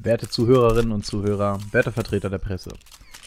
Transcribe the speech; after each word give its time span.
werte 0.00 0.28
Zuhörerinnen 0.28 0.92
und 0.92 1.04
Zuhörer, 1.04 1.58
werte 1.70 1.92
Vertreter 1.92 2.30
der 2.30 2.38
Presse. 2.38 2.70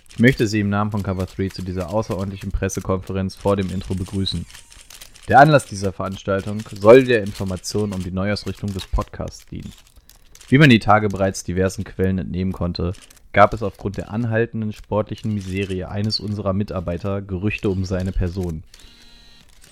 Ich 0.10 0.20
möchte 0.20 0.48
Sie 0.48 0.62
im 0.62 0.70
Namen 0.70 0.92
von 0.92 1.04
Cover 1.04 1.26
3 1.26 1.50
zu 1.50 1.62
dieser 1.62 1.90
außerordentlichen 1.90 2.52
Pressekonferenz 2.52 3.36
vor 3.36 3.58
dem 3.58 3.70
Intro 3.70 3.96
begrüßen. 3.96 4.46
Der 5.28 5.40
Anlass 5.40 5.66
dieser 5.66 5.92
Veranstaltung 5.92 6.62
soll 6.72 7.04
der 7.04 7.22
Information 7.22 7.94
um 7.94 8.04
die 8.04 8.12
Neuausrichtung 8.12 8.72
des 8.74 8.88
Podcasts 8.88 9.46
dienen. 9.48 9.74
Wie 10.48 10.58
man 10.58 10.70
die 10.70 10.80
Tage 10.80 11.10
bereits 11.10 11.44
diversen 11.44 11.84
Quellen 11.84 12.20
entnehmen 12.20 12.52
konnte, 12.52 12.94
gab 13.34 13.54
es 13.54 13.64
aufgrund 13.64 13.98
der 13.98 14.12
anhaltenden 14.12 14.72
sportlichen 14.72 15.34
Miserie 15.34 15.90
eines 15.90 16.20
unserer 16.20 16.54
Mitarbeiter 16.54 17.22
Gerüchte 17.22 17.70
um 17.70 17.84
seine 17.84 18.12
Person. 18.12 18.64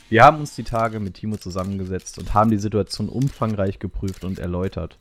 Wir 0.10 0.24
haben 0.24 0.40
uns 0.40 0.56
die 0.56 0.64
Tage 0.64 1.00
mit 1.00 1.14
Timo 1.14 1.38
zusammengesetzt 1.38 2.20
und 2.20 2.34
haben 2.34 2.52
die 2.52 2.58
Situation 2.58 3.08
umfangreich 3.08 3.80
geprüft 3.80 4.26
und 4.26 4.40
erläutert. 4.40 4.98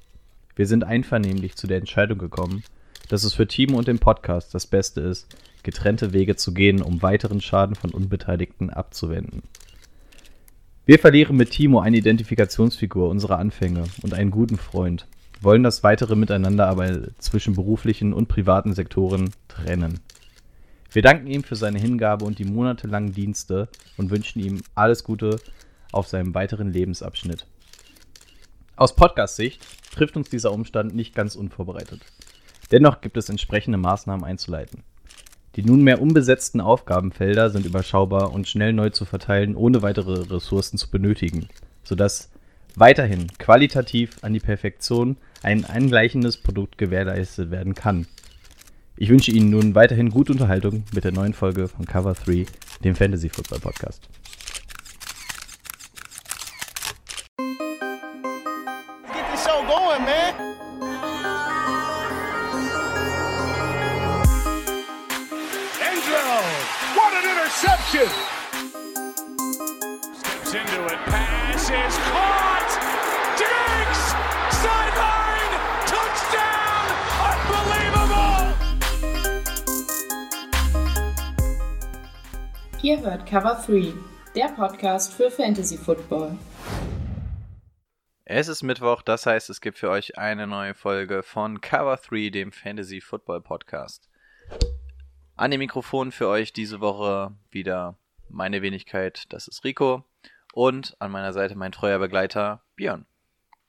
Wir 0.55 0.67
sind 0.67 0.85
einvernehmlich 0.85 1.57
zu 1.57 1.67
der 1.67 1.79
Entscheidung 1.79 2.19
gekommen, 2.19 2.63
dass 3.09 3.25
es 3.25 3.35
für 3.35 3.47
Timo 3.47 3.79
und 3.79 3.89
den 3.89 3.99
Podcast 3.99 4.55
das 4.55 4.67
Beste 4.67 5.01
ist, 5.01 5.27
getrennte 5.63 6.13
Wege 6.13 6.37
zu 6.37 6.53
gehen, 6.53 6.83
um 6.83 7.03
weiteren 7.03 7.41
Schaden 7.41 7.75
von 7.75 7.91
Unbeteiligten 7.91 8.71
abzuwenden. 8.71 9.43
Wir 10.85 10.99
verlieren 10.99 11.37
mit 11.37 11.51
Timo 11.51 11.81
eine 11.81 11.97
Identifikationsfigur 11.97 13.09
unserer 13.09 13.39
Anfänge 13.39 13.85
und 14.03 14.15
einen 14.15 14.31
guten 14.31 14.59
Freund, 14.59 15.07
wollen 15.41 15.63
das 15.63 15.83
weitere 15.83 16.17
Miteinander 16.17 16.69
aber 16.69 17.09
zwischen 17.19 17.55
beruflichen 17.55 18.13
und 18.13 18.29
privaten 18.29 18.75
Sektoren 18.75 19.31
trennen. 19.49 20.01
Wir 20.91 21.03
danken 21.03 21.27
ihm 21.27 21.43
für 21.43 21.57
seine 21.57 21.79
Hingabe 21.79 22.25
und 22.25 22.39
die 22.39 22.45
monatelangen 22.45 23.15
Dienste 23.15 23.69
und 23.97 24.11
wünschen 24.11 24.41
ihm 24.41 24.61
alles 24.75 25.05
Gute 25.05 25.41
auf 25.91 26.09
seinem 26.09 26.35
weiteren 26.35 26.73
Lebensabschnitt. 26.73 27.47
Aus 28.83 28.97
Podcast-Sicht 28.97 29.65
trifft 29.95 30.17
uns 30.17 30.29
dieser 30.29 30.51
Umstand 30.51 30.93
nicht 30.93 31.15
ganz 31.15 31.37
unvorbereitet. 31.37 32.01
Dennoch 32.73 33.01
gibt 33.01 33.17
es 33.17 33.29
entsprechende 33.29 33.79
Maßnahmen 33.79 34.25
einzuleiten. 34.25 34.83
Die 35.55 35.63
nunmehr 35.63 36.03
unbesetzten 36.03 36.61
Aufgabenfelder 36.61 37.51
sind 37.51 37.65
überschaubar 37.65 38.33
und 38.33 38.49
schnell 38.49 38.73
neu 38.73 38.91
zu 38.91 39.05
verteilen, 39.05 39.55
ohne 39.55 39.83
weitere 39.83 40.23
Ressourcen 40.23 40.79
zu 40.79 40.91
benötigen, 40.91 41.49
sodass 41.85 42.33
weiterhin 42.75 43.29
qualitativ 43.39 44.17
an 44.23 44.33
die 44.33 44.41
Perfektion 44.41 45.17
ein 45.45 45.65
angleichendes 45.65 46.39
Produkt 46.39 46.77
gewährleistet 46.77 47.53
werden 47.53 47.75
kann. 47.75 48.09
Ich 48.97 49.11
wünsche 49.11 49.31
Ihnen 49.31 49.51
nun 49.51 49.77
weiterhin 49.77 50.11
gute 50.11 50.33
Unterhaltung 50.33 50.83
mit 50.93 51.05
der 51.05 51.13
neuen 51.13 51.35
Folge 51.35 51.69
von 51.69 51.87
Cover 51.87 52.15
3, 52.15 52.47
dem 52.83 52.97
Fantasy 52.97 53.29
Football 53.29 53.61
Podcast. 53.61 54.09
Interception! 67.93 68.09
Steps 70.15 70.55
into 70.55 70.87
it. 70.87 70.99
Pass 71.07 71.71
is 71.71 71.99
caught. 72.09 72.71
Diggs! 73.39 74.15
Sideline! 74.63 75.53
Touchdown! 75.87 76.85
Unbelievable! 77.29 78.55
Ihr 82.83 83.01
hört 83.01 83.27
Cover 83.27 83.63
3, 83.67 83.95
der 84.35 84.49
Podcast 84.49 85.15
für 85.15 85.31
Fantasy 85.31 85.77
Football. 85.77 86.39
Es 88.25 88.49
ist 88.49 88.63
Mittwoch, 88.63 89.03
das 89.03 89.27
heißt, 89.27 89.51
es 89.51 89.61
gibt 89.61 89.79
für 89.79 89.91
euch 89.91 90.17
eine 90.17 90.47
neue 90.47 90.75
Folge 90.75 91.23
von 91.23 91.61
Cover 91.61 91.97
3, 91.97 92.31
dem 92.31 92.53
Fantasy 92.53 93.01
Football 93.01 93.43
Podcast. 93.43 94.09
An 95.35 95.51
dem 95.51 95.61
Mikrofon 95.61 96.13
für 96.13 96.29
euch 96.29 96.53
diese 96.53 96.81
Woche 96.81 97.35
wieder 97.51 97.97
meine 98.29 98.61
Wenigkeit, 98.61 99.25
das 99.31 99.49
ist 99.49 99.65
Rico. 99.65 100.05
Und 100.53 100.95
an 100.99 101.11
meiner 101.11 101.33
Seite 101.33 101.57
mein 101.57 101.73
treuer 101.73 101.99
Begleiter 101.99 102.63
Björn. 102.77 103.07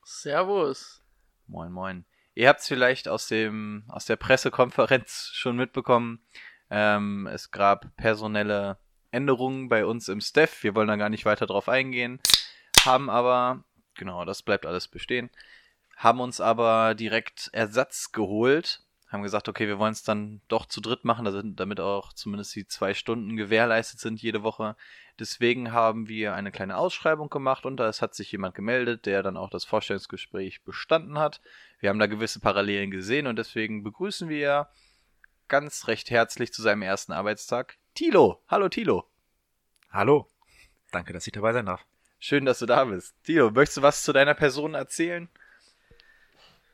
Servus. 0.04 1.02
Moin, 1.46 1.72
moin. 1.72 2.04
Ihr 2.34 2.48
habt 2.48 2.60
es 2.60 2.68
vielleicht 2.68 3.08
aus, 3.08 3.28
dem, 3.28 3.84
aus 3.88 4.04
der 4.04 4.16
Pressekonferenz 4.16 5.30
schon 5.32 5.56
mitbekommen. 5.56 6.20
Ähm, 6.68 7.26
es 7.28 7.50
gab 7.50 7.96
personelle 7.96 8.76
Änderungen 9.10 9.70
bei 9.70 9.86
uns 9.86 10.08
im 10.08 10.20
Staff. 10.20 10.62
Wir 10.62 10.74
wollen 10.74 10.88
da 10.88 10.96
gar 10.96 11.08
nicht 11.08 11.24
weiter 11.24 11.46
drauf 11.46 11.70
eingehen. 11.70 12.20
Haben 12.84 13.08
aber, 13.08 13.64
genau, 13.94 14.26
das 14.26 14.42
bleibt 14.42 14.66
alles 14.66 14.88
bestehen. 14.88 15.30
Haben 15.96 16.20
uns 16.20 16.40
aber 16.42 16.94
direkt 16.94 17.48
Ersatz 17.52 18.12
geholt. 18.12 18.83
Haben 19.14 19.22
gesagt, 19.22 19.48
okay, 19.48 19.68
wir 19.68 19.78
wollen 19.78 19.92
es 19.92 20.02
dann 20.02 20.40
doch 20.48 20.66
zu 20.66 20.80
dritt 20.80 21.04
machen, 21.04 21.24
also 21.24 21.40
damit 21.40 21.78
auch 21.78 22.12
zumindest 22.12 22.56
die 22.56 22.66
zwei 22.66 22.94
Stunden 22.94 23.36
gewährleistet 23.36 24.00
sind 24.00 24.20
jede 24.20 24.42
Woche. 24.42 24.74
Deswegen 25.20 25.70
haben 25.70 26.08
wir 26.08 26.34
eine 26.34 26.50
kleine 26.50 26.76
Ausschreibung 26.76 27.30
gemacht 27.30 27.64
und 27.64 27.76
da 27.76 27.88
es 27.88 28.02
hat 28.02 28.16
sich 28.16 28.32
jemand 28.32 28.56
gemeldet, 28.56 29.06
der 29.06 29.22
dann 29.22 29.36
auch 29.36 29.50
das 29.50 29.64
Vorstellungsgespräch 29.64 30.64
bestanden 30.64 31.16
hat. 31.16 31.40
Wir 31.78 31.90
haben 31.90 32.00
da 32.00 32.06
gewisse 32.06 32.40
Parallelen 32.40 32.90
gesehen 32.90 33.28
und 33.28 33.36
deswegen 33.36 33.84
begrüßen 33.84 34.28
wir 34.28 34.68
ganz 35.46 35.86
recht 35.86 36.10
herzlich 36.10 36.52
zu 36.52 36.60
seinem 36.60 36.82
ersten 36.82 37.12
Arbeitstag 37.12 37.78
Tilo. 37.94 38.42
Hallo 38.48 38.68
Tilo. 38.68 39.08
Hallo. 39.92 40.28
Danke, 40.90 41.12
dass 41.12 41.28
ich 41.28 41.32
dabei 41.32 41.52
sein 41.52 41.66
darf. 41.66 41.86
Schön, 42.18 42.44
dass 42.44 42.58
du 42.58 42.66
da 42.66 42.84
bist. 42.84 43.14
Tilo, 43.22 43.52
möchtest 43.52 43.76
du 43.76 43.82
was 43.82 44.02
zu 44.02 44.12
deiner 44.12 44.34
Person 44.34 44.74
erzählen? 44.74 45.28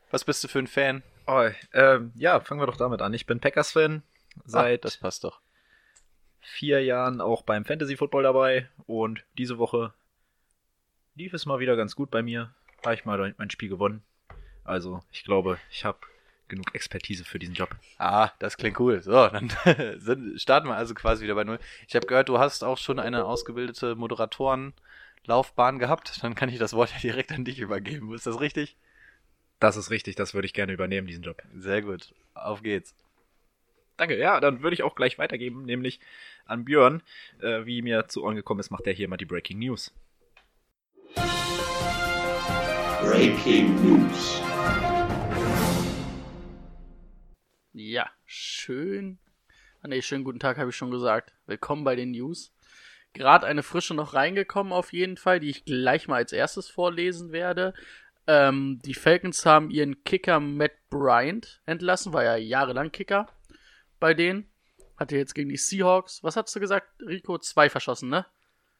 Was 0.09 0.25
bist 0.25 0.43
du 0.43 0.47
für 0.47 0.57
ein 0.57 0.65
Fan? 0.65 1.03
Oh, 1.33 1.49
ähm, 1.71 2.11
ja, 2.15 2.41
fangen 2.41 2.59
wir 2.59 2.65
doch 2.65 2.75
damit 2.75 3.01
an. 3.01 3.13
Ich 3.13 3.25
bin 3.25 3.39
Packers-Fan. 3.39 4.03
Seit 4.43 4.79
Ach, 4.79 4.81
das 4.81 4.97
passt 4.97 5.23
doch. 5.23 5.39
vier 6.41 6.83
Jahren 6.83 7.21
auch 7.21 7.43
beim 7.43 7.63
Fantasy 7.63 7.95
Football 7.95 8.23
dabei. 8.23 8.67
Und 8.85 9.23
diese 9.37 9.57
Woche 9.57 9.93
lief 11.15 11.33
es 11.33 11.45
mal 11.45 11.59
wieder 11.59 11.77
ganz 11.77 11.95
gut 11.95 12.11
bei 12.11 12.21
mir. 12.21 12.53
Habe 12.83 12.95
ich 12.95 13.05
mal 13.05 13.33
mein 13.37 13.49
Spiel 13.49 13.69
gewonnen. 13.69 14.03
Also, 14.65 14.99
ich 15.09 15.23
glaube, 15.23 15.57
ich 15.69 15.85
habe 15.85 15.99
genug 16.49 16.75
Expertise 16.75 17.23
für 17.23 17.39
diesen 17.39 17.55
Job. 17.55 17.77
Ah, 17.97 18.31
das 18.39 18.57
klingt 18.57 18.77
cool. 18.81 19.01
So, 19.01 19.29
dann 19.29 19.49
starten 20.35 20.67
wir 20.67 20.75
also 20.75 20.93
quasi 20.93 21.23
wieder 21.23 21.35
bei 21.35 21.45
Null. 21.45 21.59
Ich 21.87 21.95
habe 21.95 22.07
gehört, 22.07 22.27
du 22.27 22.39
hast 22.39 22.61
auch 22.61 22.77
schon 22.77 22.99
eine 22.99 23.23
ausgebildete 23.23 23.95
Moderatorenlaufbahn 23.95 25.79
gehabt. 25.79 26.21
Dann 26.23 26.35
kann 26.35 26.49
ich 26.49 26.59
das 26.59 26.73
Wort 26.73 26.91
ja 26.91 26.99
direkt 26.99 27.31
an 27.31 27.45
dich 27.45 27.59
übergeben. 27.59 28.13
Ist 28.13 28.27
das 28.27 28.41
richtig? 28.41 28.75
Das 29.61 29.77
ist 29.77 29.91
richtig, 29.91 30.15
das 30.15 30.33
würde 30.33 30.47
ich 30.47 30.55
gerne 30.55 30.73
übernehmen, 30.73 31.05
diesen 31.05 31.21
Job. 31.21 31.39
Sehr 31.55 31.83
gut. 31.83 32.15
Auf 32.33 32.63
geht's. 32.63 32.95
Danke, 33.95 34.17
ja, 34.17 34.39
dann 34.39 34.63
würde 34.63 34.73
ich 34.73 34.81
auch 34.81 34.95
gleich 34.95 35.19
weitergeben, 35.19 35.65
nämlich 35.65 35.99
an 36.45 36.65
Björn. 36.65 37.03
Äh, 37.41 37.63
wie 37.67 37.83
mir 37.83 38.07
zu 38.07 38.23
Ohren 38.23 38.35
gekommen 38.35 38.59
ist, 38.59 38.71
macht 38.71 38.87
er 38.87 38.93
hier 38.93 39.07
mal 39.07 39.17
die 39.17 39.25
Breaking 39.25 39.59
News. 39.59 39.93
Breaking 43.03 43.75
News. 43.85 44.41
Ja, 47.73 48.09
schön. 48.25 49.19
Ah, 49.83 49.89
nee, 49.89 50.01
schönen 50.01 50.23
guten 50.23 50.39
Tag, 50.39 50.57
habe 50.57 50.71
ich 50.71 50.75
schon 50.75 50.89
gesagt. 50.89 51.33
Willkommen 51.45 51.83
bei 51.83 51.95
den 51.95 52.09
News. 52.09 52.51
Gerade 53.13 53.45
eine 53.45 53.61
frische 53.61 53.93
noch 53.93 54.15
reingekommen, 54.15 54.73
auf 54.73 54.91
jeden 54.91 55.17
Fall, 55.17 55.39
die 55.39 55.51
ich 55.51 55.65
gleich 55.65 56.07
mal 56.07 56.15
als 56.15 56.33
erstes 56.33 56.67
vorlesen 56.67 57.31
werde. 57.31 57.75
Ähm, 58.33 58.79
die 58.85 58.93
Falcons 58.93 59.45
haben 59.45 59.69
ihren 59.69 60.05
Kicker 60.05 60.39
Matt 60.39 60.71
Bryant 60.89 61.61
entlassen, 61.65 62.13
war 62.13 62.23
ja 62.23 62.37
jahrelang 62.37 62.89
Kicker 62.89 63.27
bei 63.99 64.13
denen. 64.13 64.49
Hatte 64.95 65.17
jetzt 65.17 65.35
gegen 65.35 65.49
die 65.49 65.57
Seahawks, 65.57 66.23
was 66.23 66.37
hast 66.37 66.55
du 66.55 66.61
gesagt, 66.61 66.87
Rico? 67.05 67.37
Zwei 67.39 67.69
verschossen, 67.69 68.07
ne? 68.07 68.25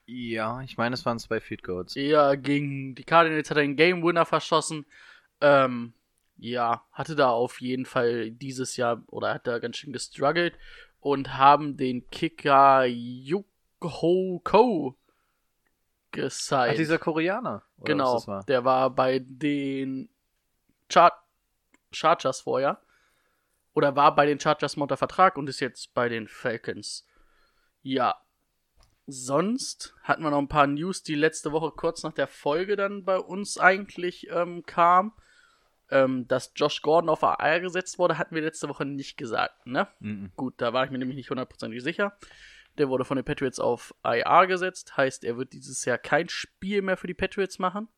Ja, 0.06 0.62
ich 0.62 0.78
meine, 0.78 0.94
es 0.94 1.06
waren 1.06 1.20
zwei 1.20 1.42
Feed 1.42 1.64
Goals. 1.64 1.96
Ja, 1.96 2.36
gegen 2.36 2.96
die 2.96 3.04
Cardinals 3.04 3.50
hat 3.50 3.58
er 3.58 3.64
den 3.64 3.76
Game 3.76 4.02
Winner 4.04 4.26
verschossen. 4.26 4.86
Ähm, 5.42 5.96
ja, 6.38 6.86
hatte 6.94 7.18
da 7.18 7.30
auf 7.32 7.60
jeden 7.60 7.86
Fall 7.86 8.32
dieses 8.32 8.78
Jahr 8.78 9.04
oder 9.08 9.34
hat 9.34 9.48
da 9.48 9.60
ganz 9.60 9.76
schön 9.76 9.92
gestruggelt 9.92 10.58
und 11.02 11.38
haben 11.38 11.76
den 11.76 12.10
Kicker 12.10 12.86
Yukho 12.86 14.40
Ko 14.46 14.96
gesigned. 16.12 16.74
Ach, 16.74 16.78
dieser 16.78 17.00
Koreaner. 17.00 17.64
genau, 17.84 18.26
war. 18.28 18.44
der 18.44 18.64
war 18.66 18.90
bei 18.90 19.20
den 19.20 20.10
Char 20.92 21.14
Chargers 21.92 22.42
vorher. 22.42 22.82
Oder 23.74 23.96
war 23.96 24.14
bei 24.16 24.26
den 24.26 24.40
Chargers 24.40 24.76
mal 24.76 24.84
unter 24.84 24.98
Vertrag 24.98 25.38
und 25.38 25.48
ist 25.48 25.62
jetzt 25.62 25.94
bei 25.94 26.10
den 26.10 26.28
Falcons. 26.28 27.08
Ja. 27.82 28.16
Sonst 29.08 29.96
hatten 30.04 30.24
wir 30.24 30.30
noch 30.30 30.38
ein 30.38 30.48
paar 30.48 30.68
News, 30.68 31.04
die 31.04 31.16
letzte 31.16 31.52
Woche 31.52 31.72
kurz 31.72 32.04
nach 32.04 32.14
der 32.14 32.28
Folge 32.28 32.76
dann 32.76 33.04
bei 33.04 33.18
uns 33.18 33.58
eigentlich 33.58 34.30
ähm, 34.30 34.64
kam. 34.66 35.14
Ähm, 35.90 36.26
dass 36.28 36.54
Josh 36.56 36.82
Gordon 36.82 37.10
auf 37.10 37.22
AR 37.22 37.60
gesetzt 37.60 38.00
wurde, 38.00 38.18
hatten 38.18 38.34
wir 38.34 38.42
letzte 38.42 38.70
Woche 38.70 38.86
nicht 38.86 39.18
gesagt, 39.18 39.66
ne? 39.66 39.90
Mhm. 40.00 40.32
Gut, 40.38 40.54
da 40.58 40.72
war 40.72 40.86
ich 40.86 40.92
mir 40.92 40.98
nämlich 40.98 41.18
nicht 41.18 41.30
hundertprozentig 41.30 41.84
sicher. 41.84 42.18
Der 42.78 42.90
wurde 42.90 43.06
von 43.06 43.18
den 43.18 43.26
Patriots 43.26 43.60
auf 43.60 43.94
IR 44.04 44.48
gesetzt, 44.48 44.96
heißt, 44.96 45.24
er 45.24 45.38
wird 45.38 45.54
dieses 45.54 45.84
Jahr 45.86 45.98
kein 45.98 46.30
Spiel 46.30 46.82
mehr 46.82 46.98
für 46.98 47.08
die 47.08 47.14
Patriots 47.14 47.60
machen. 47.60 47.90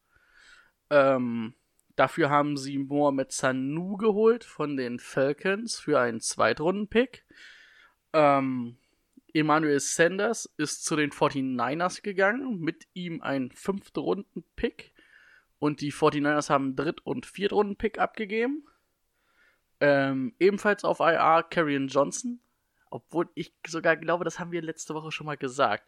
Ähm, 0.89 1.53
dafür 1.95 2.29
haben 2.29 2.57
sie 2.57 2.77
Mohamed 2.77 3.31
Sanu 3.31 3.97
geholt 3.97 4.43
von 4.43 4.75
den 4.75 4.99
Falcons 4.99 5.79
für 5.79 5.99
einen 5.99 6.19
Zweitrunden-Pick. 6.19 7.25
Ähm, 8.13 8.77
Emmanuel 9.33 9.79
Sanders 9.79 10.45
ist 10.57 10.85
zu 10.85 10.95
den 10.95 11.11
49ers 11.11 12.03
gegangen, 12.03 12.59
mit 12.59 12.87
ihm 12.93 13.21
ein 13.21 13.51
Fünftrunden-Pick. 13.51 14.93
Und 15.57 15.81
die 15.81 15.91
49ers 15.91 16.49
haben 16.49 16.75
Dritt- 16.75 17.05
und 17.05 17.25
Viertrunden-Pick 17.25 17.97
abgegeben. 17.97 18.65
Ähm, 19.79 20.35
ebenfalls 20.39 20.83
auf 20.83 20.99
IR 20.99 21.43
Karrion 21.49 21.87
Johnson. 21.87 22.41
Obwohl 22.93 23.27
ich 23.33 23.51
sogar 23.65 23.97
glaube, 23.97 24.23
das 24.23 24.37
haben 24.37 24.51
wir 24.51 24.61
letzte 24.61 24.93
Woche 24.93 25.11
schon 25.11 25.25
mal 25.25 25.35
gesagt. 25.35 25.83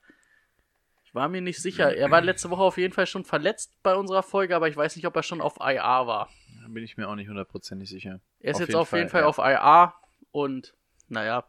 Ich 1.03 1.13
war 1.13 1.29
mir 1.29 1.39
nicht 1.39 1.61
sicher. 1.61 1.95
Er 1.95 2.09
war 2.09 2.19
letzte 2.19 2.49
Woche 2.49 2.63
auf 2.63 2.79
jeden 2.79 2.95
Fall 2.95 3.05
schon 3.05 3.23
verletzt 3.23 3.71
bei 3.83 3.93
unserer 3.93 4.23
Folge, 4.23 4.55
aber 4.55 4.69
ich 4.69 4.75
weiß 4.75 4.95
nicht, 4.95 5.05
ob 5.05 5.15
er 5.15 5.21
schon 5.21 5.39
auf 5.39 5.57
IR 5.59 6.07
war. 6.07 6.31
Da 6.63 6.67
bin 6.67 6.83
ich 6.83 6.97
mir 6.97 7.07
auch 7.07 7.13
nicht 7.13 7.29
hundertprozentig 7.29 7.87
sicher. 7.89 8.21
Er 8.39 8.49
ist 8.49 8.55
Auf 8.55 8.61
jetzt 8.61 8.69
jeden 8.69 8.79
auf 8.79 8.91
jeden 8.91 9.09
Fall, 9.09 9.21
Fall 9.21 9.29
auf 9.29 9.37
IR 9.37 9.93
und 10.31 10.73
naja, 11.07 11.45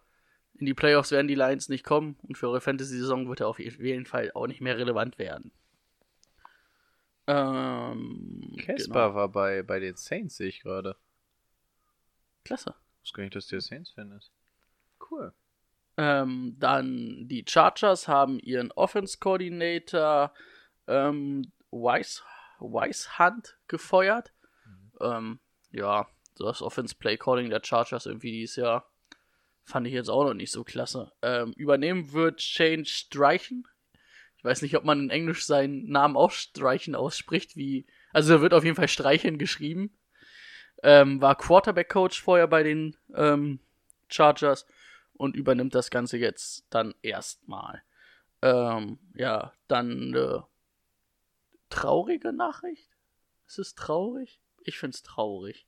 in 0.59 0.67
die 0.67 0.75
Playoffs 0.75 1.11
werden 1.11 1.27
die 1.27 1.35
Lions 1.35 1.71
nicht 1.71 1.85
kommen 1.85 2.19
und 2.25 2.37
für 2.37 2.49
eure 2.49 2.61
Fantasy-Saison 2.61 3.27
wird 3.31 3.41
er 3.41 3.49
auf 3.49 3.59
jeden 3.59 4.05
Fall 4.05 4.33
auch 4.35 4.49
nicht 4.49 4.61
mehr 4.61 4.77
relevant 4.77 5.19
werden. 5.19 5.53
Ähm, 7.27 8.55
Casper 8.59 9.07
genau. 9.07 9.15
war 9.15 9.29
bei, 9.31 9.63
bei 9.63 9.81
den 9.81 9.97
Saints, 9.97 10.37
sehe 10.37 10.49
ich 10.49 10.61
gerade. 10.61 10.97
Klasse. 12.45 12.75
Ich 12.99 13.05
wusste 13.05 13.17
gar 13.17 13.23
nicht, 13.25 13.37
dass 13.37 13.47
der 13.47 13.63
Saints-Fan 13.63 14.13
ist. 14.13 14.31
Cool. 15.11 15.33
Ähm, 15.97 16.57
dann 16.59 17.27
die 17.29 17.45
Chargers 17.49 18.07
haben 18.07 18.39
ihren 18.39 18.71
Offense-Coordinator 18.73 20.33
ähm, 20.87 21.53
Weiss, 21.71 22.23
Weisshand 22.59 23.57
gefeuert. 23.67 24.33
Ähm, 25.01 25.41
ja, 25.71 26.07
das 26.39 26.63
Offense-Play-Calling 26.63 27.51
der 27.51 27.63
Chargers 27.65 28.07
irgendwie 28.07 28.33
dieses 28.33 28.57
Jahr 28.57 28.91
fand 29.65 29.87
ich 29.87 29.93
jetzt 29.93 30.09
auch 30.09 30.25
noch 30.25 30.35
nicht 30.35 30.53
so 30.53 30.65
klasse. 30.65 31.13
Ähm, 31.23 31.53
übernehmen 31.53 32.13
wird 32.13 32.41
Shane 32.41 32.85
Streichen. 32.85 33.67
Ich 34.37 34.45
weiß 34.45 34.63
nicht, 34.63 34.77
ob 34.77 34.85
man 34.85 35.01
in 35.01 35.11
Englisch 35.11 35.45
seinen 35.45 35.89
Namen 35.89 36.17
auch 36.17 36.31
Streichen 36.31 36.95
ausspricht, 36.95 37.57
wie. 37.57 37.87
Also 38.13 38.35
er 38.35 38.41
wird 38.43 38.55
auf 38.55 38.65
jeden 38.65 38.77
Fall 38.77 38.89
Streichen 38.89 39.39
geschrieben. 39.39 39.97
Ähm, 40.83 41.21
war 41.21 41.37
Quarterback-Coach 41.37 42.21
vorher 42.21 42.47
bei 42.47 42.63
den 42.63 42.97
ähm, 43.15 43.61
Chargers 44.09 44.67
und 45.17 45.37
übernimmt 45.37 45.75
das 45.75 45.91
Ganze 45.91 46.19
jetzt 46.19 46.67
dann 46.71 46.95
erstmal. 47.03 47.83
Ähm, 48.43 48.99
ja, 49.15 49.53
dann 49.69 50.15
äh, 50.15 50.41
traurige 51.71 52.33
Nachricht. 52.33 52.89
Ist 53.47 53.59
es 53.59 53.75
traurig? 53.75 54.41
Ich 54.65 54.79
find's 54.79 55.03
traurig. 55.03 55.67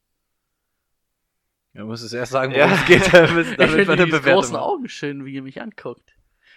Du 1.74 1.84
musst 1.84 2.02
es 2.02 2.12
erst 2.12 2.32
sagen, 2.32 2.52
Ja. 2.52 2.66
worum 2.66 2.80
es 2.80 2.86
geht, 2.86 3.02
damit, 3.14 3.46
ich 3.46 3.56
damit 3.56 3.76
wir 3.76 3.84
finde 3.86 3.92
eine 3.92 4.04
die 4.06 4.10
Bewertung 4.10 4.34
großen 4.40 4.56
haben. 4.56 4.62
Augen 4.62 4.88
schön, 4.88 5.24
wie 5.24 5.34
ihr 5.34 5.42
mich 5.42 5.60
anguckt. 5.62 6.14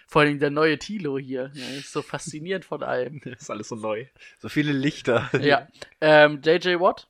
Vor 0.08 0.22
allem 0.22 0.38
der 0.40 0.50
neue 0.50 0.78
Tilo 0.78 1.16
hier. 1.16 1.50
Ja, 1.54 1.66
ist 1.68 1.92
so 1.92 2.02
faszinierend 2.02 2.64
von 2.64 2.82
allem. 2.82 3.20
Das 3.24 3.40
ist 3.42 3.50
alles 3.50 3.68
so 3.68 3.76
neu. 3.76 4.06
So 4.40 4.48
viele 4.48 4.72
Lichter. 4.72 5.30
ja. 5.40 5.68
Ähm, 6.00 6.40
JJ 6.44 6.80
Watt 6.80 7.08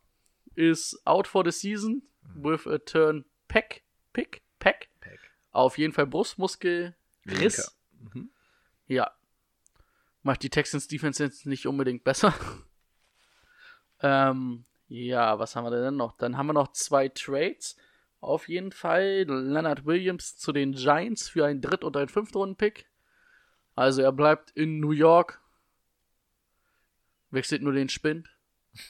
ist 0.54 1.00
out 1.06 1.26
for 1.26 1.42
the 1.44 1.50
season 1.50 2.02
with 2.34 2.66
a 2.66 2.78
turn 2.78 3.24
pack, 3.48 3.82
pick. 4.12 4.41
Auf 5.52 5.78
jeden 5.78 5.92
Fall 5.92 6.06
Brustmuskelriss. 6.06 6.94
Linker. 7.24 7.72
Mhm. 8.14 8.30
Ja. 8.88 9.10
Macht 10.22 10.42
die 10.42 10.50
Texans 10.50 10.88
Defense 10.88 11.22
jetzt 11.22 11.46
nicht 11.46 11.66
unbedingt 11.66 12.04
besser. 12.04 12.34
ähm, 14.00 14.64
ja, 14.88 15.38
was 15.38 15.54
haben 15.54 15.64
wir 15.64 15.70
denn 15.70 15.96
noch? 15.96 16.16
Dann 16.16 16.36
haben 16.36 16.46
wir 16.46 16.52
noch 16.52 16.72
zwei 16.72 17.08
Trades. 17.08 17.76
Auf 18.20 18.48
jeden 18.48 18.72
Fall 18.72 19.24
Leonard 19.26 19.84
Williams 19.84 20.36
zu 20.36 20.52
den 20.52 20.72
Giants 20.72 21.28
für 21.28 21.44
einen 21.44 21.60
Dritt- 21.60 21.84
und 21.84 21.96
einen 21.96 22.08
Fünftrunden-Pick. 22.08 22.86
Also 23.74 24.02
er 24.02 24.12
bleibt 24.12 24.50
in 24.52 24.80
New 24.80 24.92
York. 24.92 25.40
Wechselt 27.30 27.62
nur 27.62 27.72
den 27.72 27.88
Spind 27.88 28.28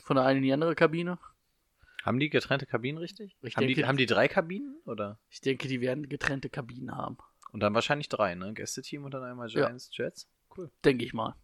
von 0.04 0.16
der 0.16 0.26
einen 0.26 0.38
in 0.38 0.44
die 0.44 0.52
andere 0.52 0.74
Kabine. 0.74 1.18
Haben 2.02 2.18
die 2.18 2.30
getrennte 2.30 2.66
Kabinen 2.66 2.98
richtig? 2.98 3.36
Ich 3.42 3.56
haben, 3.56 3.62
denke- 3.66 3.82
die, 3.82 3.86
haben 3.86 3.96
die 3.96 4.06
drei 4.06 4.28
Kabinen? 4.28 4.76
Oder? 4.86 5.18
Ich 5.30 5.40
denke, 5.40 5.68
die 5.68 5.80
werden 5.80 6.08
getrennte 6.08 6.50
Kabinen 6.50 6.96
haben. 6.96 7.16
Und 7.52 7.60
dann 7.60 7.74
wahrscheinlich 7.74 8.08
drei, 8.08 8.34
ne? 8.34 8.52
Gästeteam 8.54 9.04
und 9.04 9.12
dann 9.14 9.22
einmal 9.22 9.48
Ja. 9.50 9.66
Giants, 9.66 9.90
Jets. 9.92 10.28
Cool. 10.56 10.70
Denke 10.84 11.04
ich 11.04 11.12
mal. 11.14 11.34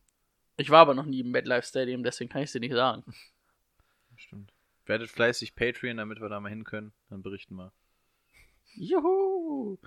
Ich 0.56 0.70
war 0.70 0.81
aber 0.81 0.94
noch 0.94 1.06
nie 1.06 1.20
im 1.20 1.31
MetLife 1.31 1.66
Stadium, 1.66 2.02
deswegen 2.02 2.31
kann 2.31 2.43
ich 2.43 2.46
es 2.46 2.52
dir 2.52 2.60
nicht 2.60 2.72
sagen. 2.75 3.05
Stimmt. 4.16 4.52
Werdet 4.87 5.10
fleißig 5.10 5.55
Patreon, 5.55 5.99
damit 5.99 6.20
wir 6.20 6.28
da 6.28 6.40
mal 6.40 6.49
hin 6.49 6.64
können. 6.64 6.93
Dann 7.10 7.22
berichten 7.22 7.55
wir. 7.55 7.72
Juhu! 8.75 9.78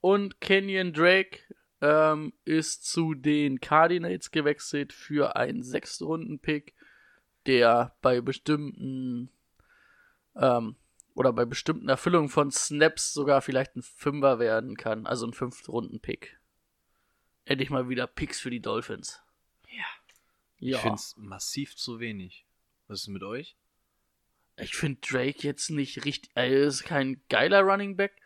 Und 0.00 0.40
Kenyon 0.40 0.92
Drake 0.92 1.40
ähm, 1.80 2.32
ist 2.44 2.84
zu 2.84 3.14
den 3.14 3.60
Cardinals 3.60 4.30
gewechselt 4.30 4.92
für 4.92 5.36
einen 5.36 5.62
Sechstrunden-Pick, 5.62 6.74
der 7.46 7.96
bei 8.02 8.20
bestimmten 8.20 9.30
ähm, 10.38 10.76
oder 11.14 11.32
bei 11.32 11.44
bestimmten 11.44 11.88
Erfüllungen 11.88 12.28
von 12.28 12.50
Snaps 12.50 13.12
sogar 13.12 13.42
vielleicht 13.42 13.76
ein 13.76 13.82
Fünfer 13.82 14.38
werden 14.38 14.76
kann, 14.76 15.06
also 15.06 15.26
ein 15.26 15.32
Fünftrunden-Pick. 15.32 16.38
Endlich 17.44 17.70
mal 17.70 17.88
wieder 17.88 18.06
Picks 18.06 18.40
für 18.40 18.50
die 18.50 18.60
Dolphins. 18.60 19.20
Ja. 19.70 19.84
Ich 20.58 20.68
Ja. 20.72 20.78
finde 20.78 20.96
es 20.96 21.14
massiv 21.16 21.76
zu 21.76 21.98
wenig. 22.00 22.46
Was 22.86 23.00
ist 23.02 23.08
mit 23.08 23.22
euch? 23.22 23.56
Ich 24.56 24.74
finde 24.74 25.00
Drake 25.00 25.46
jetzt 25.46 25.70
nicht 25.70 26.04
richtig. 26.04 26.30
Er 26.34 26.48
ist 26.48 26.84
kein 26.84 27.22
geiler 27.28 27.60
Running 27.62 27.96
Back. 27.96 28.16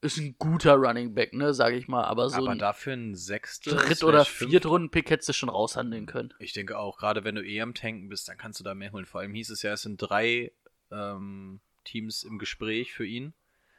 Ist 0.00 0.18
ein 0.18 0.36
guter 0.38 0.74
Running 0.74 1.14
Back, 1.14 1.32
ne, 1.32 1.52
sag 1.54 1.74
ich 1.74 1.88
mal. 1.88 2.04
Aber 2.04 2.28
so 2.28 2.36
Aber 2.36 2.50
ein 2.50 2.58
dafür 2.58 2.94
ein 2.94 3.14
Sechstel. 3.14 3.74
Dritt- 3.76 4.04
oder 4.04 4.24
Viertrunden-Pick 4.24 5.10
hättest 5.10 5.28
du 5.30 5.32
schon 5.32 5.48
raushandeln 5.48 6.06
können. 6.06 6.32
Ich 6.38 6.52
denke 6.52 6.78
auch, 6.78 6.98
gerade 6.98 7.24
wenn 7.24 7.34
du 7.34 7.42
eh 7.44 7.60
am 7.60 7.74
Tanken 7.74 8.08
bist, 8.08 8.28
dann 8.28 8.36
kannst 8.38 8.60
du 8.60 8.64
da 8.64 8.74
mehr 8.74 8.92
holen. 8.92 9.06
Vor 9.06 9.20
allem 9.20 9.34
hieß 9.34 9.50
es 9.50 9.62
ja, 9.62 9.72
es 9.72 9.82
sind 9.82 9.96
drei 9.98 10.52
ähm, 10.90 11.60
Teams 11.84 12.22
im 12.22 12.38
Gespräch 12.38 12.92
für 12.92 13.06
ihn. 13.06 13.34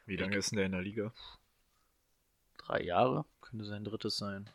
Wie 0.06 0.16
lange 0.16 0.36
ist 0.36 0.50
denn 0.50 0.56
der 0.56 0.66
in 0.66 0.72
der 0.72 0.82
Liga? 0.82 1.12
Drei 2.58 2.82
Jahre. 2.82 3.24
Könnte 3.40 3.64
sein 3.64 3.84
drittes 3.84 4.16
sein. 4.16 4.48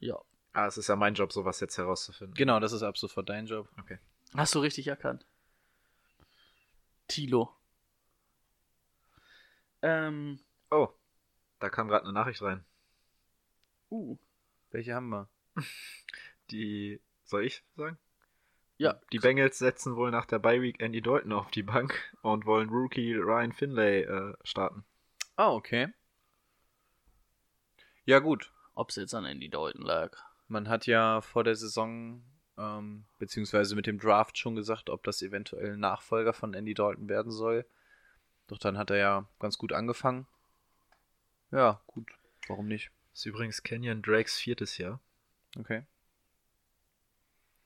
Ja. 0.00 0.20
Ah, 0.52 0.66
es 0.66 0.76
ist 0.78 0.88
ja 0.88 0.96
mein 0.96 1.14
Job, 1.14 1.32
sowas 1.32 1.60
jetzt 1.60 1.78
herauszufinden. 1.78 2.34
Genau, 2.34 2.60
das 2.60 2.72
ist 2.72 2.82
ab 2.82 2.96
sofort 2.96 3.28
dein 3.28 3.46
Job. 3.46 3.68
Hast 4.36 4.54
du 4.54 4.60
richtig 4.60 4.86
erkannt. 4.86 5.26
Tilo. 7.08 7.54
Ähm, 9.82 10.40
Oh, 10.70 10.88
da 11.58 11.68
kam 11.68 11.88
gerade 11.88 12.04
eine 12.04 12.12
Nachricht 12.12 12.42
rein. 12.42 12.64
uh, 13.90 14.16
Welche 14.70 14.94
haben 14.94 15.08
wir? 15.10 15.28
Die, 16.50 17.00
soll 17.24 17.44
ich 17.44 17.62
sagen? 17.76 17.98
Ja, 18.76 19.00
Die 19.12 19.18
Bengals 19.18 19.58
setzen 19.58 19.96
wohl 19.96 20.10
nach 20.10 20.26
der 20.26 20.38
Bye 20.38 20.62
Week 20.62 20.80
Andy 20.80 21.00
Dalton 21.00 21.32
auf 21.32 21.50
die 21.50 21.62
Bank 21.62 22.12
und 22.22 22.46
wollen 22.46 22.68
Rookie 22.70 23.14
Ryan 23.14 23.52
Finlay 23.52 24.02
äh, 24.02 24.34
starten. 24.42 24.84
Ah, 25.36 25.52
okay. 25.52 25.92
Ja, 28.04 28.18
gut. 28.18 28.52
ob 28.74 28.90
es 28.90 28.96
jetzt 28.96 29.14
an 29.14 29.24
Andy 29.24 29.48
Dalton 29.48 29.82
lag. 29.82 30.16
Man 30.48 30.68
hat 30.68 30.86
ja 30.86 31.20
vor 31.20 31.44
der 31.44 31.54
Saison, 31.54 32.22
ähm, 32.58 33.04
beziehungsweise 33.18 33.74
mit 33.76 33.86
dem 33.86 33.98
Draft 33.98 34.36
schon 34.36 34.54
gesagt, 34.56 34.90
ob 34.90 35.02
das 35.04 35.22
eventuell 35.22 35.74
ein 35.74 35.80
Nachfolger 35.80 36.32
von 36.34 36.54
Andy 36.54 36.74
Dalton 36.74 37.08
werden 37.08 37.32
soll. 37.32 37.64
Doch 38.48 38.58
dann 38.58 38.76
hat 38.76 38.90
er 38.90 38.96
ja 38.98 39.28
ganz 39.38 39.56
gut 39.56 39.72
angefangen. 39.72 40.26
Ja, 41.50 41.80
gut. 41.86 42.10
Warum 42.48 42.66
nicht? 42.66 42.90
ist 43.14 43.26
übrigens 43.26 43.62
Kenyon 43.62 44.02
Drakes 44.02 44.36
viertes 44.36 44.76
Jahr. 44.76 45.00
Okay. 45.56 45.84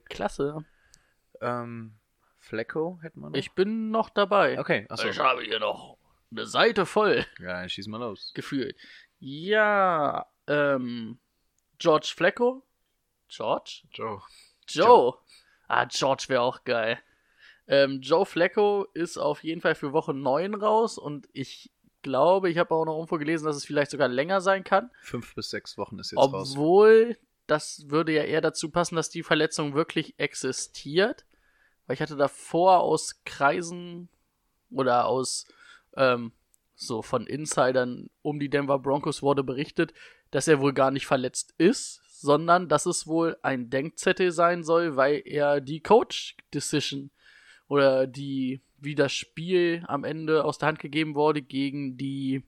Klasse. 0.04 0.64
Ähm, 1.40 1.99
Flecko 2.38 2.99
hätten 3.02 3.21
wir 3.21 3.30
noch? 3.30 3.37
Ich 3.37 3.52
bin 3.52 3.90
noch 3.90 4.11
dabei. 4.11 4.59
Okay, 4.59 4.87
achso. 4.88 5.09
Ich 5.09 5.18
habe 5.18 5.42
hier 5.42 5.61
noch 5.61 5.99
eine 6.30 6.47
Seite 6.47 6.87
voll. 6.87 7.25
Ja, 7.40 7.61
dann 7.61 7.68
schieß 7.68 7.87
mal 7.88 7.99
los. 7.99 8.33
gefühlt. 8.35 8.76
Ja, 9.18 10.26
ähm, 10.47 11.18
George 11.78 12.12
Flecko. 12.16 12.64
George? 13.28 13.83
Joe. 13.92 14.23
Joe. 14.68 15.14
Ah, 15.66 15.85
George 15.87 16.25
wäre 16.28 16.42
auch 16.42 16.64
geil. 16.64 16.99
Ähm, 17.66 18.00
Joe 18.00 18.25
Flecko 18.25 18.87
ist 18.95 19.18
auf 19.18 19.45
jeden 19.45 19.61
Fall 19.61 19.75
für 19.75 19.92
Woche 19.92 20.14
9 20.14 20.54
raus 20.54 20.97
und 20.97 21.28
ich 21.33 21.71
glaube, 22.02 22.49
ich 22.49 22.57
habe 22.57 22.75
auch 22.75 22.87
noch 22.87 22.95
irgendwo 22.97 23.18
gelesen, 23.18 23.45
dass 23.45 23.57
es 23.57 23.66
vielleicht 23.66 23.90
sogar 23.90 24.09
länger 24.09 24.40
sein 24.40 24.64
kann. 24.64 24.90
Fünf 25.02 25.35
bis 25.35 25.50
sechs 25.50 25.76
Wochen 25.76 25.99
ist 25.99 26.12
jetzt 26.12 26.18
raus. 26.18 26.52
Obwohl, 26.52 27.18
das 27.47 27.85
würde 27.88 28.12
ja 28.12 28.23
eher 28.23 28.40
dazu 28.40 28.71
passen, 28.71 28.97
dass 28.97 29.11
die 29.11 29.23
Verletzung 29.23 29.75
wirklich 29.75 30.18
existiert. 30.18 31.26
Weil 31.88 31.95
ich 31.95 32.02
hatte 32.02 32.16
davor 32.16 32.80
aus 32.80 33.25
Kreisen 33.25 34.11
oder 34.71 35.07
aus 35.07 35.47
ähm, 35.97 36.33
so 36.76 37.00
von 37.00 37.26
Insidern 37.26 38.11
um 38.21 38.38
die 38.38 38.50
Denver 38.50 38.78
Broncos 38.78 39.23
wurde 39.23 39.42
berichtet, 39.42 39.95
dass 40.30 40.49
er 40.49 40.61
wohl 40.61 40.75
gar 40.75 40.90
nicht 40.90 41.07
verletzt 41.07 41.54
ist, 41.57 42.02
sondern 42.11 42.68
dass 42.68 42.85
es 42.85 43.07
wohl 43.07 43.38
ein 43.42 43.71
Denkzettel 43.71 44.33
sein 44.33 44.62
soll, 44.64 44.97
weil 44.97 45.23
er 45.25 45.62
die 45.62 45.80
Coach-Decision 45.80 47.11
oder 47.68 48.07
die, 48.07 48.61
wie 48.76 48.95
das 48.95 49.12
Spiel 49.12 49.83
am 49.88 50.04
Ende 50.04 50.45
aus 50.45 50.59
der 50.59 50.68
Hand 50.68 50.80
gegeben 50.80 51.14
wurde 51.14 51.40
gegen 51.40 51.97
die 51.97 52.45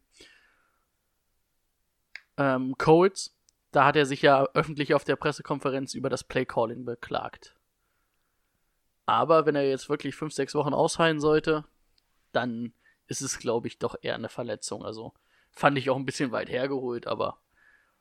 ähm, 2.37 2.77
Colts. 2.77 3.35
Da 3.73 3.87
hat 3.87 3.97
er 3.97 4.05
sich 4.05 4.21
ja 4.21 4.45
öffentlich 4.53 4.93
auf 4.93 5.05
der 5.05 5.17
Pressekonferenz 5.17 5.95
über 5.95 6.11
das 6.11 6.25
Playcalling 6.25 6.85
beklagt. 6.85 7.57
Aber 9.11 9.45
wenn 9.45 9.57
er 9.57 9.69
jetzt 9.69 9.89
wirklich 9.89 10.15
fünf, 10.15 10.33
sechs 10.33 10.55
Wochen 10.55 10.73
ausfallen 10.73 11.19
sollte, 11.19 11.65
dann 12.31 12.73
ist 13.09 13.23
es, 13.23 13.41
glaube 13.41 13.67
ich, 13.67 13.77
doch 13.77 13.97
eher 14.01 14.15
eine 14.15 14.29
Verletzung. 14.29 14.85
Also 14.85 15.13
fand 15.51 15.77
ich 15.79 15.91
auch 15.91 15.97
ein 15.97 16.07
bisschen 16.07 16.31
weit 16.31 16.49
hergeholt, 16.49 17.09
aber 17.09 17.41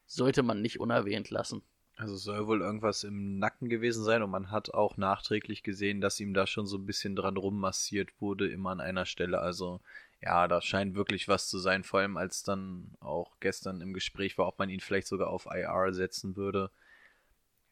sollte 0.06 0.44
man 0.44 0.62
nicht 0.62 0.80
unerwähnt 0.80 1.32
lassen. 1.32 1.64
Also 1.98 2.14
es 2.14 2.22
soll 2.22 2.46
wohl 2.46 2.62
irgendwas 2.62 3.04
im 3.04 3.40
Nacken 3.40 3.70
gewesen 3.70 4.04
sein 4.04 4.22
und 4.22 4.30
man 4.30 4.52
hat 4.52 4.76
auch 4.76 4.98
nachträglich 4.98 5.64
gesehen, 5.64 6.00
dass 6.00 6.20
ihm 6.20 6.36
da 6.36 6.46
schon 6.46 6.68
so 6.68 6.78
ein 6.78 6.86
bisschen 6.86 7.16
dran 7.16 7.38
rummassiert 7.38 8.12
wurde, 8.22 8.48
immer 8.48 8.70
an 8.70 8.80
einer 8.80 9.08
Stelle. 9.08 9.40
Also 9.40 9.82
ja, 10.22 10.48
da 10.48 10.62
scheint 10.62 10.94
wirklich 10.94 11.28
was 11.28 11.50
zu 11.50 11.58
sein, 11.58 11.84
vor 11.84 12.02
allem 12.02 12.18
als 12.18 12.44
dann 12.44 12.92
auch 13.00 13.40
gestern 13.40 13.82
im 13.82 13.96
Gespräch 13.96 14.38
war, 14.38 14.46
ob 14.48 14.60
man 14.60 14.70
ihn 14.70 14.80
vielleicht 14.80 15.08
sogar 15.08 15.30
auf 15.32 15.48
IR 15.48 15.92
setzen 15.92 16.36
würde. 16.36 16.70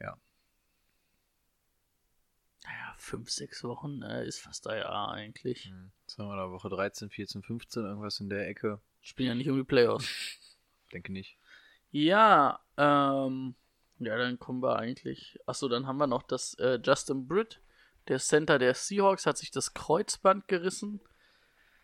Ja. 0.02 0.18
Fünf, 3.08 3.30
sechs 3.30 3.64
Wochen 3.64 4.02
äh, 4.02 4.28
ist 4.28 4.42
fast 4.42 4.66
IR 4.66 5.08
eigentlich. 5.10 5.72
Jetzt 6.02 6.20
haben 6.20 6.28
wir 6.28 6.36
da 6.36 6.52
Woche 6.52 6.68
13, 6.68 7.10
14, 7.10 7.42
15, 7.42 7.86
irgendwas 7.86 8.20
in 8.20 8.30
der 8.30 8.50
Ecke. 8.50 8.82
Spielen 9.00 9.30
ja 9.30 9.36
nicht 9.36 9.50
um 9.50 9.56
die 9.56 9.64
Playoffs. 9.64 10.10
Denke 10.92 11.14
nicht. 11.14 11.38
Ja, 11.90 12.60
ähm, 12.76 13.56
ja, 14.00 14.18
dann 14.18 14.38
kommen 14.40 14.62
wir 14.62 14.76
eigentlich. 14.76 15.40
Achso, 15.46 15.70
dann 15.70 15.88
haben 15.88 16.00
wir 16.00 16.08
noch 16.08 16.22
das 16.22 16.56
äh, 16.56 16.82
Justin 16.84 17.30
Britt, 17.30 17.62
der 18.10 18.20
Center 18.20 18.60
der 18.60 18.74
Seahawks, 18.74 19.26
hat 19.26 19.38
sich 19.38 19.52
das 19.52 19.74
Kreuzband 19.74 20.50
gerissen. 20.50 21.00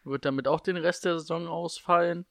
Wird 0.03 0.25
damit 0.25 0.49
auch 0.49 0.59
den 0.59 0.75
Rest 0.75 1.05
der 1.05 1.19
Saison 1.19 1.47
ausfallen. 1.47 2.25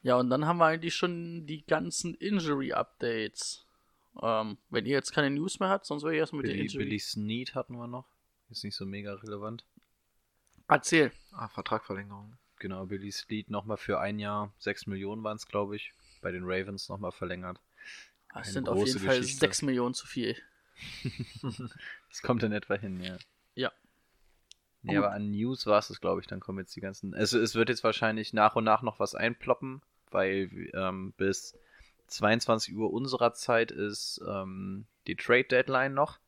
Ja, 0.00 0.16
und 0.16 0.30
dann 0.30 0.46
haben 0.46 0.56
wir 0.56 0.64
eigentlich 0.64 0.94
schon 0.94 1.44
die 1.44 1.66
ganzen 1.66 2.14
Injury-Updates. 2.14 3.66
Ähm, 4.22 4.56
wenn 4.70 4.86
ihr 4.86 4.92
jetzt 4.92 5.12
keine 5.12 5.28
News 5.28 5.60
mehr 5.60 5.68
habt, 5.68 5.84
sonst 5.84 6.02
wäre 6.02 6.14
ich 6.14 6.20
erstmal 6.20 6.40
mit 6.40 6.48
den 6.50 6.56
Billy, 6.56 6.66
Injury. 6.66 6.84
Billy 6.84 6.98
Snead 6.98 7.54
hatten 7.54 7.76
wir 7.76 7.86
noch. 7.86 8.08
Ist 8.50 8.64
nicht 8.64 8.76
so 8.76 8.86
mega 8.86 9.14
relevant. 9.14 9.64
Erzähl. 10.68 11.12
Ah, 11.32 11.48
Vertragverlängerung. 11.48 12.36
Genau, 12.58 12.86
Billy 12.86 13.10
Snead 13.12 13.50
nochmal 13.50 13.76
für 13.76 14.00
ein 14.00 14.18
Jahr, 14.18 14.52
6 14.58 14.86
Millionen 14.86 15.22
waren 15.22 15.36
es, 15.36 15.46
glaube 15.46 15.76
ich, 15.76 15.92
bei 16.20 16.32
den 16.32 16.42
Ravens 16.44 16.88
nochmal 16.88 17.12
verlängert. 17.12 17.60
Das 18.28 18.44
Eine 18.44 18.52
sind 18.52 18.68
auf 18.68 18.86
jeden 18.86 18.98
Fall 18.98 19.18
Geschichte. 19.18 19.40
6 19.40 19.62
Millionen 19.62 19.94
zu 19.94 20.06
viel. 20.06 20.36
Das 22.08 22.22
kommt 22.22 22.42
in 22.42 22.52
etwa 22.52 22.74
hin, 22.74 23.00
ja. 23.02 23.18
Ja. 23.54 23.72
Nee, 24.82 24.94
Gut. 24.94 25.04
aber 25.04 25.12
an 25.12 25.30
News 25.30 25.66
war 25.66 25.78
es 25.78 25.88
das, 25.88 26.00
glaube 26.00 26.20
ich. 26.20 26.26
Dann 26.26 26.40
kommen 26.40 26.60
jetzt 26.60 26.74
die 26.74 26.80
ganzen. 26.80 27.12
Es, 27.12 27.32
es 27.32 27.54
wird 27.54 27.68
jetzt 27.68 27.84
wahrscheinlich 27.84 28.32
nach 28.32 28.56
und 28.56 28.64
nach 28.64 28.82
noch 28.82 28.98
was 28.98 29.14
einploppen, 29.14 29.82
weil 30.10 30.70
ähm, 30.72 31.12
bis 31.16 31.58
22 32.06 32.74
Uhr 32.74 32.92
unserer 32.92 33.34
Zeit 33.34 33.70
ist 33.70 34.22
ähm, 34.26 34.86
die 35.06 35.16
Trade 35.16 35.44
Deadline 35.44 35.94
noch. 35.94 36.18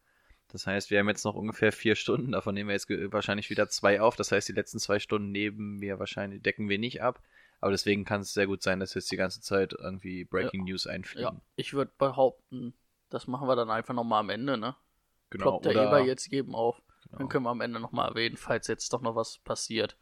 Das 0.53 0.67
heißt, 0.67 0.91
wir 0.91 0.99
haben 0.99 1.09
jetzt 1.09 1.25
noch 1.25 1.35
ungefähr 1.35 1.73
vier 1.73 1.95
Stunden. 1.95 2.33
Davon 2.33 2.55
nehmen 2.55 2.69
wir 2.69 2.75
jetzt 2.75 2.89
wahrscheinlich 3.13 3.51
wieder 3.51 3.69
zwei 3.69 4.01
auf. 4.01 4.17
Das 4.17 4.33
heißt, 4.33 4.49
die 4.49 4.53
letzten 4.53 4.79
zwei 4.79 4.99
Stunden 4.99 5.31
nehmen 5.31 5.81
wir 5.81 5.99
wahrscheinlich, 5.99 6.43
decken 6.43 6.69
wir 6.69 6.79
nicht 6.79 7.03
ab. 7.03 7.21
Aber 7.61 7.73
deswegen 7.73 8.05
kann 8.05 8.23
es 8.23 8.33
sehr 8.33 8.47
gut 8.47 8.63
sein, 8.63 8.81
dass 8.81 8.95
jetzt 8.95 9.11
die 9.13 9.17
ganze 9.17 9.41
Zeit 9.43 9.75
irgendwie 9.79 10.25
Breaking 10.25 10.65
News 10.65 10.85
Ja, 10.85 10.93
einfliegen. 10.93 11.41
ich 11.57 11.75
würde 11.75 11.93
behaupten, 11.99 12.73
das 13.11 13.27
machen 13.27 13.47
wir 13.49 13.57
dann 13.57 13.71
einfach 13.71 13.95
nochmal 13.95 14.21
am 14.21 14.31
Ende, 14.31 14.57
ne? 14.57 14.75
genau. 15.31 15.59
Ploppt 15.59 15.65
der 15.67 15.73
Eber 15.73 16.01
jetzt 16.01 16.27
jedem 16.29 16.55
auf. 16.55 16.81
genau. 17.05 17.19
Dann 17.19 17.29
können 17.29 17.45
wir 17.45 17.51
am 17.51 17.61
Ende 17.61 17.81
nochmal 17.81 18.09
erwähnen, 18.09 18.37
falls 18.37 18.67
jetzt 18.67 18.93
doch 18.93 19.01
noch 19.03 19.15
was 19.15 19.39
passiert. 19.39 19.97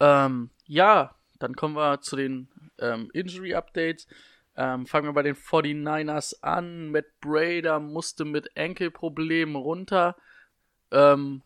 Ähm, 0.00 0.50
ja, 0.64 1.14
dann 1.38 1.54
kommen 1.54 1.74
wir 1.74 2.00
zu 2.00 2.16
den 2.16 2.48
ähm, 2.78 3.10
Injury-Updates. 3.12 4.06
Ähm, 4.56 4.86
fangen 4.86 5.06
wir 5.06 5.12
bei 5.12 5.22
den 5.22 5.36
49ers 5.36 6.42
an. 6.42 6.90
Matt 6.90 7.06
Brader 7.20 7.80
musste 7.80 8.24
mit 8.24 8.54
Enkelproblemen 8.56 9.56
runter. 9.56 10.16
Ähm, 10.90 11.42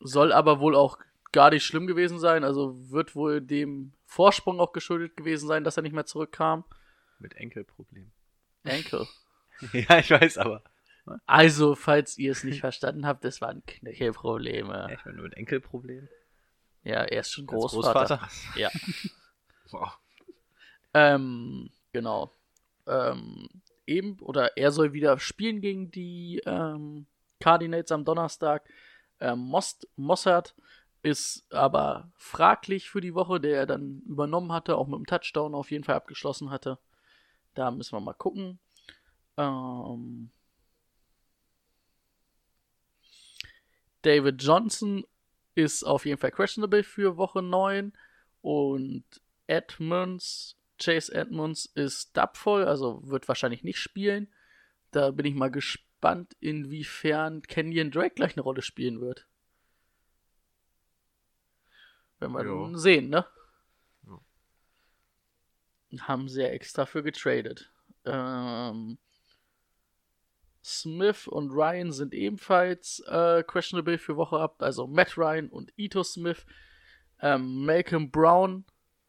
soll 0.00 0.32
aber 0.32 0.60
wohl 0.60 0.74
auch 0.74 0.98
gar 1.32 1.50
nicht 1.50 1.64
schlimm 1.64 1.86
gewesen 1.86 2.18
sein. 2.18 2.44
Also 2.44 2.90
wird 2.90 3.14
wohl 3.14 3.40
dem 3.40 3.92
Vorsprung 4.06 4.60
auch 4.60 4.72
geschuldet 4.72 5.16
gewesen 5.16 5.46
sein, 5.46 5.64
dass 5.64 5.76
er 5.76 5.82
nicht 5.82 5.92
mehr 5.92 6.06
zurückkam. 6.06 6.64
Mit 7.18 7.34
Enkelproblem. 7.34 8.10
Enkel. 8.64 9.06
ja, 9.72 9.98
ich 9.98 10.10
weiß 10.10 10.38
aber. 10.38 10.62
Also, 11.24 11.76
falls 11.76 12.18
ihr 12.18 12.32
es 12.32 12.42
nicht 12.42 12.60
verstanden 12.60 13.06
habt, 13.06 13.24
das 13.24 13.40
waren 13.40 13.64
Knöchelprobleme. 13.64 14.88
Ich 14.92 15.04
meine, 15.04 15.22
mit 15.22 15.34
Enkelproblem. 15.34 16.08
Ja, 16.82 17.02
er 17.02 17.20
ist 17.20 17.32
schon 17.32 17.48
Als 17.48 17.72
Großvater. 17.72 18.28
Ja. 18.56 18.70
Wow. 19.72 19.98
Ähm, 20.94 21.70
genau. 21.92 22.32
Ähm, 22.86 23.48
eben, 23.86 24.18
oder 24.20 24.56
er 24.56 24.70
soll 24.70 24.92
wieder 24.92 25.18
spielen 25.18 25.60
gegen 25.60 25.90
die 25.90 26.40
ähm, 26.46 27.06
Cardinals 27.40 27.92
am 27.92 28.04
Donnerstag. 28.04 28.68
Ähm, 29.20 29.38
Most, 29.38 29.86
ist 31.02 31.46
aber 31.52 32.10
fraglich 32.16 32.90
für 32.90 33.00
die 33.00 33.14
Woche, 33.14 33.40
der 33.40 33.58
er 33.58 33.66
dann 33.66 34.02
übernommen 34.06 34.52
hatte, 34.52 34.76
auch 34.76 34.88
mit 34.88 34.98
dem 34.98 35.06
Touchdown 35.06 35.54
auf 35.54 35.70
jeden 35.70 35.84
Fall 35.84 35.94
abgeschlossen 35.94 36.50
hatte. 36.50 36.78
Da 37.54 37.70
müssen 37.70 37.92
wir 37.96 38.00
mal 38.00 38.12
gucken. 38.12 38.58
Ähm, 39.36 40.30
David 44.02 44.42
Johnson 44.42 45.04
ist 45.54 45.84
auf 45.84 46.06
jeden 46.06 46.18
Fall 46.18 46.30
questionable 46.30 46.82
für 46.82 47.16
Woche 47.16 47.42
9 47.42 47.92
und 48.42 49.04
Edmonds, 49.46 50.55
Chase 50.78 51.14
Edmonds 51.14 51.66
ist 51.74 52.16
dubvoll, 52.16 52.64
also 52.64 53.00
wird 53.08 53.28
wahrscheinlich 53.28 53.64
nicht 53.64 53.78
spielen. 53.78 54.32
Da 54.90 55.10
bin 55.10 55.26
ich 55.26 55.34
mal 55.34 55.50
gespannt, 55.50 56.36
inwiefern 56.40 57.42
Kenyon 57.42 57.90
Drake 57.90 58.14
gleich 58.14 58.36
eine 58.36 58.42
Rolle 58.42 58.62
spielen 58.62 59.00
wird. 59.00 59.26
Wenn 62.18 62.32
wir 62.32 62.44
dann 62.44 62.78
sehen, 62.78 63.10
ne? 63.10 63.26
Ja. 64.06 64.20
Haben 66.08 66.28
sie 66.28 66.42
ja 66.42 66.48
extra 66.48 66.86
für 66.86 67.02
getradet. 67.02 67.70
Ähm, 68.04 68.98
Smith 70.64 71.28
und 71.28 71.50
Ryan 71.50 71.92
sind 71.92 72.14
ebenfalls 72.14 73.00
äh, 73.06 73.42
questionable 73.44 73.98
für 73.98 74.16
Woche 74.16 74.38
ab. 74.38 74.62
Also 74.62 74.86
Matt 74.86 75.16
Ryan 75.16 75.48
und 75.48 75.72
Ito 75.76 76.02
Smith. 76.02 76.46
Ähm, 77.20 77.64
Malcolm 77.64 78.10
Brown. 78.10 78.64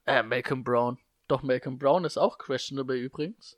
Äh, 0.06 0.24
Malcolm 0.24 0.64
Brown. 0.64 1.00
Doch, 1.28 1.44
Malcolm 1.44 1.78
Brown 1.78 2.06
ist 2.06 2.18
auch 2.18 2.38
questionable 2.38 2.98
übrigens. 2.98 3.58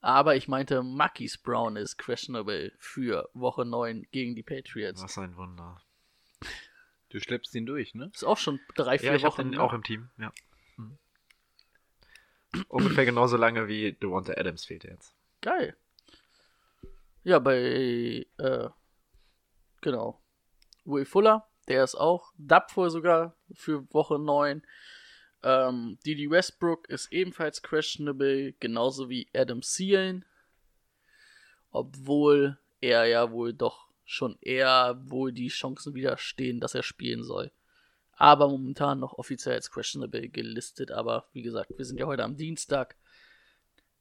Aber 0.00 0.36
ich 0.36 0.46
meinte, 0.48 0.82
Marquis 0.82 1.38
Brown 1.38 1.76
ist 1.76 1.96
questionable 1.98 2.72
für 2.78 3.28
Woche 3.34 3.64
9 3.64 4.06
gegen 4.12 4.34
die 4.34 4.42
Patriots. 4.42 5.02
Was 5.02 5.18
ein 5.18 5.36
Wunder. 5.36 5.80
Du 7.08 7.20
schleppst 7.20 7.54
ihn 7.54 7.66
durch, 7.66 7.94
ne? 7.94 8.10
Ist 8.12 8.24
auch 8.24 8.36
schon 8.36 8.60
drei, 8.74 8.98
vier 8.98 9.10
Ja, 9.10 9.16
ich 9.16 9.22
Wochen. 9.24 9.42
den 9.42 9.50
ne? 9.52 9.62
auch 9.62 9.72
im 9.72 9.82
Team, 9.82 10.10
ja. 10.18 10.32
Mhm. 10.76 10.98
Ungefähr 12.68 13.04
genauso 13.04 13.36
lange 13.36 13.68
wie 13.68 13.92
Devonta 13.92 14.34
Adams 14.36 14.64
fehlt 14.64 14.84
jetzt. 14.84 15.14
Geil. 15.40 15.76
Ja, 17.22 17.38
bei, 17.38 18.26
äh, 18.38 18.68
genau. 19.80 20.20
Will 20.84 21.04
Fuller, 21.04 21.48
der 21.68 21.82
ist 21.84 21.94
auch 21.94 22.32
dubvoll 22.38 22.90
sogar 22.90 23.36
für 23.54 23.92
Woche 23.92 24.18
9. 24.18 24.62
Ähm, 25.46 25.96
Didi 26.04 26.28
Westbrook 26.28 26.88
ist 26.88 27.12
ebenfalls 27.12 27.62
questionable, 27.62 28.54
genauso 28.54 29.08
wie 29.08 29.28
Adam 29.32 29.60
Thielen. 29.60 30.24
Obwohl 31.70 32.58
er 32.80 33.04
ja 33.04 33.30
wohl 33.30 33.52
doch 33.52 33.88
schon 34.04 34.38
eher 34.40 35.00
wohl 35.04 35.30
die 35.30 35.46
Chancen 35.46 35.94
widerstehen, 35.94 36.58
dass 36.58 36.74
er 36.74 36.82
spielen 36.82 37.22
soll. 37.22 37.52
Aber 38.10 38.48
momentan 38.48 38.98
noch 38.98 39.12
offiziell 39.12 39.54
als 39.54 39.70
questionable 39.70 40.28
gelistet. 40.28 40.90
Aber 40.90 41.28
wie 41.32 41.42
gesagt, 41.42 41.70
wir 41.76 41.84
sind 41.84 42.00
ja 42.00 42.06
heute 42.06 42.24
am 42.24 42.36
Dienstag. 42.36 42.96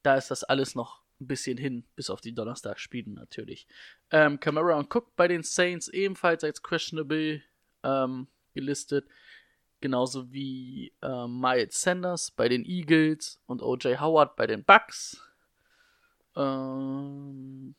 Da 0.02 0.16
ist 0.16 0.32
das 0.32 0.44
alles 0.44 0.74
noch 0.74 1.04
ein 1.22 1.28
bisschen 1.28 1.60
hin, 1.60 1.86
bis 1.96 2.10
auf 2.10 2.22
die 2.22 2.34
Donnerstagsspiele 2.34 3.12
natürlich. 3.12 3.68
Ähm, 4.10 4.40
Camara 4.40 4.80
und 4.80 4.94
Cook 4.94 5.16
bei 5.16 5.28
den 5.28 5.44
Saints 5.44 5.90
ebenfalls 5.90 6.44
als 6.44 6.64
questionable 6.64 7.44
ähm, 7.84 8.28
gelistet. 8.56 9.08
Genauso 9.82 10.32
wie 10.32 10.94
ähm, 11.02 11.40
Miles 11.40 11.82
Sanders 11.82 12.32
bei 12.32 12.50
den 12.50 12.66
Eagles 12.66 13.40
und 13.46 13.62
OJ 13.62 13.98
Howard 14.00 14.36
bei 14.36 14.48
den 14.48 14.64
Bucks. 14.64 15.22
Ähm, 16.36 17.76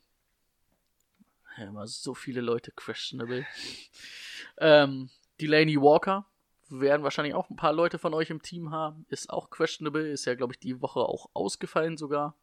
immer 1.59 1.87
so 1.87 2.15
viele 2.15 2.41
Leute 2.41 2.71
questionable. 2.73 3.47
ähm, 4.59 5.11
Delaney 5.41 5.77
Walker 5.77 6.27
werden 6.69 7.03
wahrscheinlich 7.03 7.35
auch 7.35 7.51
ein 7.51 7.57
paar 7.57 7.73
Leute 7.73 7.99
von 7.99 8.15
euch 8.15 8.31
im 8.31 8.43
Team 8.43 8.71
haben. 8.71 9.07
Ist 9.09 9.31
auch 9.31 9.51
questionable. 9.51 10.09
Ist 10.09 10.25
ja, 10.25 10.35
glaube 10.35 10.53
ich, 10.55 10.59
die 10.59 10.81
Woche 10.81 11.01
auch 11.01 11.31
ausgefallen 11.33 11.97
sogar. 11.97 12.35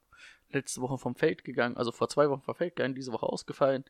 Letzte 0.49 0.81
Woche 0.81 0.97
vom 0.97 1.15
Feld 1.15 1.43
gegangen. 1.43 1.77
Also 1.77 1.91
vor 1.91 2.09
zwei 2.09 2.29
Wochen 2.29 2.41
vom 2.41 2.55
Feld 2.55 2.75
gegangen, 2.75 2.95
diese 2.95 3.11
Woche 3.11 3.25
ausgefallen. 3.25 3.83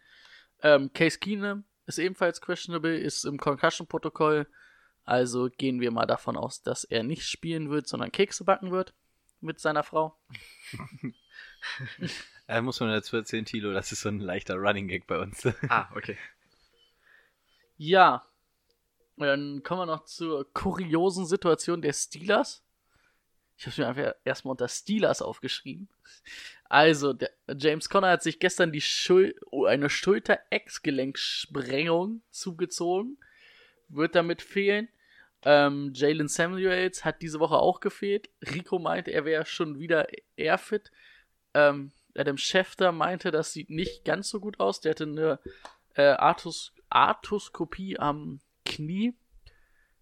Ähm, 0.61 0.91
Case 0.93 1.19
Keenum 1.19 1.65
ist 1.85 1.99
ebenfalls 1.99 2.41
questionable, 2.41 2.97
ist 2.97 3.25
im 3.25 3.37
Concussion-Protokoll. 3.37 4.47
Also 5.05 5.49
gehen 5.49 5.81
wir 5.81 5.91
mal 5.91 6.05
davon 6.05 6.37
aus, 6.37 6.61
dass 6.61 6.83
er 6.83 7.03
nicht 7.03 7.27
spielen 7.27 7.69
wird, 7.69 7.87
sondern 7.87 8.11
Kekse 8.11 8.45
backen 8.45 8.71
wird 8.71 8.93
mit 9.41 9.59
seiner 9.59 9.83
Frau. 9.83 10.17
Äh, 12.47 12.61
muss 12.61 12.79
man 12.79 12.89
dazu 12.89 13.17
erzählen, 13.17 13.45
Tilo, 13.45 13.73
das 13.73 13.91
ist 13.91 14.01
so 14.01 14.09
ein 14.09 14.19
leichter 14.19 14.55
Running 14.55 14.87
Gag 14.87 15.07
bei 15.07 15.19
uns. 15.19 15.45
Ah, 15.69 15.89
okay. 15.95 16.17
Ja. 17.77 18.25
Dann 19.17 19.61
kommen 19.63 19.81
wir 19.81 19.85
noch 19.85 20.05
zur 20.05 20.51
kuriosen 20.53 21.25
Situation 21.25 21.81
der 21.81 21.93
Steelers. 21.93 22.63
Ich 23.57 23.67
habe 23.67 23.81
mir 23.81 23.87
einfach 23.87 24.13
erstmal 24.25 24.53
unter 24.53 24.67
Steelers 24.67 25.21
aufgeschrieben. 25.21 25.87
Also, 26.67 27.13
der 27.13 27.29
James 27.55 27.87
Conner 27.89 28.09
hat 28.09 28.23
sich 28.23 28.39
gestern 28.39 28.71
die 28.71 28.81
Schul 28.81 29.35
oh, 29.51 29.65
eine 29.65 29.89
Schulter-Ex-Gelenksprengung 29.89 32.23
zugezogen. 32.31 33.19
Wird 33.89 34.15
damit 34.15 34.41
fehlen. 34.41 34.87
Ähm, 35.45 35.91
Jalen 35.93 36.27
Samuels 36.27 37.03
hat 37.03 37.21
diese 37.21 37.39
Woche 37.39 37.57
auch 37.57 37.79
gefehlt. 37.79 38.29
Rico 38.53 38.79
meinte, 38.79 39.11
er 39.11 39.25
wäre 39.25 39.45
schon 39.45 39.79
wieder 39.79 40.07
eher 40.35 40.57
fit. 40.57 40.91
Ähm, 41.53 41.91
Adam 42.15 42.37
Schefter 42.37 42.91
meinte, 42.91 43.31
das 43.31 43.53
sieht 43.53 43.69
nicht 43.69 44.05
ganz 44.05 44.29
so 44.29 44.39
gut 44.39 44.59
aus. 44.59 44.81
Der 44.81 44.91
hatte 44.91 45.03
eine 45.03 45.39
äh, 45.95 46.13
Arthros 46.13 46.73
Arthroskopie 46.89 47.97
am 47.97 48.39
Knie. 48.65 49.15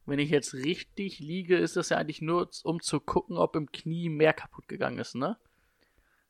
Wenn 0.06 0.20
ich 0.20 0.30
jetzt 0.30 0.54
richtig 0.54 1.20
liege, 1.20 1.58
ist 1.58 1.78
das 1.78 1.90
ja 1.90 1.98
eigentlich 1.98 2.22
nur, 2.22 2.50
um 2.64 2.82
zu 2.82 3.00
gucken, 3.00 3.38
ob 3.38 3.56
im 3.56 3.72
Knie 3.72 4.10
mehr 4.10 4.34
kaputt 4.34 4.68
gegangen 4.68 5.00
ist, 5.00 5.16
ne? 5.16 5.38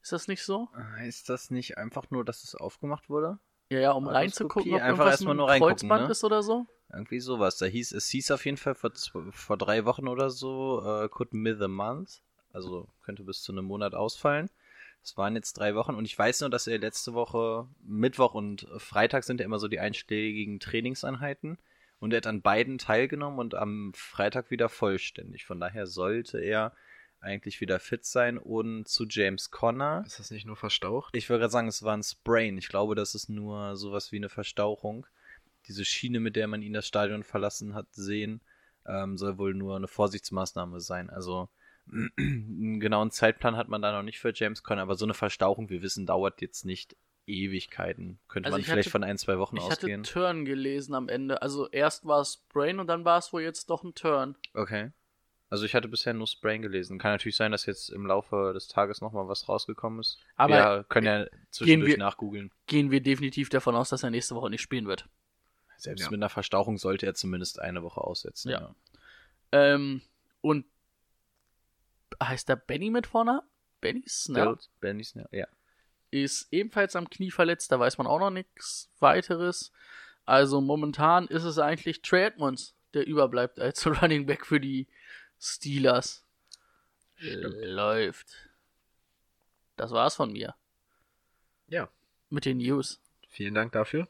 Ist 0.04 0.12
das 0.12 0.28
nicht 0.28 0.44
so? 0.44 0.70
Ist 1.04 1.30
das 1.30 1.52
nicht 1.52 1.78
einfach 1.78 2.10
nur, 2.12 2.26
dass 2.26 2.44
es 2.44 2.56
aufgemacht 2.56 3.10
wurde? 3.10 3.40
Ja, 3.70 3.80
ja, 3.80 3.92
um 3.92 4.08
reinzugucken, 4.08 4.74
ob 4.74 4.82
einfach 4.82 4.88
irgendwas 4.90 5.12
erstmal 5.12 5.36
nur 5.36 5.48
Kreuzband 5.48 6.06
ne? 6.06 6.12
ist 6.12 6.24
oder 6.24 6.44
so. 6.44 6.68
Irgendwie 6.94 7.20
sowas. 7.20 7.58
Da 7.58 7.66
hieß, 7.66 7.94
es 7.94 8.10
hieß 8.10 8.32
auf 8.32 8.46
jeden 8.46 8.58
Fall 8.58 8.76
vor, 8.76 8.92
vor 9.32 9.58
drei 9.58 9.86
Wochen 9.86 10.08
oder 10.08 10.30
so, 10.30 10.84
äh, 10.86 11.10
could 11.10 11.34
miss 11.34 11.62
a 11.62 11.68
month. 11.68 12.22
Also 12.54 12.88
könnte 13.04 13.24
bis 13.24 13.42
zu 13.42 13.52
einem 13.52 13.66
Monat 13.66 13.96
ausfallen. 13.96 14.50
Es 15.04 15.18
waren 15.18 15.36
jetzt 15.36 15.54
drei 15.54 15.74
Wochen 15.76 15.96
und 15.96 16.06
ich 16.06 16.18
weiß 16.18 16.42
nur, 16.42 16.50
dass 16.50 16.68
er 16.68 16.78
letzte 16.78 17.14
Woche, 17.14 17.68
Mittwoch 17.84 18.36
und 18.36 18.68
Freitag 18.78 19.24
sind 19.24 19.40
ja 19.40 19.46
immer 19.46 19.58
so 19.58 19.68
die 19.68 19.80
einschlägigen 19.80 20.60
Trainingseinheiten. 20.60 21.58
Und 22.00 22.14
er 22.14 22.18
hat 22.18 22.28
an 22.28 22.42
beiden 22.42 22.78
teilgenommen 22.78 23.40
und 23.40 23.56
am 23.56 23.94
Freitag 23.96 24.50
wieder 24.50 24.70
vollständig. 24.70 25.46
Von 25.46 25.60
daher 25.60 25.86
sollte 25.86 26.40
er 26.40 26.74
eigentlich 27.20 27.62
wieder 27.62 27.80
fit 27.80 28.06
sein. 28.06 28.38
Und 28.38 28.88
zu 28.88 29.06
James 29.08 29.52
Conner. 29.52 30.04
Ist 30.06 30.20
das 30.20 30.32
nicht 30.32 30.46
nur 30.46 30.56
verstaucht? 30.56 31.16
Ich 31.16 31.30
würde 31.30 31.42
gerade 31.42 31.52
sagen, 31.52 31.68
es 31.68 31.84
war 31.84 31.96
ein 31.96 32.04
Sprain. 32.04 32.58
Ich 32.58 32.70
glaube, 32.70 32.96
das 32.96 33.14
ist 33.14 33.30
nur 33.30 33.76
sowas 33.76 34.12
wie 34.12 34.18
eine 34.18 34.30
Verstauchung. 34.30 35.06
Diese 35.68 35.86
Schiene, 35.86 36.20
mit 36.20 36.36
der 36.36 36.48
man 36.48 36.62
ihn 36.62 36.74
das 36.74 36.88
Stadion 36.88 37.24
verlassen 37.24 37.74
hat, 37.76 37.88
sehen, 37.92 38.42
ähm, 38.86 39.18
soll 39.18 39.38
wohl 39.38 39.54
nur 39.54 39.76
eine 39.76 39.88
Vorsichtsmaßnahme 39.88 40.80
sein. 40.80 41.10
Also 41.10 41.50
einen 42.18 42.80
genauen 42.80 43.12
Zeitplan 43.12 43.56
hat 43.58 43.68
man 43.68 43.82
da 43.82 43.92
noch 43.92 44.04
nicht 44.04 44.20
für 44.20 44.32
James 44.34 44.64
Conner, 44.64 44.84
aber 44.84 44.96
so 44.96 45.06
eine 45.06 45.14
Verstauchung, 45.14 45.70
wir 45.70 45.82
wissen, 45.82 46.06
dauert 46.06 46.42
jetzt 46.42 46.66
nicht 46.66 46.96
Ewigkeiten. 47.28 48.20
Könnte 48.28 48.48
Also 48.48 48.56
man 48.56 48.62
ich 48.62 48.66
vielleicht 48.68 48.86
hatte- 48.88 48.92
von 48.92 49.04
ein, 49.04 49.18
zwei 49.18 49.38
Wochen 49.38 49.58
Ich 49.58 49.64
ausgehen. 49.64 50.02
hatte 50.02 50.12
Turn 50.12 50.46
gelesen 50.46 50.94
am 50.96 51.08
Ende. 51.10 51.42
Also 51.42 51.70
erst 51.70 52.06
war 52.06 52.22
es 52.22 52.38
Brain 52.50 52.80
und 52.80 52.88
dann 52.88 53.06
war 53.06 53.18
es 53.20 53.32
wohl 53.34 53.42
jetzt 53.42 53.70
doch 53.70 53.84
ein 53.84 53.94
Turn. 53.94 54.36
Okay. 54.54 54.92
Also 55.50 55.66
ich 55.66 55.76
hatte 55.76 55.90
bisher 55.90 56.14
nur 56.14 56.28
Sprain 56.28 56.62
gelesen. 56.62 56.98
Kann 56.98 57.12
natürlich 57.12 57.36
sein, 57.36 57.52
dass 57.52 57.66
jetzt 57.66 57.90
im 57.90 58.06
Laufe 58.06 58.52
des 58.54 58.68
Tages 58.70 59.02
nochmal 59.02 59.28
was 59.28 59.50
rausgekommen 59.50 60.00
ist. 60.00 60.18
Aber 60.38 60.78
wir 60.78 60.84
können 60.86 61.06
ja 61.06 61.26
zwischendurch 61.52 61.92
wir- 61.92 61.98
nachgoogeln. 61.98 62.52
Gehen 62.68 62.90
wir 62.90 63.02
definitiv 63.02 63.50
davon 63.50 63.76
aus, 63.76 63.90
dass 63.90 64.04
er 64.04 64.12
nächste 64.12 64.34
Woche 64.36 64.50
nicht 64.50 64.62
spielen 64.62 64.88
wird. 64.88 65.08
Selbst 65.82 66.04
Ja. 66.04 66.12
mit 66.12 66.20
einer 66.20 66.30
Verstauchung 66.30 66.78
sollte 66.78 67.08
er 67.08 67.16
zumindest 67.16 67.60
eine 67.60 67.82
Woche 67.82 68.02
aussetzen. 68.02 68.50
Ja. 68.52 68.76
Ähm, 69.52 70.02
und 70.42 70.66
heißt 72.22 72.48
da 72.50 72.54
Benny 72.56 72.92
mit 72.92 73.08
vorne? 73.08 73.42
Benny 73.82 74.04
Snell 74.08 74.60
Benny 74.80 75.04
Snell, 75.04 75.28
ja. 75.32 75.48
ist 76.12 76.48
ebenfalls 76.54 76.96
am 76.96 77.10
Knie 77.10 77.32
verletzt, 77.32 77.72
da 77.72 77.80
weiß 77.80 77.98
man 77.98 78.06
auch 78.06 78.20
noch 78.20 78.30
nichts 78.30 78.92
weiteres. 79.00 79.72
Also 80.26 80.62
momentan 80.62 81.26
ist 81.28 81.46
es 81.46 81.58
eigentlich 81.58 82.04
Trey 82.04 82.26
Edmonds, 82.26 82.76
der 82.94 83.08
überbleibt 83.08 83.60
als 83.60 83.84
Running 84.04 84.28
Back 84.28 84.46
für 84.46 84.60
die 84.60 84.86
Steelers. 85.40 86.24
Läuft. 87.18 88.28
Das 89.78 89.90
war's 89.90 90.14
von 90.16 90.32
mir. 90.32 90.54
Ja. 91.70 91.90
Mit 92.30 92.46
den 92.46 92.58
News. 92.60 93.02
Vielen 93.30 93.56
Dank 93.56 93.72
dafür. 93.72 94.08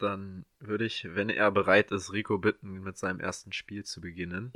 Dann 0.00 0.44
würde 0.58 0.84
ich, 0.84 1.06
wenn 1.14 1.28
er 1.30 1.50
bereit 1.50 1.90
ist, 1.92 2.12
Rico 2.12 2.38
bitten, 2.38 2.80
mit 2.82 2.96
seinem 2.98 3.20
ersten 3.20 3.52
Spiel 3.52 3.84
zu 3.84 4.00
beginnen. 4.00 4.52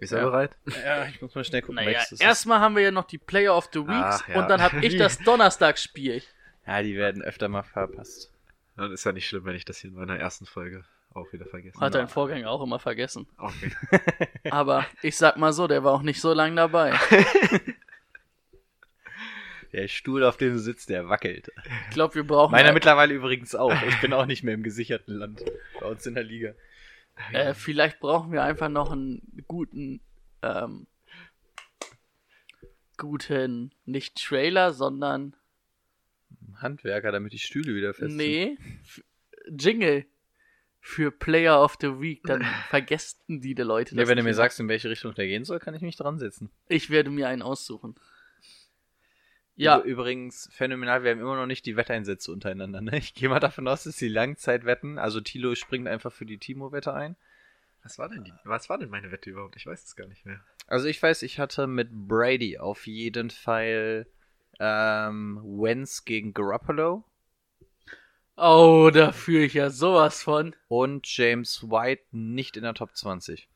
Ist 0.00 0.12
er 0.12 0.20
Ja. 0.20 0.24
bereit? 0.26 0.56
Ja, 0.84 1.06
ich 1.06 1.20
muss 1.20 1.34
mal 1.34 1.44
schnell 1.44 1.60
gucken. 1.62 1.76
Naja, 1.76 1.88
welches 1.88 2.04
es 2.06 2.12
ist. 2.12 2.20
erstmal 2.22 2.60
haben 2.60 2.76
wir 2.76 2.82
ja 2.84 2.90
noch 2.90 3.04
die 3.04 3.18
Player 3.18 3.56
of 3.56 3.68
the 3.72 3.80
Weeks 3.80 4.22
Ach, 4.22 4.28
ja. 4.28 4.40
und 4.40 4.48
dann 4.48 4.62
habe 4.62 4.84
ich 4.84 4.96
das 4.96 5.18
Donnerstagsspiel. 5.24 6.22
Ja, 6.66 6.82
die 6.82 6.96
werden 6.96 7.22
öfter 7.22 7.48
mal 7.48 7.62
verpasst. 7.64 8.32
Dann 8.76 8.92
ist 8.92 9.04
ja 9.04 9.12
nicht 9.12 9.26
schlimm, 9.28 9.44
wenn 9.44 9.56
ich 9.56 9.64
das 9.64 9.78
hier 9.78 9.90
in 9.90 9.96
meiner 9.96 10.16
ersten 10.16 10.46
Folge 10.46 10.84
auch 11.14 11.32
wieder 11.32 11.46
vergesse. 11.46 11.80
Hat 11.80 11.94
dein 11.94 12.06
Vorgänger 12.06 12.48
auch 12.48 12.62
immer 12.62 12.78
vergessen. 12.78 13.26
Okay. 13.38 13.72
Aber 14.50 14.86
ich 15.02 15.16
sag 15.16 15.36
mal 15.36 15.52
so, 15.52 15.66
der 15.66 15.82
war 15.82 15.92
auch 15.92 16.02
nicht 16.02 16.20
so 16.20 16.32
lange 16.32 16.54
dabei. 16.54 16.92
Der 19.72 19.88
Stuhl, 19.88 20.24
auf 20.24 20.36
dem 20.36 20.54
du 20.54 20.58
sitzt, 20.58 20.88
der 20.88 21.08
wackelt. 21.08 21.52
Ich 21.88 21.94
glaube, 21.94 22.14
wir 22.14 22.26
brauchen 22.26 22.52
Meiner 22.52 22.72
mittlerweile 22.72 23.14
übrigens 23.14 23.54
auch. 23.54 23.74
Ich 23.86 23.96
bin 24.00 24.12
auch 24.12 24.26
nicht 24.26 24.42
mehr 24.42 24.54
im 24.54 24.62
gesicherten 24.62 25.14
Land. 25.14 25.44
Bei 25.80 25.86
uns 25.86 26.06
in 26.06 26.14
der 26.14 26.24
Liga. 26.24 26.54
Äh, 27.32 27.54
vielleicht 27.54 28.00
brauchen 28.00 28.32
wir 28.32 28.42
einfach 28.42 28.68
noch 28.68 28.92
einen 28.92 29.42
guten, 29.46 30.00
ähm, 30.42 30.86
guten, 32.96 33.74
nicht 33.84 34.16
Trailer, 34.16 34.72
sondern, 34.72 35.34
Handwerker, 36.56 37.12
damit 37.12 37.32
die 37.32 37.38
Stühle 37.38 37.74
wieder 37.74 37.94
fest 37.94 38.10
sind. 38.10 38.16
nee, 38.16 38.56
Jingle 39.48 40.06
für 40.80 41.10
Player 41.10 41.62
of 41.62 41.76
the 41.80 42.00
Week. 42.00 42.22
Dann 42.24 42.42
vergessen 42.68 43.40
die, 43.40 43.54
die 43.54 43.62
Leute 43.62 43.94
das 43.94 44.08
wenn 44.08 44.16
du 44.16 44.22
mir 44.22 44.34
sagst, 44.34 44.58
in 44.60 44.68
welche 44.68 44.88
Richtung 44.88 45.14
der 45.14 45.26
gehen 45.26 45.44
soll, 45.44 45.58
kann 45.58 45.74
ich 45.74 45.82
mich 45.82 45.96
dran 45.96 46.18
setzen. 46.18 46.50
Ich 46.68 46.90
werde 46.90 47.10
mir 47.10 47.28
einen 47.28 47.42
aussuchen. 47.42 47.94
Ja, 49.58 49.78
Üb- 49.78 49.84
Übrigens, 49.84 50.48
phänomenal, 50.52 51.02
wir 51.02 51.10
haben 51.10 51.20
immer 51.20 51.36
noch 51.36 51.46
nicht 51.46 51.66
die 51.66 51.76
Wetteinsätze 51.76 52.32
untereinander. 52.32 52.80
Ne? 52.80 52.96
Ich 52.98 53.14
gehe 53.14 53.28
mal 53.28 53.40
davon 53.40 53.66
aus, 53.68 53.84
dass 53.84 53.96
die 53.96 54.08
Langzeitwetten, 54.08 54.98
also 54.98 55.20
Tilo 55.20 55.54
springt 55.54 55.88
einfach 55.88 56.12
für 56.12 56.26
die 56.26 56.38
Timo-Wette 56.38 56.94
ein. 56.94 57.16
Was 57.82 57.98
war 57.98 58.08
denn 58.08 58.24
die? 58.24 58.32
Was 58.44 58.68
war 58.68 58.78
denn 58.78 58.90
meine 58.90 59.10
Wette 59.12 59.30
überhaupt? 59.30 59.56
Ich 59.56 59.66
weiß 59.66 59.82
es 59.84 59.96
gar 59.96 60.06
nicht 60.06 60.24
mehr. 60.26 60.40
Also 60.66 60.86
ich 60.88 61.02
weiß, 61.02 61.22
ich 61.22 61.38
hatte 61.38 61.66
mit 61.66 61.90
Brady 61.90 62.58
auf 62.58 62.86
jeden 62.86 63.30
Fall 63.30 64.06
ähm, 64.60 65.40
Wentz 65.42 66.04
gegen 66.04 66.34
Garoppolo 66.34 67.04
oh, 68.36 68.90
da 68.92 69.12
führe 69.12 69.44
ich 69.44 69.54
ja 69.54 69.70
sowas 69.70 70.22
von. 70.22 70.54
und 70.68 71.06
James 71.16 71.64
White 71.70 72.04
nicht 72.12 72.56
in 72.56 72.62
der 72.62 72.74
Top 72.74 72.96
20. 72.96 73.48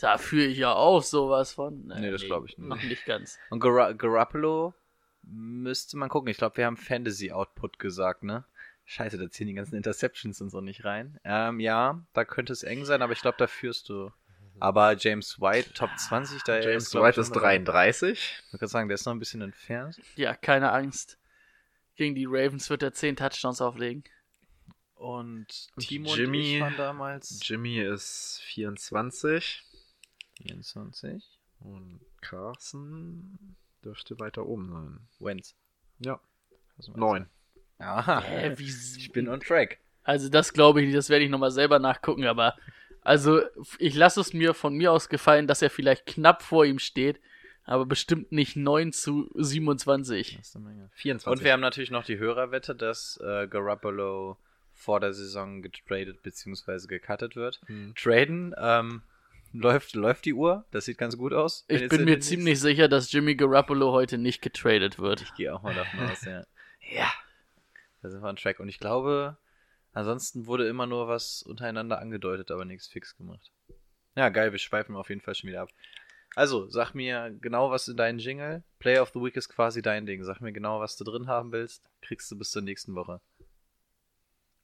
Da 0.00 0.18
führe 0.18 0.46
ich 0.46 0.58
ja 0.58 0.72
auch 0.72 1.02
sowas 1.02 1.52
von. 1.52 1.86
Nee, 1.86 2.10
das 2.10 2.24
glaub 2.24 2.46
ich 2.48 2.56
nicht. 2.56 2.66
Noch 2.68 2.82
nicht 2.82 3.04
ganz. 3.04 3.38
Und 3.50 3.60
Gar 3.60 3.94
Garoppolo 3.94 4.74
müsste 5.22 5.96
man 5.96 6.08
gucken. 6.08 6.28
Ich 6.28 6.36
glaube, 6.36 6.56
wir 6.56 6.66
haben 6.66 6.76
Fantasy 6.76 7.32
Output 7.32 7.78
gesagt, 7.78 8.22
ne? 8.22 8.44
Scheiße, 8.84 9.16
da 9.16 9.30
ziehen 9.30 9.46
die 9.46 9.54
ganzen 9.54 9.76
Interceptions 9.76 10.40
und 10.40 10.50
so 10.50 10.60
nicht 10.60 10.84
rein. 10.84 11.18
Ähm, 11.24 11.60
ja, 11.60 12.04
da 12.12 12.24
könnte 12.24 12.52
es 12.52 12.62
eng 12.62 12.84
sein, 12.84 13.00
aber 13.00 13.12
ich 13.12 13.20
glaube, 13.20 13.36
da 13.38 13.46
führst 13.46 13.88
du. 13.88 14.10
Aber 14.58 14.96
James 14.96 15.40
White, 15.40 15.72
Top 15.72 15.90
20, 15.96 16.42
da 16.42 16.60
James 16.60 16.92
ich, 16.92 17.00
White 17.00 17.20
ist 17.20 17.28
noch 17.28 17.36
dabei. 17.36 17.58
33. 17.58 18.42
Ich 18.46 18.52
würde 18.52 18.68
sagen, 18.68 18.88
der 18.88 18.96
ist 18.96 19.06
noch 19.06 19.12
ein 19.12 19.18
bisschen 19.18 19.40
entfernt. 19.40 20.00
Ja, 20.16 20.34
keine 20.34 20.72
Angst. 20.72 21.18
Gegen 21.96 22.14
die 22.14 22.26
Ravens 22.26 22.68
wird 22.70 22.82
er 22.82 22.92
10 22.92 23.16
Touchdowns 23.16 23.60
auflegen. 23.60 24.04
Und 24.94 25.68
Timo 25.78 26.14
Jimmy- 26.14 26.38
und 26.38 26.44
ich 26.44 26.60
waren 26.60 26.76
damals 26.76 27.40
Jimmy 27.42 27.80
ist 27.80 28.40
24. 28.44 29.64
24. 30.36 31.24
Und 31.58 32.00
Carson 32.20 33.56
dürfte 33.84 34.18
weiter 34.18 34.46
oben 34.46 34.70
sein. 34.70 34.98
Wentz. 35.20 35.54
Ja. 35.98 36.20
9. 36.94 37.26
Aha. 37.78 38.22
Wie, 38.56 38.64
Ich 38.64 39.12
bin 39.12 39.28
on 39.28 39.40
track. 39.40 39.78
Also 40.04 40.28
das 40.28 40.52
glaube 40.52 40.80
ich 40.80 40.86
nicht, 40.86 40.96
das 40.96 41.10
werde 41.10 41.24
ich 41.24 41.30
nochmal 41.30 41.50
selber 41.50 41.78
nachgucken, 41.78 42.26
aber 42.26 42.56
also 43.02 43.40
ich 43.78 43.94
lasse 43.94 44.20
es 44.20 44.32
mir 44.32 44.54
von 44.54 44.74
mir 44.74 44.92
aus 44.92 45.08
gefallen, 45.08 45.46
dass 45.46 45.62
er 45.62 45.70
vielleicht 45.70 46.06
knapp 46.06 46.42
vor 46.42 46.64
ihm 46.64 46.78
steht, 46.78 47.20
aber 47.64 47.86
bestimmt 47.86 48.32
nicht 48.32 48.56
9 48.56 48.92
zu 48.92 49.30
27. 49.34 50.36
Das 50.38 50.48
ist 50.48 50.56
eine 50.56 50.64
Menge. 50.64 50.90
24. 50.94 51.26
Und 51.38 51.44
wir 51.44 51.52
haben 51.52 51.60
natürlich 51.60 51.90
noch 51.90 52.04
die 52.04 52.18
Hörerwette, 52.18 52.74
dass 52.74 53.20
äh, 53.22 53.46
Garoppolo 53.46 54.36
vor 54.74 55.00
der 55.00 55.12
Saison 55.12 55.62
getradet 55.62 56.22
bzw. 56.22 56.86
gecuttet 56.86 57.36
wird. 57.36 57.60
Hm. 57.66 57.94
Traden, 57.96 58.54
ähm, 58.58 59.02
läuft, 59.52 59.94
läuft 59.94 60.24
die 60.24 60.34
Uhr. 60.34 60.64
Das 60.70 60.84
sieht 60.84 60.98
ganz 60.98 61.16
gut 61.16 61.32
aus. 61.32 61.64
Ich 61.68 61.88
bin 61.88 62.00
in 62.00 62.04
mir 62.04 62.20
ziemlich 62.20 62.60
sicher, 62.60 62.88
dass 62.88 63.12
Jimmy 63.12 63.34
Garoppolo 63.34 63.92
heute 63.92 64.18
nicht 64.18 64.42
getradet 64.42 64.98
wird. 64.98 65.22
Ich 65.22 65.34
gehe 65.34 65.54
auch 65.54 65.62
mal 65.62 65.74
davon 65.74 66.00
aus, 66.10 66.24
ja. 66.24 66.44
Ja. 66.80 67.12
Da 68.02 68.10
sind 68.10 68.22
wir 68.22 68.28
on 68.28 68.36
track. 68.36 68.58
Und 68.60 68.68
ich 68.68 68.78
glaube, 68.78 69.38
Ansonsten 69.92 70.46
wurde 70.46 70.66
immer 70.66 70.86
nur 70.86 71.08
was 71.08 71.42
untereinander 71.42 72.00
angedeutet, 72.00 72.50
aber 72.50 72.64
nichts 72.64 72.88
fix 72.88 73.16
gemacht. 73.16 73.52
Ja, 74.16 74.30
geil, 74.30 74.52
wir 74.52 74.58
schweifen 74.58 74.96
auf 74.96 75.10
jeden 75.10 75.20
Fall 75.20 75.34
schon 75.34 75.48
wieder 75.48 75.62
ab. 75.62 75.70
Also, 76.34 76.68
sag 76.68 76.94
mir 76.94 77.36
genau, 77.40 77.70
was 77.70 77.88
in 77.88 77.96
deinen 77.96 78.18
Jingle. 78.18 78.62
Play 78.78 78.98
of 78.98 79.10
the 79.10 79.20
Week 79.20 79.36
ist 79.36 79.50
quasi 79.50 79.82
dein 79.82 80.06
Ding. 80.06 80.24
Sag 80.24 80.40
mir 80.40 80.52
genau, 80.52 80.80
was 80.80 80.96
du 80.96 81.04
drin 81.04 81.26
haben 81.26 81.52
willst. 81.52 81.90
Kriegst 82.00 82.30
du 82.30 82.38
bis 82.38 82.50
zur 82.50 82.62
nächsten 82.62 82.94
Woche. 82.94 83.20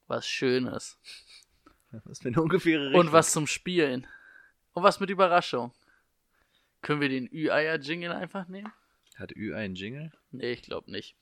Was 0.07 0.27
Schönes. 0.27 0.99
Das 2.05 2.23
wäre 2.23 2.35
eine 2.35 2.43
ungefähre 2.43 2.85
Richtung. 2.85 2.99
Und 2.99 3.11
was 3.13 3.31
zum 3.31 3.47
Spielen. 3.47 4.05
Und 4.73 4.83
was 4.83 4.99
mit 4.99 5.09
Überraschung. 5.09 5.73
Können 6.81 7.01
wir 7.01 7.09
den 7.09 7.29
Ü-Eier-Jingle 7.31 8.11
einfach 8.11 8.47
nehmen? 8.47 8.71
Hat 9.15 9.35
Ü 9.35 9.53
einen 9.53 9.75
Jingle? 9.75 10.11
Nee, 10.31 10.53
ich 10.53 10.61
glaube 10.61 10.89
nicht. 10.89 11.15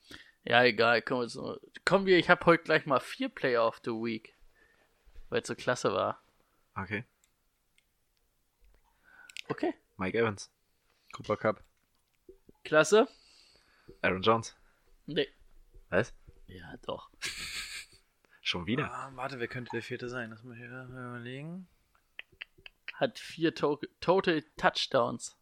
Ja, 0.43 0.63
egal. 0.63 1.01
Kommen 1.01 1.21
wir, 1.21 1.29
so. 1.29 1.59
kommen 1.83 2.05
wir 2.05 2.17
ich 2.17 2.29
habe 2.29 2.45
heute 2.45 2.63
gleich 2.63 2.85
mal 2.85 2.99
vier 2.99 3.29
Player 3.29 3.65
of 3.65 3.81
the 3.83 3.91
Week. 3.91 4.35
Weil 5.29 5.41
es 5.41 5.47
so 5.47 5.55
klasse 5.55 5.91
war. 5.91 6.21
Okay. 6.75 7.03
Okay. 9.49 9.73
Mike 9.97 10.17
Evans. 10.17 10.51
Cooper 11.13 11.37
Cup. 11.37 11.63
Klasse? 12.63 13.07
Aaron 14.01 14.21
Jones. 14.21 14.55
Nee. 15.05 15.27
Was? 15.89 16.13
Ja, 16.47 16.77
doch. 16.85 17.09
Schon 18.41 18.67
wieder? 18.67 18.91
Ah, 18.91 19.11
warte, 19.15 19.39
wer 19.39 19.47
könnte 19.47 19.71
der 19.71 19.81
vierte 19.81 20.07
sein? 20.07 20.29
Lass 20.29 20.43
mal 20.43 20.55
hier 20.55 20.69
mal 20.69 21.09
überlegen. 21.09 21.67
Hat 22.99 23.19
vier 23.19 23.53
to 23.53 23.79
Total 23.99 24.43
Touchdowns. 24.57 25.35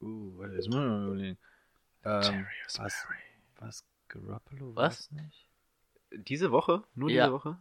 Uh, 0.00 0.36
warte, 0.38 0.54
jetzt 0.54 0.66
muss 0.66 0.76
ich 0.76 0.88
mal 0.88 1.06
überlegen. 1.06 1.38
Ähm, 2.04 2.46
was, 2.76 3.06
was 3.58 3.84
Garoppolo? 4.08 4.74
Was? 4.74 5.10
nicht? 5.10 5.48
Diese 6.12 6.50
Woche? 6.50 6.84
Nur 6.94 7.10
Ja. 7.10 7.24
diese 7.26 7.34
Woche? 7.34 7.58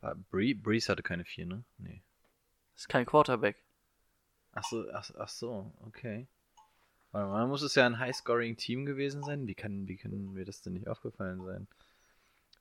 War 0.00 0.14
Bree, 0.16 0.54
Breeze 0.54 0.90
hatte 0.90 1.02
keine 1.02 1.24
vier, 1.24 1.46
ne? 1.46 1.64
Nee. 1.78 2.02
Ist 2.74 2.88
kein 2.88 3.06
Quarterback. 3.06 3.56
Ach 4.52 4.64
so, 4.64 4.90
ach, 4.92 5.10
ach 5.18 5.28
so, 5.28 5.72
okay. 5.86 6.26
Warte 7.12 7.28
mal, 7.28 7.46
muss 7.46 7.62
es 7.62 7.74
ja 7.76 7.86
ein 7.86 7.98
High-Scoring-Team 7.98 8.86
gewesen 8.86 9.22
sein? 9.22 9.46
Wie 9.46 9.54
kann, 9.54 9.86
wie 9.86 9.96
kann 9.96 10.32
mir 10.32 10.44
das 10.44 10.62
denn 10.62 10.72
nicht 10.72 10.88
aufgefallen 10.88 11.44
sein? 11.44 11.68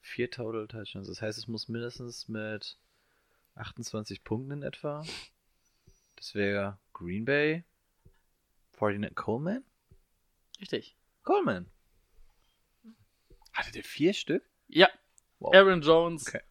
Vier 0.01 0.29
Total 0.29 0.67
Touchdowns. 0.67 1.07
Das 1.07 1.21
heißt, 1.21 1.37
es 1.39 1.47
muss 1.47 1.69
mindestens 1.69 2.27
mit 2.27 2.77
28 3.55 4.23
Punkten 4.23 4.51
in 4.51 4.63
etwa. 4.63 5.03
Das 6.15 6.33
wäre 6.35 6.77
Green 6.93 7.25
Bay. 7.25 7.63
49 8.79 9.15
Coleman? 9.15 9.63
Richtig. 10.59 10.95
Coleman. 11.23 11.69
Hatte 13.53 13.71
der 13.71 13.83
vier 13.83 14.13
Stück? 14.13 14.43
Ja. 14.67 14.89
Wow. 15.39 15.53
Aaron 15.53 15.81
Jones 15.81 16.27
Okay. 16.27 16.41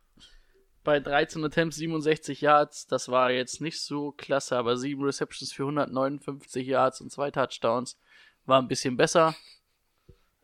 bei 0.85 1.01
13 1.01 1.45
Attempts 1.45 1.77
67 1.77 2.41
Yards. 2.41 2.87
Das 2.87 3.09
war 3.09 3.31
jetzt 3.31 3.61
nicht 3.61 3.81
so 3.81 4.13
klasse, 4.13 4.57
aber 4.57 4.77
7 4.77 5.03
Receptions 5.03 5.53
für 5.53 5.65
159 5.65 6.67
Yards 6.67 7.01
und 7.01 7.11
2 7.11 7.31
Touchdowns. 7.33 7.99
War 8.45 8.61
ein 8.61 8.69
bisschen 8.69 8.97
besser. 8.97 9.35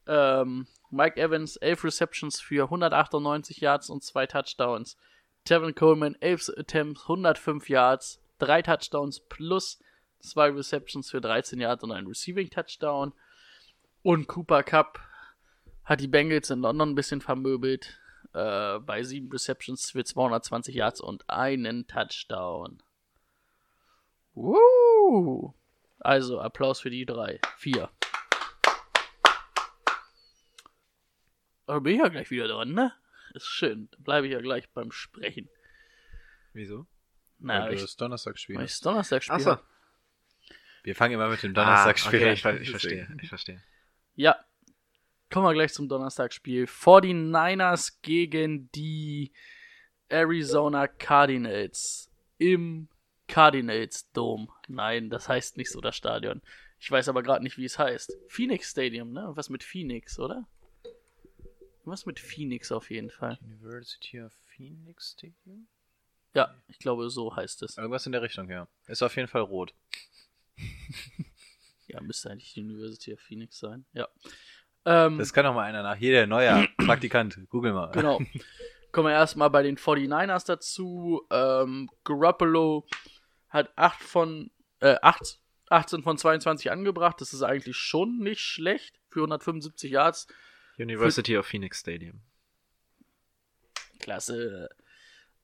Ähm, 0.07 0.67
Mike 0.91 1.21
Evans 1.21 1.57
11 1.57 1.85
Receptions 1.85 2.41
für 2.41 2.65
198 2.65 3.59
Yards 3.59 3.91
und 3.91 4.03
2 4.03 4.27
Touchdowns. 4.27 4.97
Tevin 5.49 5.75
Coleman 5.75 6.15
11 6.21 6.51
Attempts 6.59 7.05
105 7.05 7.71
Yards, 7.71 8.21
3 8.39 8.61
Touchdowns 8.61 9.21
plus 9.31 9.79
2 10.21 10.51
Receptions 10.51 11.11
für 11.11 11.23
13 11.23 11.59
Yards 11.59 11.83
und 11.83 11.91
ein 11.91 12.07
Receiving 12.07 12.51
Touchdown. 12.51 13.15
Und 14.03 14.29
Cooper 14.29 14.63
Cup 14.63 15.01
hat 15.85 16.03
die 16.03 16.07
Bengals 16.07 16.51
in 16.51 16.61
London 16.61 16.91
ein 16.91 16.95
bisschen 16.95 17.23
vermöbelt. 17.23 17.99
Äh, 18.35 18.79
bei 18.81 19.03
7 19.03 19.33
Receptions 19.33 19.93
für 19.93 20.05
220 20.05 20.75
Yards 20.75 21.01
und 21.01 21.31
einen 21.31 21.87
Touchdown. 21.87 22.83
Woo! 24.35 25.55
Also 25.99 26.41
Applaus 26.43 26.81
für 26.81 26.91
die 26.91 27.07
drei. 27.07 27.41
Vier. 27.57 27.89
Aber 31.65 31.81
bin 31.81 31.95
ich 31.95 32.01
ja 32.01 32.09
gleich 32.09 32.31
wieder 32.31 32.49
dran, 32.49 32.73
ne? 32.73 32.93
Ist 33.35 33.47
schön. 33.47 33.89
Da 33.93 33.99
bleibe 34.01 34.27
ich 34.27 34.33
ja 34.33 34.41
gleich 34.41 34.69
beim 34.71 34.91
Sprechen. 34.93 35.49
Wieso? 36.53 36.87
Na, 37.39 37.63
Weil 37.63 37.69
du 37.71 37.75
ich, 37.77 37.83
das 37.83 37.97
Donnerstagsspiel 37.97 38.57
weil 38.57 38.65
ich 38.65 38.73
das 38.73 38.81
Donnerstagspiel 38.81 39.35
Achso. 39.37 39.51
hab. 39.53 39.65
Wir 40.83 40.95
fangen 40.97 41.15
immer 41.15 41.29
mit 41.29 41.43
dem 41.43 41.53
Ah, 41.53 41.55
Donnerstagsspiel 41.65 42.19
okay, 42.21 42.29
an. 42.49 42.57
ich, 42.57 42.63
ich 42.63 42.71
verstehe. 42.71 43.09
Ich 43.23 43.29
verstehe. 43.29 43.63
Ja. 44.15 44.37
Kommen 45.31 45.47
wir 45.47 45.53
gleich 45.53 45.73
zum 45.73 45.89
Donnerstagsspiel. 45.89 46.65
49ers 46.65 47.99
gegen 48.03 48.71
die 48.73 49.33
Arizona 50.09 50.87
Cardinals 50.89 52.11
im 52.39 52.89
Cardinals 53.29 54.11
Dome. 54.13 54.49
Nein, 54.69 55.11
das 55.11 55.29
heißt 55.29 55.59
nicht 55.59 55.71
so 55.71 55.81
das 55.81 55.97
Stadion. 55.97 56.41
Ich 56.81 56.91
weiß 56.91 57.09
aber 57.09 57.23
gerade 57.23 57.43
nicht, 57.43 57.59
wie 57.59 57.65
es 57.67 57.79
heißt. 57.79 58.17
Phoenix 58.29 58.71
Stadium, 58.71 59.13
ne? 59.13 59.31
Was 59.35 59.51
mit 59.51 59.63
Phoenix, 59.65 60.19
oder? 60.19 60.47
Was 61.89 62.07
mit 62.07 62.21
Phoenix 62.21 62.71
auf 62.73 62.91
jeden 62.91 63.11
Fall. 63.11 63.39
University 63.43 64.21
of 64.21 64.33
Phoenix 64.47 65.13
Stadium? 65.13 65.67
Ja, 66.35 66.55
ich 66.69 66.79
glaube, 66.79 67.09
so 67.11 67.35
heißt 67.35 67.63
es. 67.63 67.79
Irgendwas 67.79 68.05
in 68.07 68.13
der 68.13 68.23
Richtung, 68.23 68.51
ja. 68.51 68.69
Ist 68.87 69.03
auf 69.03 69.17
jeden 69.17 69.29
Fall 69.29 69.43
rot. 69.43 69.75
Ja, 71.91 72.03
müsste 72.03 72.31
eigentlich 72.31 72.53
die 72.53 72.61
University 72.61 73.15
of 73.15 73.21
Phoenix 73.21 73.59
sein. 73.59 73.87
Ja. 73.95 74.09
Ähm, 74.85 75.17
Das 75.17 75.33
kann 75.33 75.47
doch 75.47 75.55
mal 75.55 75.63
einer 75.65 75.83
nach. 75.83 75.97
Hier 75.97 76.13
der 76.13 76.27
neue 76.27 76.69
Praktikant. 76.77 77.39
Google 77.49 77.73
mal. 77.73 77.91
Genau. 77.93 78.21
Kommen 78.93 79.09
wir 79.09 79.15
erstmal 79.15 79.49
bei 79.49 79.63
den 79.63 79.79
49ers 79.79 80.47
dazu. 80.47 81.27
Ähm, 81.31 81.89
Garoppolo 82.05 82.87
hat 83.49 83.73
8 83.77 84.03
von, 84.03 84.51
äh, 84.81 84.97
8, 85.01 85.41
18 85.71 86.03
von 86.03 86.19
22 86.19 86.71
angebracht. 86.71 87.23
Das 87.23 87.33
ist 87.33 87.43
eigentlich 87.43 87.79
schon 87.79 88.19
nicht 88.19 88.41
schlecht 88.41 89.01
für 89.09 89.21
175 89.21 89.91
Yards. 89.91 90.27
University 90.79 91.37
of 91.37 91.47
Phoenix 91.47 91.81
Stadium. 91.81 92.21
Klasse. 93.99 94.71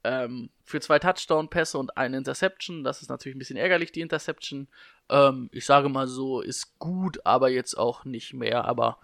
Ähm, 0.05 0.51
für 0.64 0.81
zwei 0.81 0.99
Touchdown-Pässe 0.99 1.79
und 1.79 1.97
eine 1.97 2.18
Interception. 2.18 2.85
Das 2.85 3.03
ist 3.03 3.09
natürlich 3.09 3.37
ein 3.37 3.38
bisschen 3.38 3.57
ärgerlich, 3.57 3.90
die 3.90 4.01
Interception. 4.01 4.68
Ähm, 5.09 5.49
ich 5.53 5.64
sage 5.64 5.88
mal 5.88 6.07
so, 6.07 6.40
ist 6.40 6.79
gut, 6.79 7.25
aber 7.25 7.49
jetzt 7.49 7.75
auch 7.75 8.05
nicht 8.05 8.35
mehr. 8.35 8.64
Aber 8.64 8.99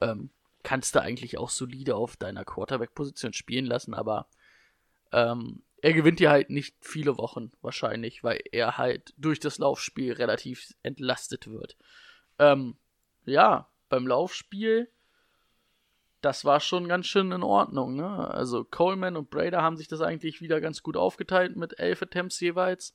ähm, 0.00 0.30
kannst 0.62 0.94
du 0.94 1.02
eigentlich 1.02 1.38
auch 1.38 1.50
solide 1.50 1.94
auf 1.94 2.16
deiner 2.16 2.44
Quarterback-Position 2.44 3.32
spielen 3.32 3.66
lassen. 3.66 3.94
Aber 3.94 4.28
ähm, 5.12 5.62
er 5.82 5.92
gewinnt 5.92 6.20
dir 6.20 6.30
halt 6.30 6.50
nicht 6.50 6.76
viele 6.80 7.16
Wochen 7.16 7.52
wahrscheinlich, 7.62 8.22
weil 8.24 8.42
er 8.52 8.76
halt 8.78 9.14
durch 9.16 9.40
das 9.40 9.58
Laufspiel 9.58 10.12
relativ 10.12 10.74
entlastet 10.82 11.48
wird. 11.48 11.76
Ähm, 12.38 12.76
ja, 13.24 13.68
beim 13.88 14.06
Laufspiel 14.06 14.90
das 16.20 16.44
war 16.44 16.60
schon 16.60 16.88
ganz 16.88 17.06
schön 17.06 17.32
in 17.32 17.42
Ordnung. 17.42 17.96
Ne? 17.96 18.28
Also 18.30 18.64
Coleman 18.64 19.16
und 19.16 19.30
Brader 19.30 19.62
haben 19.62 19.76
sich 19.76 19.88
das 19.88 20.00
eigentlich 20.00 20.40
wieder 20.40 20.60
ganz 20.60 20.82
gut 20.82 20.96
aufgeteilt 20.96 21.56
mit 21.56 21.78
elf 21.78 22.02
Attempts 22.02 22.40
jeweils. 22.40 22.94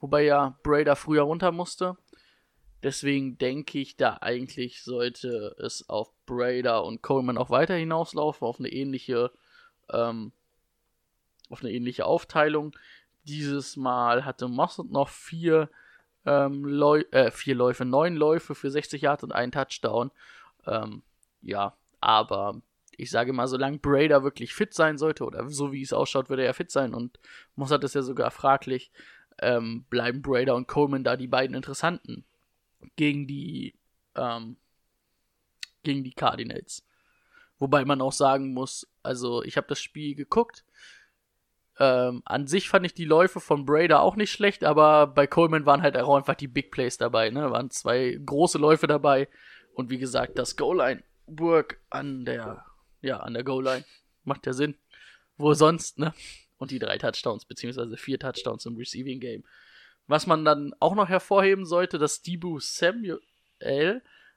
Wobei 0.00 0.24
ja 0.24 0.58
Brader 0.62 0.96
früher 0.96 1.22
runter 1.22 1.52
musste. 1.52 1.96
Deswegen 2.82 3.38
denke 3.38 3.78
ich, 3.78 3.96
da 3.96 4.18
eigentlich 4.20 4.82
sollte 4.82 5.56
es 5.58 5.88
auf 5.88 6.12
Brader 6.26 6.84
und 6.84 7.00
Coleman 7.00 7.38
auch 7.38 7.48
weiter 7.48 7.74
hinauslaufen, 7.74 8.46
auf 8.46 8.58
eine 8.58 8.68
ähnliche, 8.68 9.30
ähm, 9.90 10.32
auf 11.48 11.62
eine 11.62 11.72
ähnliche 11.72 12.04
Aufteilung. 12.04 12.76
Dieses 13.22 13.76
Mal 13.76 14.26
hatte 14.26 14.48
Mossad 14.48 14.90
noch 14.90 15.08
vier, 15.08 15.70
ähm, 16.26 16.64
Läu 16.66 17.04
äh, 17.10 17.30
vier 17.30 17.54
Läufe, 17.54 17.86
neun 17.86 18.16
Läufe 18.16 18.54
für 18.54 18.70
60 18.70 19.00
Yards 19.00 19.24
und 19.24 19.32
einen 19.32 19.52
Touchdown. 19.52 20.10
Ähm, 20.66 21.02
ja, 21.40 21.74
aber 22.04 22.60
ich 22.96 23.10
sage 23.10 23.32
mal, 23.32 23.48
solange 23.48 23.78
Brader 23.78 24.22
wirklich 24.22 24.54
fit 24.54 24.74
sein 24.74 24.98
sollte, 24.98 25.24
oder 25.24 25.48
so 25.48 25.72
wie 25.72 25.82
es 25.82 25.92
ausschaut, 25.92 26.28
würde 26.28 26.44
er 26.44 26.54
fit 26.54 26.70
sein 26.70 26.94
und 26.94 27.18
Mossad 27.56 27.82
ist 27.82 27.94
ja 27.94 28.02
sogar 28.02 28.30
fraglich, 28.30 28.92
ähm, 29.40 29.84
bleiben 29.88 30.22
Brader 30.22 30.54
und 30.54 30.68
Coleman 30.68 31.02
da 31.02 31.16
die 31.16 31.26
beiden 31.26 31.56
interessanten 31.56 32.24
gegen 32.96 33.26
die, 33.26 33.74
ähm, 34.14 34.56
gegen 35.82 36.04
die 36.04 36.12
Cardinals. 36.12 36.86
Wobei 37.58 37.84
man 37.84 38.00
auch 38.02 38.12
sagen 38.12 38.52
muss, 38.52 38.86
also 39.02 39.42
ich 39.42 39.56
habe 39.56 39.66
das 39.66 39.80
Spiel 39.80 40.14
geguckt. 40.14 40.64
Ähm, 41.78 42.22
an 42.26 42.46
sich 42.46 42.68
fand 42.68 42.84
ich 42.86 42.94
die 42.94 43.06
Läufe 43.06 43.40
von 43.40 43.64
Brader 43.64 44.02
auch 44.02 44.14
nicht 44.14 44.30
schlecht, 44.30 44.62
aber 44.62 45.06
bei 45.06 45.26
Coleman 45.26 45.66
waren 45.66 45.82
halt 45.82 45.96
auch 45.96 46.16
einfach 46.16 46.34
die 46.34 46.48
Big 46.48 46.70
Plays 46.70 46.98
dabei, 46.98 47.30
ne? 47.30 47.50
Waren 47.50 47.70
zwei 47.70 48.20
große 48.24 48.58
Läufe 48.58 48.86
dabei 48.86 49.28
und 49.74 49.90
wie 49.90 49.98
gesagt, 49.98 50.38
das 50.38 50.56
Goal-Line-Work 51.26 51.80
an 51.90 52.24
der, 52.24 52.64
ja, 53.00 53.18
an 53.20 53.34
der 53.34 53.44
Goal-Line 53.44 53.84
macht 54.24 54.46
ja 54.46 54.52
Sinn. 54.52 54.76
Wo 55.36 55.54
sonst, 55.54 55.98
ne? 55.98 56.14
Und 56.56 56.70
die 56.70 56.78
drei 56.78 56.98
Touchdowns, 56.98 57.44
beziehungsweise 57.44 57.96
vier 57.96 58.18
Touchdowns 58.18 58.64
im 58.66 58.76
Receiving 58.76 59.20
Game. 59.20 59.44
Was 60.06 60.26
man 60.26 60.44
dann 60.44 60.72
auch 60.80 60.94
noch 60.94 61.08
hervorheben 61.08 61.66
sollte, 61.66 61.98
dass 61.98 62.22
Debu 62.22 62.60
Samuel 62.60 63.20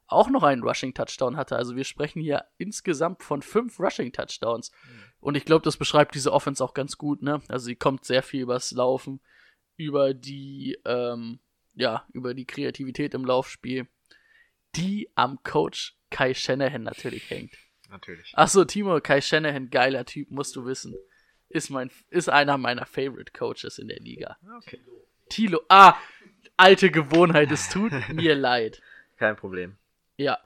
auch 0.08 0.30
noch 0.30 0.43
einen 0.43 0.63
Rushing-Touchdown 0.63 1.36
hatte. 1.36 1.58
Also 1.58 1.76
wir 1.76 1.84
sprechen 1.84 2.21
hier 2.21 2.45
insgesamt 2.58 3.23
von 3.23 3.41
fünf 3.41 3.80
Rushing-Touchdowns. 3.80 4.71
Und 5.19 5.36
ich 5.36 5.45
glaube, 5.45 5.63
das 5.63 5.78
beschreibt 5.78 6.15
diese 6.15 6.32
Offense 6.32 6.63
auch 6.63 6.73
ganz 6.73 6.97
gut, 6.97 7.21
ne? 7.21 7.41
Also 7.50 7.65
sie 7.65 7.76
kommt 7.76 8.06
sehr 8.06 8.23
viel 8.23 8.41
übers 8.41 8.71
Laufen, 8.71 9.19
über 9.76 10.13
die, 10.13 10.80
ähm, 10.86 11.39
ja, 11.76 12.06
über 12.13 12.34
die 12.34 12.45
Kreativität 12.45 13.13
im 13.13 13.26
Laufspiel, 13.26 13.88
die 14.75 15.10
am 15.15 15.39
Coach 15.43 15.95
Kai 16.10 16.34
Shanahan 16.34 16.84
natürlich 16.84 17.30
hängt. 17.30 17.53
Natürlich. 17.89 18.32
Achso, 18.36 18.65
Timo, 18.65 18.99
Kai 18.99 19.21
Shanahan, 19.21 19.69
geiler 19.69 20.06
Typ, 20.06 20.30
musst 20.32 20.56
du 20.56 20.65
wissen. 20.65 20.95
Ist, 21.49 21.69
mein, 21.69 21.89
ist 22.10 22.30
einer 22.30 22.58
meiner 22.58 22.86
Favorite 22.86 23.32
Coaches 23.32 23.80
in 23.80 23.88
der 23.88 23.99
Liga. 23.99 24.38
Okay. 24.58 24.80
Tilo, 25.30 25.62
ah, 25.69 25.95
alte 26.58 26.91
Gewohnheit, 26.91 27.51
es 27.51 27.69
tut 27.69 27.91
mir 28.13 28.36
leid. 28.36 28.82
Kein 29.17 29.36
Problem. 29.36 29.77
Ja. 30.17 30.39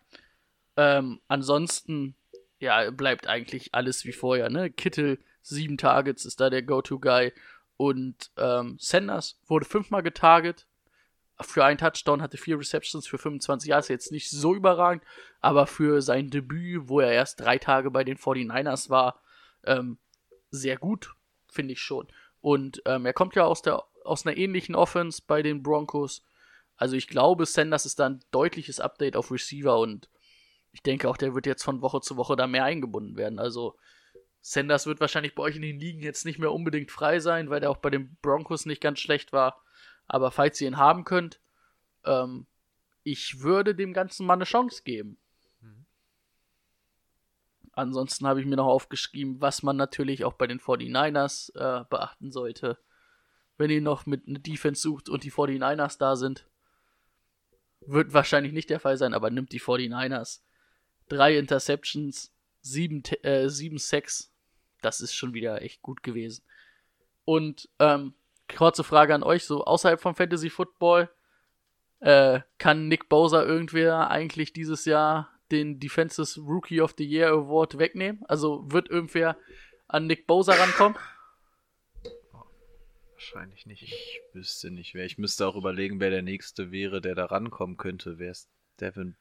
Ähm, 0.78 1.20
ansonsten, 1.28 2.16
ja, 2.60 2.92
bleibt 2.92 3.28
eigentlich 3.28 3.74
alles 3.74 4.06
wie 4.06 4.14
vorher, 4.14 4.50
ne? 4.50 4.70
Kittel, 4.70 5.20
sieben 5.42 5.78
Targets, 5.78 6.26
ist 6.26 6.40
da 6.40 6.50
der 6.50 6.62
Go-To-Guy. 6.62 7.34
Und 7.78 8.32
ähm, 8.38 8.78
Sanders 8.80 9.40
wurde 9.48 9.66
fünfmal 9.66 10.04
getarget. 10.04 10.68
Für 11.44 11.66
einen 11.66 11.78
Touchdown 11.78 12.22
hatte 12.22 12.38
vier 12.38 12.60
Receptions 12.60 13.08
für 13.08 13.18
25 13.18 13.70
Jahre. 13.70 13.80
Ist 13.80 13.90
jetzt 13.90 14.12
nicht 14.12 14.30
so 14.30 14.56
überragend, 14.56 15.04
aber 15.40 15.68
für 15.68 16.02
sein 16.02 16.30
Debüt, 16.30 16.88
wo 16.88 17.00
er 17.00 17.12
erst 17.12 17.40
drei 17.40 17.58
Tage 17.58 17.92
bei 17.92 18.04
den 18.04 18.18
49ers 18.18 18.90
war, 18.90 19.22
ähm, 19.64 19.98
sehr 20.50 20.78
gut, 20.78 21.14
finde 21.50 21.74
ich 21.74 21.82
schon. 21.82 22.08
Und 22.40 22.82
ähm, 22.86 23.06
er 23.06 23.14
kommt 23.14 23.36
ja 23.36 23.46
aus, 23.46 23.62
der, 23.62 23.84
aus 24.04 24.26
einer 24.26 24.38
ähnlichen 24.38 24.76
Offense 24.76 25.22
bei 25.26 25.42
den 25.42 25.64
Broncos. 25.64 26.24
Also 26.76 26.96
ich 26.96 27.08
glaube, 27.08 27.46
Sanders 27.46 27.86
ist 27.86 28.00
da 28.00 28.08
ein 28.08 28.24
deutliches 28.32 28.80
Update 28.80 29.16
auf 29.16 29.32
Receiver 29.32 29.80
und 29.80 30.10
ich 30.72 30.82
denke 30.82 31.10
auch, 31.10 31.18
der 31.18 31.36
wird 31.36 31.46
jetzt 31.46 31.64
von 31.64 31.82
Woche 31.82 32.02
zu 32.02 32.18
Woche 32.18 32.36
da 32.36 32.48
mehr 32.48 32.64
eingebunden 32.64 33.18
werden. 33.18 33.40
Also 33.40 33.78
Sanders 34.42 34.88
wird 34.88 35.00
wahrscheinlich 35.00 35.36
bei 35.36 35.44
euch 35.44 35.56
in 35.56 35.62
den 35.62 35.80
Ligen 35.80 36.02
jetzt 36.02 36.26
nicht 36.26 36.40
mehr 36.40 36.52
unbedingt 36.52 36.92
frei 36.92 37.20
sein, 37.20 37.50
weil 37.50 37.60
der 37.60 37.70
auch 37.70 37.78
bei 37.78 37.90
den 37.90 38.18
Broncos 38.22 38.66
nicht 38.66 38.82
ganz 38.82 39.00
schlecht 39.00 39.32
war. 39.34 39.64
Aber 40.14 40.30
falls 40.30 40.60
ihr 40.60 40.68
ihn 40.68 40.76
haben 40.76 41.06
könnt, 41.06 41.40
ähm, 42.04 42.46
ich 43.04 43.40
würde 43.40 43.74
dem 43.74 43.94
Ganzen 43.94 44.26
mal 44.26 44.34
eine 44.34 44.44
Chance 44.44 44.84
geben. 44.84 45.18
Ansonsten 47.72 48.28
habe 48.28 48.42
ich 48.42 48.46
mir 48.46 48.58
noch 48.58 48.68
aufgeschrieben, 48.68 49.40
was 49.40 49.64
man 49.64 49.78
natürlich 49.78 50.26
auch 50.26 50.34
bei 50.34 50.48
den 50.48 50.60
49ers 50.60 51.56
äh, 51.56 51.86
beachten 51.90 52.30
sollte. 52.34 52.78
Wenn 53.58 53.70
ihr 53.70 53.82
noch 53.82 54.06
mit 54.06 54.28
einer 54.28 54.40
Defense 54.40 54.82
sucht 54.82 55.08
und 55.08 55.24
die 55.24 55.32
49ers 55.32 55.98
da 55.98 56.18
sind, 56.18 56.46
wird 57.80 58.12
wahrscheinlich 58.12 58.52
nicht 58.52 58.70
der 58.70 58.82
Fall 58.82 58.98
sein, 58.98 59.14
aber 59.14 59.30
nimmt 59.30 59.54
die 59.54 59.62
49ers. 59.62 60.42
Drei 61.08 61.38
Interceptions, 61.38 62.34
sieben, 62.60 63.04
äh, 63.24 63.48
sieben 63.48 63.78
Sacks. 63.78 64.34
Das 64.82 65.00
ist 65.00 65.14
schon 65.14 65.34
wieder 65.34 65.62
echt 65.62 65.82
gut 65.82 66.04
gewesen. 66.04 66.44
Und 67.24 67.70
ähm, 67.80 68.16
kurze 68.56 68.84
Frage 68.84 69.14
an 69.16 69.24
euch, 69.24 69.46
so 69.46 69.64
außerhalb 69.66 70.00
vom 70.00 70.16
Fantasy 70.16 70.50
Football, 70.50 71.10
äh, 72.00 72.42
kann 72.58 72.88
Nick 72.88 73.10
Bowser 73.10 73.46
irgendwer 73.46 74.10
eigentlich 74.10 74.54
dieses 74.54 74.86
Jahr 74.86 75.30
den 75.52 75.80
Defensive 75.80 76.40
Rookie 76.42 76.82
of 76.82 76.96
the 76.98 77.06
Year 77.06 77.30
Award 77.30 77.78
wegnehmen? 77.78 78.24
Also 78.28 78.72
wird 78.72 78.90
irgendwer 78.90 79.38
an 79.88 80.08
Nick 80.08 80.28
Bowser 80.28 80.58
rankommen? 80.58 80.98
Wahrscheinlich 83.14 83.68
nicht. 83.68 83.84
Ich 83.84 84.22
wüsste 84.34 84.72
nicht, 84.72 84.96
wer. 84.96 85.06
Ich 85.06 85.20
müsste 85.20 85.48
auch 85.48 85.56
überlegen, 85.56 86.00
wer 86.00 86.10
der 86.10 86.24
nächste 86.24 86.72
wäre, 86.72 87.02
der 87.02 87.14
da 87.14 87.26
rankommen 87.26 87.78
könnte. 87.78 88.18
Wer 88.18 88.32
ist 88.32 88.50
Devin 88.80 89.16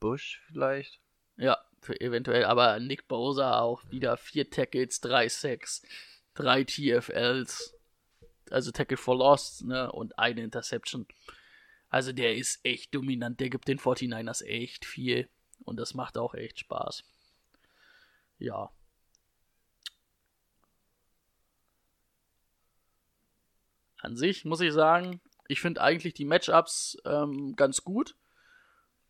Bush 0.00 0.40
vielleicht? 0.46 1.00
Ja, 1.36 1.58
eventuell, 2.00 2.44
aber 2.44 2.78
Nick 2.80 3.06
Bowser 3.08 3.60
auch 3.60 3.82
wieder 3.90 4.16
vier 4.16 4.48
Tackles, 4.48 5.00
drei 5.00 5.28
Sacks, 5.28 5.82
drei 6.34 6.64
TFLs, 6.64 7.74
also 8.54 8.70
Tackle 8.70 8.96
for 8.96 9.16
Lost, 9.16 9.64
ne, 9.64 9.90
und 9.92 10.18
eine 10.18 10.42
Interception. 10.42 11.06
Also 11.90 12.12
der 12.12 12.36
ist 12.36 12.64
echt 12.64 12.94
dominant, 12.94 13.38
der 13.40 13.50
gibt 13.50 13.68
den 13.68 13.78
49ers 13.78 14.44
echt 14.44 14.84
viel 14.84 15.28
und 15.64 15.78
das 15.78 15.94
macht 15.94 16.18
auch 16.18 16.34
echt 16.34 16.60
Spaß. 16.60 17.04
Ja. 18.38 18.70
An 23.98 24.16
sich 24.16 24.44
muss 24.44 24.60
ich 24.60 24.72
sagen, 24.72 25.20
ich 25.48 25.60
finde 25.60 25.82
eigentlich 25.82 26.14
die 26.14 26.24
Matchups 26.24 26.98
ähm, 27.04 27.56
ganz 27.56 27.84
gut. 27.84 28.16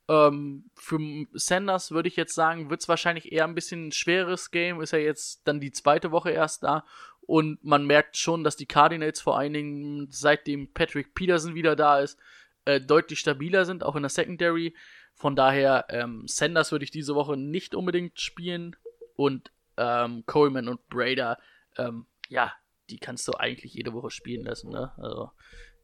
Ähm, 0.06 0.70
für 0.74 0.98
Sanders 1.32 1.90
würde 1.90 2.08
ich 2.08 2.16
jetzt 2.16 2.34
sagen, 2.34 2.68
wird 2.68 2.82
es 2.82 2.88
wahrscheinlich 2.88 3.32
eher 3.32 3.44
ein 3.44 3.54
bisschen 3.54 3.88
ein 3.88 3.92
schweres 3.92 4.50
Game. 4.50 4.80
Ist 4.80 4.92
ja 4.92 4.98
jetzt 4.98 5.40
dann 5.44 5.60
die 5.60 5.72
zweite 5.72 6.10
Woche 6.10 6.30
erst 6.30 6.62
da. 6.62 6.84
Und 7.26 7.64
man 7.64 7.86
merkt 7.86 8.16
schon, 8.16 8.44
dass 8.44 8.56
die 8.56 8.66
Cardinals 8.66 9.20
vor 9.20 9.38
allen 9.38 9.54
Dingen, 9.54 10.08
seitdem 10.10 10.72
Patrick 10.72 11.14
Peterson 11.14 11.54
wieder 11.54 11.74
da 11.74 12.00
ist, 12.00 12.18
äh, 12.64 12.80
deutlich 12.80 13.20
stabiler 13.20 13.64
sind, 13.64 13.82
auch 13.82 13.96
in 13.96 14.02
der 14.02 14.10
Secondary. 14.10 14.74
Von 15.14 15.36
daher, 15.36 15.86
ähm, 15.88 16.24
Sanders 16.26 16.72
würde 16.72 16.84
ich 16.84 16.90
diese 16.90 17.14
Woche 17.14 17.36
nicht 17.36 17.74
unbedingt 17.74 18.20
spielen. 18.20 18.76
Und 19.16 19.52
ähm, 19.76 20.24
Coleman 20.26 20.68
und 20.68 20.86
Brader, 20.88 21.38
ähm, 21.76 22.06
ja, 22.28 22.52
die 22.90 22.98
kannst 22.98 23.26
du 23.28 23.32
eigentlich 23.32 23.74
jede 23.74 23.92
Woche 23.92 24.10
spielen 24.10 24.44
lassen. 24.44 24.70
Ne? 24.70 24.92
Also 24.98 25.30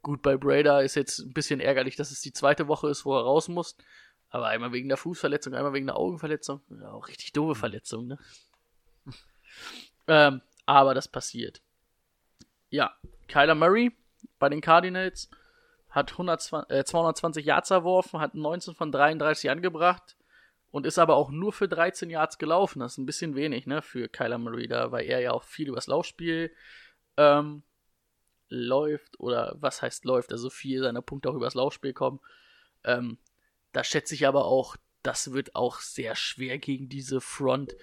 gut, 0.03 0.22
bei 0.22 0.37
Brader 0.37 0.83
ist 0.83 0.94
jetzt 0.94 1.20
ein 1.20 1.33
bisschen 1.33 1.61
ärgerlich, 1.61 1.96
dass 1.96 2.11
es 2.11 2.20
die 2.20 2.33
zweite 2.33 2.68
Woche 2.68 2.88
ist, 2.88 3.05
wo 3.05 3.16
er 3.16 3.22
raus 3.22 3.48
muss. 3.48 3.76
Aber 4.29 4.46
einmal 4.46 4.72
wegen 4.72 4.88
der 4.88 4.96
Fußverletzung, 4.96 5.55
einmal 5.55 5.72
wegen 5.72 5.87
der 5.87 5.96
Augenverletzung. 5.96 6.61
Ja, 6.81 6.92
auch 6.92 7.09
richtig 7.09 7.33
doofe 7.33 7.59
Verletzung, 7.59 8.07
ne? 8.07 8.18
ähm, 10.07 10.40
aber 10.70 10.94
das 10.94 11.09
passiert. 11.09 11.61
Ja, 12.70 12.94
Kyler 13.28 13.54
Murray 13.54 13.92
bei 14.38 14.48
den 14.48 14.61
Cardinals 14.61 15.28
hat 15.88 16.12
120, 16.12 16.70
äh, 16.70 16.85
220 16.85 17.44
Yards 17.44 17.70
erworfen, 17.70 18.20
hat 18.20 18.35
19 18.35 18.74
von 18.74 18.92
33 18.92 19.50
angebracht 19.50 20.16
und 20.70 20.87
ist 20.87 20.98
aber 20.98 21.16
auch 21.16 21.30
nur 21.30 21.52
für 21.52 21.68
13 21.68 22.11
Yards 22.11 22.38
gelaufen. 22.38 22.80
Das 22.80 22.92
ist 22.92 22.98
ein 22.98 23.06
bisschen 23.06 23.35
wenig, 23.35 23.66
ne, 23.66 23.83
für 23.83 24.09
Kyler 24.09 24.38
Murray 24.38 24.68
da, 24.68 24.92
weil 24.92 25.06
er 25.06 25.20
ja 25.20 25.33
auch 25.33 25.42
viel 25.42 25.68
übers 25.68 25.88
Laufspiel 25.88 26.54
ähm, 27.16 27.62
läuft 28.48 29.18
oder 29.18 29.56
was 29.59 29.83
heißt 29.83 30.04
läuft, 30.04 30.33
also 30.33 30.50
viel 30.50 30.80
seiner 30.80 31.02
Punkte 31.02 31.30
auch 31.30 31.35
übers 31.35 31.54
Laufspiel 31.54 31.92
kommen. 31.92 32.20
Ähm, 32.85 33.18
da 33.72 33.85
schätze 33.85 34.14
ich 34.14 34.26
aber 34.26 34.44
auch, 34.44 34.76
das 35.02 35.33
wird 35.33 35.54
auch 35.54 35.80
sehr 35.80 36.14
schwer 36.14 36.59
gegen 36.59 36.88
diese 36.88 37.20
Front, 37.20 37.74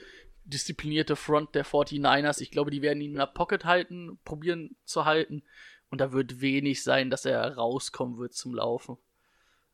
disziplinierte 0.47 1.15
Front 1.15 1.55
der 1.55 1.65
49ers. 1.65 2.41
Ich 2.41 2.51
glaube, 2.51 2.71
die 2.71 2.81
werden 2.81 3.01
ihn 3.01 3.11
in 3.11 3.17
der 3.17 3.27
Pocket 3.27 3.65
halten, 3.65 4.17
probieren 4.23 4.75
zu 4.85 5.05
halten. 5.05 5.43
Und 5.89 6.01
da 6.01 6.11
wird 6.11 6.41
wenig 6.41 6.83
sein, 6.83 7.09
dass 7.09 7.25
er 7.25 7.55
rauskommen 7.55 8.17
wird 8.17 8.33
zum 8.33 8.55
Laufen. 8.55 8.97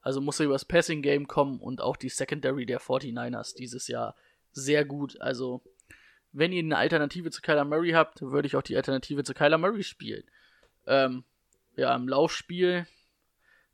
Also 0.02 0.20
muss 0.20 0.40
er 0.40 0.48
übers 0.48 0.66
Passing 0.66 1.02
Game 1.02 1.28
kommen 1.28 1.60
und 1.60 1.82
auch 1.82 1.96
die 1.96 2.10
Secondary 2.10 2.66
der 2.66 2.82
49ers 2.82 3.56
dieses 3.56 3.88
Jahr 3.88 4.16
sehr 4.52 4.86
gut. 4.86 5.20
Also, 5.22 5.64
wenn 6.32 6.52
ihr 6.52 6.62
eine 6.62 6.78
Alternative 6.78 7.32
zu 7.32 7.42
Kyler 7.42 7.66
Murray 7.66 7.92
habt, 7.92 8.22
würde 8.22 8.48
ich 8.48 8.56
auch 8.56 8.62
die 8.62 8.76
Alternative 8.76 9.24
zu 9.24 9.34
Kyler 9.34 9.58
Murray 9.58 9.84
spielen. 9.84 10.24
Ähm, 10.86 11.24
ja, 11.76 11.96
im 11.96 12.08
Laufspiel 12.08 12.86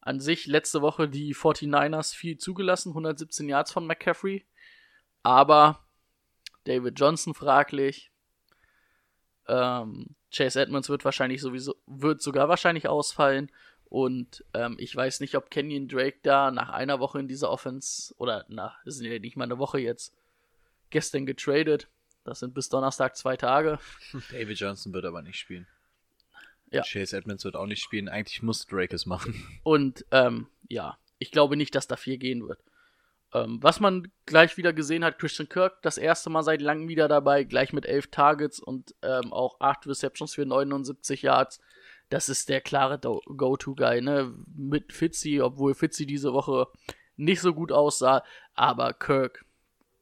an 0.02 0.20
sich 0.20 0.46
letzte 0.46 0.82
Woche 0.82 1.10
die 1.10 1.36
49ers 1.36 2.16
viel 2.16 2.38
zugelassen, 2.38 2.90
117 2.90 3.50
Yards 3.50 3.72
von 3.72 3.86
McCaffrey. 3.86 4.46
Aber 5.24 5.84
David 6.70 7.00
Johnson 7.00 7.34
fraglich. 7.34 8.12
Ähm, 9.48 10.16
Chase 10.32 10.62
Edmonds 10.62 10.88
wird 10.88 11.04
wahrscheinlich 11.04 11.42
sowieso, 11.42 11.76
wird 11.88 12.22
sogar 12.22 12.48
wahrscheinlich 12.48 12.88
ausfallen. 12.88 13.52
Und 13.86 14.46
ähm, 14.54 14.76
ich 14.80 14.96
weiß 14.96 15.20
nicht, 15.22 15.34
ob 15.34 15.50
Kenyon 15.50 15.88
Drake 15.88 16.20
da 16.22 16.52
nach 16.52 16.70
einer 16.70 17.00
Woche 17.00 17.20
in 17.20 17.28
dieser 17.28 17.50
Offense, 17.50 18.14
oder 18.20 18.46
nach, 18.50 18.78
das 18.86 18.98
sind 18.98 19.12
ja 19.12 19.18
nicht 19.18 19.36
mal 19.36 19.46
eine 19.46 19.58
Woche 19.58 19.80
jetzt, 19.80 20.16
gestern 20.92 21.26
getradet. 21.26 21.88
Das 22.24 22.40
sind 22.40 22.54
bis 22.54 22.70
Donnerstag 22.70 23.18
zwei 23.18 23.36
Tage. 23.36 23.80
David 24.32 24.60
Johnson 24.60 24.94
wird 24.94 25.06
aber 25.06 25.24
nicht 25.24 25.40
spielen. 25.40 25.66
Ja. 26.70 26.84
Chase 26.84 27.18
Edmonds 27.18 27.46
wird 27.46 27.56
auch 27.56 27.66
nicht 27.66 27.82
spielen. 27.82 28.10
Eigentlich 28.10 28.44
muss 28.44 28.68
Drake 28.68 28.96
es 28.96 29.08
machen. 29.08 29.60
Und 29.64 30.06
ähm, 30.12 30.48
ja, 30.68 31.00
ich 31.18 31.32
glaube 31.32 31.58
nicht, 31.58 31.74
dass 31.74 31.88
da 31.88 31.96
viel 31.96 32.20
gehen 32.20 32.48
wird. 32.48 32.60
Ähm, 33.34 33.60
was 33.62 33.80
man 33.80 34.12
gleich 34.26 34.58
wieder 34.58 34.74
gesehen 34.74 35.04
hat, 35.04 35.20
Christian 35.20 35.50
Kirk, 35.50 35.82
das 35.84 35.98
erste 35.98 36.30
Mal 36.30 36.44
seit 36.44 36.62
langem 36.62 36.88
wieder 36.88 37.08
dabei, 37.08 37.44
gleich 37.44 37.74
mit 37.74 37.86
elf 37.86 38.08
Targets 38.08 38.60
und 38.60 38.96
ähm, 39.04 39.32
auch 39.32 39.60
acht 39.60 39.86
Receptions 39.86 40.34
für 40.34 40.46
79 40.46 41.22
Yards. 41.22 41.60
Das 42.10 42.28
ist 42.28 42.50
der 42.50 42.62
klare 42.62 43.00
Go-To-Guy, 43.00 44.02
ne? 44.02 44.34
Mit 44.56 44.94
Fitzy, 44.94 45.42
obwohl 45.42 45.76
Fitzy 45.76 46.08
diese 46.08 46.34
Woche 46.34 46.68
nicht 47.18 47.42
so 47.42 47.54
gut 47.54 47.72
aussah, 47.72 48.24
aber 48.56 48.94
Kirk, 48.94 49.46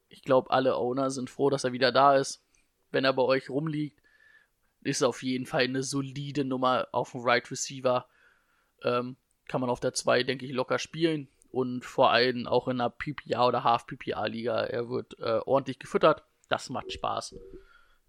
ich 0.08 0.22
glaube, 0.22 0.50
alle 0.50 0.76
Owner 0.76 1.10
sind 1.10 1.28
froh, 1.28 1.50
dass 1.50 1.64
er 1.64 1.72
wieder 1.72 1.92
da 1.92 2.16
ist. 2.16 2.42
Wenn 2.90 3.04
er 3.04 3.12
bei 3.12 3.22
euch 3.22 3.50
rumliegt, 3.50 4.00
ist 4.82 5.02
auf 5.02 5.22
jeden 5.22 5.44
Fall 5.44 5.64
eine 5.64 5.82
solide 5.82 6.44
Nummer 6.44 6.88
auf 6.92 7.12
dem 7.12 7.20
Right 7.20 7.50
Receiver. 7.50 8.06
Ähm, 8.82 9.16
kann 9.48 9.60
man 9.60 9.68
auf 9.68 9.80
der 9.80 9.92
2, 9.92 10.22
denke 10.22 10.46
ich, 10.46 10.52
locker 10.52 10.78
spielen. 10.78 11.28
Und 11.50 11.84
vor 11.84 12.10
allem 12.10 12.46
auch 12.46 12.68
in 12.68 12.80
einer 12.80 12.90
PPA 12.90 13.46
oder 13.48 13.64
Half-PPA-Liga. 13.64 14.64
Er 14.64 14.88
wird 14.88 15.18
äh, 15.18 15.40
ordentlich 15.46 15.78
gefüttert. 15.78 16.24
Das 16.48 16.68
macht 16.70 16.92
Spaß. 16.92 17.36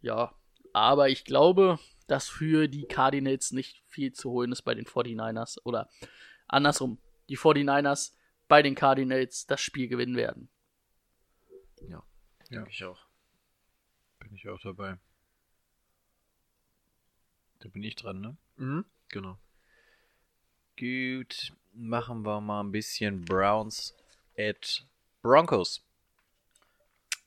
Ja, 0.02 0.34
aber 0.74 1.10
ich 1.10 1.26
glaube, 1.26 1.80
dass 2.08 2.28
für 2.30 2.68
die 2.68 2.86
Cardinals 2.86 3.52
nicht 3.52 3.84
viel 3.88 4.14
zu 4.14 4.30
holen 4.32 4.52
ist 4.52 4.62
bei 4.64 4.74
den 4.76 4.86
49ers. 4.86 5.58
Oder 5.64 5.90
andersrum, 6.48 7.00
die 7.30 7.38
49ers 7.38 8.14
bei 8.48 8.62
den 8.62 8.76
Cardinals 8.76 9.46
das 9.46 9.62
Spiel 9.62 9.88
gewinnen 9.88 10.16
werden. 10.16 10.50
Ja, 11.88 12.04
Ja. 12.50 12.60
denke 12.60 12.70
ich 12.72 12.84
auch. 12.84 13.06
Bin 14.20 14.34
ich 14.34 14.48
auch 14.50 14.60
dabei. 14.62 14.98
Da 17.60 17.70
bin 17.70 17.84
ich 17.84 17.96
dran, 17.96 18.22
ne? 18.22 18.38
Mhm. 18.58 18.86
Genau. 19.10 19.38
Gut, 20.78 21.52
machen 21.80 22.26
wir 22.26 22.42
mal 22.42 22.62
ein 22.62 22.72
bisschen 22.72 23.24
Browns 23.24 23.96
at 24.38 24.86
Broncos. 25.22 25.82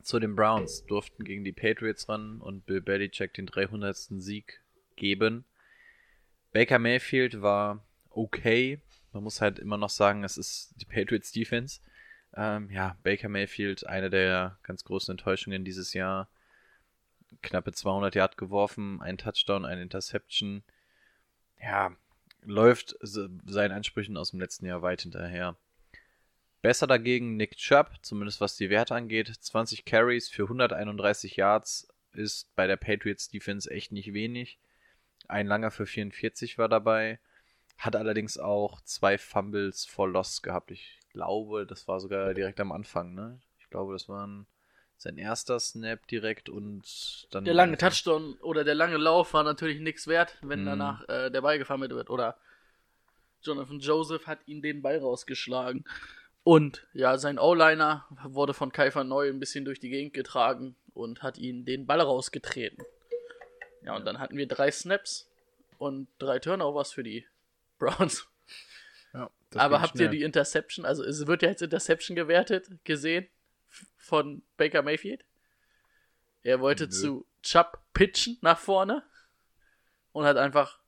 Zu 0.02 0.18
den 0.18 0.34
Browns 0.34 0.84
durften 0.86 1.24
gegen 1.24 1.44
die 1.44 1.52
Patriots 1.52 2.08
ran 2.08 2.40
und 2.40 2.66
Bill 2.66 2.80
Belichick 2.80 3.34
den 3.34 3.46
300. 3.46 3.96
Sieg 3.96 4.60
geben. 4.96 5.44
Baker 6.52 6.78
Mayfield 6.78 7.40
war 7.40 7.82
okay. 8.10 8.80
Man 9.12 9.22
muss 9.22 9.40
halt 9.40 9.58
immer 9.58 9.78
noch 9.78 9.90
sagen, 9.90 10.24
es 10.24 10.36
ist 10.36 10.74
die 10.76 10.84
Patriots 10.84 11.32
Defense. 11.32 11.80
Ähm, 12.34 12.70
ja, 12.70 12.96
Baker 13.02 13.28
Mayfield, 13.28 13.86
eine 13.86 14.10
der 14.10 14.58
ganz 14.62 14.84
großen 14.84 15.12
Enttäuschungen 15.12 15.64
dieses 15.64 15.92
Jahr. 15.92 16.28
Knappe 17.42 17.72
200 17.72 18.14
Yard 18.14 18.36
geworfen, 18.36 19.00
ein 19.00 19.18
Touchdown, 19.18 19.64
ein 19.64 19.78
Interception. 19.78 20.62
Ja, 21.60 21.96
läuft 22.42 22.96
se- 23.00 23.30
seinen 23.46 23.72
Ansprüchen 23.72 24.16
aus 24.16 24.30
dem 24.30 24.40
letzten 24.40 24.66
Jahr 24.66 24.82
weit 24.82 25.02
hinterher. 25.02 25.56
Besser 26.60 26.86
dagegen 26.86 27.36
Nick 27.36 27.56
Chubb, 27.56 27.90
zumindest 28.02 28.40
was 28.40 28.56
die 28.56 28.70
Werte 28.70 28.94
angeht. 28.94 29.28
20 29.28 29.84
Carries 29.84 30.28
für 30.28 30.44
131 30.44 31.36
Yards 31.36 31.88
ist 32.12 32.54
bei 32.54 32.66
der 32.66 32.76
Patriots 32.76 33.28
Defense 33.28 33.70
echt 33.70 33.90
nicht 33.90 34.12
wenig. 34.12 34.58
Ein 35.28 35.46
langer 35.46 35.70
für 35.70 35.86
44 35.86 36.58
war 36.58 36.68
dabei. 36.68 37.18
Hat 37.78 37.96
allerdings 37.96 38.38
auch 38.38 38.80
zwei 38.82 39.18
Fumbles 39.18 39.86
for 39.86 40.08
Loss 40.08 40.42
gehabt. 40.42 40.70
Ich 40.70 41.00
glaube, 41.10 41.66
das 41.66 41.88
war 41.88 41.98
sogar 41.98 42.32
direkt 42.34 42.60
am 42.60 42.70
Anfang, 42.70 43.14
ne? 43.14 43.40
Ich 43.58 43.68
glaube, 43.70 43.92
das 43.92 44.08
waren 44.08 44.46
sein 45.02 45.18
erster 45.18 45.58
Snap 45.60 46.06
direkt 46.06 46.48
und 46.48 47.26
dann. 47.30 47.44
Der 47.44 47.54
lange 47.54 47.76
Touchdown 47.76 48.34
oder 48.40 48.64
der 48.64 48.74
lange 48.74 48.96
Lauf 48.96 49.34
war 49.34 49.42
natürlich 49.44 49.80
nichts 49.80 50.06
wert, 50.06 50.38
wenn 50.42 50.62
Mhm. 50.62 50.66
danach 50.66 51.08
äh, 51.08 51.30
der 51.30 51.40
Ball 51.42 51.58
gefammelt 51.58 51.90
wird. 51.92 52.08
Oder 52.08 52.36
Jonathan 53.42 53.80
Joseph 53.80 54.26
hat 54.26 54.38
ihn 54.46 54.62
den 54.62 54.82
Ball 54.82 54.98
rausgeschlagen. 54.98 55.84
Und 56.44 56.86
ja, 56.92 57.18
sein 57.18 57.38
O-Liner 57.38 58.06
wurde 58.24 58.54
von 58.54 58.72
Kaifer 58.72 59.04
Neu 59.04 59.28
ein 59.28 59.38
bisschen 59.40 59.64
durch 59.64 59.80
die 59.80 59.90
Gegend 59.90 60.14
getragen 60.14 60.74
und 60.94 61.22
hat 61.22 61.38
ihn 61.38 61.64
den 61.64 61.86
Ball 61.86 62.00
rausgetreten. 62.00 62.84
Ja, 63.84 63.96
und 63.96 64.04
dann 64.04 64.18
hatten 64.20 64.36
wir 64.36 64.46
drei 64.46 64.70
Snaps 64.70 65.28
und 65.78 66.06
drei 66.18 66.38
Turnovers 66.38 66.92
für 66.92 67.02
die 67.02 67.26
Browns. 67.78 68.26
Ja, 69.12 69.30
das 69.50 69.60
Aber 69.62 69.80
habt 69.82 69.92
schnell. 69.92 70.04
ihr 70.06 70.10
die 70.10 70.22
Interception, 70.22 70.84
also 70.86 71.04
es 71.04 71.26
wird 71.26 71.42
ja 71.42 71.48
jetzt 71.48 71.62
Interception 71.62 72.14
gewertet, 72.16 72.68
gesehen 72.84 73.26
von 73.96 74.42
Baker 74.56 74.82
Mayfield? 74.82 75.24
Er 76.42 76.60
wollte 76.60 76.84
Nö. 76.84 76.90
zu 76.90 77.26
Chubb 77.42 77.78
pitchen 77.92 78.38
nach 78.40 78.58
vorne 78.58 79.04
und 80.12 80.24
hat 80.24 80.36
einfach, 80.36 80.80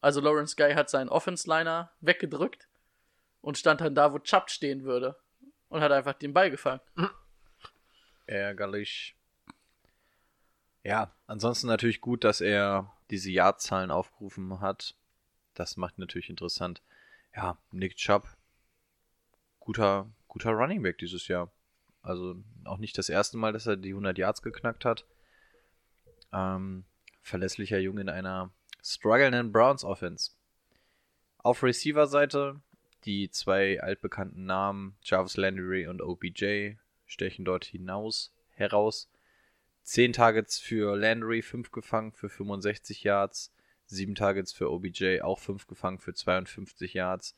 also 0.00 0.20
Lawrence 0.20 0.56
Guy 0.56 0.74
hat 0.74 0.90
seinen 0.90 1.08
Offense-Liner 1.08 1.92
weggedrückt 2.00 2.68
und 3.40 3.58
stand 3.58 3.80
dann 3.80 3.94
da, 3.94 4.12
wo 4.12 4.18
Chubb 4.18 4.50
stehen 4.50 4.84
würde 4.84 5.16
und 5.68 5.80
hat 5.80 5.92
einfach 5.92 6.14
den 6.14 6.32
Ball 6.32 6.50
gefangen. 6.50 6.80
Ärgerlich. 8.26 9.16
Ja, 10.82 11.14
ansonsten 11.26 11.66
natürlich 11.66 12.00
gut, 12.00 12.24
dass 12.24 12.40
er 12.40 12.92
diese 13.10 13.30
Jahrzahlen 13.30 13.90
aufgerufen 13.90 14.60
hat. 14.60 14.94
Das 15.54 15.76
macht 15.76 15.98
natürlich 15.98 16.30
interessant. 16.30 16.82
Ja, 17.34 17.58
Nick 17.70 17.96
Chubb, 17.96 18.28
guter, 19.58 20.10
guter 20.28 20.52
Running 20.52 20.82
Back 20.82 20.98
dieses 20.98 21.28
Jahr. 21.28 21.50
Also 22.02 22.36
auch 22.64 22.78
nicht 22.78 22.96
das 22.96 23.08
erste 23.08 23.36
Mal, 23.36 23.52
dass 23.52 23.66
er 23.66 23.76
die 23.76 23.90
100 23.90 24.16
Yards 24.18 24.42
geknackt 24.42 24.84
hat. 24.84 25.04
Ähm, 26.32 26.84
verlässlicher 27.22 27.78
Junge 27.78 28.02
in 28.02 28.08
einer 28.08 28.50
strugglenden 28.82 29.52
Browns 29.52 29.84
Offense. 29.84 30.32
Auf 31.38 31.62
Receiver-Seite 31.62 32.60
die 33.04 33.30
zwei 33.30 33.80
altbekannten 33.80 34.44
Namen 34.44 34.96
Jarvis 35.02 35.36
Landry 35.36 35.86
und 35.86 36.02
OBJ 36.02 36.74
stechen 37.06 37.44
dort 37.44 37.64
hinaus, 37.64 38.32
heraus. 38.54 39.10
10 39.82 40.12
Targets 40.12 40.58
für 40.58 40.96
Landry, 40.96 41.42
5 41.42 41.70
gefangen 41.72 42.12
für 42.12 42.28
65 42.28 43.02
Yards. 43.02 43.52
7 43.86 44.14
Targets 44.14 44.52
für 44.52 44.70
OBJ, 44.70 45.22
auch 45.22 45.38
5 45.38 45.66
gefangen 45.66 45.98
für 45.98 46.14
52 46.14 46.94
Yards. 46.94 47.36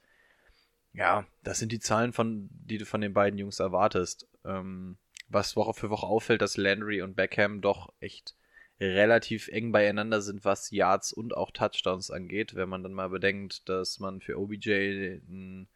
Ja, 0.92 1.24
das 1.42 1.58
sind 1.58 1.72
die 1.72 1.80
Zahlen, 1.80 2.12
von, 2.12 2.50
die 2.50 2.76
du 2.76 2.84
von 2.84 3.00
den 3.00 3.14
beiden 3.14 3.38
Jungs 3.38 3.60
erwartest. 3.60 4.28
Ähm, 4.44 4.96
was 5.28 5.56
Woche 5.56 5.74
für 5.74 5.90
Woche 5.90 6.06
auffällt, 6.06 6.42
dass 6.42 6.56
Landry 6.56 7.02
und 7.02 7.16
Beckham 7.16 7.60
doch 7.60 7.92
echt 8.00 8.34
relativ 8.80 9.48
eng 9.48 9.72
beieinander 9.72 10.20
sind, 10.20 10.44
was 10.44 10.70
Yards 10.70 11.12
und 11.12 11.36
auch 11.36 11.50
Touchdowns 11.50 12.10
angeht. 12.10 12.54
Wenn 12.54 12.68
man 12.68 12.82
dann 12.82 12.92
mal 12.92 13.08
bedenkt, 13.08 13.68
dass 13.68 14.00
man 14.00 14.20
für 14.20 14.38
OBJ 14.38 15.20
einen 15.28 15.68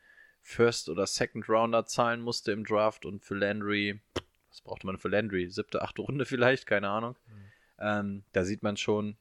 First- 0.43 0.89
oder 0.89 1.07
Second-Rounder 1.07 1.87
zahlen 1.87 2.21
musste 2.21 2.53
im 2.53 2.65
Draft 2.65 3.05
und 3.05 3.25
für 3.25 3.35
Landry, 3.35 4.01
was 4.49 4.61
brauchte 4.61 4.87
man 4.87 4.99
für 4.99 5.09
Landry? 5.09 5.49
Siebte, 5.49 5.83
achte 5.83 6.03
Runde 6.03 6.25
vielleicht, 6.27 6.67
keine 6.67 6.89
Ahnung. 6.89 7.17
Ähm, 7.79 8.25
da 8.33 8.45
sieht 8.45 8.63
man 8.63 8.77
schon, 8.77 9.17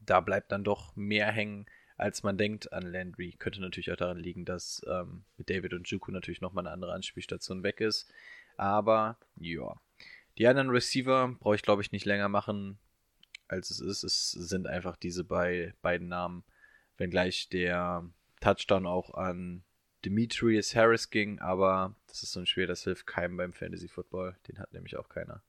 da 0.00 0.20
bleibt 0.20 0.52
dann 0.52 0.64
doch 0.64 0.94
mehr 0.96 1.30
hängen, 1.30 1.66
als 2.02 2.24
man 2.24 2.36
denkt 2.36 2.72
an 2.72 2.82
Landry. 2.82 3.32
Könnte 3.38 3.60
natürlich 3.60 3.92
auch 3.92 3.96
daran 3.96 4.18
liegen, 4.18 4.44
dass 4.44 4.82
ähm, 4.88 5.24
mit 5.36 5.48
David 5.48 5.72
und 5.72 5.88
Juku 5.88 6.10
natürlich 6.10 6.40
nochmal 6.40 6.66
eine 6.66 6.74
andere 6.74 6.92
Anspielstation 6.92 7.62
weg 7.62 7.80
ist. 7.80 8.12
Aber 8.56 9.18
ja. 9.36 9.76
Die 10.38 10.46
anderen 10.46 10.70
Receiver 10.70 11.28
brauche 11.38 11.54
ich, 11.54 11.62
glaube 11.62 11.82
ich, 11.82 11.92
nicht 11.92 12.04
länger 12.04 12.28
machen, 12.28 12.78
als 13.48 13.70
es 13.70 13.80
ist. 13.80 14.02
Es 14.02 14.30
sind 14.32 14.66
einfach 14.66 14.96
diese 14.96 15.24
bei, 15.24 15.74
beiden 15.80 16.08
Namen. 16.08 16.44
Wenngleich 16.96 17.48
der 17.48 18.08
Touchdown 18.40 18.86
auch 18.86 19.14
an 19.14 19.62
Demetrius 20.04 20.74
Harris 20.74 21.10
ging, 21.10 21.38
aber 21.38 21.94
das 22.08 22.22
ist 22.22 22.32
so 22.32 22.40
ein 22.40 22.46
Spiel, 22.46 22.66
das 22.66 22.84
hilft 22.84 23.06
keinem 23.06 23.36
beim 23.36 23.52
Fantasy 23.52 23.88
Football. 23.88 24.36
Den 24.48 24.58
hat 24.58 24.72
nämlich 24.72 24.96
auch 24.96 25.08
keiner. 25.08 25.42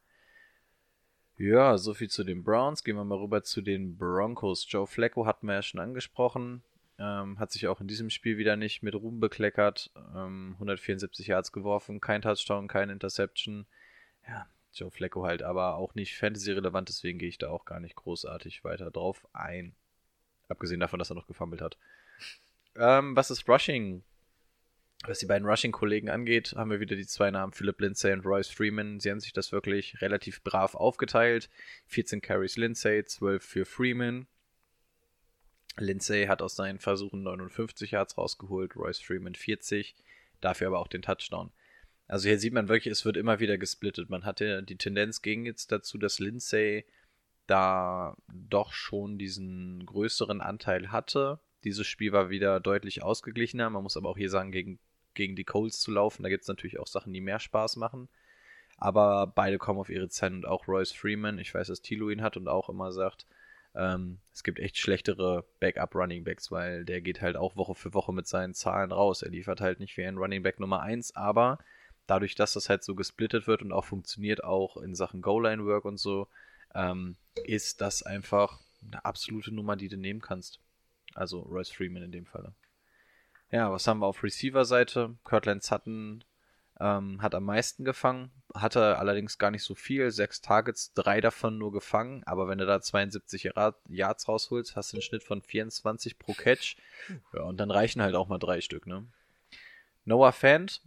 Ja, 1.38 1.78
so 1.78 1.94
viel 1.94 2.10
zu 2.10 2.24
den 2.24 2.44
Browns. 2.44 2.84
Gehen 2.84 2.96
wir 2.96 3.04
mal 3.04 3.18
rüber 3.18 3.44
zu 3.44 3.62
den 3.62 3.98
Broncos. 3.98 4.66
Joe 4.70 4.86
Flacco 4.86 5.26
hatten 5.26 5.48
wir 5.48 5.56
ja 5.56 5.62
schon 5.62 5.80
angesprochen. 5.80 6.64
Ähm, 7.00 7.40
hat 7.40 7.52
sich 7.52 7.68
auch 7.68 7.82
in 7.82 7.88
diesem 7.88 8.10
Spiel 8.12 8.38
wieder 8.38 8.56
nicht 8.56 8.84
mit 8.84 8.94
Ruhm 8.94 9.20
bekleckert. 9.20 9.90
Ähm, 10.16 10.52
174 10.54 11.28
Yards 11.28 11.52
geworfen, 11.52 12.00
kein 12.00 12.22
Touchdown, 12.22 12.68
kein 12.68 12.90
Interception. 12.90 13.66
Ja, 14.28 14.48
Joe 14.74 14.92
Flacco 14.92 15.26
halt, 15.26 15.42
aber 15.42 15.76
auch 15.76 15.96
nicht 15.96 16.16
fantasy-relevant, 16.16 16.90
deswegen 16.90 17.18
gehe 17.18 17.30
ich 17.30 17.40
da 17.40 17.50
auch 17.50 17.66
gar 17.66 17.80
nicht 17.80 17.96
großartig 17.96 18.64
weiter 18.64 18.92
drauf 18.92 19.28
ein. 19.34 19.74
Abgesehen 20.50 20.80
davon, 20.80 21.00
dass 21.00 21.12
er 21.12 21.16
noch 21.16 21.28
gefummelt 21.28 21.62
hat. 21.62 21.78
Ähm, 22.76 23.16
was 23.16 23.32
ist 23.32 23.48
Rushing? 23.50 24.04
Was 25.06 25.20
die 25.20 25.26
beiden 25.26 25.46
Rushing-Kollegen 25.46 26.10
angeht, 26.10 26.54
haben 26.56 26.72
wir 26.72 26.80
wieder 26.80 26.96
die 26.96 27.06
zwei 27.06 27.30
Namen 27.30 27.52
Philip 27.52 27.80
Lindsay 27.82 28.14
und 28.14 28.26
Royce 28.26 28.50
Freeman. 28.50 29.02
Sie 29.02 29.12
haben 29.12 29.20
sich 29.20 29.34
das 29.34 29.52
wirklich 29.52 30.02
relativ 30.02 30.42
brav 30.44 30.76
aufgeteilt. 30.76 31.50
14 31.88 32.22
Carries 32.22 32.56
Lindsay, 32.56 33.04
12 33.04 33.44
für 33.44 33.66
Freeman. 33.66 34.28
Lindsay 35.78 36.28
hat 36.28 36.42
aus 36.42 36.56
seinen 36.56 36.80
Versuchen 36.80 37.24
59 37.24 37.92
Yards 37.92 38.18
rausgeholt, 38.18 38.78
Royce 38.78 39.02
Freeman 39.02 39.36
40, 39.36 39.96
dafür 40.40 40.68
aber 40.68 40.80
auch 40.80 40.88
den 40.88 41.02
Touchdown. 41.02 41.52
Also 42.08 42.30
hier 42.30 42.40
sieht 42.40 42.54
man 42.54 42.70
wirklich, 42.70 42.92
es 42.92 43.04
wird 43.04 43.18
immer 43.18 43.40
wieder 43.40 43.58
gesplittet. 43.58 44.10
Man 44.10 44.24
hatte 44.24 44.64
die 44.64 44.78
Tendenz 44.78 45.22
ging 45.22 45.46
jetzt 45.46 45.72
dazu, 45.72 45.98
dass 45.98 46.20
Lindsay 46.20 46.86
da 47.48 48.16
doch 48.32 48.72
schon 48.72 49.18
diesen 49.18 49.86
größeren 49.86 50.40
Anteil 50.40 50.92
hatte. 50.92 51.40
Dieses 51.64 51.88
Spiel 51.88 52.12
war 52.12 52.30
wieder 52.30 52.60
deutlich 52.60 53.04
ausgeglichener. 53.04 53.70
Man 53.70 53.84
muss 53.84 53.98
aber 53.98 54.10
auch 54.10 54.18
hier 54.18 54.30
sagen, 54.30 54.52
gegen, 54.52 54.80
gegen 55.16 55.36
die 55.36 55.44
Colts 55.44 55.80
zu 55.80 55.92
laufen, 55.92 56.24
da 56.24 56.30
gibt 56.30 56.44
es 56.44 56.48
natürlich 56.48 56.80
auch 56.80 56.88
Sachen, 56.88 57.14
die 57.14 57.22
mehr 57.22 57.40
Spaß 57.40 57.76
machen. 57.78 58.10
Aber 58.78 59.28
beide 59.28 59.58
kommen 59.58 59.80
auf 59.80 59.90
ihre 59.90 60.10
Zeit 60.10 60.32
und 60.32 60.46
auch 60.46 60.68
Royce 60.68 60.92
Freeman. 60.92 61.40
Ich 61.40 61.54
weiß, 61.54 61.68
dass 61.68 61.82
Tilo 61.82 62.10
ihn 62.10 62.22
hat 62.22 62.38
und 62.38 62.48
auch 62.48 62.70
immer 62.70 62.92
sagt, 62.92 63.26
ähm, 63.76 64.20
es 64.34 64.44
gibt 64.44 64.60
echt 64.60 64.78
schlechtere 64.78 65.46
Backup-Running-Backs, 65.60 66.52
weil 66.52 66.86
der 66.86 67.02
geht 67.02 67.22
halt 67.22 67.36
auch 67.36 67.56
Woche 67.56 67.76
für 67.76 67.94
Woche 67.94 68.14
mit 68.14 68.28
seinen 68.28 68.54
Zahlen 68.54 68.92
raus. 68.92 69.22
Er 69.22 69.32
liefert 69.32 69.62
halt 69.62 69.80
nicht 69.80 69.98
wie 69.98 70.06
ein 70.06 70.18
Running-Back 70.18 70.60
Nummer 70.60 70.82
1, 70.82 71.16
aber 71.16 71.60
dadurch, 72.08 72.36
dass 72.36 72.54
das 72.54 72.70
halt 72.70 72.84
so 72.84 72.96
gesplittet 72.96 73.48
wird 73.48 73.62
und 73.62 73.72
auch 73.72 73.86
funktioniert, 73.86 74.44
auch 74.44 74.78
in 74.78 74.96
Sachen 74.96 75.22
Goal-Line-Work 75.22 75.86
und 75.86 75.98
so, 75.98 76.28
ähm, 76.76 77.16
ist 77.46 77.82
das 77.82 78.04
einfach 78.04 78.60
eine 78.86 79.06
absolute 79.06 79.54
Nummer, 79.54 79.76
die 79.76 79.90
du 79.90 79.98
nehmen 79.98 80.22
kannst. 80.22 80.60
Also 81.16 81.42
Royce 81.42 81.72
Freeman 81.72 82.04
in 82.04 82.12
dem 82.12 82.26
Falle. 82.26 82.54
Ja, 83.54 83.72
was 83.72 83.86
haben 83.86 84.00
wir 84.00 84.08
auf 84.08 84.24
Receiver-Seite? 84.24 85.16
Cortland 85.24 85.62
Sutton 85.62 86.24
ähm, 86.80 87.22
hat 87.22 87.36
am 87.36 87.44
meisten 87.44 87.86
gefangen, 87.86 88.32
hatte 88.56 88.98
allerdings 88.98 89.38
gar 89.38 89.52
nicht 89.52 89.62
so 89.62 89.76
viel. 89.76 90.10
Sechs 90.10 90.42
Targets, 90.42 90.92
drei 90.96 91.22
davon 91.22 91.60
nur 91.60 91.72
gefangen. 91.72 92.24
Aber 92.26 92.48
wenn 92.48 92.58
du 92.58 92.66
da 92.66 92.82
72 92.82 93.52
Yards 93.90 94.28
rausholst, 94.28 94.76
hast 94.76 94.92
du 94.92 94.98
einen 94.98 95.04
Schnitt 95.04 95.22
von 95.24 95.44
24 95.44 96.18
pro 96.18 96.34
Catch. 96.34 96.78
Ja, 97.32 97.44
und 97.44 97.58
dann 97.58 97.70
reichen 97.70 98.02
halt 98.02 98.16
auch 98.16 98.28
mal 98.28 98.40
drei 98.40 98.60
Stück, 98.60 98.88
ne? 98.88 99.06
Noah 100.04 100.32
Fant 100.32 100.82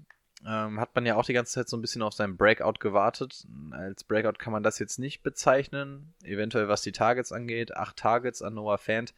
ähm, 0.45 0.81
hat 0.81 0.93
man 0.97 1.07
ja 1.07 1.14
auch 1.14 1.25
die 1.25 1.35
ganze 1.35 1.53
Zeit 1.53 1.69
so 1.69 1.77
ein 1.77 1.83
bisschen 1.83 2.03
auf 2.03 2.14
seinen 2.14 2.37
Breakout 2.37 2.81
gewartet. 2.81 3.47
Als 3.71 4.03
Breakout 4.03 4.39
kann 4.39 4.53
man 4.53 4.64
das 4.64 4.81
jetzt 4.81 4.99
nicht 4.99 5.23
bezeichnen. 5.23 6.14
Eventuell 6.25 6.67
was 6.67 6.83
die 6.83 6.91
Targets 6.91 7.31
angeht. 7.31 7.77
Acht 7.77 7.97
Targets 7.97 8.43
an 8.43 8.55
Noah 8.55 8.79
Fant. 8.79 9.14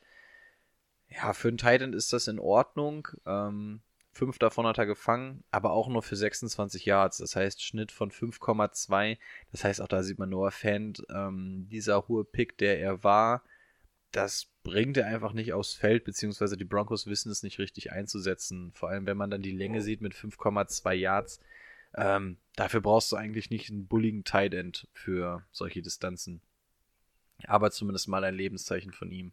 Ja, 1.09 1.33
für 1.33 1.49
einen 1.49 1.59
Titan 1.59 1.93
ist 1.93 2.13
das 2.13 2.29
in 2.29 2.39
Ordnung. 2.39 3.09
Ähm, 3.27 3.81
Fünf 4.19 4.41
davon 4.41 4.67
hat 4.67 4.79
er 4.79 4.87
gefangen, 4.87 5.45
aber 5.53 5.71
auch 5.71 5.87
nur 5.87 6.03
für 6.03 6.17
26 6.17 6.85
Yards. 6.85 7.19
Das 7.19 7.37
heißt, 7.37 7.63
Schnitt 7.63 7.93
von 7.93 8.11
5,2. 8.11 9.17
Das 9.53 9.63
heißt, 9.63 9.81
auch 9.81 9.87
da 9.87 10.03
sieht 10.03 10.19
man 10.19 10.31
Noah 10.31 10.51
Fant, 10.51 11.05
ähm, 11.09 11.69
dieser 11.71 12.09
hohe 12.09 12.25
Pick, 12.25 12.59
der 12.59 12.81
er 12.81 13.05
war, 13.05 13.45
das 14.11 14.49
bringt 14.65 14.97
er 14.97 15.07
einfach 15.07 15.35
nicht 15.35 15.53
aufs 15.53 15.75
Feld, 15.75 16.03
beziehungsweise 16.03 16.57
die 16.57 16.65
Broncos 16.65 17.07
wissen 17.07 17.31
es 17.31 17.45
nicht 17.45 17.61
richtig 17.61 17.93
einzusetzen. 17.93 18.73
Vor 18.75 18.89
allem, 18.89 19.07
wenn 19.07 19.17
man 19.17 19.31
dann 19.31 19.43
die 19.43 19.57
Länge 19.57 19.83
sieht 19.83 20.01
mit 20.01 20.15
5,2 20.15 20.95
Yards. 20.95 21.41
Ähm, 21.95 22.39
dafür 22.57 22.81
brauchst 22.81 23.13
du 23.13 23.17
eigentlich 23.17 23.51
nicht 23.51 23.71
einen 23.71 23.87
bulligen 23.87 24.25
Tight 24.25 24.53
End 24.53 24.89
für 24.93 25.45
solche 25.53 25.81
Distanzen. 25.81 26.41
Aber 27.45 27.71
zumindest 27.71 28.09
mal 28.09 28.25
ein 28.25 28.35
Lebenszeichen 28.35 28.91
von 28.91 29.13
ihm. 29.13 29.33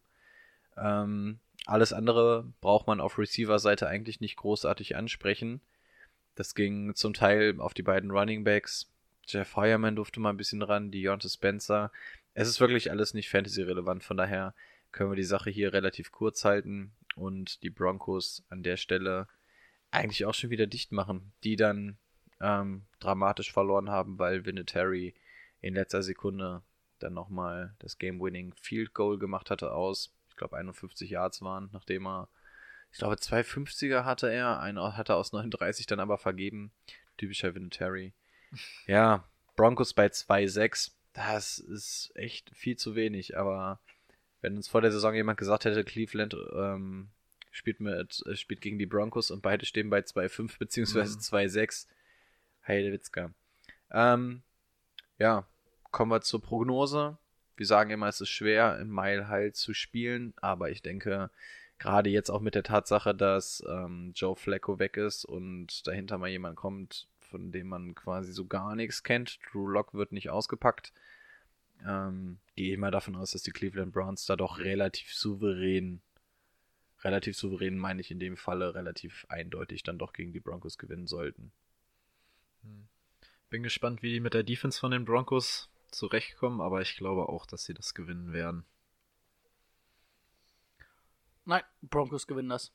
Ähm, 0.76 1.40
alles 1.66 1.92
andere 1.92 2.52
braucht 2.60 2.86
man 2.86 3.00
auf 3.00 3.18
Receiver-Seite 3.18 3.88
eigentlich 3.88 4.20
nicht 4.20 4.36
großartig 4.36 4.96
ansprechen. 4.96 5.60
Das 6.36 6.54
ging 6.54 6.94
zum 6.94 7.12
Teil 7.12 7.60
auf 7.60 7.74
die 7.74 7.82
beiden 7.82 8.12
Running 8.12 8.44
Backs. 8.44 8.92
Jeff 9.26 9.56
Heuerman 9.56 9.96
durfte 9.96 10.20
mal 10.20 10.30
ein 10.30 10.36
bisschen 10.36 10.62
ran, 10.62 10.92
Deontay 10.92 11.28
Spencer. 11.28 11.90
Es 12.34 12.48
ist 12.48 12.60
wirklich 12.60 12.90
alles 12.92 13.14
nicht 13.14 13.28
Fantasy-relevant, 13.28 14.04
von 14.04 14.16
daher 14.16 14.54
können 14.92 15.10
wir 15.10 15.16
die 15.16 15.24
Sache 15.24 15.50
hier 15.50 15.72
relativ 15.72 16.12
kurz 16.12 16.44
halten 16.44 16.92
und 17.16 17.62
die 17.64 17.70
Broncos 17.70 18.44
an 18.48 18.62
der 18.62 18.76
Stelle 18.76 19.26
eigentlich 19.90 20.24
auch 20.24 20.34
schon 20.34 20.50
wieder 20.50 20.66
dicht 20.68 20.92
machen, 20.92 21.32
die 21.42 21.56
dann 21.56 21.96
ähm, 22.40 22.86
dramatisch 23.00 23.52
verloren 23.52 23.90
haben, 23.90 24.18
weil 24.18 24.44
Vinatieri 24.44 25.14
in 25.60 25.74
letzter 25.74 26.02
Sekunde 26.02 26.62
dann 27.00 27.14
nochmal 27.14 27.74
das 27.80 27.98
Game-Winning 27.98 28.54
Field 28.54 28.94
Goal 28.94 29.18
gemacht 29.18 29.50
hatte 29.50 29.72
aus 29.72 30.15
ich 30.36 30.38
glaube 30.38 30.58
51 30.58 31.08
Yards 31.08 31.40
waren, 31.40 31.70
nachdem 31.72 32.06
er, 32.06 32.28
ich 32.92 32.98
glaube 32.98 33.14
250er 33.14 34.04
hatte 34.04 34.30
er, 34.30 34.60
einen 34.60 34.78
hat 34.78 35.08
er 35.08 35.16
aus 35.16 35.32
39 35.32 35.86
dann 35.86 35.98
aber 35.98 36.18
vergeben. 36.18 36.72
Typischer 37.16 37.54
Vinatieri. 37.54 38.12
Ja, 38.86 39.24
Broncos 39.56 39.94
bei 39.94 40.06
2,6. 40.06 40.92
Das 41.14 41.58
ist 41.58 42.12
echt 42.14 42.54
viel 42.54 42.76
zu 42.76 42.94
wenig, 42.94 43.36
aber 43.38 43.80
wenn 44.42 44.56
uns 44.56 44.68
vor 44.68 44.82
der 44.82 44.92
Saison 44.92 45.14
jemand 45.14 45.38
gesagt 45.38 45.64
hätte, 45.64 45.82
Cleveland 45.84 46.36
ähm, 46.54 47.08
spielt 47.50 47.80
mit, 47.80 48.22
äh, 48.26 48.36
spielt 48.36 48.60
gegen 48.60 48.78
die 48.78 48.86
Broncos 48.86 49.30
und 49.30 49.40
beide 49.40 49.64
stehen 49.64 49.88
bei 49.88 50.00
2,5 50.00 50.58
beziehungsweise 50.58 51.14
mhm. 51.14 51.20
2,6. 51.20 51.86
Heidewitzka. 52.68 53.32
Ähm, 53.90 54.42
ja, 55.18 55.46
kommen 55.90 56.10
wir 56.10 56.20
zur 56.20 56.42
Prognose 56.42 57.16
wir 57.56 57.66
sagen 57.66 57.90
immer, 57.90 58.08
es 58.08 58.20
ist 58.20 58.28
schwer, 58.28 58.78
im 58.78 58.88
Mile 58.88 59.28
halt 59.28 59.56
zu 59.56 59.74
spielen, 59.74 60.34
aber 60.36 60.70
ich 60.70 60.82
denke, 60.82 61.30
gerade 61.78 62.10
jetzt 62.10 62.30
auch 62.30 62.40
mit 62.40 62.54
der 62.54 62.62
Tatsache, 62.62 63.14
dass 63.14 63.62
ähm, 63.68 64.12
Joe 64.14 64.36
Flacco 64.36 64.78
weg 64.78 64.96
ist 64.96 65.24
und 65.24 65.86
dahinter 65.86 66.18
mal 66.18 66.28
jemand 66.28 66.56
kommt, 66.56 67.08
von 67.20 67.52
dem 67.52 67.68
man 67.68 67.94
quasi 67.94 68.32
so 68.32 68.46
gar 68.46 68.76
nichts 68.76 69.02
kennt. 69.02 69.38
Drew 69.50 69.66
Lock 69.66 69.94
wird 69.94 70.12
nicht 70.12 70.30
ausgepackt. 70.30 70.92
Ähm, 71.86 72.38
gehe 72.54 72.72
ich 72.72 72.78
mal 72.78 72.90
davon 72.90 73.16
aus, 73.16 73.32
dass 73.32 73.42
die 73.42 73.50
Cleveland 73.50 73.92
Browns 73.92 74.24
da 74.24 74.36
doch 74.36 74.58
relativ 74.58 75.12
souverän, 75.12 76.00
relativ 77.02 77.36
souverän 77.36 77.76
meine 77.76 78.00
ich 78.00 78.10
in 78.10 78.18
dem 78.18 78.36
Falle, 78.36 78.74
relativ 78.74 79.26
eindeutig 79.28 79.82
dann 79.82 79.98
doch 79.98 80.12
gegen 80.12 80.32
die 80.32 80.40
Broncos 80.40 80.78
gewinnen 80.78 81.06
sollten. 81.06 81.52
Hm. 82.62 82.88
Bin 83.50 83.62
gespannt, 83.62 84.02
wie 84.02 84.12
die 84.12 84.20
mit 84.20 84.34
der 84.34 84.42
Defense 84.42 84.80
von 84.80 84.90
den 84.90 85.04
Broncos 85.04 85.68
zurechtkommen, 85.96 86.60
aber 86.60 86.82
ich 86.82 86.96
glaube 86.96 87.28
auch, 87.28 87.46
dass 87.46 87.64
sie 87.64 87.74
das 87.74 87.94
gewinnen 87.94 88.32
werden. 88.32 88.64
Nein, 91.44 91.62
Broncos 91.82 92.26
gewinnen 92.26 92.48
das. 92.48 92.72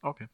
Okay. 0.00 0.28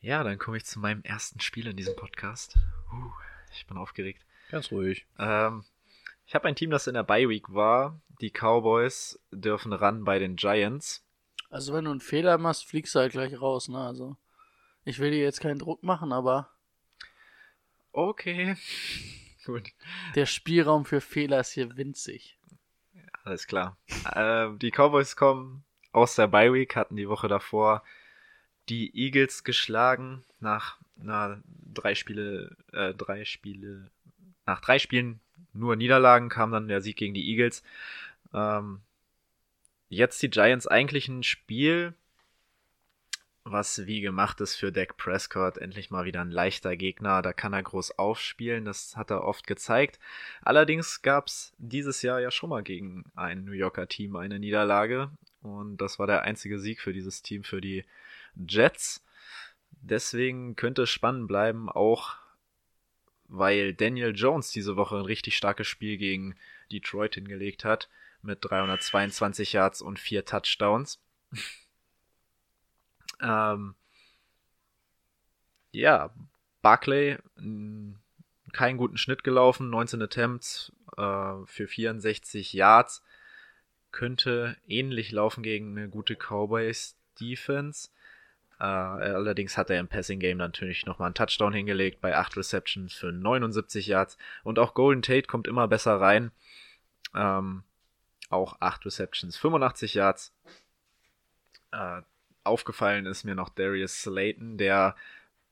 Ja, 0.00 0.22
dann 0.22 0.38
komme 0.38 0.56
ich 0.56 0.64
zu 0.64 0.78
meinem 0.78 1.02
ersten 1.02 1.40
Spiel 1.40 1.66
in 1.66 1.76
diesem 1.76 1.96
Podcast. 1.96 2.56
Uh, 2.92 3.10
ich 3.52 3.66
bin 3.66 3.76
aufgeregt. 3.76 4.24
Ganz 4.50 4.70
ruhig. 4.70 5.06
Ähm, 5.18 5.64
ich 6.26 6.34
habe 6.34 6.46
ein 6.46 6.54
Team, 6.54 6.70
das 6.70 6.86
in 6.86 6.94
der 6.94 7.02
Bye 7.02 7.28
Week 7.28 7.52
war. 7.52 8.00
Die 8.20 8.30
Cowboys 8.30 9.18
dürfen 9.32 9.72
ran 9.72 10.04
bei 10.04 10.18
den 10.18 10.36
Giants. 10.36 11.04
Also 11.50 11.72
wenn 11.72 11.86
du 11.86 11.90
einen 11.90 12.00
Fehler 12.00 12.38
machst, 12.38 12.66
fliegst 12.66 12.94
du 12.94 13.00
halt 13.00 13.12
gleich 13.12 13.40
raus, 13.40 13.68
ne? 13.68 13.78
Also 13.78 14.16
ich 14.84 14.98
will 14.98 15.10
dir 15.10 15.22
jetzt 15.22 15.40
keinen 15.40 15.58
Druck 15.58 15.82
machen, 15.82 16.12
aber 16.12 16.50
Okay. 17.98 18.54
Gut. 19.44 19.72
Der 20.14 20.26
Spielraum 20.26 20.84
für 20.84 21.00
Fehler 21.00 21.40
ist 21.40 21.50
hier 21.50 21.76
winzig. 21.76 22.38
Alles 23.24 23.48
klar. 23.48 23.76
äh, 24.14 24.50
die 24.56 24.70
Cowboys 24.70 25.16
kommen 25.16 25.64
aus 25.90 26.14
der 26.14 26.28
Bye 26.28 26.52
Week, 26.52 26.76
hatten 26.76 26.94
die 26.94 27.08
Woche 27.08 27.26
davor 27.26 27.82
die 28.68 28.96
Eagles 28.96 29.42
geschlagen 29.42 30.22
nach 30.38 30.78
na, 30.94 31.42
drei 31.74 31.96
Spiele, 31.96 32.56
äh, 32.72 32.94
drei 32.94 33.24
Spiele, 33.24 33.90
nach 34.46 34.60
drei 34.60 34.78
Spielen 34.78 35.18
nur 35.52 35.74
Niederlagen 35.74 36.28
kam 36.28 36.52
dann 36.52 36.68
der 36.68 36.82
Sieg 36.82 36.98
gegen 36.98 37.14
die 37.14 37.28
Eagles. 37.28 37.64
Ähm, 38.32 38.80
jetzt 39.88 40.22
die 40.22 40.30
Giants 40.30 40.68
eigentlich 40.68 41.08
ein 41.08 41.24
Spiel, 41.24 41.94
was 43.50 43.86
wie 43.86 44.00
gemacht 44.00 44.40
ist 44.40 44.56
für 44.56 44.72
Dak 44.72 44.96
Prescott. 44.96 45.58
Endlich 45.58 45.90
mal 45.90 46.04
wieder 46.04 46.20
ein 46.20 46.30
leichter 46.30 46.76
Gegner. 46.76 47.22
Da 47.22 47.32
kann 47.32 47.52
er 47.52 47.62
groß 47.62 47.98
aufspielen. 47.98 48.64
Das 48.64 48.96
hat 48.96 49.10
er 49.10 49.24
oft 49.24 49.46
gezeigt. 49.46 49.98
Allerdings 50.42 51.02
gab 51.02 51.26
es 51.26 51.52
dieses 51.58 52.02
Jahr 52.02 52.20
ja 52.20 52.30
schon 52.30 52.50
mal 52.50 52.62
gegen 52.62 53.04
ein 53.14 53.44
New 53.44 53.52
Yorker 53.52 53.88
Team 53.88 54.16
eine 54.16 54.38
Niederlage. 54.38 55.10
Und 55.42 55.78
das 55.78 55.98
war 55.98 56.06
der 56.06 56.22
einzige 56.22 56.58
Sieg 56.58 56.80
für 56.80 56.92
dieses 56.92 57.22
Team, 57.22 57.44
für 57.44 57.60
die 57.60 57.84
Jets. 58.36 59.04
Deswegen 59.70 60.56
könnte 60.56 60.82
es 60.82 60.90
spannend 60.90 61.28
bleiben, 61.28 61.68
auch 61.68 62.16
weil 63.28 63.74
Daniel 63.74 64.14
Jones 64.14 64.50
diese 64.50 64.76
Woche 64.76 64.96
ein 64.96 65.04
richtig 65.04 65.36
starkes 65.36 65.66
Spiel 65.66 65.96
gegen 65.98 66.34
Detroit 66.72 67.14
hingelegt 67.14 67.64
hat. 67.64 67.88
Mit 68.22 68.38
322 68.42 69.52
Yards 69.52 69.80
und 69.80 69.98
vier 69.98 70.24
Touchdowns. 70.24 71.00
Ähm, 73.20 73.74
ja, 75.72 76.10
Barclay, 76.62 77.18
keinen 78.52 78.78
guten 78.78 78.98
Schnitt 78.98 79.24
gelaufen, 79.24 79.70
19 79.70 80.02
Attempts 80.02 80.72
äh, 80.96 81.34
für 81.46 81.68
64 81.68 82.52
Yards. 82.52 83.02
Könnte 83.90 84.56
ähnlich 84.66 85.12
laufen 85.12 85.42
gegen 85.42 85.76
eine 85.76 85.88
gute 85.88 86.14
Cowboys 86.16 86.96
Defense. 87.20 87.88
Äh, 88.60 88.64
allerdings 88.64 89.56
hat 89.56 89.70
er 89.70 89.78
im 89.78 89.88
Passing 89.88 90.18
Game 90.18 90.38
natürlich 90.38 90.84
nochmal 90.84 91.06
einen 91.06 91.14
Touchdown 91.14 91.52
hingelegt 91.52 92.00
bei 92.00 92.16
8 92.16 92.36
Receptions 92.36 92.92
für 92.92 93.12
79 93.12 93.86
Yards. 93.86 94.18
Und 94.42 94.58
auch 94.58 94.74
Golden 94.74 95.02
Tate 95.02 95.26
kommt 95.26 95.46
immer 95.46 95.68
besser 95.68 96.00
rein. 96.00 96.32
Ähm, 97.14 97.62
auch 98.30 98.60
8 98.60 98.86
Receptions, 98.86 99.36
85 99.36 99.94
Yards. 99.94 100.34
Äh, 101.70 102.02
aufgefallen 102.48 103.06
ist 103.06 103.24
mir 103.24 103.34
noch 103.34 103.48
Darius 103.48 104.02
Slayton, 104.02 104.58
der 104.58 104.96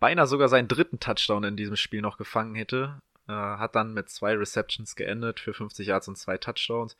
beinahe 0.01 0.27
sogar 0.27 0.49
seinen 0.49 0.69
dritten 0.69 1.01
Touchdown 1.01 1.45
in 1.45 1.57
diesem 1.57 1.77
Spiel 1.77 2.03
noch 2.03 2.19
gefangen 2.19 2.55
hätte. 2.55 3.01
Äh, 3.29 3.33
hat 3.33 3.75
dann 3.75 3.95
mit 3.95 4.09
zwei 4.09 4.35
Receptions 4.35 4.97
geendet 4.97 5.41
für 5.41 5.55
50 5.55 5.87
Yards 5.87 6.09
und 6.09 6.17
zwei 6.17 6.39
Touchdowns. 6.39 6.97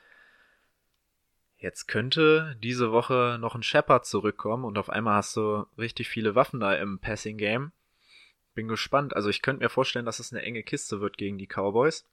Jetzt 1.59 1.89
könnte 1.89 2.57
diese 2.63 2.93
Woche 2.93 3.39
noch 3.41 3.55
ein 3.55 3.63
Shepard 3.63 4.05
zurückkommen 4.05 4.65
und 4.65 4.77
auf 4.77 4.91
einmal 4.91 5.17
hast 5.17 5.37
du 5.37 5.67
richtig 5.79 6.09
viele 6.09 6.35
Waffen 6.35 6.61
da 6.61 6.75
im 6.75 6.99
Passing 6.99 7.39
Game. 7.39 7.73
Bin 8.55 8.69
gespannt. 8.69 9.17
Also 9.17 9.31
ich 9.31 9.43
könnte 9.43 9.63
mir 9.63 9.71
vorstellen, 9.71 10.05
dass 10.05 10.19
es 10.19 10.33
eine 10.33 10.43
enge 10.43 10.63
Kiste 10.63 11.01
wird 11.01 11.17
gegen 11.17 11.39
die 11.39 11.47
Cowboys. 11.47 12.05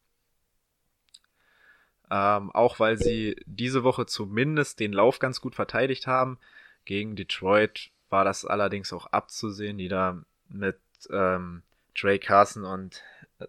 Ähm, 2.09 2.51
auch 2.51 2.79
weil 2.79 2.97
sie 2.97 3.36
diese 3.45 3.84
Woche 3.84 4.05
zumindest 4.05 4.79
den 4.79 4.93
Lauf 4.93 5.19
ganz 5.19 5.41
gut 5.41 5.55
verteidigt 5.55 6.07
haben. 6.07 6.38
Gegen 6.86 7.15
Detroit 7.15 7.91
war 8.09 8.25
das 8.25 8.45
allerdings 8.45 8.93
auch 8.93 9.07
abzusehen, 9.07 9.77
die 9.77 9.88
da 9.88 10.23
mit 10.49 10.79
ähm, 11.09 11.63
Trey 11.95 12.19
Carson 12.19 12.63
und 12.65 13.03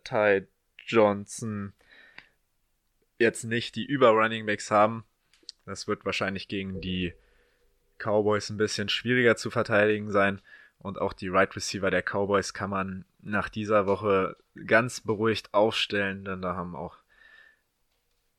Ty 0.05 0.47
Johnson 0.87 1.73
jetzt 3.19 3.45
nicht 3.45 3.77
die 3.77 3.85
Über-Running 3.85 4.47
Backs 4.47 4.71
haben. 4.71 5.05
Das 5.67 5.89
wird 5.89 6.05
wahrscheinlich 6.05 6.49
gegen 6.49 6.81
die 6.81 7.15
Cowboys 7.99 8.51
ein 8.51 8.57
bisschen 8.57 8.89
schwieriger 8.89 9.37
zu 9.37 9.51
verteidigen 9.51 10.11
sein. 10.11 10.41
Und 10.79 10.99
auch 10.99 11.15
die 11.15 11.29
Right 11.29 11.55
Receiver 11.57 11.91
der 11.91 12.03
Cowboys 12.03 12.53
kann 12.53 12.71
man 12.71 13.05
nach 13.21 13.49
dieser 13.49 13.87
Woche 13.87 14.37
ganz 14.67 15.01
beruhigt 15.01 15.55
aufstellen, 15.55 16.25
denn 16.25 16.43
da 16.43 16.57
haben 16.57 16.77
auch 16.77 16.99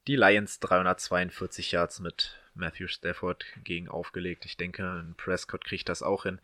die 0.08 0.16
Lions 0.16 0.60
342 0.60 1.72
Yards 1.72 2.00
mit 2.00 2.38
Matthew 2.56 2.88
Stafford 2.88 3.46
gegen 3.64 3.88
aufgelegt. 3.90 4.46
Ich 4.46 4.58
denke, 4.58 4.84
ein 4.84 5.16
Prescott 5.18 5.64
kriegt 5.66 5.90
das 5.90 6.02
auch 6.04 6.24
hin. 6.24 6.40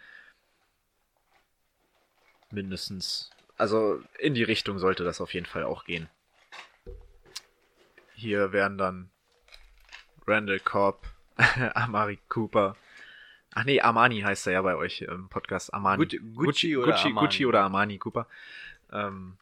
Mindestens. 2.52 3.32
Also 3.58 4.02
in 4.20 4.34
die 4.34 4.44
Richtung 4.44 4.80
sollte 4.80 5.04
das 5.04 5.22
auf 5.22 5.34
jeden 5.34 5.46
Fall 5.46 5.64
auch 5.64 5.86
gehen. 5.86 6.10
Hier 8.16 8.52
werden 8.52 8.78
dann 8.78 9.10
Randall 10.28 10.60
Cobb, 10.60 11.06
Amari 11.74 12.20
Cooper. 12.30 12.76
Ach 13.54 13.64
nee, 13.66 13.82
Armani 13.82 14.22
heißt 14.22 14.48
er 14.48 14.54
ja 14.54 14.62
bei 14.62 14.76
euch 14.76 15.02
im 15.02 15.28
Podcast. 15.30 15.74
Armani. 15.74 16.04
Gucci- 16.04 16.34
Gucci 16.36 16.78
oder 16.78 16.92
Gucci, 16.94 17.08
Armani. 17.08 17.28
Gucci 17.28 17.46
oder 17.46 17.62
Armani 17.64 17.98
Cooper. 17.98 18.28
Ähm, 18.92 19.38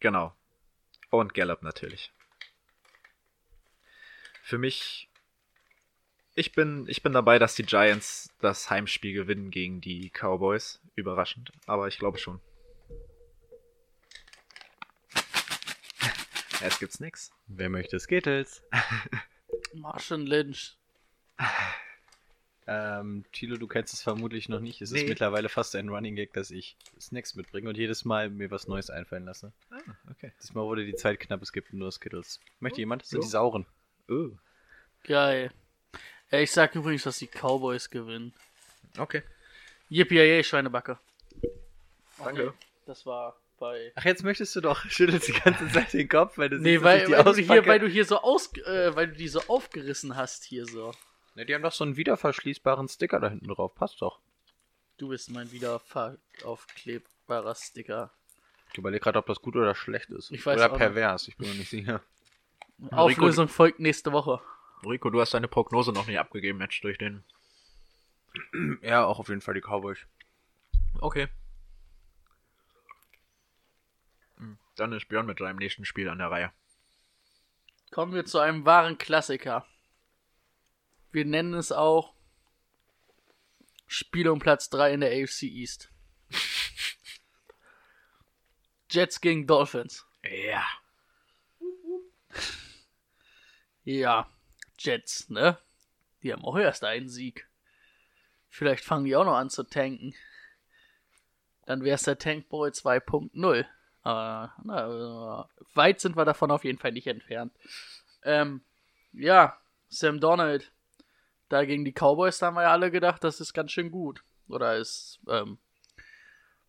genau. 0.00 0.34
Und 1.10 1.34
Gallup 1.34 1.62
natürlich. 1.62 2.12
Für 4.52 4.58
mich, 4.58 5.08
ich 6.34 6.52
bin, 6.52 6.84
ich 6.86 7.02
bin 7.02 7.14
dabei, 7.14 7.38
dass 7.38 7.54
die 7.54 7.62
Giants 7.62 8.28
das 8.42 8.68
Heimspiel 8.68 9.14
gewinnen 9.14 9.50
gegen 9.50 9.80
die 9.80 10.10
Cowboys. 10.10 10.78
Überraschend, 10.94 11.52
aber 11.64 11.88
ich 11.88 11.96
glaube 11.98 12.18
schon. 12.18 12.38
Jetzt 16.60 16.80
gibt's 16.80 17.00
nix. 17.00 17.32
Wer 17.46 17.70
möchte 17.70 17.98
Skittles? 17.98 18.62
Martian 19.72 20.26
Lynch. 20.26 20.76
Ähm, 22.66 23.24
Tilo, 23.32 23.56
du 23.56 23.66
kennst 23.66 23.94
es 23.94 24.02
vermutlich 24.02 24.50
noch 24.50 24.60
nicht. 24.60 24.82
Es 24.82 24.90
Nee. 24.90 25.00
ist 25.00 25.08
mittlerweile 25.08 25.48
fast 25.48 25.74
ein 25.76 25.88
Running 25.88 26.14
Gag, 26.14 26.34
dass 26.34 26.50
ich 26.50 26.76
Snacks 27.00 27.34
mitbringe 27.36 27.70
und 27.70 27.78
jedes 27.78 28.04
Mal 28.04 28.28
mir 28.28 28.50
was 28.50 28.68
Neues 28.68 28.90
einfallen 28.90 29.24
lasse. 29.24 29.54
Ah, 29.70 29.78
okay. 30.10 30.30
Diesmal 30.42 30.64
wurde 30.64 30.84
die 30.84 30.94
Zeit 30.94 31.20
knapp, 31.20 31.40
es 31.40 31.52
gibt 31.54 31.72
nur 31.72 31.90
Skittles. 31.90 32.38
Möchte 32.60 32.80
jemand? 32.82 33.00
Das 33.00 33.08
sind 33.08 33.20
Ja. 33.20 33.24
die 33.24 33.30
sauren. 33.30 33.64
Uh, 34.12 34.36
Geil. 35.04 35.50
Ich 36.30 36.50
sag 36.52 36.74
übrigens, 36.74 37.02
dass 37.02 37.18
die 37.18 37.26
Cowboys 37.28 37.90
gewinnen. 37.90 38.32
okay. 38.98 39.22
Yippie 39.88 40.42
Schweinebacke. 40.42 40.98
Danke. 42.18 42.54
Das 42.86 43.04
war 43.04 43.36
bei. 43.58 43.92
Ach, 43.94 44.04
jetzt 44.04 44.22
möchtest 44.24 44.56
du 44.56 44.60
doch. 44.60 44.84
Schüttelst 44.88 45.28
die 45.28 45.32
ganze 45.32 45.68
Zeit 45.68 45.92
den 45.92 46.08
Kopf, 46.08 46.38
weil 46.38 46.48
du 46.48 46.58
Nee, 46.58 46.72
siehst, 46.78 46.84
weil, 46.84 47.10
weil, 47.10 47.24
du 47.24 47.34
hier, 47.42 47.66
weil 47.66 47.78
du 47.78 47.88
hier 47.88 48.04
so 48.04 48.18
aus, 48.20 48.54
äh, 48.64 48.94
weil 48.96 49.08
du 49.08 49.14
die 49.16 49.28
so 49.28 49.40
aufgerissen 49.48 50.16
hast 50.16 50.44
hier 50.44 50.64
so. 50.66 50.92
Ne, 51.34 51.44
die 51.46 51.54
haben 51.54 51.62
doch 51.62 51.72
so 51.72 51.84
einen 51.84 51.96
wiederverschließbaren 51.96 52.88
Sticker 52.88 53.20
da 53.20 53.28
hinten 53.30 53.48
drauf. 53.48 53.74
Passt 53.74 54.00
doch. 54.02 54.20
Du 54.98 55.08
bist 55.08 55.30
mein 55.30 55.50
wieder 55.52 55.78
ver- 55.80 56.18
aufklebbarer 56.44 57.54
Sticker. 57.54 58.10
Ich 58.72 58.78
überlege 58.78 59.00
gerade, 59.02 59.18
ob 59.18 59.26
das 59.26 59.40
gut 59.42 59.56
oder 59.56 59.74
schlecht 59.74 60.10
ist. 60.10 60.30
Ich 60.30 60.44
weiß 60.46 60.56
oder 60.56 60.66
auch 60.66 60.70
nicht. 60.72 60.78
pervers, 60.78 61.28
ich 61.28 61.36
bin 61.36 61.48
mir 61.50 61.54
nicht 61.56 61.70
sicher. 61.70 62.02
Auflösung 62.90 63.48
folgt 63.48 63.80
nächste 63.80 64.12
Woche. 64.12 64.40
Rico, 64.84 65.10
du 65.10 65.20
hast 65.20 65.34
deine 65.34 65.48
Prognose 65.48 65.92
noch 65.92 66.06
nicht 66.06 66.18
abgegeben, 66.18 66.58
Match 66.58 66.80
durch 66.80 66.98
den. 66.98 67.24
Ja, 68.82 69.04
auch 69.04 69.18
auf 69.18 69.28
jeden 69.28 69.42
Fall 69.42 69.54
die 69.54 69.60
Cowboys. 69.60 69.98
Okay. 71.00 71.28
Hm, 74.38 74.58
Dann 74.76 74.92
ist 74.92 75.08
Björn 75.08 75.26
mit 75.26 75.38
seinem 75.38 75.56
nächsten 75.56 75.84
Spiel 75.84 76.08
an 76.08 76.18
der 76.18 76.30
Reihe. 76.30 76.52
Kommen 77.90 78.14
wir 78.14 78.24
zu 78.24 78.38
einem 78.38 78.64
wahren 78.64 78.96
Klassiker. 78.96 79.66
Wir 81.10 81.26
nennen 81.26 81.54
es 81.54 81.72
auch 81.72 82.14
Spiel 83.86 84.28
um 84.28 84.38
Platz 84.38 84.70
3 84.70 84.94
in 84.94 85.00
der 85.00 85.10
AFC 85.10 85.42
East. 85.42 85.92
Jets 88.90 89.20
gegen 89.20 89.46
Dolphins. 89.46 90.06
Ja. 90.24 90.64
Ja, 93.84 94.28
Jets, 94.78 95.28
ne? 95.30 95.58
Die 96.22 96.32
haben 96.32 96.44
auch 96.44 96.56
erst 96.56 96.84
einen 96.84 97.08
Sieg. 97.08 97.48
Vielleicht 98.48 98.84
fangen 98.84 99.04
die 99.04 99.16
auch 99.16 99.24
noch 99.24 99.36
an 99.36 99.50
zu 99.50 99.64
tanken. 99.64 100.14
Dann 101.66 101.82
wär's 101.82 102.02
der 102.02 102.18
Tankboy 102.18 102.70
2.0. 102.70 103.66
Aber 104.02 104.52
na, 104.64 105.40
äh, 105.40 105.44
weit 105.74 106.00
sind 106.00 106.16
wir 106.16 106.24
davon 106.24 106.50
auf 106.50 106.64
jeden 106.64 106.78
Fall 106.78 106.92
nicht 106.92 107.06
entfernt. 107.06 107.52
Ähm, 108.24 108.62
ja, 109.12 109.58
Sam 109.88 110.20
Donald. 110.20 110.72
Da 111.48 111.64
gegen 111.64 111.84
die 111.84 111.92
Cowboys, 111.92 112.38
da 112.38 112.46
haben 112.46 112.54
wir 112.54 112.62
ja 112.62 112.72
alle 112.72 112.90
gedacht, 112.90 113.22
das 113.24 113.40
ist 113.40 113.52
ganz 113.52 113.72
schön 113.72 113.90
gut. 113.90 114.24
Oder 114.48 114.78
es, 114.78 115.20
ähm, 115.28 115.58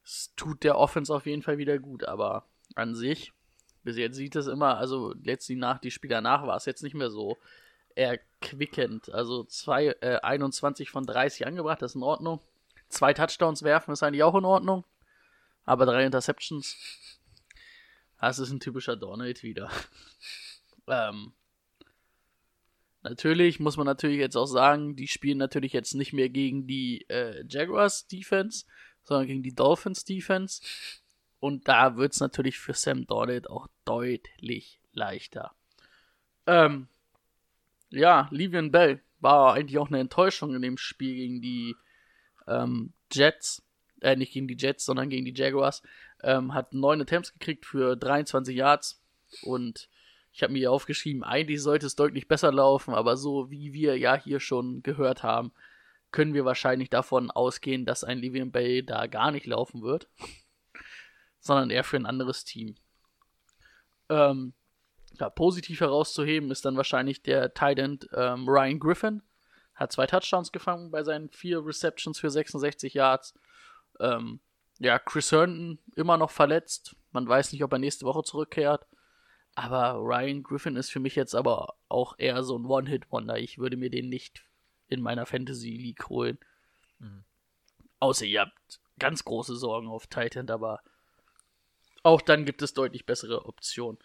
es 0.04 0.34
tut 0.36 0.64
der 0.64 0.78
Offense 0.78 1.14
auf 1.14 1.26
jeden 1.26 1.42
Fall 1.42 1.58
wieder 1.58 1.80
gut. 1.80 2.04
Aber 2.04 2.46
an 2.76 2.96
sich, 2.96 3.32
bis 3.84 3.98
jetzt 3.98 4.16
sieht 4.16 4.36
es 4.36 4.48
immer, 4.48 4.78
also 4.78 5.14
letztlich 5.24 5.58
nach, 5.58 5.80
die 5.80 5.92
Spiele 5.92 6.16
danach 6.16 6.48
war 6.48 6.56
es 6.56 6.66
jetzt 6.66 6.84
nicht 6.84 6.96
mehr 6.96 7.10
so 7.10 7.38
erquickend. 7.96 9.10
Also 9.14 9.44
zwei, 9.44 9.96
äh, 10.02 10.20
21 10.22 10.90
von 10.90 11.06
30 11.06 11.46
angebracht, 11.46 11.82
das 11.82 11.92
ist 11.92 11.96
in 11.96 12.04
Ordnung. 12.04 12.42
Zwei 12.90 13.14
Touchdowns 13.14 13.64
werfen 13.64 13.92
ist 13.92 14.04
eigentlich 14.04 14.24
auch 14.24 14.36
in 14.36 14.46
Ordnung. 14.46 14.86
Aber 15.66 15.86
drei 15.86 16.06
Interceptions, 16.06 16.78
das 18.20 18.40
ist 18.40 18.52
ein 18.52 18.60
typischer 18.60 18.96
Donald 18.96 19.44
wieder. 19.44 19.70
ähm, 20.88 21.34
natürlich 23.02 23.60
muss 23.60 23.78
man 23.78 23.86
natürlich 23.86 24.20
jetzt 24.20 24.36
auch 24.36 24.46
sagen, 24.46 24.96
die 24.96 25.08
spielen 25.08 25.38
natürlich 25.38 25.74
jetzt 25.74 25.94
nicht 25.94 26.14
mehr 26.14 26.30
gegen 26.30 26.68
die 26.68 27.06
äh, 27.10 27.44
Jaguars 27.48 28.08
Defense, 28.08 28.66
sondern 29.04 29.28
gegen 29.28 29.44
die 29.44 29.56
Dolphins 29.56 30.06
Defense. 30.06 30.62
Und 31.40 31.68
da 31.68 31.98
wird 31.98 32.14
es 32.14 32.20
natürlich 32.20 32.58
für 32.58 32.74
Sam 32.74 33.06
Donald 33.06 33.50
auch 33.50 33.68
deutlich 33.86 34.80
leichter. 34.92 35.54
Ähm, 36.46 36.88
ja, 37.90 38.28
Livian 38.32 38.72
Bell 38.72 39.02
war 39.20 39.54
eigentlich 39.54 39.78
auch 39.78 39.88
eine 39.88 40.00
Enttäuschung 40.00 40.56
in 40.56 40.62
dem 40.62 40.78
Spiel 40.78 41.16
gegen 41.16 41.42
die 41.42 41.76
ähm, 42.48 42.94
Jets. 43.12 43.64
Äh, 44.02 44.16
nicht 44.16 44.34
gegen 44.34 44.48
die 44.48 44.58
Jets, 44.58 44.86
sondern 44.86 45.10
gegen 45.10 45.26
die 45.26 45.34
Jaguars. 45.34 45.82
Ähm, 46.22 46.54
hat 46.54 46.74
neun 46.74 47.02
Attempts 47.02 47.34
gekriegt 47.34 47.66
für 47.66 47.96
23 47.96 48.56
Yards. 48.56 49.02
Und 49.44 49.90
ich 50.32 50.44
habe 50.44 50.54
mir 50.54 50.60
hier 50.60 50.72
aufgeschrieben, 50.72 51.24
eigentlich 51.24 51.62
sollte 51.62 51.86
es 51.86 51.96
deutlich 51.96 52.28
besser 52.28 52.52
laufen, 52.52 52.94
aber 52.94 53.18
so 53.18 53.50
wie 53.52 53.74
wir 53.74 53.98
ja 53.98 54.16
hier 54.16 54.40
schon 54.40 54.82
gehört 54.84 55.24
haben, 55.24 55.52
können 56.12 56.34
wir 56.34 56.46
wahrscheinlich 56.46 56.90
davon 56.90 57.32
ausgehen, 57.32 57.86
dass 57.86 58.04
ein 58.04 58.20
Livian 58.20 58.52
Bell 58.52 58.84
da 58.84 59.08
gar 59.08 59.32
nicht 59.32 59.46
laufen 59.46 59.82
wird. 59.82 60.08
sondern 61.44 61.70
eher 61.70 61.84
für 61.84 61.98
ein 61.98 62.06
anderes 62.06 62.46
Team. 62.46 62.76
Ähm, 64.10 64.54
ja, 65.20 65.30
positiv 65.30 65.80
herauszuheben 65.80 66.52
ist 66.52 66.66
dann 66.66 66.78
wahrscheinlich 66.78 67.22
der 67.22 67.54
Tight 67.54 67.80
End 67.80 68.10
ähm, 68.14 68.48
Ryan 68.48 68.80
Griffin. 68.80 69.22
Hat 69.76 69.92
zwei 69.92 70.08
Touchdowns 70.08 70.52
gefangen 70.52 70.92
bei 70.92 71.04
seinen 71.04 71.30
vier 71.30 71.66
Receptions 71.66 72.20
für 72.20 72.30
66 72.30 72.94
Yards. 72.94 73.34
Ähm, 74.00 74.40
ja, 74.80 75.00
Chris 75.00 75.32
Herndon 75.32 75.80
immer 75.96 76.18
noch 76.18 76.32
verletzt. 76.32 76.96
Man 77.12 77.28
weiß 77.28 77.52
nicht, 77.52 77.64
ob 77.64 77.72
er 77.72 77.80
nächste 77.80 78.06
Woche 78.06 78.24
zurückkehrt. 78.24 78.88
Aber 79.56 80.00
Ryan 80.00 80.42
Griffin 80.42 80.76
ist 80.76 80.92
für 80.92 81.00
mich 81.00 81.16
jetzt 81.16 81.36
aber 81.36 81.76
auch 81.88 82.16
eher 82.18 82.44
so 82.44 82.58
ein 82.58 82.66
One-Hit-Wonder. 82.66 83.38
Ich 83.38 83.60
würde 83.60 83.78
mir 83.78 83.92
den 83.92 84.10
nicht 84.10 84.46
in 84.88 85.02
meiner 85.02 85.28
Fantasy 85.28 85.78
League 85.78 86.10
holen. 86.10 86.40
Außer 88.00 88.26
ihr 88.26 88.42
habt 88.42 88.82
ganz 89.00 89.24
große 89.24 89.56
Sorgen 89.56 89.88
auf 89.88 90.08
Titan, 90.08 90.50
aber 90.50 90.82
auch 92.04 92.22
dann 92.22 92.46
gibt 92.46 92.62
es 92.62 92.74
deutlich 92.74 93.06
bessere 93.06 93.46
Optionen. 93.46 93.98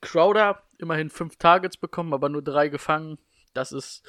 Crowder 0.00 0.62
immerhin 0.78 1.10
fünf 1.10 1.36
Targets 1.36 1.76
bekommen, 1.76 2.12
aber 2.12 2.28
nur 2.28 2.42
drei 2.42 2.68
gefangen. 2.68 3.18
Das 3.54 3.72
ist 3.72 4.02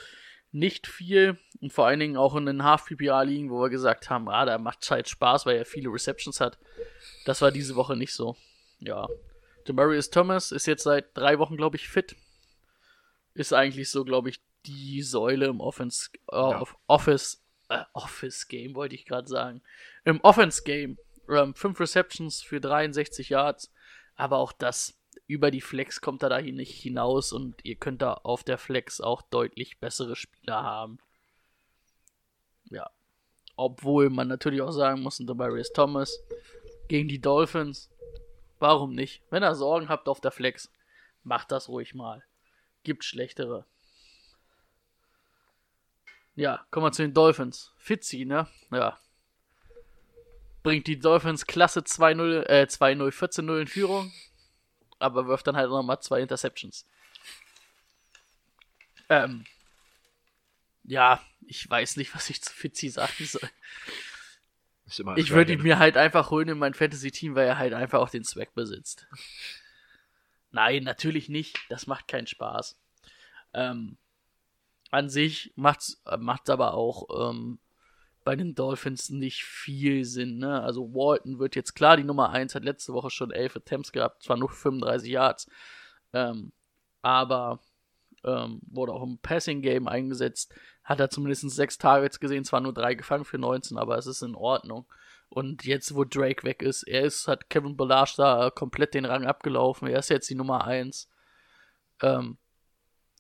nicht 0.52 0.88
viel 0.88 1.38
und 1.62 1.74
vor 1.74 1.88
allen 1.88 2.00
Dingen 2.00 2.18
auch 2.18 2.36
in 2.36 2.46
den 2.46 2.64
Half-PPA-Ligen, 2.64 3.50
wo 3.50 3.62
wir 3.62 3.70
gesagt 3.70 4.10
haben, 4.10 4.30
ah, 4.30 4.46
da 4.46 4.58
macht 4.58 4.90
halt 4.90 5.10
Spaß, 5.10 5.46
weil 5.46 5.58
er 5.58 5.66
viele 5.66 5.90
Receptions 5.90 6.40
hat. 6.40 6.58
Das 7.26 7.42
war 7.42 7.52
diese 7.52 7.76
Woche 7.76 7.96
nicht 7.96 8.14
so. 8.14 8.36
Ja. 8.80 9.08
Demarius 9.68 10.10
Thomas 10.10 10.52
ist 10.52 10.66
jetzt 10.66 10.84
seit 10.84 11.18
drei 11.18 11.40
Wochen, 11.40 11.58
glaube 11.58 11.78
ich, 11.78 11.88
fit. 11.88 12.16
Ist 13.34 13.54
eigentlich 13.54 13.90
so, 13.90 14.04
glaube 14.04 14.30
ich, 14.30 14.42
die 14.66 15.02
Säule 15.02 15.48
im 15.48 15.60
Offense, 15.60 16.10
äh, 16.32 16.36
auf 16.36 16.76
Office, 16.88 17.44
äh, 17.70 17.84
Office 17.94 18.48
Game, 18.48 18.76
wollte 18.76 18.96
ich 18.96 19.06
gerade 19.06 19.28
sagen. 19.28 19.62
Im 20.06 20.22
Offense 20.22 20.64
Game. 20.64 20.98
Ähm, 21.30 21.54
fünf 21.56 21.80
Receptions 21.80 22.42
für 22.42 22.60
63 22.60 23.30
Yards. 23.30 23.72
Aber 24.16 24.38
auch 24.38 24.52
das 24.52 24.98
über 25.28 25.52
die 25.52 25.62
Flex 25.62 26.02
kommt 26.02 26.24
er 26.24 26.30
da 26.30 26.42
nicht 26.42 26.82
hinaus 26.82 27.32
und 27.34 27.64
ihr 27.64 27.76
könnt 27.76 28.02
da 28.02 28.14
auf 28.14 28.44
der 28.44 28.58
Flex 28.58 29.02
auch 29.02 29.22
deutlich 29.22 29.80
bessere 29.80 30.16
Spieler 30.16 30.64
haben. 30.64 31.00
Ja. 32.70 32.90
Obwohl 33.56 34.10
man 34.10 34.28
natürlich 34.28 34.62
auch 34.62 34.72
sagen 34.72 35.02
muss, 35.02 35.20
unter 35.20 35.36
Darius 35.36 35.72
Thomas 35.72 36.20
gegen 36.88 37.08
die 37.08 37.22
Dolphins, 37.22 37.90
warum 38.60 38.94
nicht? 38.94 39.22
Wenn 39.30 39.44
ihr 39.44 39.56
Sorgen 39.56 39.90
habt 39.90 40.08
auf 40.08 40.22
der 40.22 40.32
Flex, 40.32 40.72
macht 41.24 41.52
das 41.52 41.70
ruhig 41.70 41.94
mal. 41.94 42.24
Gibt 42.84 43.04
schlechtere. 43.04 43.66
Ja, 46.36 46.66
kommen 46.72 46.88
wir 46.88 46.92
zu 46.92 47.04
den 47.04 47.14
Dolphins. 47.14 47.72
Fitzy, 47.78 48.26
ne? 48.26 48.48
Ja. 48.72 48.98
Bringt 50.64 50.88
die 50.88 50.98
Dolphins 50.98 51.46
Klasse 51.46 51.82
2-0, 51.82 52.44
äh, 52.48 52.68
2-0, 52.70 53.12
14-0 53.12 53.62
in 53.62 53.68
Führung. 53.68 54.14
Aber 55.00 55.28
wirft 55.28 55.48
dann 55.48 55.58
halt 55.58 55.70
nochmal 55.70 56.02
zwei 56.02 56.22
Interceptions. 56.22 56.86
Ähm. 59.10 59.46
Ja, 60.86 61.22
ich 61.48 61.70
weiß 61.70 61.98
nicht, 61.98 62.16
was 62.16 62.30
ich 62.30 62.42
zu 62.42 62.54
Fitzy 62.54 62.90
sagen 62.90 63.26
soll. 63.26 63.50
Ich 65.16 65.32
würde 65.32 65.54
ihn 65.54 65.62
mir 65.62 65.80
halt 65.80 65.98
einfach 65.98 66.30
holen 66.30 66.50
in 66.50 66.58
mein 66.58 66.74
Fantasy-Team, 66.74 67.36
weil 67.36 67.48
er 67.48 67.58
halt 67.58 67.74
einfach 67.74 68.00
auch 68.00 68.10
den 68.10 68.24
Swag 68.26 68.54
besitzt. 68.54 69.08
Nein, 70.52 70.84
natürlich 70.84 71.30
nicht. 71.30 71.60
Das 71.70 71.88
macht 71.88 72.08
keinen 72.08 72.28
Spaß. 72.28 72.78
Ähm, 73.54 73.98
an 74.92 75.10
sich 75.10 75.52
macht's, 75.56 76.02
äh, 76.06 76.18
macht's 76.18 76.50
aber 76.50 76.74
auch 76.76 77.32
ähm, 77.32 77.60
bei 78.24 78.36
den 78.36 78.56
Dolphins 78.56 79.10
nicht 79.10 79.44
viel 79.44 80.06
Sinn. 80.06 80.38
Ne? 80.38 80.62
Also 80.62 80.94
Walton 80.94 81.40
wird 81.40 81.56
jetzt 81.56 81.74
klar 81.74 81.98
die 81.98 82.04
Nummer 82.04 82.30
1, 82.30 82.56
hat 82.56 82.64
letzte 82.64 82.94
Woche 82.94 83.10
schon 83.10 83.32
11 83.32 83.58
Attempts 83.58 83.92
gehabt, 83.92 84.24
zwar 84.24 84.38
nur 84.38 84.50
35 84.50 85.10
Yards, 85.10 85.50
ähm, 86.14 86.52
aber 87.02 87.60
ähm, 88.24 88.62
wurde 88.70 88.94
auch 88.94 89.04
im 89.04 89.18
Passing 89.20 89.62
Game 89.62 89.88
eingesetzt, 89.88 90.54
hat 90.84 91.00
er 91.00 91.10
zumindest 91.10 91.50
sechs 91.50 91.78
Targets 91.78 92.20
gesehen, 92.20 92.46
zwar 92.46 92.62
nur 92.62 92.74
drei 92.74 92.94
gefangen 92.94 93.26
für 93.26 93.38
19, 93.38 93.78
aber 93.78 93.98
es 93.98 94.08
ist 94.08 94.22
in 94.22 94.36
Ordnung. 94.36 94.86
Und 95.30 95.66
jetzt, 95.66 95.96
wo 95.96 96.04
Drake 96.04 96.44
weg 96.44 96.62
ist, 96.62 96.84
er 96.84 97.02
ist, 97.02 97.28
hat 97.28 97.50
Kevin 97.50 97.76
Ballage 97.76 98.14
da 98.18 98.52
komplett 98.52 98.94
den 98.94 99.06
Rang 99.06 99.26
abgelaufen. 99.26 99.88
Er 99.88 99.98
ist 99.98 100.10
jetzt 100.10 100.30
die 100.30 100.36
Nummer 100.36 100.66
1. 100.66 101.10
Ähm, 102.04 102.38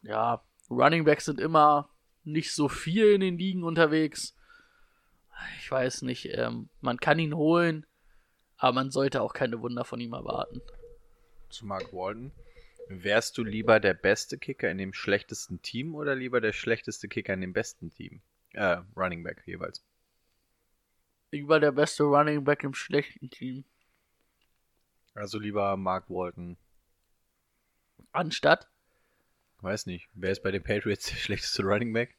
ja, 0.03 0.43
Running 0.69 1.05
Backs 1.05 1.25
sind 1.25 1.39
immer 1.39 1.89
nicht 2.23 2.53
so 2.53 2.69
viel 2.69 3.13
in 3.13 3.21
den 3.21 3.37
Ligen 3.37 3.63
unterwegs. 3.63 4.35
Ich 5.59 5.71
weiß 5.71 6.03
nicht, 6.03 6.25
ähm, 6.25 6.69
man 6.81 6.97
kann 6.97 7.19
ihn 7.19 7.35
holen, 7.35 7.85
aber 8.57 8.73
man 8.73 8.91
sollte 8.91 9.21
auch 9.21 9.33
keine 9.33 9.61
Wunder 9.61 9.85
von 9.85 9.99
ihm 9.99 10.13
erwarten. 10.13 10.61
Zu 11.49 11.65
Mark 11.65 11.93
Walton. 11.93 12.31
Wärst 12.89 13.37
du 13.37 13.43
lieber 13.43 13.79
der 13.79 13.93
beste 13.93 14.37
Kicker 14.37 14.69
in 14.69 14.77
dem 14.77 14.93
schlechtesten 14.93 15.61
Team 15.61 15.95
oder 15.95 16.15
lieber 16.15 16.41
der 16.41 16.53
schlechteste 16.53 17.07
Kicker 17.07 17.33
in 17.33 17.41
dem 17.41 17.53
besten 17.53 17.89
Team? 17.89 18.21
Äh, 18.51 18.81
Running 18.95 19.23
Back 19.23 19.43
jeweils. 19.45 19.83
Ich 21.31 21.47
war 21.47 21.59
der 21.59 21.71
beste 21.71 22.03
Running 22.03 22.43
Back 22.43 22.63
im 22.63 22.73
schlechten 22.73 23.29
Team. 23.29 23.63
Also 25.15 25.39
lieber 25.39 25.77
Mark 25.77 26.09
Walton. 26.09 26.57
Anstatt 28.11 28.67
Weiß 29.63 29.85
nicht. 29.85 30.09
Wer 30.13 30.31
ist 30.31 30.43
bei 30.43 30.51
den 30.51 30.61
Patriots 30.61 31.05
der 31.05 31.15
schlechteste 31.15 31.63
Running 31.63 31.93
Back? 31.93 32.17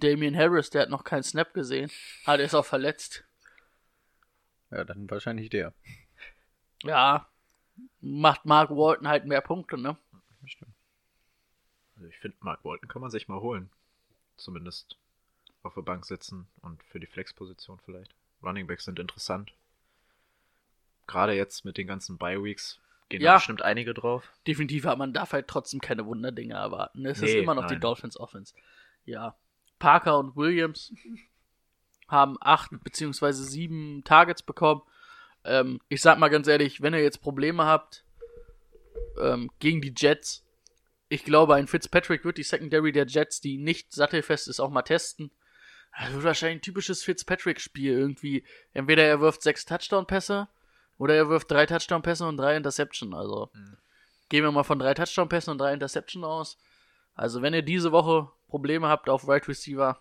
Damian 0.00 0.36
Harris, 0.36 0.70
der 0.70 0.82
hat 0.82 0.90
noch 0.90 1.04
keinen 1.04 1.22
Snap 1.22 1.52
gesehen. 1.54 1.90
Ah, 2.24 2.36
der 2.36 2.46
ist 2.46 2.54
auch 2.54 2.64
verletzt. 2.64 3.24
Ja, 4.70 4.84
dann 4.84 5.10
wahrscheinlich 5.10 5.50
der. 5.50 5.72
Ja, 6.84 7.28
macht 8.00 8.44
Mark 8.44 8.70
Walton 8.70 9.08
halt 9.08 9.24
mehr 9.24 9.40
Punkte, 9.40 9.78
ne? 9.78 9.96
Also 11.96 12.06
ich 12.08 12.18
finde, 12.18 12.36
Mark 12.40 12.64
Walton 12.64 12.88
kann 12.88 13.02
man 13.02 13.10
sich 13.10 13.28
mal 13.28 13.40
holen. 13.40 13.70
Zumindest 14.36 14.96
auf 15.62 15.74
der 15.74 15.82
Bank 15.82 16.06
sitzen 16.06 16.46
und 16.62 16.82
für 16.84 17.00
die 17.00 17.06
Flexposition 17.06 17.80
vielleicht. 17.84 18.14
Running 18.42 18.66
Backs 18.66 18.84
sind 18.84 18.98
interessant. 19.00 19.52
Gerade 21.08 21.32
jetzt 21.32 21.64
mit 21.64 21.76
den 21.76 21.86
ganzen 21.88 22.18
Bye-Weeks 22.18 22.78
gehen 23.08 23.20
Ja. 23.22 23.32
da 23.32 23.36
bestimmt 23.38 23.62
einige 23.62 23.94
drauf. 23.94 24.30
Definitiv, 24.46 24.86
aber 24.86 24.96
man 24.96 25.12
darf 25.12 25.32
halt 25.32 25.48
trotzdem 25.48 25.80
keine 25.80 26.06
Wunderdinge 26.06 26.54
erwarten. 26.54 27.04
Es 27.06 27.18
ist 27.18 27.32
Nee, 27.32 27.38
immer 27.40 27.54
noch 27.54 27.66
die 27.66 27.74
nein. 27.74 27.80
Dolphins 27.80 28.18
Offense. 28.20 28.54
Ja. 29.04 29.34
Parker 29.78 30.18
und 30.18 30.36
Williams 30.36 30.92
haben 32.08 32.36
acht 32.40 32.70
beziehungsweise 32.82 33.44
sieben 33.44 34.02
Targets 34.04 34.42
bekommen. 34.42 34.82
Ähm, 35.44 35.80
ich 35.88 36.00
sag 36.00 36.18
mal 36.18 36.28
ganz 36.28 36.48
ehrlich, 36.48 36.80
wenn 36.80 36.94
ihr 36.94 37.02
jetzt 37.02 37.20
Probleme 37.20 37.64
habt 37.64 38.04
ähm, 39.20 39.50
gegen 39.58 39.80
die 39.80 39.94
Jets, 39.96 40.44
ich 41.08 41.24
glaube, 41.24 41.54
ein 41.54 41.66
Fitzpatrick 41.66 42.24
wird 42.24 42.38
die 42.38 42.42
Secondary 42.42 42.92
der 42.92 43.06
Jets, 43.06 43.40
die 43.40 43.56
nicht 43.56 43.92
sattelfest 43.92 44.48
ist, 44.48 44.60
auch 44.60 44.70
mal 44.70 44.82
testen. 44.82 45.30
Das 45.98 46.12
wird 46.12 46.24
wahrscheinlich 46.24 46.58
ein 46.58 46.62
typisches 46.62 47.02
Fitzpatrick-Spiel 47.02 47.92
irgendwie. 47.92 48.44
Entweder 48.72 49.04
er 49.04 49.20
wirft 49.20 49.42
sechs 49.42 49.64
Touchdown-Pässe 49.64 50.48
oder 50.98 51.14
er 51.14 51.28
wirft 51.28 51.50
drei 51.50 51.66
Touchdown-Pässe 51.66 52.26
und 52.26 52.36
drei 52.36 52.56
Interception. 52.56 53.14
Also 53.14 53.50
gehen 54.28 54.44
wir 54.44 54.52
mal 54.52 54.64
von 54.64 54.78
drei 54.78 54.94
Touchdown-Pässen 54.94 55.50
und 55.50 55.58
drei 55.58 55.72
Interception 55.72 56.24
aus. 56.24 56.58
Also 57.14 57.40
wenn 57.42 57.54
ihr 57.54 57.62
diese 57.62 57.90
Woche 57.90 58.30
Probleme 58.48 58.88
habt 58.88 59.08
auf 59.08 59.28
Right 59.28 59.46
Receiver, 59.46 60.00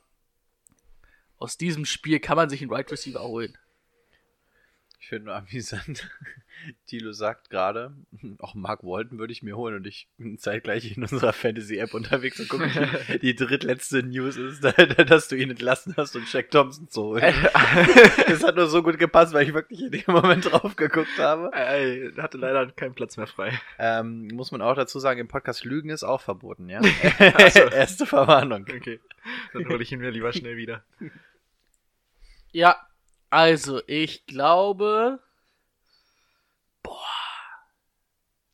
aus 1.38 1.58
diesem 1.58 1.86
Spiel 1.86 2.20
kann 2.20 2.38
man 2.38 2.50
sich 2.50 2.62
einen 2.62 2.72
Right 2.72 2.92
Receiver 2.92 3.22
holen. 3.22 3.58
Ich 5.00 5.10
finde 5.10 5.26
nur 5.26 5.36
amüsant. 5.36 6.10
Tilo 6.88 7.12
sagt 7.12 7.52
gerade, 7.52 7.96
auch 8.40 8.56
Mark 8.56 8.84
Walton 8.84 9.20
würde 9.20 9.32
ich 9.32 9.44
mir 9.44 9.56
holen 9.56 9.76
und 9.76 9.86
ich 9.86 10.10
bin 10.18 10.40
zeitgleich 10.40 10.98
in 10.98 11.04
unserer 11.04 11.34
Fantasy-App 11.34 11.94
unterwegs 11.94 12.40
und 12.40 12.50
gucke, 12.50 12.68
die, 12.68 13.20
die 13.34 13.36
drittletzte 13.36 14.02
News 14.02 14.38
ist, 14.38 14.64
dass 14.64 15.28
du 15.28 15.36
ihn 15.36 15.52
entlassen 15.52 15.94
hast 15.98 16.16
und 16.16 16.28
Shaq 16.28 16.50
Thompson 16.50 16.90
zu 16.90 17.04
holen. 17.04 17.22
das 18.28 18.44
hat 18.44 18.56
nur 18.56 18.68
so 18.68 18.82
gut 18.82 18.98
gepasst, 18.98 19.34
weil 19.34 19.48
ich 19.48 19.54
wirklich 19.54 19.82
in 19.82 19.92
dem 19.92 20.04
Moment 20.08 20.52
drauf 20.52 20.76
geguckt 20.76 21.20
habe. 21.20 21.52
Ey, 21.54 22.12
hatte 22.18 22.38
leider 22.38 22.66
keinen 22.72 22.96
Platz 22.96 23.18
mehr 23.18 23.28
frei. 23.28 23.60
Ähm, 23.78 24.28
muss 24.30 24.52
man 24.52 24.64
auch 24.64 24.76
dazu 24.76 25.00
sagen, 25.00 25.20
im 25.20 25.28
Podcast 25.28 25.64
Lügen 25.64 25.92
ist 25.92 26.04
auch 26.04 26.22
verboten, 26.22 26.70
ja? 26.70 26.82
so. 26.82 27.60
Erste 27.60 28.08
Verwarnung. 28.08 28.64
Okay. 28.64 29.00
Dann 29.54 29.70
hole 29.70 29.84
ich 29.84 29.92
ihn 29.92 30.00
mir 30.00 30.10
lieber 30.10 30.34
schnell 30.34 30.58
wieder. 30.58 30.84
Ja, 32.52 32.87
also 33.30 33.82
ich 33.88 34.26
glaube, 34.26 35.22
boah, 36.84 37.02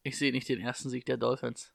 ich 0.04 0.18
sehe 0.18 0.32
nicht 0.32 0.50
den 0.50 0.60
ersten 0.60 0.90
Sieg 0.90 1.06
der 1.06 1.18
Dolphins. 1.18 1.72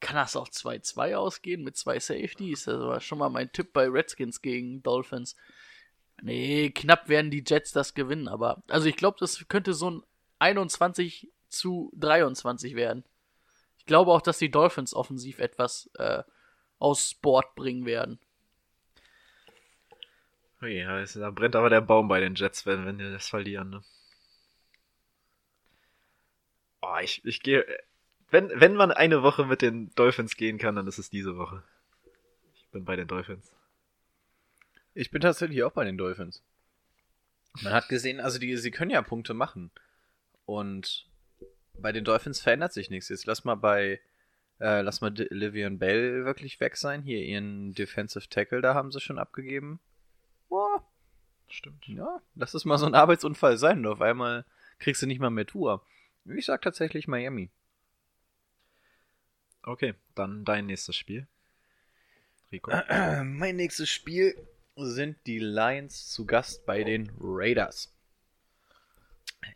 Kann 0.00 0.16
das 0.16 0.34
auch 0.34 0.48
2-2 0.48 1.14
ausgehen 1.14 1.62
mit 1.62 1.76
zwei 1.76 2.00
Safeties? 2.00 2.64
Das 2.64 2.80
war 2.80 3.00
schon 3.00 3.18
mal 3.18 3.30
mein 3.30 3.52
Tipp 3.52 3.72
bei 3.72 3.88
Redskins 3.88 4.42
gegen 4.42 4.82
Dolphins. 4.82 5.36
Nee, 6.20 6.70
knapp 6.70 7.08
werden 7.08 7.30
die 7.30 7.44
Jets 7.46 7.72
das 7.72 7.94
gewinnen, 7.94 8.28
aber 8.28 8.62
also 8.68 8.88
ich 8.88 8.96
glaube, 8.96 9.16
das 9.20 9.46
könnte 9.48 9.74
so 9.74 9.90
ein 9.90 10.02
21 10.38 11.30
zu 11.48 11.92
23 11.96 12.74
werden. 12.74 13.04
Ich 13.78 13.86
glaube 13.86 14.12
auch, 14.12 14.22
dass 14.22 14.38
die 14.38 14.50
Dolphins 14.50 14.94
offensiv 14.94 15.38
etwas 15.38 15.90
äh, 15.94 16.22
aus 16.78 17.10
Sport 17.10 17.54
bringen 17.54 17.86
werden. 17.86 18.18
Ja, 20.62 21.00
es- 21.00 21.12
da 21.14 21.30
brennt 21.30 21.56
aber 21.56 21.68
der 21.70 21.80
Baum 21.82 22.08
bei 22.08 22.20
den 22.20 22.34
Jets, 22.36 22.64
wenn, 22.66 22.86
wenn 22.86 22.98
die 22.98 23.10
das 23.10 23.28
verlieren, 23.28 23.68
ne? 23.70 23.82
Oh, 26.80 26.96
ich, 27.02 27.24
ich 27.24 27.42
gehe. 27.42 27.64
Wenn, 28.30 28.48
wenn 28.54 28.74
man 28.74 28.90
eine 28.92 29.22
Woche 29.22 29.44
mit 29.44 29.62
den 29.62 29.94
Dolphins 29.94 30.36
gehen 30.36 30.58
kann, 30.58 30.74
dann 30.74 30.86
ist 30.86 30.98
es 30.98 31.10
diese 31.10 31.36
Woche. 31.36 31.62
Ich 32.54 32.66
bin 32.70 32.84
bei 32.84 32.96
den 32.96 33.06
Dolphins. 33.08 33.54
Ich 34.94 35.10
bin 35.10 35.20
tatsächlich 35.20 35.62
auch 35.64 35.72
bei 35.72 35.84
den 35.84 35.98
Dolphins. 35.98 36.42
Man 37.62 37.72
hat 37.72 37.88
gesehen, 37.88 38.20
also 38.20 38.38
die, 38.38 38.56
sie 38.56 38.70
können 38.70 38.90
ja 38.90 39.02
Punkte 39.02 39.34
machen. 39.34 39.70
Und 40.46 41.06
bei 41.74 41.92
den 41.92 42.04
Dolphins 42.04 42.40
verändert 42.40 42.72
sich 42.72 42.88
nichts. 42.90 43.08
Jetzt 43.10 43.26
lass 43.26 43.44
mal 43.44 43.54
bei, 43.56 44.00
äh, 44.60 44.80
lass 44.80 45.00
mal 45.02 45.12
Livian 45.12 45.78
Bell 45.78 46.24
wirklich 46.24 46.58
weg 46.60 46.76
sein. 46.76 47.02
Hier 47.02 47.18
ihren 47.22 47.74
Defensive 47.74 48.28
Tackle, 48.28 48.62
da 48.62 48.74
haben 48.74 48.90
sie 48.92 49.00
schon 49.00 49.18
abgegeben. 49.18 49.78
Boah, 50.52 50.84
Stimmt. 51.48 51.88
ja, 51.88 52.20
lass 52.34 52.52
es 52.52 52.66
mal 52.66 52.76
so 52.76 52.84
ein 52.84 52.94
Arbeitsunfall 52.94 53.56
sein. 53.56 53.78
Und 53.78 53.86
auf 53.86 54.02
einmal 54.02 54.44
kriegst 54.80 55.00
du 55.00 55.06
nicht 55.06 55.18
mal 55.18 55.30
mehr 55.30 55.46
Tour. 55.46 55.82
Ich 56.26 56.44
sag 56.44 56.60
tatsächlich 56.60 57.08
Miami. 57.08 57.48
Okay, 59.62 59.94
dann 60.14 60.44
dein 60.44 60.66
nächstes 60.66 60.94
Spiel. 60.94 61.26
Rico. 62.50 62.70
Mein 63.24 63.56
nächstes 63.56 63.88
Spiel 63.88 64.36
sind 64.76 65.16
die 65.26 65.38
Lions 65.38 66.10
zu 66.10 66.26
Gast 66.26 66.66
bei 66.66 66.84
den 66.84 67.10
Raiders. 67.18 67.90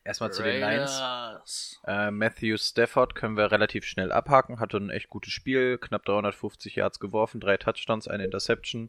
Erstmal 0.03 0.33
zu 0.33 0.43
den 0.43 0.61
Lions. 0.61 1.79
Äh, 1.87 2.11
Matthew 2.11 2.57
Stafford 2.57 3.15
können 3.15 3.37
wir 3.37 3.53
relativ 3.53 3.85
schnell 3.85 4.13
abhaken. 4.13 4.61
Hatte 4.61 4.79
ein 4.79 4.89
echt 4.89 5.11
gutes 5.11 5.35
Spiel. 5.35 5.77
Knapp 5.77 6.07
350 6.07 6.75
Yards 6.75 7.01
geworfen, 7.01 7.39
drei 7.39 7.59
Touchdowns, 7.59 8.09
eine 8.09 8.25
Interception. 8.25 8.89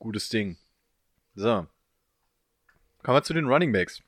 Gutes 0.00 0.28
Ding. 0.28 0.58
So. 1.40 1.66
Kommen 3.02 3.16
wir 3.16 3.22
zu 3.22 3.32
den 3.32 3.46
Running 3.46 3.72
Backs. 3.72 4.02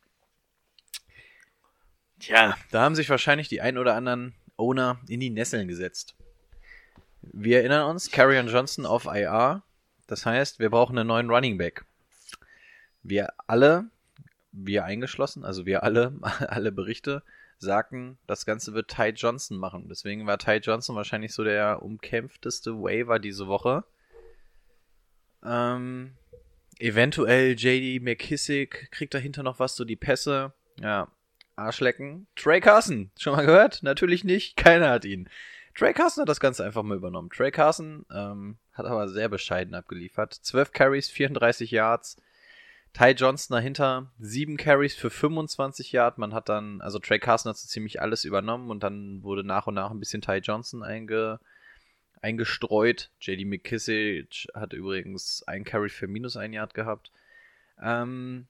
Tja, 2.20 2.58
da 2.70 2.82
haben 2.82 2.94
sich 2.94 3.08
wahrscheinlich 3.08 3.48
die 3.48 3.62
ein 3.62 3.78
oder 3.78 3.94
anderen 3.94 4.34
Owner 4.58 5.00
in 5.08 5.18
die 5.18 5.30
Nesseln 5.30 5.66
gesetzt. 5.66 6.14
Wir 7.22 7.60
erinnern 7.60 7.88
uns, 7.88 8.10
Carrion 8.10 8.48
Johnson 8.48 8.84
auf 8.84 9.06
IR. 9.06 9.62
Das 10.08 10.26
heißt, 10.26 10.58
wir 10.58 10.68
brauchen 10.68 10.98
einen 10.98 11.06
neuen 11.06 11.30
Running 11.30 11.56
Back. 11.56 11.86
Wir 13.02 13.32
alle, 13.46 13.86
wir 14.52 14.84
eingeschlossen, 14.84 15.42
also 15.42 15.64
wir 15.64 15.84
alle, 15.84 16.12
alle 16.22 16.70
Berichte, 16.70 17.22
sagten, 17.56 18.18
das 18.26 18.44
Ganze 18.44 18.74
wird 18.74 18.90
Ty 18.90 19.14
Johnson 19.16 19.56
machen. 19.56 19.88
Deswegen 19.88 20.26
war 20.26 20.36
Ty 20.36 20.56
Johnson 20.56 20.96
wahrscheinlich 20.96 21.32
so 21.32 21.44
der 21.44 21.80
umkämpfteste 21.80 22.74
Waiver 22.74 23.18
diese 23.18 23.46
Woche. 23.46 23.84
Ähm, 25.42 26.14
eventuell 26.82 27.54
JD 27.56 28.02
McKissick 28.02 28.90
kriegt 28.90 29.14
dahinter 29.14 29.42
noch 29.42 29.58
was, 29.58 29.76
so 29.76 29.84
die 29.84 29.96
Pässe. 29.96 30.52
Ja, 30.80 31.08
Arschlecken. 31.56 32.26
Trey 32.34 32.60
Carson, 32.60 33.10
schon 33.18 33.36
mal 33.36 33.46
gehört? 33.46 33.82
Natürlich 33.82 34.24
nicht, 34.24 34.56
keiner 34.56 34.90
hat 34.90 35.04
ihn. 35.04 35.28
Trey 35.74 35.94
Carson 35.94 36.22
hat 36.22 36.28
das 36.28 36.40
Ganze 36.40 36.64
einfach 36.64 36.82
mal 36.82 36.96
übernommen. 36.96 37.30
Trey 37.30 37.50
Carson 37.50 38.04
ähm, 38.12 38.58
hat 38.72 38.86
aber 38.86 39.08
sehr 39.08 39.28
bescheiden 39.28 39.74
abgeliefert. 39.74 40.34
12 40.34 40.72
Carries, 40.72 41.08
34 41.08 41.70
Yards. 41.70 42.16
Ty 42.92 43.12
Johnson 43.12 43.54
dahinter, 43.54 44.10
7 44.18 44.58
Carries 44.58 44.94
für 44.94 45.08
25 45.08 45.92
Yards. 45.92 46.18
Man 46.18 46.34
hat 46.34 46.50
dann, 46.50 46.82
also 46.82 46.98
Trey 46.98 47.18
Carson 47.18 47.48
hat 47.48 47.56
so 47.56 47.66
ziemlich 47.66 48.02
alles 48.02 48.24
übernommen 48.24 48.70
und 48.70 48.82
dann 48.82 49.22
wurde 49.22 49.44
nach 49.44 49.66
und 49.66 49.74
nach 49.74 49.90
ein 49.90 49.98
bisschen 49.98 50.20
Ty 50.20 50.40
Johnson 50.42 50.82
einge, 50.82 51.40
eingestreut. 52.22 53.10
JD 53.20 53.44
McKissick 53.46 54.48
hat 54.54 54.72
übrigens 54.72 55.42
ein 55.46 55.64
Carry 55.64 55.88
für 55.88 56.06
minus 56.06 56.36
ein 56.36 56.52
Yard 56.52 56.74
gehabt. 56.74 57.10
Ähm, 57.80 58.46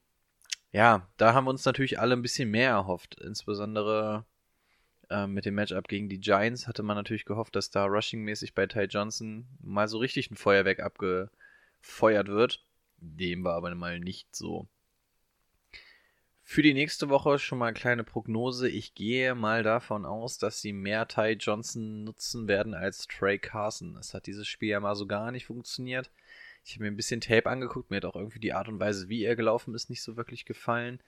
ja, 0.71 1.07
da 1.17 1.33
haben 1.33 1.45
wir 1.45 1.51
uns 1.51 1.65
natürlich 1.65 1.99
alle 1.99 2.15
ein 2.15 2.21
bisschen 2.21 2.49
mehr 2.49 2.69
erhofft. 2.69 3.19
Insbesondere 3.19 4.25
äh, 5.09 5.27
mit 5.27 5.45
dem 5.45 5.55
Matchup 5.55 5.87
gegen 5.87 6.09
die 6.09 6.19
Giants 6.19 6.67
hatte 6.67 6.83
man 6.83 6.97
natürlich 6.97 7.25
gehofft, 7.25 7.55
dass 7.55 7.69
da 7.69 7.85
rushing-mäßig 7.85 8.53
bei 8.53 8.67
Ty 8.67 8.85
Johnson 8.85 9.47
mal 9.61 9.87
so 9.87 9.97
richtig 9.97 10.31
ein 10.31 10.35
Feuerwerk 10.35 10.79
abgefeuert 10.79 12.27
wird. 12.27 12.65
Dem 12.97 13.43
war 13.43 13.55
aber 13.55 13.73
mal 13.75 13.99
nicht 13.99 14.35
so. 14.35 14.67
Für 16.53 16.61
die 16.61 16.75
nächste 16.75 17.09
Woche 17.09 17.39
schon 17.39 17.57
mal 17.57 17.69
eine 17.69 17.73
kleine 17.73 18.03
Prognose. 18.03 18.69
Ich 18.69 18.93
gehe 18.93 19.33
mal 19.33 19.63
davon 19.63 20.05
aus, 20.05 20.37
dass 20.37 20.61
sie 20.61 20.71
mehr 20.71 21.07
Ty 21.07 21.31
Johnson 21.31 22.03
nutzen 22.03 22.47
werden 22.47 22.75
als 22.75 23.07
Trey 23.07 23.39
Carson. 23.39 23.97
Es 23.97 24.13
hat 24.13 24.27
dieses 24.27 24.47
Spiel 24.47 24.69
ja 24.69 24.79
mal 24.79 24.93
so 24.95 25.07
gar 25.07 25.31
nicht 25.31 25.47
funktioniert. 25.47 26.11
Ich 26.63 26.75
habe 26.75 26.83
mir 26.83 26.91
ein 26.91 26.95
bisschen 26.95 27.21
Tape 27.21 27.49
angeguckt. 27.49 27.89
Mir 27.89 27.97
hat 27.97 28.05
auch 28.05 28.15
irgendwie 28.15 28.39
die 28.39 28.53
Art 28.53 28.67
und 28.67 28.79
Weise, 28.79 29.09
wie 29.09 29.23
er 29.23 29.35
gelaufen 29.35 29.73
ist, 29.73 29.89
nicht 29.89 30.03
so 30.03 30.15
wirklich 30.15 30.45
gefallen. 30.45 30.99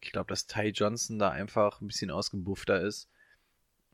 Ich 0.00 0.10
glaube, 0.10 0.30
dass 0.30 0.48
Ty 0.48 0.70
Johnson 0.70 1.20
da 1.20 1.30
einfach 1.30 1.80
ein 1.80 1.86
bisschen 1.86 2.10
ausgebuffter 2.10 2.80
ist. 2.80 3.08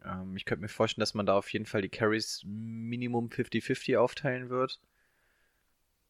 Ähm, 0.02 0.34
ich 0.38 0.46
könnte 0.46 0.62
mir 0.62 0.68
vorstellen, 0.68 1.02
dass 1.02 1.12
man 1.12 1.26
da 1.26 1.36
auf 1.36 1.52
jeden 1.52 1.66
Fall 1.66 1.82
die 1.82 1.90
Carries 1.90 2.44
Minimum 2.46 3.28
50-50 3.28 3.98
aufteilen 3.98 4.48
wird. 4.48 4.80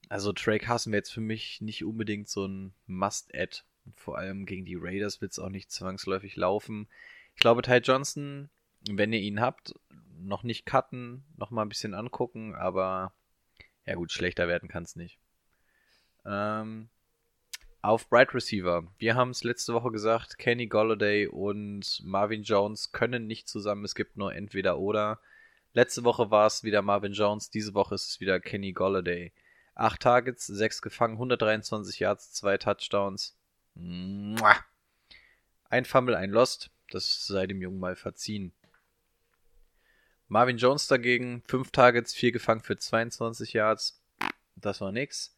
Also 0.08 0.32
Trey 0.32 0.60
Carson 0.60 0.92
wäre 0.92 1.00
jetzt 1.00 1.12
für 1.12 1.20
mich 1.20 1.60
nicht 1.60 1.82
unbedingt 1.82 2.28
so 2.28 2.46
ein 2.46 2.74
Must-Add. 2.86 3.64
Vor 3.94 4.18
allem 4.18 4.46
gegen 4.46 4.64
die 4.64 4.76
Raiders 4.76 5.20
wird 5.20 5.32
es 5.32 5.38
auch 5.38 5.48
nicht 5.48 5.70
zwangsläufig 5.70 6.36
laufen. 6.36 6.88
Ich 7.34 7.40
glaube, 7.40 7.62
Ty 7.62 7.78
Johnson, 7.78 8.48
wenn 8.88 9.12
ihr 9.12 9.20
ihn 9.20 9.40
habt, 9.40 9.74
noch 10.18 10.42
nicht 10.42 10.66
cutten, 10.66 11.24
noch 11.36 11.50
mal 11.50 11.62
ein 11.62 11.68
bisschen 11.68 11.94
angucken, 11.94 12.54
aber 12.54 13.12
ja 13.86 13.94
gut, 13.94 14.12
schlechter 14.12 14.48
werden 14.48 14.68
kann 14.68 14.84
es 14.84 14.96
nicht. 14.96 15.18
Ähm, 16.24 16.88
auf 17.82 18.08
Bright 18.08 18.34
Receiver. 18.34 18.84
Wir 18.96 19.14
haben 19.14 19.30
es 19.30 19.44
letzte 19.44 19.74
Woche 19.74 19.90
gesagt, 19.90 20.38
Kenny 20.38 20.66
Golladay 20.66 21.26
und 21.26 22.00
Marvin 22.02 22.42
Jones 22.42 22.92
können 22.92 23.26
nicht 23.26 23.46
zusammen. 23.46 23.84
Es 23.84 23.94
gibt 23.94 24.16
nur 24.16 24.34
entweder 24.34 24.78
oder. 24.78 25.20
Letzte 25.74 26.04
Woche 26.04 26.30
war 26.30 26.46
es 26.46 26.62
wieder 26.62 26.82
Marvin 26.82 27.12
Jones, 27.12 27.50
diese 27.50 27.74
Woche 27.74 27.96
ist 27.96 28.08
es 28.08 28.20
wieder 28.20 28.40
Kenny 28.40 28.72
Golladay. 28.72 29.32
Acht 29.74 30.00
Targets, 30.00 30.46
sechs 30.46 30.80
gefangen, 30.80 31.14
123 31.14 31.98
Yards, 31.98 32.32
zwei 32.32 32.56
Touchdowns. 32.56 33.36
Ein 35.68 35.84
Fumble, 35.84 36.16
ein 36.16 36.30
Lost. 36.30 36.70
Das 36.90 37.26
sei 37.26 37.46
dem 37.46 37.60
Jungen 37.60 37.80
mal 37.80 37.96
verziehen. 37.96 38.52
Marvin 40.28 40.58
Jones 40.58 40.86
dagegen, 40.86 41.42
fünf 41.46 41.70
Targets, 41.70 42.14
vier 42.14 42.32
gefangen 42.32 42.60
für 42.60 42.76
22 42.76 43.52
Yards. 43.52 44.02
Das 44.56 44.80
war 44.80 44.92
nix. 44.92 45.36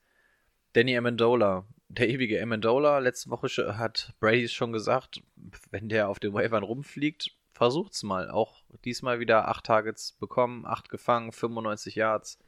Danny 0.74 0.97
Amendola, 0.97 1.66
der 1.89 2.09
ewige 2.09 2.43
Amendola. 2.43 2.99
Letzte 2.99 3.30
Woche 3.30 3.78
hat 3.78 4.14
Brady 4.20 4.49
schon 4.49 4.72
gesagt, 4.72 5.22
wenn 5.70 5.89
der 5.89 6.09
auf 6.09 6.18
den 6.18 6.34
Wavern 6.34 6.62
rumfliegt, 6.62 7.34
versucht's 7.53 8.03
mal. 8.03 8.30
Auch 8.30 8.62
diesmal 8.84 9.18
wieder 9.18 9.49
acht 9.49 9.64
Targets 9.64 10.12
bekommen, 10.12 10.66
acht 10.66 10.89
gefangen, 10.91 11.32
95 11.32 11.95
Yards. 11.95 12.39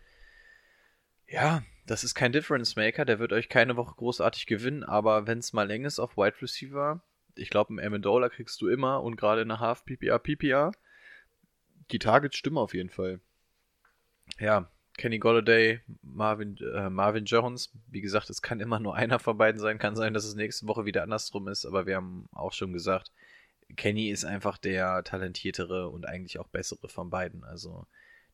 Ja, 1.26 1.62
das 1.88 2.04
ist 2.04 2.14
kein 2.14 2.32
Difference 2.32 2.76
Maker, 2.76 3.04
der 3.04 3.18
wird 3.18 3.32
euch 3.32 3.48
keine 3.48 3.76
Woche 3.76 3.94
großartig 3.96 4.46
gewinnen, 4.46 4.84
aber 4.84 5.26
wenn 5.26 5.38
es 5.38 5.52
mal 5.52 5.70
eng 5.70 5.84
ist 5.84 5.98
auf 5.98 6.16
Wide 6.16 6.40
Receiver, 6.42 7.02
ich 7.34 7.50
glaube, 7.50 7.70
einen 7.70 7.86
Amendola 7.86 8.28
kriegst 8.28 8.60
du 8.60 8.68
immer 8.68 9.02
und 9.02 9.16
gerade 9.16 9.42
in 9.42 9.48
der 9.48 9.60
Half 9.60 9.84
PPR, 9.84 10.18
PPR, 10.18 10.72
die 11.90 11.98
Targets 11.98 12.36
stimmen 12.36 12.58
auf 12.58 12.74
jeden 12.74 12.90
Fall. 12.90 13.20
Ja, 14.38 14.70
Kenny 14.98 15.18
Golladay, 15.18 15.80
Marvin, 16.02 16.58
äh, 16.58 16.90
Marvin 16.90 17.24
Jones, 17.24 17.72
wie 17.86 18.00
gesagt, 18.00 18.28
es 18.30 18.42
kann 18.42 18.60
immer 18.60 18.80
nur 18.80 18.94
einer 18.94 19.18
von 19.18 19.38
beiden 19.38 19.60
sein, 19.60 19.78
kann 19.78 19.96
sein, 19.96 20.12
dass 20.12 20.24
es 20.24 20.34
nächste 20.34 20.66
Woche 20.66 20.84
wieder 20.84 21.02
andersrum 21.02 21.48
ist, 21.48 21.64
aber 21.64 21.86
wir 21.86 21.96
haben 21.96 22.28
auch 22.32 22.52
schon 22.52 22.72
gesagt, 22.72 23.12
Kenny 23.76 24.10
ist 24.10 24.24
einfach 24.24 24.58
der 24.58 25.04
talentiertere 25.04 25.88
und 25.88 26.06
eigentlich 26.06 26.38
auch 26.38 26.48
bessere 26.48 26.88
von 26.88 27.10
beiden, 27.10 27.44
also 27.44 27.86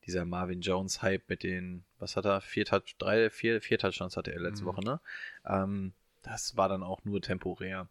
dieser 0.06 0.24
Marvin 0.24 0.60
Jones 0.60 1.02
Hype 1.02 1.28
mit 1.28 1.42
den, 1.42 1.84
was 1.98 2.16
hat 2.16 2.26
er, 2.26 2.40
vier, 2.40 2.64
Touch, 2.64 2.96
drei, 2.98 3.30
vier, 3.30 3.60
vier 3.60 3.78
Touchdowns 3.78 4.16
hatte 4.16 4.32
er 4.32 4.40
letzte 4.40 4.64
mhm. 4.64 4.68
Woche, 4.68 4.84
ne? 4.84 5.00
Ähm, 5.46 5.92
das 6.22 6.56
war 6.56 6.68
dann 6.68 6.82
auch 6.82 7.04
nur 7.04 7.20
temporär. 7.20 7.88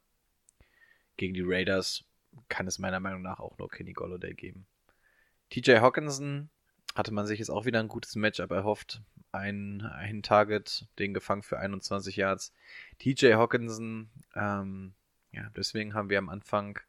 Gegen 1.18 1.34
die 1.34 1.44
Raiders 1.46 2.04
kann 2.50 2.68
es 2.68 2.80
meiner 2.80 3.00
Meinung 3.00 3.22
nach 3.22 3.40
auch 3.40 3.58
nur 3.58 3.70
Kenny 3.70 3.94
Golladay 3.94 4.34
geben. 4.34 4.66
TJ 5.50 5.78
Hawkinson 5.78 6.50
hatte 6.96 7.14
man 7.14 7.28
sich 7.28 7.40
jetzt 7.40 7.50
auch 7.50 7.66
wieder 7.66 7.80
ein 7.80 7.88
gutes 7.88 8.16
Matchup 8.16 8.52
erhofft. 8.52 9.02
Ein, 9.32 9.82
ein 9.82 10.24
Target, 10.24 10.88
den 11.00 11.14
gefangen 11.14 11.44
für 11.44 11.60
21 11.60 12.16
Yards. 12.16 12.54
TJ 13.00 13.34
Hawkinson, 13.34 14.10
ähm, 14.36 14.94
ja, 15.32 15.50
deswegen 15.56 15.94
haben 15.94 16.10
wir 16.10 16.20
am 16.20 16.30
Anfang 16.30 16.80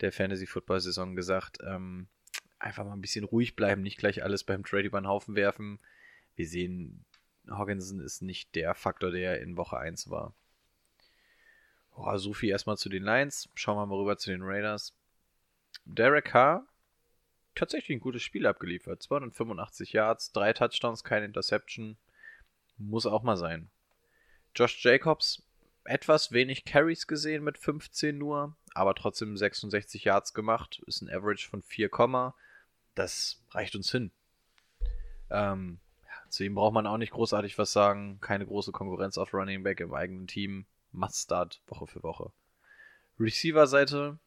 der 0.00 0.12
Fantasy-Football-Saison 0.12 1.14
gesagt, 1.16 1.58
ähm, 1.64 2.08
einfach 2.62 2.84
mal 2.84 2.92
ein 2.92 3.00
bisschen 3.00 3.24
ruhig 3.24 3.56
bleiben, 3.56 3.82
nicht 3.82 3.98
gleich 3.98 4.22
alles 4.22 4.44
beim 4.44 4.64
Trade 4.64 4.84
über 4.84 5.00
den 5.00 5.08
Haufen 5.08 5.34
werfen. 5.34 5.78
Wir 6.36 6.46
sehen, 6.46 7.04
Hawkinson 7.48 8.00
ist 8.00 8.22
nicht 8.22 8.54
der 8.54 8.74
Faktor, 8.74 9.10
der 9.10 9.40
in 9.40 9.56
Woche 9.56 9.78
1 9.78 10.10
war. 10.10 10.34
Oh, 11.94 12.16
so 12.16 12.32
viel 12.32 12.50
erstmal 12.50 12.78
zu 12.78 12.88
den 12.88 13.02
Lions. 13.02 13.50
Schauen 13.54 13.76
wir 13.76 13.86
mal 13.86 13.98
rüber 13.98 14.16
zu 14.16 14.30
den 14.30 14.42
Raiders. 14.42 14.94
Derek 15.84 16.26
Carr, 16.26 16.66
tatsächlich 17.54 17.96
ein 17.96 18.00
gutes 18.00 18.22
Spiel 18.22 18.46
abgeliefert. 18.46 19.02
285 19.02 19.92
Yards, 19.92 20.32
drei 20.32 20.52
Touchdowns, 20.52 21.04
keine 21.04 21.26
Interception. 21.26 21.96
Muss 22.78 23.06
auch 23.06 23.22
mal 23.22 23.36
sein. 23.36 23.68
Josh 24.54 24.82
Jacobs, 24.82 25.42
etwas 25.84 26.32
wenig 26.32 26.64
Carries 26.64 27.06
gesehen 27.06 27.44
mit 27.44 27.58
15 27.58 28.16
nur, 28.16 28.56
aber 28.74 28.94
trotzdem 28.94 29.36
66 29.36 30.04
Yards 30.04 30.32
gemacht. 30.32 30.82
Ist 30.86 31.02
ein 31.02 31.10
Average 31.10 31.48
von 31.48 31.62
4, 31.62 31.90
das 32.94 33.42
reicht 33.50 33.74
uns 33.74 33.90
hin. 33.90 34.10
Ähm, 35.30 35.80
zu 36.28 36.44
ihm 36.44 36.54
braucht 36.54 36.74
man 36.74 36.86
auch 36.86 36.98
nicht 36.98 37.12
großartig 37.12 37.58
was 37.58 37.72
sagen. 37.72 38.18
Keine 38.20 38.46
große 38.46 38.72
Konkurrenz 38.72 39.18
auf 39.18 39.34
Running 39.34 39.62
Back 39.62 39.80
im 39.80 39.94
eigenen 39.94 40.26
Team. 40.26 40.66
Must 40.92 41.24
start 41.24 41.62
Woche 41.66 41.86
für 41.86 42.02
Woche. 42.02 42.32
Receiver-Seite 43.18 44.18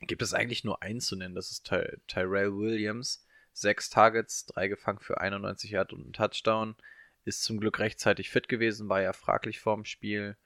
gibt 0.00 0.22
es 0.22 0.34
eigentlich 0.34 0.64
nur 0.64 0.82
einen 0.82 1.00
zu 1.00 1.16
nennen. 1.16 1.34
Das 1.34 1.50
ist 1.50 1.66
Ty 1.66 1.98
Tyrell 2.06 2.56
Williams. 2.56 3.26
Sechs 3.52 3.88
Targets, 3.88 4.46
drei 4.46 4.68
gefangen 4.68 4.98
für 4.98 5.20
91 5.20 5.70
Yard 5.70 5.92
und 5.92 6.02
einen 6.02 6.12
Touchdown. 6.12 6.74
Ist 7.24 7.44
zum 7.44 7.60
Glück 7.60 7.78
rechtzeitig 7.78 8.30
fit 8.30 8.48
gewesen, 8.48 8.88
war 8.88 9.00
ja 9.00 9.12
fraglich 9.12 9.60
vorm 9.60 9.84
Spiel. 9.84 10.36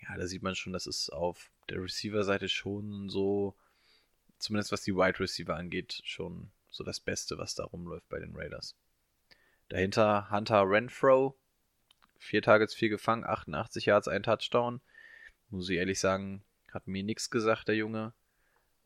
Ja, 0.00 0.16
da 0.16 0.26
sieht 0.26 0.42
man 0.42 0.54
schon, 0.54 0.72
das 0.72 0.86
ist 0.86 1.10
auf 1.10 1.50
der 1.70 1.82
Receiver-Seite 1.82 2.48
schon 2.48 3.08
so 3.08 3.56
zumindest 4.44 4.72
was 4.72 4.82
die 4.82 4.94
Wide 4.94 5.18
Receiver 5.18 5.56
angeht, 5.56 6.00
schon 6.04 6.50
so 6.70 6.84
das 6.84 7.00
Beste, 7.00 7.38
was 7.38 7.54
da 7.54 7.64
rumläuft 7.64 8.08
bei 8.08 8.18
den 8.18 8.36
Raiders. 8.36 8.76
Dahinter 9.68 10.30
Hunter 10.30 10.68
Renfro, 10.68 11.36
vier 12.18 12.42
Targets, 12.42 12.74
vier 12.74 12.90
gefangen, 12.90 13.24
88 13.24 13.86
Yards, 13.86 14.08
ein 14.08 14.22
Touchdown. 14.22 14.80
Muss 15.50 15.68
ich 15.68 15.78
ehrlich 15.78 16.00
sagen, 16.00 16.44
hat 16.72 16.86
mir 16.86 17.02
nichts 17.02 17.30
gesagt, 17.30 17.68
der 17.68 17.76
Junge. 17.76 18.12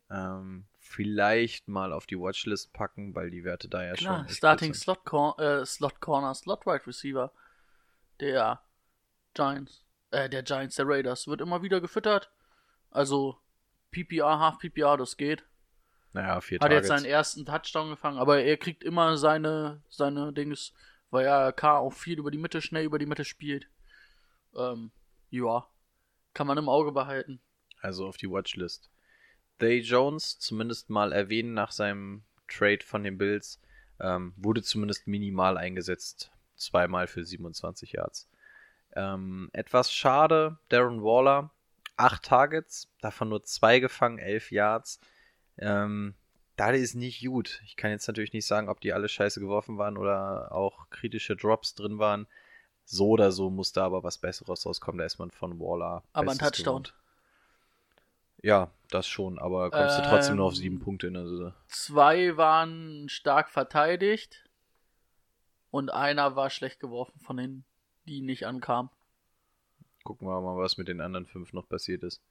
Ähm, 0.09 0.65
vielleicht 0.79 1.67
mal 1.67 1.93
auf 1.93 2.07
die 2.07 2.17
Watchlist 2.17 2.73
packen, 2.73 3.13
weil 3.13 3.29
die 3.29 3.43
Werte 3.43 3.67
da 3.69 3.83
ja 3.83 3.93
Klar, 3.93 4.25
schon. 4.25 4.29
Starting 4.29 4.73
Slot, 4.73 5.05
Cor 5.05 5.39
äh, 5.39 5.65
Slot 5.65 5.99
Corner, 5.99 6.33
Slot 6.33 6.65
Wide 6.65 6.87
Receiver 6.87 7.31
der 8.19 8.61
Giants, 9.33 9.85
äh, 10.11 10.29
der 10.29 10.43
Giants, 10.43 10.75
der 10.75 10.87
Raiders, 10.87 11.27
wird 11.27 11.41
immer 11.41 11.61
wieder 11.61 11.81
gefüttert. 11.81 12.31
Also 12.91 13.39
PPR, 13.91 14.39
Half 14.39 14.59
PPR, 14.59 14.97
das 14.97 15.17
geht. 15.17 15.43
Naja, 16.13 16.41
vier 16.41 16.59
Hat 16.59 16.69
Targets. 16.69 16.87
jetzt 16.87 16.97
seinen 16.97 17.09
ersten 17.09 17.45
Touchdown 17.45 17.89
gefangen, 17.89 18.17
aber 18.17 18.41
er 18.41 18.57
kriegt 18.57 18.83
immer 18.83 19.17
seine, 19.17 19.81
seine 19.89 20.33
Dings, 20.33 20.73
weil 21.11 21.25
er 21.25 21.51
K 21.51 21.77
auch 21.77 21.93
viel 21.93 22.17
über 22.17 22.31
die 22.31 22.37
Mitte, 22.37 22.61
schnell 22.61 22.85
über 22.85 22.99
die 22.99 23.05
Mitte 23.05 23.25
spielt. 23.25 23.67
Ähm, 24.55 24.91
ja. 25.29 25.67
Kann 26.33 26.47
man 26.47 26.57
im 26.57 26.69
Auge 26.69 26.91
behalten. 26.91 27.41
Also 27.81 28.07
auf 28.07 28.17
die 28.17 28.29
Watchlist. 28.29 28.89
Day 29.61 29.79
Jones, 29.79 30.39
zumindest 30.39 30.89
mal 30.89 31.11
erwähnen 31.11 31.53
nach 31.53 31.71
seinem 31.71 32.23
Trade 32.47 32.83
von 32.83 33.03
den 33.03 33.17
Bills, 33.17 33.59
ähm, 33.99 34.33
wurde 34.37 34.63
zumindest 34.63 35.07
minimal 35.07 35.57
eingesetzt. 35.57 36.31
Zweimal 36.55 37.07
für 37.07 37.23
27 37.23 37.93
Yards. 37.93 38.29
Ähm, 38.95 39.49
etwas 39.53 39.93
schade, 39.93 40.57
Darren 40.69 41.03
Waller, 41.03 41.51
acht 41.95 42.23
Targets, 42.23 42.89
davon 43.01 43.29
nur 43.29 43.43
zwei 43.43 43.79
gefangen, 43.79 44.17
elf 44.17 44.51
Yards. 44.51 44.99
Ähm, 45.59 46.15
das 46.55 46.77
ist 46.77 46.95
nicht 46.95 47.25
gut. 47.25 47.61
Ich 47.65 47.75
kann 47.75 47.91
jetzt 47.91 48.07
natürlich 48.07 48.33
nicht 48.33 48.45
sagen, 48.45 48.67
ob 48.69 48.81
die 48.81 48.91
alle 48.91 49.07
scheiße 49.07 49.39
geworfen 49.39 49.77
waren 49.77 49.97
oder 49.97 50.51
auch 50.51 50.89
kritische 50.89 51.35
Drops 51.35 51.75
drin 51.75 51.99
waren. 51.99 52.27
So 52.83 53.09
oder 53.09 53.31
so 53.31 53.49
muss 53.49 53.71
da 53.71 53.85
aber 53.85 54.03
was 54.03 54.17
Besseres 54.17 54.65
rauskommen. 54.65 54.99
Da 54.99 55.05
ist 55.05 55.19
man 55.19 55.31
von 55.31 55.59
Waller. 55.59 56.03
Aber 56.11 56.31
ein 56.31 56.37
Touchdown. 56.37 56.83
gewohnt. 56.83 56.93
Ja, 58.41 58.71
das 58.89 59.07
schon, 59.07 59.37
aber 59.37 59.69
kommst 59.69 59.99
du 59.99 60.03
trotzdem 60.03 60.37
nur 60.37 60.45
auf 60.45 60.53
Ähm, 60.53 60.59
sieben 60.59 60.79
Punkte 60.79 61.07
in 61.07 61.13
der 61.13 61.27
Saison. 61.27 61.53
Zwei 61.67 62.37
waren 62.37 63.09
stark 63.09 63.49
verteidigt 63.49 64.45
und 65.71 65.91
einer 65.91 66.35
war 66.35 66.49
schlecht 66.49 66.79
geworfen 66.79 67.19
von 67.19 67.37
denen, 67.37 67.65
die 68.07 68.21
nicht 68.21 68.47
ankamen. 68.47 68.89
Gucken 70.03 70.27
wir 70.27 70.41
mal, 70.41 70.57
was 70.57 70.77
mit 70.77 70.87
den 70.87 71.01
anderen 71.01 71.25
fünf 71.25 71.51
noch 71.53 71.67
passiert 71.67 72.03
ist. 72.03 72.21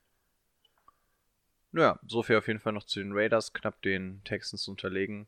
Naja, 1.72 1.98
so 2.06 2.22
viel 2.22 2.36
auf 2.36 2.46
jeden 2.46 2.60
Fall 2.60 2.72
noch 2.72 2.84
zu 2.84 3.00
den 3.00 3.12
Raiders, 3.12 3.52
knapp 3.52 3.82
den 3.82 4.22
Texans 4.24 4.66
unterlegen. 4.68 5.26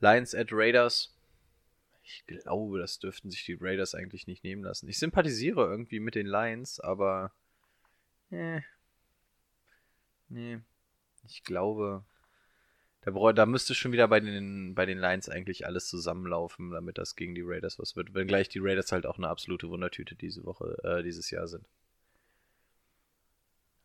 Lions 0.00 0.34
at 0.34 0.48
Raiders. 0.50 1.14
Ich 2.02 2.24
glaube, 2.26 2.78
das 2.78 2.98
dürften 2.98 3.30
sich 3.30 3.44
die 3.44 3.58
Raiders 3.60 3.94
eigentlich 3.94 4.26
nicht 4.26 4.42
nehmen 4.42 4.64
lassen. 4.64 4.88
Ich 4.88 4.98
sympathisiere 4.98 5.68
irgendwie 5.68 6.00
mit 6.00 6.14
den 6.14 6.26
Lions, 6.26 6.80
aber. 6.80 7.32
Eh. 8.30 8.60
Nee. 10.28 10.60
Ich 11.26 11.44
glaube. 11.44 12.04
Da, 13.02 13.32
da 13.32 13.46
müsste 13.46 13.74
schon 13.74 13.92
wieder 13.92 14.08
bei 14.08 14.20
den, 14.20 14.74
bei 14.74 14.84
den 14.84 14.98
Lions 14.98 15.28
eigentlich 15.28 15.66
alles 15.66 15.88
zusammenlaufen, 15.88 16.70
damit 16.72 16.98
das 16.98 17.14
gegen 17.14 17.34
die 17.34 17.44
Raiders 17.44 17.78
was 17.78 17.94
wird. 17.94 18.14
Wenngleich 18.14 18.48
die 18.48 18.58
Raiders 18.58 18.90
halt 18.90 19.06
auch 19.06 19.18
eine 19.18 19.28
absolute 19.28 19.68
Wundertüte 19.68 20.16
diese 20.16 20.44
Woche, 20.44 20.76
äh, 20.82 21.02
dieses 21.02 21.30
Jahr 21.30 21.46
sind. 21.46 21.66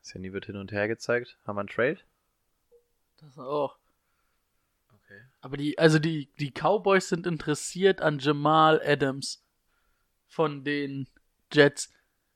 Das 0.03 0.13
Handy 0.13 0.33
wird 0.33 0.45
hin 0.45 0.57
und 0.57 0.71
her 0.73 0.87
gezeigt. 0.89 1.37
Haben 1.47 1.55
wir 1.55 1.61
einen 1.61 1.69
Trade? 1.69 1.99
Das 3.21 3.37
auch. 3.37 3.77
Okay. 4.93 5.21
Aber 5.39 5.55
die, 5.55 5.79
also 5.79 5.97
die, 5.97 6.29
die 6.39 6.51
Cowboys 6.51 7.07
sind 7.07 7.25
interessiert 7.25 8.01
an 8.01 8.19
Jamal 8.19 8.81
Adams 8.85 9.41
von 10.27 10.65
den 10.65 11.07
Jets. 11.53 11.89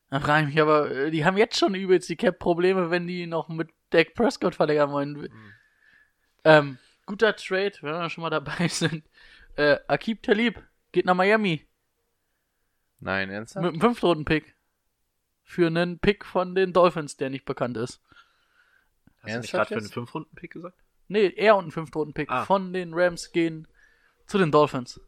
Da 0.10 0.22
frage 0.22 0.48
ich 0.48 0.54
mich 0.54 0.62
aber, 0.62 0.90
äh, 0.90 1.12
die 1.12 1.26
haben 1.26 1.36
jetzt 1.36 1.58
schon 1.58 1.76
übelst 1.76 2.08
die 2.08 2.16
Cap-Probleme, 2.16 2.90
wenn 2.90 3.06
die 3.06 3.28
noch 3.28 3.50
mit 3.50 3.70
Dak 3.90 4.14
Prescott 4.14 4.56
verlängern 4.56 4.92
wollen. 4.92 5.30
Ähm, 6.46 6.78
guter 7.06 7.36
Trade, 7.36 7.74
wenn 7.82 7.92
wir 7.92 8.10
schon 8.10 8.22
mal 8.22 8.30
dabei 8.30 8.68
sind. 8.70 9.04
Äh, 9.58 9.78
Akib 9.88 10.24
Talib 10.24 10.64
geht 10.94 11.06
nach 11.06 11.16
Miami 11.16 11.68
Nein, 13.00 13.30
ernsthaft? 13.30 13.64
mit 13.64 13.74
einem 13.74 13.82
Fünftrunden-Pick. 13.82 14.56
Für 15.50 15.68
einen 15.68 15.98
Pick 16.00 16.26
von 16.26 16.56
den 16.56 16.74
Dolphins, 16.74 17.16
der 17.16 17.30
nicht 17.30 17.46
bekannt 17.46 17.78
ist. 17.78 18.02
Hast 19.22 19.34
du 19.34 19.40
nicht 19.40 19.52
gerade 19.52 19.68
für 19.70 19.76
einen? 19.78 19.88
Fünf-Runden-Pick 19.90 20.52
gesagt? 20.52 20.78
Nee, 21.08 21.34
er 21.38 21.56
und 21.56 21.68
ein 21.68 21.72
Fünftrunden-Pick 21.72 22.30
Ah. 22.30 22.46
von 22.46 22.74
den 22.74 22.94
Rams 22.94 23.32
gehen 23.32 23.66
zu 24.26 24.38
den 24.38 24.52
Dolphins. 24.52 25.00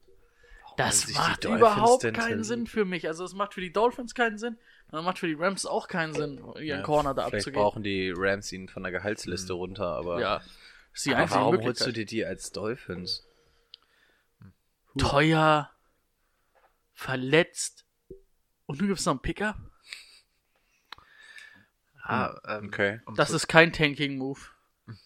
Das 0.77 1.09
macht 1.13 1.43
Dolphins 1.43 1.59
überhaupt 1.59 2.03
denn 2.03 2.13
keinen? 2.15 2.43
Sinn 2.45 2.67
für 2.67 2.85
mich. 2.85 3.05
Also 3.07 3.25
es 3.25 3.33
macht 3.33 3.53
für 3.53 3.59
die 3.59 3.73
Dolphins 3.73 4.15
keinen 4.15 4.37
Sinn. 4.37 4.57
Und 4.91 4.99
es 4.99 5.03
macht 5.05 5.19
für 5.19 5.27
die 5.27 5.33
Rams 5.33 5.65
auch 5.65 5.89
keinen 5.89 6.13
Sinn, 6.13 6.41
ihren 6.61 6.83
Corner 6.83 7.13
da 7.13 7.23
Vielleicht 7.27 7.41
abzugeben. 7.47 7.61
brauchen 7.61 7.83
die 7.83 8.13
Rams 8.15 8.49
ihn 8.53 8.69
von 8.69 8.83
der 8.83 8.93
Gehaltsliste 8.93 9.51
runter, 9.53 9.87
aber. 9.87 10.21
Ja, 10.21 10.41
ist 10.93 11.05
die 11.05 11.13
einzige 11.13 11.41
warum 11.41 11.61
holst 11.61 11.85
du 11.85 11.91
dir 11.91 12.05
die 12.05 12.23
als 12.25 12.53
Dolphins? 12.53 13.27
Teuer, 14.97 15.69
verletzt 16.93 17.85
und 18.65 18.79
du 18.81 18.87
gibst 18.87 19.05
noch 19.05 19.13
einen 19.13 19.21
Picker? 19.21 19.55
Ah, 22.09 22.39
ähm, 22.57 22.67
Okay. 22.67 22.99
um 23.05 23.15
Das 23.15 23.29
zu- 23.29 23.35
ist 23.35 23.47
kein 23.47 23.71
Tanking-Move. 23.73 24.39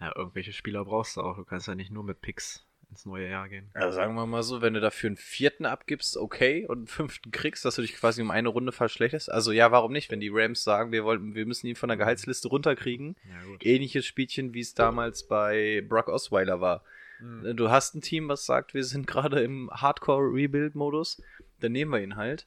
Ja, 0.00 0.12
irgendwelche 0.14 0.52
Spieler 0.52 0.84
brauchst 0.84 1.16
du 1.16 1.22
auch. 1.22 1.36
Du 1.36 1.44
kannst 1.44 1.66
ja 1.66 1.74
nicht 1.74 1.90
nur 1.90 2.04
mit 2.04 2.20
Picks 2.20 2.64
ins 2.90 3.04
neue 3.04 3.28
Jahr 3.28 3.48
gehen. 3.48 3.68
Also 3.74 3.96
sagen 3.96 4.14
wir 4.14 4.26
mal 4.26 4.42
so, 4.44 4.62
wenn 4.62 4.72
du 4.74 4.80
dafür 4.80 5.08
einen 5.08 5.16
vierten 5.16 5.66
abgibst, 5.66 6.16
okay, 6.16 6.66
und 6.66 6.78
einen 6.78 6.86
fünften 6.86 7.32
kriegst, 7.32 7.64
dass 7.64 7.74
du 7.74 7.82
dich 7.82 7.94
quasi 7.96 8.22
um 8.22 8.30
eine 8.30 8.48
Runde 8.48 8.70
verschlechterst. 8.72 9.30
Also 9.30 9.50
ja, 9.52 9.72
warum 9.72 9.92
nicht? 9.92 10.10
Wenn 10.10 10.20
die 10.20 10.30
Rams 10.32 10.62
sagen, 10.62 10.92
wir 10.92 11.04
wollen, 11.04 11.34
wir 11.34 11.44
müssen 11.46 11.66
ihn 11.66 11.74
von 11.76 11.88
der 11.88 11.98
Gehaltsliste 11.98 12.48
runterkriegen. 12.48 13.16
Ja, 13.28 13.42
gut. 13.44 13.66
Ähnliches 13.66 14.06
Spielchen, 14.06 14.54
wie 14.54 14.60
es 14.60 14.72
damals 14.74 15.26
bei 15.26 15.84
Brock 15.88 16.08
Osweiler 16.08 16.60
war. 16.60 16.84
Mhm. 17.20 17.56
Du 17.56 17.68
hast 17.68 17.96
ein 17.96 18.00
Team, 18.00 18.28
was 18.28 18.46
sagt, 18.46 18.74
wir 18.74 18.84
sind 18.84 19.06
gerade 19.08 19.40
im 19.42 19.68
Hardcore-Rebuild-Modus, 19.72 21.20
dann 21.58 21.72
nehmen 21.72 21.90
wir 21.90 22.00
ihn 22.00 22.14
halt. 22.14 22.46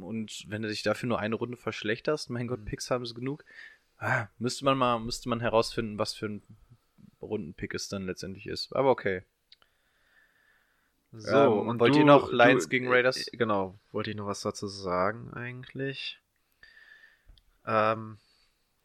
Und 0.00 0.44
wenn 0.48 0.62
du 0.62 0.68
dich 0.68 0.82
dafür 0.82 1.08
nur 1.08 1.18
eine 1.20 1.36
Runde 1.36 1.56
verschlechterst, 1.56 2.30
mein 2.30 2.46
Mhm. 2.46 2.48
Gott, 2.48 2.64
Picks 2.64 2.90
haben 2.90 3.06
sie 3.06 3.14
genug. 3.14 3.44
Ah, 3.98 4.28
müsste 4.38 4.64
man 4.64 4.78
mal, 4.78 4.98
müsste 4.98 5.28
man 5.28 5.40
herausfinden, 5.40 5.98
was 5.98 6.14
für 6.14 6.26
ein 6.26 6.42
Rundenpick 7.22 7.74
es 7.74 7.88
dann 7.88 8.06
letztendlich 8.06 8.46
ist. 8.46 8.74
Aber 8.74 8.90
okay. 8.90 9.22
So, 11.12 11.60
Ähm, 11.60 11.68
und 11.68 11.78
wollt 11.78 11.94
du, 11.94 12.00
ihr 12.00 12.04
noch 12.04 12.32
Lions 12.32 12.64
du, 12.64 12.68
gegen 12.68 12.88
Raiders? 12.88 13.32
äh, 13.32 13.36
Genau, 13.36 13.78
wollte 13.92 14.10
ich 14.10 14.16
noch 14.16 14.26
was 14.26 14.40
dazu 14.40 14.66
sagen 14.66 15.32
eigentlich. 15.32 16.20
Ähm, 17.66 18.18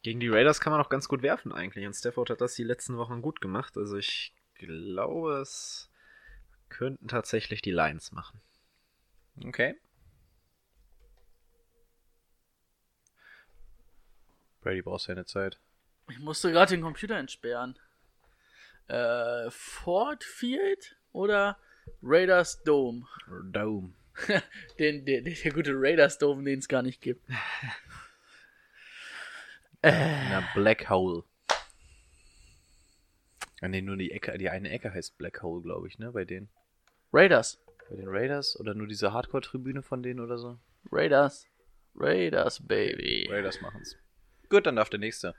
gegen 0.02 0.20
die 0.20 0.28
Raiders 0.28 0.60
kann 0.60 0.72
man 0.72 0.80
auch 0.80 0.88
ganz 0.88 1.08
gut 1.08 1.22
werfen 1.22 1.52
eigentlich. 1.52 1.86
Und 1.86 1.94
Stafford 1.94 2.30
hat 2.30 2.40
das 2.40 2.54
die 2.54 2.64
letzten 2.64 2.96
Wochen 2.96 3.22
gut 3.22 3.40
gemacht. 3.40 3.76
Also 3.76 3.96
ich 3.96 4.34
glaube, 4.54 5.38
es 5.40 5.90
könnten 6.68 7.08
tatsächlich 7.08 7.62
die 7.62 7.72
Lions 7.72 8.12
machen. 8.12 8.40
Okay. 9.46 9.74
Brady 14.66 14.82
brauchst 14.82 15.06
ja 15.06 15.12
eine 15.12 15.24
Zeit. 15.24 15.60
Ich 16.10 16.18
musste 16.18 16.50
gerade 16.50 16.74
den 16.74 16.82
Computer 16.82 17.16
entsperren. 17.16 17.78
Äh, 18.88 19.48
Ford 19.48 20.24
Field 20.24 20.96
oder 21.12 21.56
Raiders 22.02 22.64
Dome? 22.64 23.06
Dome. 23.52 23.94
Den, 24.80 25.04
der, 25.04 25.20
der, 25.20 25.52
gute 25.52 25.70
Raiders 25.72 26.18
Dome, 26.18 26.42
den 26.42 26.58
es 26.58 26.66
gar 26.66 26.82
nicht 26.82 27.00
gibt. 27.00 27.28
äh, 29.82 30.30
Na, 30.30 30.42
Black 30.54 30.90
Hole. 30.90 31.22
Ah, 33.60 33.68
nee, 33.68 33.82
nur 33.82 33.96
die 33.96 34.10
Ecke, 34.10 34.36
die 34.36 34.50
eine 34.50 34.70
Ecke 34.70 34.92
heißt 34.92 35.16
Black 35.16 35.42
Hole, 35.42 35.62
glaube 35.62 35.86
ich, 35.86 36.00
ne, 36.00 36.10
bei 36.10 36.24
denen. 36.24 36.48
Raiders. 37.12 37.62
Bei 37.88 37.94
den 37.94 38.08
Raiders 38.08 38.58
oder 38.58 38.74
nur 38.74 38.88
diese 38.88 39.12
Hardcore-Tribüne 39.12 39.82
von 39.82 40.02
denen 40.02 40.18
oder 40.18 40.38
so? 40.38 40.58
Raiders. 40.90 41.46
Raiders, 41.94 42.66
Baby. 42.66 43.28
Raiders 43.30 43.60
machen's. 43.60 43.96
Gut, 44.48 44.66
dann 44.66 44.76
darf 44.76 44.90
der 44.90 45.00
nächste. 45.00 45.34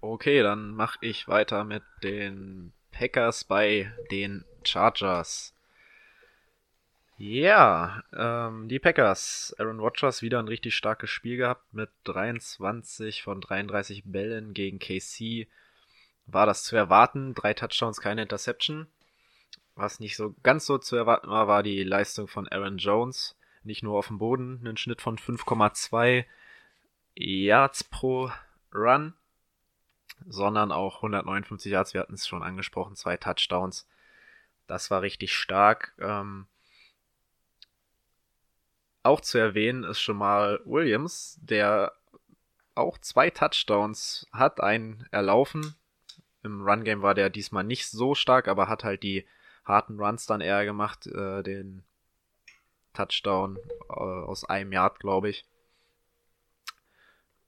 Okay, 0.00 0.42
dann 0.42 0.72
mache 0.72 0.98
ich 1.00 1.28
weiter 1.28 1.64
mit 1.64 1.82
den 2.02 2.72
Packers 2.92 3.44
bei 3.44 3.92
den 4.10 4.44
Chargers. 4.64 5.54
Ja, 7.18 8.02
ähm, 8.14 8.68
die 8.68 8.78
Packers. 8.78 9.54
Aaron 9.58 9.80
Rodgers 9.80 10.20
wieder 10.20 10.38
ein 10.38 10.48
richtig 10.48 10.74
starkes 10.74 11.08
Spiel 11.08 11.38
gehabt 11.38 11.72
mit 11.72 11.88
23 12.04 13.22
von 13.22 13.40
33 13.40 14.02
Bällen 14.04 14.52
gegen 14.52 14.78
KC. 14.78 15.48
War 16.26 16.44
das 16.44 16.62
zu 16.64 16.76
erwarten? 16.76 17.34
Drei 17.34 17.54
Touchdowns, 17.54 18.00
keine 18.00 18.22
Interception. 18.22 18.86
Was 19.76 20.00
nicht 20.00 20.16
so 20.16 20.34
ganz 20.42 20.66
so 20.66 20.76
zu 20.78 20.96
erwarten 20.96 21.28
war, 21.28 21.48
war 21.48 21.62
die 21.62 21.82
Leistung 21.84 22.28
von 22.28 22.48
Aaron 22.48 22.78
Jones. 22.78 23.36
Nicht 23.62 23.82
nur 23.82 23.98
auf 23.98 24.08
dem 24.08 24.18
Boden, 24.18 24.60
einen 24.60 24.76
Schnitt 24.76 25.00
von 25.00 25.18
5,2 25.18 26.24
Yards 27.16 27.84
pro 27.84 28.30
Run 28.72 29.14
sondern 30.24 30.72
auch 30.72 30.96
159 30.96 31.72
Yards. 31.72 31.94
Wir 31.94 32.00
hatten 32.00 32.14
es 32.14 32.26
schon 32.26 32.42
angesprochen, 32.42 32.96
zwei 32.96 33.16
Touchdowns. 33.16 33.86
Das 34.66 34.90
war 34.90 35.02
richtig 35.02 35.34
stark. 35.34 35.94
Ähm, 35.98 36.46
auch 39.02 39.20
zu 39.20 39.38
erwähnen 39.38 39.84
ist 39.84 40.00
schon 40.00 40.16
mal 40.16 40.60
Williams, 40.64 41.38
der 41.40 41.92
auch 42.74 42.98
zwei 42.98 43.30
Touchdowns 43.30 44.26
hat, 44.32 44.60
einen 44.60 45.06
erlaufen. 45.10 45.76
Im 46.42 46.62
Run-Game 46.62 47.02
war 47.02 47.14
der 47.14 47.30
diesmal 47.30 47.64
nicht 47.64 47.88
so 47.88 48.14
stark, 48.14 48.48
aber 48.48 48.68
hat 48.68 48.84
halt 48.84 49.02
die 49.02 49.26
harten 49.64 50.00
Runs 50.00 50.26
dann 50.26 50.40
eher 50.40 50.64
gemacht. 50.64 51.06
Äh, 51.06 51.42
den 51.42 51.84
Touchdown 52.92 53.58
äh, 53.88 53.92
aus 53.92 54.44
einem 54.44 54.72
Yard, 54.72 55.00
glaube 55.00 55.28
ich. 55.28 55.44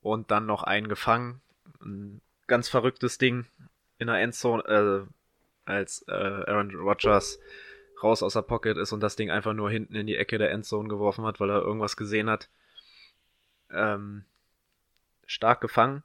Und 0.01 0.31
dann 0.31 0.47
noch 0.47 0.63
einen 0.63 0.89
gefangen. 0.89 1.41
Ein 1.83 2.21
ganz 2.47 2.69
verrücktes 2.69 3.19
Ding 3.19 3.47
in 3.99 4.07
der 4.07 4.21
Endzone, 4.21 4.63
äh, 4.65 5.71
als 5.71 6.05
äh, 6.09 6.13
Aaron 6.13 6.75
Rodgers 6.75 7.39
raus 8.03 8.23
aus 8.23 8.35
der 8.35 8.43
Pocket 8.43 8.77
ist 8.77 8.93
und 8.93 9.01
das 9.01 9.17
Ding 9.17 9.31
einfach 9.31 9.55
nur 9.55 9.71
hinten 9.71 9.95
in 9.95 10.07
die 10.07 10.17
Ecke 10.17 10.39
der 10.39 10.51
Endzone 10.53 10.89
geworfen 10.89 11.25
hat, 11.25 11.41
weil 11.41 11.51
er 11.51 11.63
irgendwas 11.63 11.97
gesehen 11.97 12.31
hat. 12.31 12.49
Ähm, 13.71 14.25
stark 15.27 15.61
gefangen. 15.61 16.03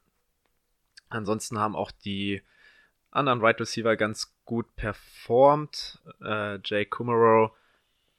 Ansonsten 1.10 1.60
haben 1.60 1.76
auch 1.76 1.92
die 1.92 2.42
anderen 3.12 3.42
Right 3.42 3.60
Receiver 3.60 3.96
ganz 3.96 4.34
gut 4.46 4.76
performt. 4.76 6.00
Äh, 6.22 6.60
Jay 6.64 6.86
Kummerow 6.86 7.52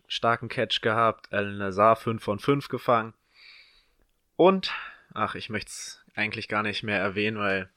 starken 0.07 0.49
Catch 0.49 0.81
gehabt. 0.81 1.33
Alan 1.33 1.57
Lazar 1.57 1.97
5 1.97 2.22
von 2.22 2.39
5 2.39 2.68
gefangen. 2.68 3.14
Und, 4.37 4.72
ach, 5.14 5.34
ich 5.36 5.48
möchte 5.48 5.70
es 5.70 6.04
eigentlich 6.14 6.48
gar 6.48 6.62
nicht 6.62 6.82
mehr 6.82 6.98
erwähnen, 6.98 7.38
weil 7.38 7.70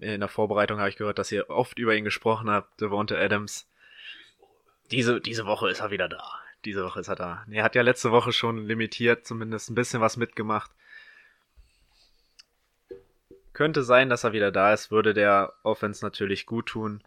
in 0.00 0.20
der 0.20 0.28
Vorbereitung 0.28 0.78
habe 0.78 0.88
ich 0.88 0.96
gehört, 0.96 1.18
dass 1.18 1.32
ihr 1.32 1.50
oft 1.50 1.78
über 1.80 1.96
ihn 1.96 2.04
gesprochen 2.04 2.48
habt, 2.48 2.80
Devonta 2.80 3.16
Adams. 3.16 3.68
Diese, 4.92 5.20
diese 5.20 5.46
Woche 5.46 5.68
ist 5.68 5.80
er 5.80 5.90
wieder 5.90 6.08
da. 6.08 6.22
Diese 6.64 6.84
Woche 6.84 7.00
ist 7.00 7.08
er 7.08 7.16
da. 7.16 7.44
Er 7.50 7.64
hat 7.64 7.74
ja 7.74 7.82
letzte 7.82 8.12
Woche 8.12 8.32
schon 8.32 8.66
limitiert, 8.66 9.26
zumindest 9.26 9.70
ein 9.70 9.74
bisschen 9.74 10.00
was 10.00 10.16
mitgemacht. 10.16 10.70
Könnte 13.52 13.82
sein, 13.82 14.08
dass 14.08 14.24
er 14.24 14.32
wieder 14.32 14.52
da 14.52 14.72
ist, 14.72 14.90
würde 14.90 15.12
der 15.12 15.52
Offense 15.64 16.04
natürlich 16.04 16.46
gut 16.46 16.66
tun. 16.66 17.02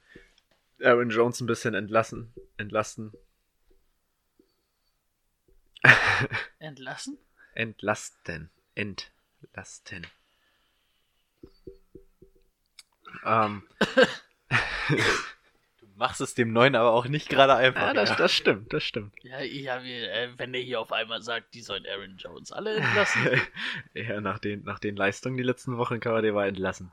Aaron 0.81 1.09
Jones 1.09 1.39
ein 1.41 1.47
bisschen 1.47 1.73
entlassen, 1.73 2.33
entlasten. 2.57 3.13
Entlassen? 6.59 7.17
Entlasten. 7.53 8.49
Entlasten. 8.77 10.05
Ähm, 13.25 13.63
Du 15.79 15.87
machst 15.95 16.21
es 16.21 16.35
dem 16.35 16.53
Neuen 16.53 16.75
aber 16.75 16.91
auch 16.91 17.07
nicht 17.07 17.27
gerade 17.27 17.55
einfach. 17.55 17.81
ja, 17.81 17.93
das, 17.93 18.15
das 18.15 18.31
stimmt, 18.31 18.71
das 18.71 18.83
stimmt. 18.83 19.13
Ja, 19.23 19.41
ja 19.41 19.83
wir, 19.83 20.11
äh, 20.13 20.29
wenn 20.37 20.53
der 20.53 20.61
hier 20.61 20.79
auf 20.79 20.91
einmal 20.91 21.23
sagt, 21.23 21.55
die 21.55 21.61
sollen 21.61 21.85
Aaron 21.87 22.17
Jones 22.17 22.51
alle 22.51 22.75
entlassen. 22.75 23.41
ja, 23.95 24.21
nach 24.21 24.37
den, 24.37 24.63
nach 24.63 24.77
den 24.77 24.95
Leistungen 24.95 25.37
die 25.37 25.43
letzten 25.43 25.77
Wochen 25.77 25.99
kann 25.99 26.13
man 26.13 26.21
den 26.21 26.35
mal 26.35 26.47
entlassen. 26.47 26.91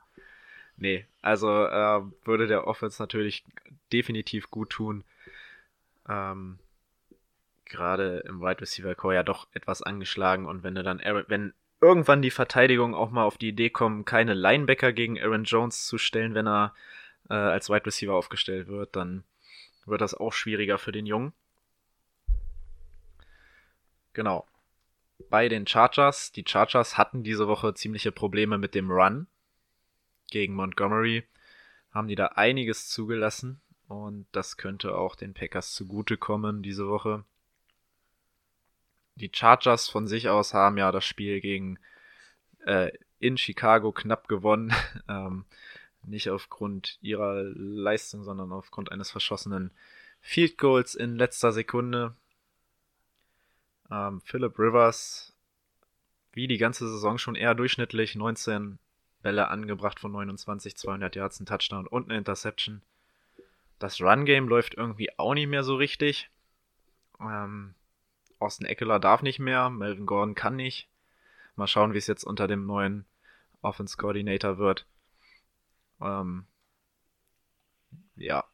Nee, 0.78 1.06
also 1.20 1.48
äh, 1.66 2.00
würde 2.24 2.46
der 2.46 2.66
Offense 2.66 3.00
natürlich 3.00 3.44
definitiv 3.92 4.50
gut 4.50 4.70
tun. 4.70 5.04
Ähm, 6.08 6.58
Gerade 7.66 8.24
im 8.26 8.40
Wide 8.40 8.62
Receiver 8.62 8.94
Core 8.94 9.16
ja 9.16 9.22
doch 9.22 9.48
etwas 9.52 9.82
angeschlagen 9.82 10.46
und 10.46 10.62
wenn 10.62 10.74
du 10.74 10.82
dann 10.82 11.00
Aaron, 11.00 11.24
wenn 11.28 11.52
irgendwann 11.84 12.22
die 12.22 12.30
Verteidigung 12.30 12.94
auch 12.94 13.10
mal 13.10 13.24
auf 13.24 13.38
die 13.38 13.48
Idee 13.48 13.70
kommen, 13.70 14.04
keine 14.04 14.34
Linebacker 14.34 14.92
gegen 14.92 15.20
Aaron 15.20 15.44
Jones 15.44 15.86
zu 15.86 15.98
stellen, 15.98 16.34
wenn 16.34 16.48
er 16.48 16.74
äh, 17.28 17.34
als 17.34 17.68
Wide 17.68 17.86
Receiver 17.86 18.14
aufgestellt 18.14 18.68
wird, 18.68 18.96
dann 18.96 19.24
wird 19.86 20.00
das 20.00 20.14
auch 20.14 20.32
schwieriger 20.32 20.78
für 20.78 20.92
den 20.92 21.06
Jungen. 21.06 21.32
Genau. 24.14 24.46
Bei 25.28 25.48
den 25.48 25.66
Chargers, 25.66 26.32
die 26.32 26.44
Chargers 26.46 26.96
hatten 26.96 27.22
diese 27.22 27.46
Woche 27.46 27.74
ziemliche 27.74 28.12
Probleme 28.12 28.58
mit 28.58 28.74
dem 28.74 28.90
Run 28.90 29.26
gegen 30.30 30.54
Montgomery, 30.54 31.24
haben 31.90 32.08
die 32.08 32.14
da 32.14 32.26
einiges 32.28 32.88
zugelassen 32.88 33.60
und 33.88 34.26
das 34.32 34.56
könnte 34.56 34.96
auch 34.96 35.14
den 35.16 35.34
Packers 35.34 35.72
zugutekommen 35.74 36.62
diese 36.62 36.88
Woche. 36.88 37.24
Die 39.16 39.30
Chargers 39.32 39.88
von 39.88 40.06
sich 40.06 40.28
aus 40.28 40.54
haben 40.54 40.78
ja 40.78 40.90
das 40.92 41.04
Spiel 41.04 41.40
gegen 41.40 41.78
äh, 42.66 42.90
in 43.18 43.38
Chicago 43.38 43.92
knapp 43.92 44.28
gewonnen. 44.28 44.72
ähm, 45.08 45.44
nicht 46.02 46.30
aufgrund 46.30 46.98
ihrer 47.00 47.42
Leistung, 47.42 48.24
sondern 48.24 48.52
aufgrund 48.52 48.92
eines 48.92 49.10
verschossenen 49.10 49.70
Field 50.20 50.58
Goals 50.58 50.94
in 50.94 51.16
letzter 51.16 51.52
Sekunde. 51.52 52.14
Ähm, 53.90 54.20
Philip 54.22 54.58
Rivers, 54.58 55.34
wie 56.32 56.46
die 56.46 56.58
ganze 56.58 56.88
Saison 56.88 57.18
schon 57.18 57.36
eher 57.36 57.54
durchschnittlich, 57.54 58.16
19 58.16 58.78
Bälle 59.22 59.48
angebracht 59.48 60.00
von 60.00 60.12
29, 60.12 60.76
200 60.76 61.16
Yards, 61.16 61.40
ein 61.40 61.46
Touchdown 61.46 61.86
und 61.86 62.08
eine 62.08 62.18
Interception. 62.18 62.82
Das 63.78 64.00
Run-Game 64.00 64.48
läuft 64.48 64.74
irgendwie 64.74 65.18
auch 65.18 65.34
nicht 65.34 65.48
mehr 65.48 65.64
so 65.64 65.76
richtig. 65.76 66.30
Ähm, 67.20 67.74
Austin 68.38 68.66
Eckler 68.66 69.00
darf 69.00 69.22
nicht 69.22 69.38
mehr, 69.38 69.70
Melvin 69.70 70.06
Gordon 70.06 70.34
kann 70.34 70.56
nicht. 70.56 70.88
Mal 71.56 71.66
schauen, 71.66 71.94
wie 71.94 71.98
es 71.98 72.06
jetzt 72.06 72.24
unter 72.24 72.48
dem 72.48 72.66
neuen 72.66 73.04
Offense 73.62 73.96
Coordinator 73.96 74.58
wird. 74.58 74.86
Ähm, 76.00 76.46
ja. 78.16 78.44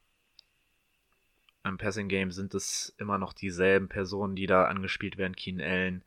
Im 1.64 1.78
Passing 1.78 2.08
Game 2.08 2.30
sind 2.30 2.54
es 2.54 2.94
immer 2.98 3.18
noch 3.18 3.32
dieselben 3.32 3.88
Personen, 3.88 4.36
die 4.36 4.46
da 4.46 4.64
angespielt 4.66 5.18
werden. 5.18 5.36
Keen 5.36 5.60
Allen, 5.60 6.02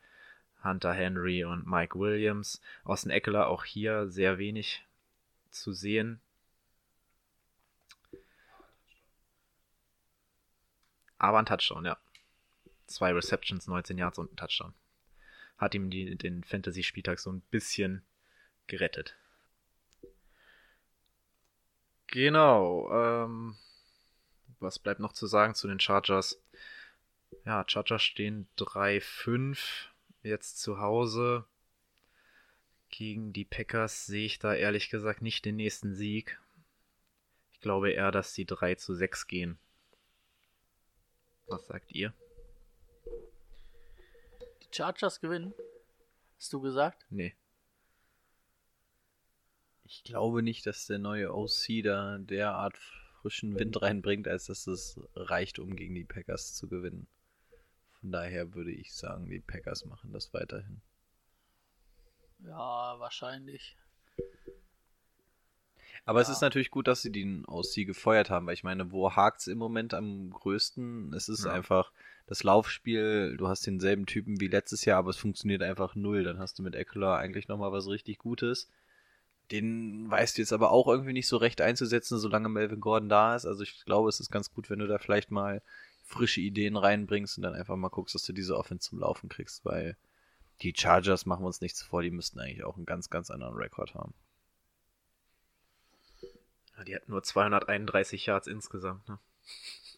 Hunter 0.63 0.93
Henry 0.93 1.43
und 1.43 1.67
Mike 1.67 1.97
Williams. 1.99 2.61
Austin 2.83 3.11
Eckler 3.11 3.47
auch 3.47 3.63
hier 3.63 4.07
sehr 4.07 4.37
wenig 4.37 4.83
zu 5.51 5.73
sehen. 5.73 6.19
Aber 11.17 11.39
ein 11.39 11.45
Touchdown, 11.45 11.85
ja. 11.85 11.97
Zwei 12.93 13.11
Receptions, 13.11 13.65
19 13.65 13.97
Yards 13.97 14.19
und 14.19 14.31
ein 14.31 14.35
Touchdown. 14.35 14.75
Hat 15.57 15.73
ihm 15.73 15.89
die, 15.89 16.15
den 16.15 16.43
Fantasy-Spieltag 16.43 17.19
so 17.19 17.31
ein 17.31 17.41
bisschen 17.49 18.03
gerettet. 18.67 19.15
Genau. 22.05 22.91
Ähm, 22.91 23.55
was 24.59 24.77
bleibt 24.77 24.99
noch 24.99 25.13
zu 25.13 25.25
sagen 25.25 25.55
zu 25.55 25.67
den 25.67 25.79
Chargers? 25.79 26.39
Ja, 27.45 27.65
Chargers 27.67 28.03
stehen 28.03 28.47
3-5 28.59 29.87
jetzt 30.21 30.61
zu 30.61 30.79
Hause. 30.79 31.45
Gegen 32.91 33.33
die 33.33 33.45
Packers 33.45 34.05
sehe 34.05 34.27
ich 34.27 34.37
da 34.37 34.53
ehrlich 34.53 34.91
gesagt 34.91 35.23
nicht 35.23 35.45
den 35.45 35.55
nächsten 35.55 35.95
Sieg. 35.95 36.39
Ich 37.53 37.59
glaube 37.59 37.89
eher, 37.89 38.11
dass 38.11 38.35
sie 38.35 38.45
3 38.45 38.75
zu 38.75 38.93
6 38.93 39.25
gehen. 39.25 39.57
Was 41.47 41.65
sagt 41.65 41.91
ihr? 41.91 42.13
Chargers 44.73 45.19
gewinnen. 45.19 45.53
Hast 46.37 46.51
du 46.53 46.61
gesagt? 46.61 47.05
Nee. 47.09 47.35
Ich 49.85 50.03
glaube 50.03 50.41
nicht, 50.43 50.65
dass 50.65 50.87
der 50.87 50.99
neue 50.99 51.33
OC 51.33 51.83
da 51.83 52.17
derart 52.17 52.77
frischen 53.21 53.57
Wind 53.57 53.81
reinbringt, 53.81 54.27
als 54.27 54.45
dass 54.47 54.67
es 54.67 54.99
reicht, 55.15 55.59
um 55.59 55.75
gegen 55.75 55.95
die 55.95 56.05
Packers 56.05 56.53
zu 56.55 56.67
gewinnen. 56.67 57.07
Von 57.99 58.11
daher 58.11 58.53
würde 58.53 58.71
ich 58.71 58.93
sagen, 58.93 59.29
die 59.29 59.39
Packers 59.39 59.85
machen 59.85 60.11
das 60.11 60.33
weiterhin. 60.33 60.81
Ja, 62.39 62.99
wahrscheinlich. 62.99 63.77
Aber 66.05 66.19
es 66.19 66.27
ist 66.27 66.41
natürlich 66.41 66.69
gut, 66.69 66.87
dass 66.87 67.01
sie 67.01 67.11
den 67.11 67.45
OC 67.45 67.85
gefeuert 67.85 68.29
haben, 68.29 68.45
weil 68.47 68.55
ich 68.55 68.63
meine, 68.63 68.91
wo 68.91 69.15
hakt 69.15 69.39
es 69.41 69.47
im 69.47 69.57
Moment 69.57 69.93
am 69.93 70.31
größten? 70.31 71.13
Es 71.13 71.29
ist 71.29 71.45
Ja. 71.45 71.53
einfach 71.53 71.93
das 72.25 72.43
Laufspiel, 72.43 73.35
du 73.37 73.47
hast 73.47 73.67
denselben 73.67 74.05
Typen 74.05 74.39
wie 74.39 74.47
letztes 74.47 74.85
Jahr, 74.85 74.99
aber 74.99 75.09
es 75.09 75.17
funktioniert 75.17 75.61
einfach 75.61 75.95
null. 75.95 76.23
Dann 76.23 76.39
hast 76.39 76.57
du 76.57 76.63
mit 76.63 76.75
Eckler 76.75 77.17
eigentlich 77.17 77.47
nochmal 77.47 77.71
was 77.71 77.87
richtig 77.87 78.17
Gutes. 78.17 78.69
Den 79.51 80.09
weißt 80.09 80.37
du 80.37 80.41
jetzt 80.41 80.53
aber 80.53 80.71
auch 80.71 80.87
irgendwie 80.87 81.13
nicht 81.13 81.27
so 81.27 81.37
recht 81.37 81.59
einzusetzen, 81.61 82.17
solange 82.17 82.49
Melvin 82.49 82.79
Gordon 82.79 83.09
da 83.09 83.35
ist. 83.35 83.45
Also 83.45 83.63
ich 83.63 83.83
glaube, 83.83 84.09
es 84.09 84.19
ist 84.19 84.31
ganz 84.31 84.51
gut, 84.53 84.69
wenn 84.69 84.79
du 84.79 84.87
da 84.87 84.97
vielleicht 84.97 85.31
mal 85.31 85.61
frische 86.03 86.41
Ideen 86.41 86.77
reinbringst 86.77 87.37
und 87.37 87.43
dann 87.43 87.53
einfach 87.53 87.75
mal 87.75 87.89
guckst, 87.89 88.15
dass 88.15 88.23
du 88.23 88.33
diese 88.33 88.57
Offense 88.57 88.89
zum 88.89 88.99
Laufen 88.99 89.29
kriegst, 89.29 89.65
weil 89.65 89.97
die 90.61 90.73
Chargers, 90.75 91.25
machen 91.25 91.43
wir 91.43 91.47
uns 91.47 91.61
nichts 91.61 91.81
vor, 91.81 92.01
die 92.01 92.11
müssten 92.11 92.39
eigentlich 92.39 92.63
auch 92.63 92.77
einen 92.77 92.85
ganz, 92.85 93.09
ganz 93.09 93.29
anderen 93.31 93.55
Rekord 93.55 93.95
haben. 93.95 94.13
Ja, 96.77 96.83
Die 96.83 96.95
hatten 96.95 97.11
nur 97.11 97.23
231 97.23 98.25
Yards 98.25 98.47
insgesamt. 98.47 99.07
Ne? 99.09 99.19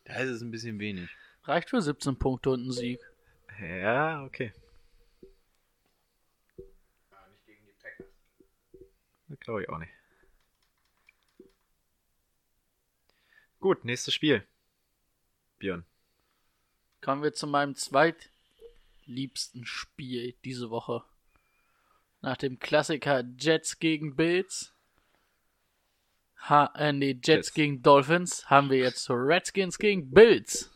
Da 0.05 0.15
ist 0.15 0.29
es 0.29 0.41
ein 0.41 0.51
bisschen 0.51 0.79
wenig. 0.79 1.09
Reicht 1.47 1.69
für 1.69 1.81
17 1.81 2.17
Punkte 2.17 2.49
und 2.49 2.61
einen 2.61 2.71
Sieg. 2.71 2.99
Ja, 3.61 4.23
okay. 4.23 4.51
Das 9.27 9.39
glaube 9.39 9.63
ich 9.63 9.69
auch 9.69 9.77
nicht. 9.77 9.91
Gut, 13.59 13.85
nächstes 13.85 14.13
Spiel. 14.13 14.45
Björn. 15.59 15.85
Kommen 17.01 17.23
wir 17.23 17.33
zu 17.33 17.47
meinem 17.47 17.75
zweitliebsten 17.75 19.65
Spiel 19.65 20.33
diese 20.43 20.69
Woche. 20.69 21.03
Nach 22.21 22.37
dem 22.37 22.59
Klassiker 22.59 23.23
Jets 23.37 23.79
gegen 23.79 24.15
Bills. 24.15 24.73
Ha, 26.49 26.71
äh, 26.75 26.91
nee, 26.91 27.11
Jets, 27.11 27.27
Jets. 27.27 27.53
gegen 27.53 27.81
Dolphins 27.81 28.49
haben 28.49 28.69
wir 28.69 28.77
jetzt 28.77 29.09
Redskins 29.09 29.77
gegen 29.77 30.11
Bills. 30.11 30.71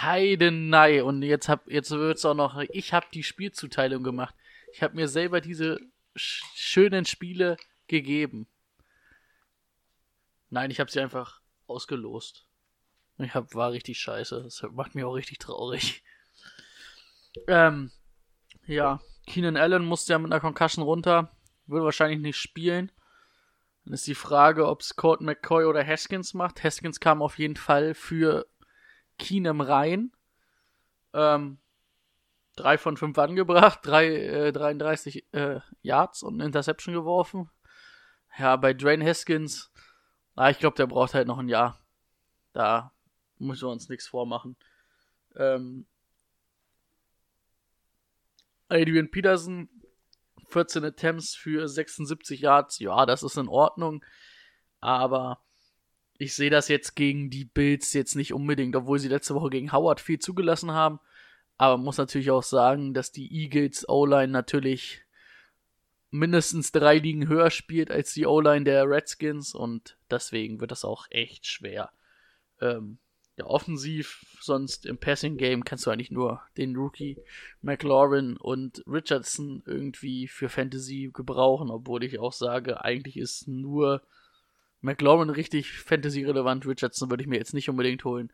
Heidenei. 0.00 1.02
Und 1.02 1.22
jetzt 1.22 1.48
hab, 1.48 1.68
jetzt 1.70 1.90
wird's 1.90 2.24
auch 2.24 2.34
noch, 2.34 2.58
ich 2.70 2.92
habe 2.92 3.06
die 3.12 3.22
Spielzuteilung 3.22 4.02
gemacht. 4.02 4.34
Ich 4.72 4.82
habe 4.82 4.96
mir 4.96 5.08
selber 5.08 5.40
diese 5.40 5.78
sch 6.16 6.42
schönen 6.54 7.04
Spiele 7.04 7.56
gegeben. 7.88 8.46
Nein, 10.50 10.70
ich 10.70 10.80
habe 10.80 10.90
sie 10.90 11.00
einfach 11.00 11.40
ausgelost. 11.66 12.46
Ich 13.18 13.34
hab, 13.34 13.54
war 13.54 13.72
richtig 13.72 13.98
scheiße. 14.00 14.42
Das 14.42 14.62
macht 14.72 14.94
mich 14.94 15.04
auch 15.04 15.14
richtig 15.14 15.38
traurig. 15.38 16.02
Ähm, 17.46 17.90
ja, 18.66 19.00
Keenan 19.26 19.56
Allen 19.56 19.84
musste 19.84 20.12
ja 20.12 20.18
mit 20.18 20.32
einer 20.32 20.40
Concussion 20.40 20.84
runter. 20.84 21.34
Würde 21.66 21.84
wahrscheinlich 21.84 22.20
nicht 22.20 22.36
spielen. 22.36 22.92
Dann 23.84 23.94
ist 23.94 24.06
die 24.06 24.14
Frage, 24.14 24.66
ob 24.66 24.80
es 24.80 24.96
Colt 24.96 25.20
McCoy 25.20 25.64
oder 25.64 25.86
Haskins 25.86 26.34
macht. 26.34 26.62
Haskins 26.62 27.00
kam 27.00 27.22
auf 27.22 27.38
jeden 27.38 27.56
Fall 27.56 27.94
für 27.94 28.46
Keenum 29.22 29.60
rein. 29.60 30.12
Ähm, 31.14 31.58
drei 32.56 32.76
von 32.78 32.96
fünf 32.96 33.16
angebracht, 33.18 33.80
drei, 33.82 34.06
äh, 34.08 34.52
33 34.52 35.32
äh, 35.32 35.60
Yards 35.82 36.22
und 36.22 36.34
eine 36.34 36.44
Interception 36.44 36.94
geworfen. 36.94 37.50
Ja, 38.38 38.56
bei 38.56 38.72
Dwayne 38.74 39.04
Haskins, 39.06 39.70
ah, 40.34 40.50
ich 40.50 40.58
glaube, 40.58 40.76
der 40.76 40.86
braucht 40.86 41.14
halt 41.14 41.28
noch 41.28 41.38
ein 41.38 41.48
Jahr. 41.48 41.78
Da 42.52 42.92
müssen 43.38 43.68
wir 43.68 43.72
uns 43.72 43.88
nichts 43.88 44.08
vormachen. 44.08 44.56
Ähm, 45.36 45.86
Adrian 48.68 49.10
Peterson, 49.10 49.68
14 50.48 50.84
Attempts 50.84 51.34
für 51.34 51.68
76 51.68 52.40
Yards, 52.40 52.78
ja, 52.78 53.06
das 53.06 53.22
ist 53.22 53.36
in 53.36 53.48
Ordnung. 53.48 54.04
Aber 54.80 55.42
ich 56.22 56.34
sehe 56.34 56.50
das 56.50 56.68
jetzt 56.68 56.94
gegen 56.94 57.30
die 57.30 57.44
Bills 57.44 57.92
jetzt 57.92 58.14
nicht 58.14 58.32
unbedingt, 58.32 58.76
obwohl 58.76 59.00
sie 59.00 59.08
letzte 59.08 59.34
Woche 59.34 59.50
gegen 59.50 59.72
Howard 59.72 60.00
viel 60.00 60.20
zugelassen 60.20 60.70
haben. 60.70 61.00
Aber 61.58 61.76
muss 61.78 61.98
natürlich 61.98 62.30
auch 62.30 62.44
sagen, 62.44 62.94
dass 62.94 63.10
die 63.10 63.32
Eagles 63.32 63.88
O-Line 63.88 64.28
natürlich 64.28 65.02
mindestens 66.10 66.70
drei 66.70 66.98
Ligen 66.98 67.26
höher 67.26 67.50
spielt 67.50 67.90
als 67.90 68.14
die 68.14 68.26
O-Line 68.26 68.64
der 68.64 68.88
Redskins 68.88 69.52
und 69.52 69.98
deswegen 70.10 70.60
wird 70.60 70.70
das 70.70 70.84
auch 70.84 71.06
echt 71.10 71.46
schwer. 71.46 71.90
Ähm, 72.60 72.98
ja, 73.36 73.46
offensiv, 73.46 74.24
sonst 74.40 74.86
im 74.86 74.98
Passing 74.98 75.38
Game 75.38 75.64
kannst 75.64 75.86
du 75.86 75.90
eigentlich 75.90 76.12
nur 76.12 76.40
den 76.56 76.76
Rookie 76.76 77.18
McLaurin 77.62 78.36
und 78.36 78.84
Richardson 78.86 79.64
irgendwie 79.66 80.28
für 80.28 80.48
Fantasy 80.48 81.10
gebrauchen, 81.12 81.70
obwohl 81.70 82.04
ich 82.04 82.20
auch 82.20 82.32
sage, 82.32 82.84
eigentlich 82.84 83.16
ist 83.16 83.48
nur 83.48 84.02
McLaurin 84.82 85.30
richtig 85.30 85.72
Fantasy 85.72 86.24
relevant. 86.24 86.66
Richardson 86.66 87.10
würde 87.10 87.22
ich 87.22 87.28
mir 87.28 87.38
jetzt 87.38 87.54
nicht 87.54 87.70
unbedingt 87.70 88.04
holen. 88.04 88.32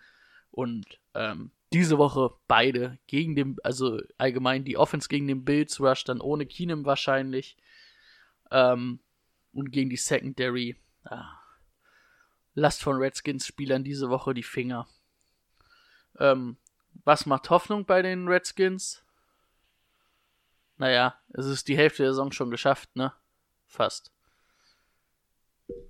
Und 0.51 0.99
ähm, 1.14 1.51
diese 1.72 1.99
Woche 1.99 2.32
beide 2.49 2.99
gegen 3.07 3.36
den, 3.36 3.57
also 3.62 4.01
allgemein 4.16 4.64
die 4.64 4.78
Offense 4.78 5.09
gegen 5.09 5.28
den 5.28 5.44
Bills 5.44 5.78
Rush, 5.80 6.05
dann 6.05 6.20
ohne 6.20 6.46
Keenum 6.46 6.86
wahrscheinlich. 6.86 7.57
Ähm, 8.51 9.01
und 9.53 9.70
gegen 9.70 9.90
die 9.90 9.96
Secondary. 9.96 10.76
Ah, 11.05 11.38
lasst 12.55 12.82
von 12.82 12.96
Redskins-Spielern 12.96 13.84
diese 13.84 14.09
Woche 14.09 14.34
die 14.34 14.42
Finger. 14.42 14.88
Ähm, 16.18 16.57
was 17.05 17.26
macht 17.26 17.51
Hoffnung 17.51 17.84
bei 17.84 18.03
den 18.03 18.26
Redskins? 18.26 19.03
Naja, 20.78 21.20
es 21.34 21.46
ist 21.46 21.68
die 21.68 21.76
Hälfte 21.76 22.05
der 22.05 22.12
Saison 22.12 22.32
schon 22.32 22.51
geschafft, 22.51 22.94
ne? 22.96 23.12
Fast. 23.66 24.12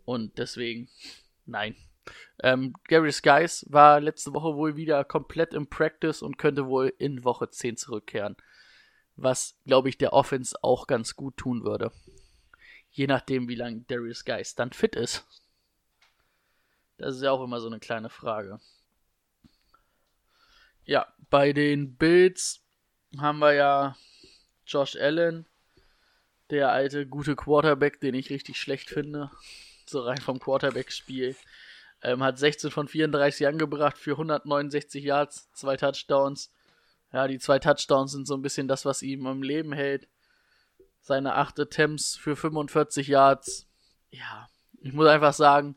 Und 0.04 0.38
deswegen, 0.38 0.88
nein. 1.46 1.76
Ähm, 2.42 2.74
Gary 2.84 3.12
Skies 3.12 3.66
war 3.68 4.00
letzte 4.00 4.32
Woche 4.32 4.56
wohl 4.56 4.76
wieder 4.76 5.04
komplett 5.04 5.52
im 5.54 5.68
Practice 5.68 6.22
und 6.22 6.38
könnte 6.38 6.66
wohl 6.66 6.92
in 6.98 7.24
Woche 7.24 7.50
10 7.50 7.76
zurückkehren. 7.76 8.36
Was, 9.16 9.58
glaube 9.66 9.88
ich, 9.88 9.98
der 9.98 10.12
Offense 10.12 10.56
auch 10.62 10.86
ganz 10.86 11.16
gut 11.16 11.36
tun 11.36 11.64
würde. 11.64 11.92
Je 12.90 13.06
nachdem, 13.06 13.48
wie 13.48 13.54
lange 13.54 13.80
Darius 13.88 14.24
Geist 14.24 14.58
dann 14.58 14.72
fit 14.72 14.96
ist. 14.96 15.26
Das 16.96 17.16
ist 17.16 17.22
ja 17.22 17.30
auch 17.30 17.42
immer 17.42 17.60
so 17.60 17.66
eine 17.66 17.78
kleine 17.78 18.10
Frage. 18.10 18.60
Ja, 20.84 21.06
bei 21.30 21.52
den 21.52 21.96
Bills 21.96 22.64
haben 23.18 23.38
wir 23.40 23.52
ja 23.52 23.96
Josh 24.66 24.96
Allen, 24.96 25.46
der 26.50 26.72
alte 26.72 27.06
gute 27.06 27.36
Quarterback, 27.36 28.00
den 28.00 28.14
ich 28.14 28.30
richtig 28.30 28.58
schlecht 28.58 28.88
finde. 28.88 29.30
So 29.88 30.00
rein 30.00 30.18
vom 30.18 30.38
Quarterback-Spiel. 30.38 31.36
Ähm, 32.02 32.22
hat 32.22 32.38
16 32.38 32.70
von 32.70 32.88
34 32.88 33.46
angebracht 33.46 33.98
für 33.98 34.12
169 34.12 35.02
Yards, 35.02 35.50
zwei 35.52 35.76
Touchdowns. 35.76 36.52
Ja, 37.12 37.26
die 37.26 37.38
zwei 37.38 37.58
Touchdowns 37.58 38.12
sind 38.12 38.26
so 38.26 38.34
ein 38.34 38.42
bisschen 38.42 38.68
das, 38.68 38.84
was 38.84 39.02
ihm 39.02 39.26
im 39.26 39.42
Leben 39.42 39.72
hält. 39.72 40.08
Seine 41.00 41.34
acht 41.34 41.58
Attempts 41.58 42.16
für 42.16 42.36
45 42.36 43.08
Yards. 43.08 43.66
Ja, 44.10 44.48
ich 44.80 44.92
muss 44.92 45.06
einfach 45.06 45.32
sagen, 45.32 45.76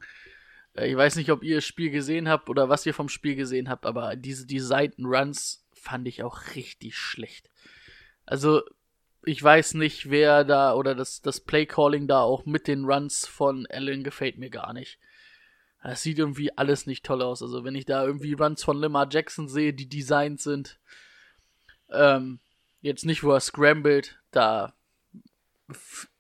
äh, 0.76 0.90
ich 0.90 0.96
weiß 0.96 1.16
nicht, 1.16 1.32
ob 1.32 1.44
ihr 1.44 1.56
das 1.56 1.66
Spiel 1.66 1.90
gesehen 1.90 2.30
habt 2.30 2.50
oder 2.50 2.70
was 2.70 2.86
ihr 2.86 2.94
vom 2.94 3.10
Spiel 3.10 3.36
gesehen 3.36 3.70
habt, 3.70 3.86
aber 3.86 4.16
diese 4.16 4.46
die 4.46 4.60
Seitenruns 4.60 5.66
fand 5.74 6.08
ich 6.08 6.24
auch 6.24 6.56
richtig 6.56 6.98
schlecht. 6.98 7.50
Also, 8.26 8.62
ich 9.24 9.42
weiß 9.42 9.76
nicht, 9.76 10.10
wer 10.10 10.44
da 10.44 10.74
oder 10.74 10.96
das, 10.96 11.22
das 11.22 11.40
Playcalling 11.40 12.08
da 12.08 12.22
auch 12.22 12.46
mit 12.46 12.68
den 12.68 12.86
Runs 12.86 13.28
von 13.28 13.68
Allen 13.68 14.04
gefällt 14.04 14.38
mir 14.38 14.50
gar 14.50 14.74
nicht. 14.74 15.00
Das 15.84 16.04
sieht 16.04 16.20
irgendwie 16.20 16.56
alles 16.58 16.86
nicht 16.86 17.06
toll 17.06 17.22
aus. 17.22 17.42
Also 17.42 17.64
wenn 17.64 17.76
ich 17.76 17.86
da 17.86 18.06
irgendwie 18.06 18.34
Runs 18.34 18.64
von 18.64 18.78
Lamar 18.78 19.08
Jackson 19.10 19.48
sehe, 19.48 19.74
die 19.74 19.90
designt 19.90 20.40
sind, 20.42 20.80
ähm, 21.90 22.40
jetzt 22.82 23.06
nicht, 23.06 23.24
wo 23.24 23.32
er 23.32 23.40
scrambled, 23.40 24.20
da 24.32 24.74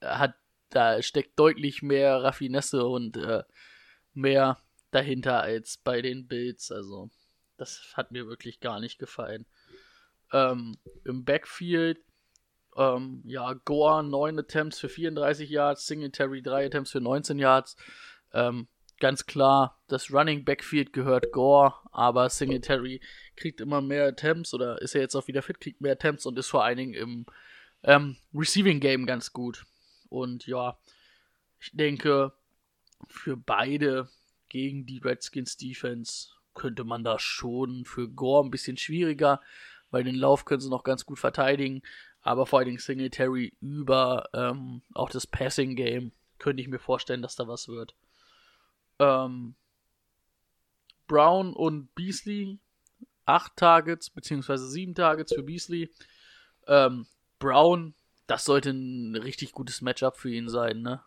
hat, 0.01 0.35
da 0.69 1.01
steckt 1.01 1.37
deutlich 1.39 1.81
mehr 1.81 2.23
Raffinesse 2.23 2.85
und 2.85 3.17
äh, 3.17 3.43
mehr 4.13 4.59
dahinter 4.91 5.41
als 5.41 5.77
bei 5.77 6.01
den 6.01 6.27
Bills. 6.27 6.71
Also 6.71 7.09
das 7.57 7.93
hat 7.95 8.11
mir 8.11 8.27
wirklich 8.27 8.59
gar 8.59 8.79
nicht 8.79 8.99
gefallen. 8.99 9.45
Ähm, 10.31 10.77
Im 11.03 11.23
Backfield, 11.23 11.99
ähm, 12.77 13.21
ja, 13.25 13.53
Goa 13.53 14.01
9 14.03 14.39
Attempts 14.39 14.79
für 14.79 14.89
34 14.89 15.49
Yards, 15.49 15.87
Singletary 15.87 16.41
3 16.41 16.67
Attempts 16.67 16.91
für 16.91 17.01
19 17.01 17.39
Yards. 17.39 17.75
Ähm, 18.33 18.67
ganz 18.99 19.25
klar, 19.25 19.81
das 19.87 20.11
Running 20.11 20.45
Backfield 20.45 20.93
gehört 20.93 21.31
Gore, 21.31 21.73
aber 21.91 22.29
Singletary 22.29 23.01
kriegt 23.35 23.59
immer 23.59 23.81
mehr 23.81 24.05
Attempts 24.05 24.53
oder 24.53 24.81
ist 24.81 24.95
er 24.95 25.01
jetzt 25.01 25.15
auch 25.15 25.27
wieder 25.27 25.41
fit, 25.41 25.59
kriegt 25.59 25.81
mehr 25.81 25.93
Attempts 25.93 26.25
und 26.25 26.37
ist 26.39 26.47
vor 26.47 26.63
allen 26.63 26.77
Dingen 26.77 26.93
im 26.93 27.25
ähm, 27.83 28.17
Receiving 28.33 28.79
Game 28.79 29.05
ganz 29.05 29.33
gut. 29.33 29.65
Und 30.09 30.45
ja, 30.45 30.77
ich 31.59 31.71
denke, 31.73 32.33
für 33.07 33.35
beide 33.35 34.09
gegen 34.49 34.85
die 34.85 34.99
Redskins 34.99 35.57
Defense 35.57 36.29
könnte 36.53 36.83
man 36.83 37.03
da 37.03 37.17
schon 37.19 37.85
für 37.85 38.09
Gore 38.09 38.45
ein 38.45 38.51
bisschen 38.51 38.77
schwieriger, 38.77 39.41
weil 39.89 40.03
den 40.03 40.15
Lauf 40.15 40.45
können 40.45 40.61
sie 40.61 40.69
noch 40.69 40.83
ganz 40.83 41.05
gut 41.05 41.19
verteidigen, 41.19 41.81
aber 42.21 42.45
vor 42.45 42.59
allen 42.59 42.67
Dingen 42.67 42.79
Singletary 42.79 43.53
über 43.61 44.29
ähm, 44.33 44.81
auch 44.93 45.09
das 45.09 45.25
Passing 45.27 45.75
Game 45.75 46.11
könnte 46.37 46.61
ich 46.61 46.67
mir 46.67 46.79
vorstellen, 46.79 47.21
dass 47.21 47.35
da 47.35 47.47
was 47.47 47.67
wird. 47.67 47.95
Ähm, 48.99 49.55
Brown 51.07 51.53
und 51.53 51.93
Beasley, 51.95 52.59
acht 53.25 53.55
Targets, 53.55 54.09
beziehungsweise 54.09 54.67
sieben 54.67 54.95
Targets 54.95 55.33
für 55.33 55.43
Beasley. 55.43 55.89
Ähm, 56.67 57.05
Brown, 57.39 57.93
das 58.27 58.45
sollte 58.45 58.69
ein 58.71 59.15
richtig 59.15 59.51
gutes 59.51 59.81
Matchup 59.81 60.17
für 60.17 60.31
ihn 60.31 60.49
sein, 60.49 60.81
ne? 60.81 61.01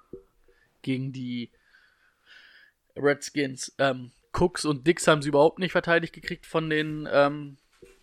Gegen 0.82 1.12
die 1.12 1.50
Redskins. 2.96 3.74
Ähm, 3.78 4.12
Cooks 4.32 4.64
und 4.64 4.86
Dix 4.86 5.06
haben 5.06 5.22
sie 5.22 5.28
überhaupt 5.28 5.58
nicht 5.58 5.72
verteidigt 5.72 6.12
gekriegt 6.12 6.44
von 6.44 6.68
den, 6.68 7.08
ähm, 7.10 7.56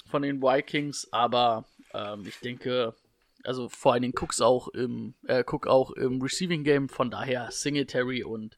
von 0.09 0.21
den 0.21 0.41
Vikings, 0.41 1.07
aber 1.11 1.65
ähm, 1.93 2.25
ich 2.25 2.39
denke, 2.39 2.95
also 3.43 3.69
vor 3.69 3.93
allen 3.93 4.01
Dingen 4.01 4.17
Cooks 4.17 4.41
auch 4.41 4.67
im, 4.69 5.15
äh, 5.27 5.43
Cook 5.45 5.67
auch 5.67 5.91
im 5.91 6.21
Receiving 6.21 6.63
Game, 6.63 6.89
von 6.89 7.11
daher 7.11 7.51
Singletary 7.51 8.23
und 8.23 8.57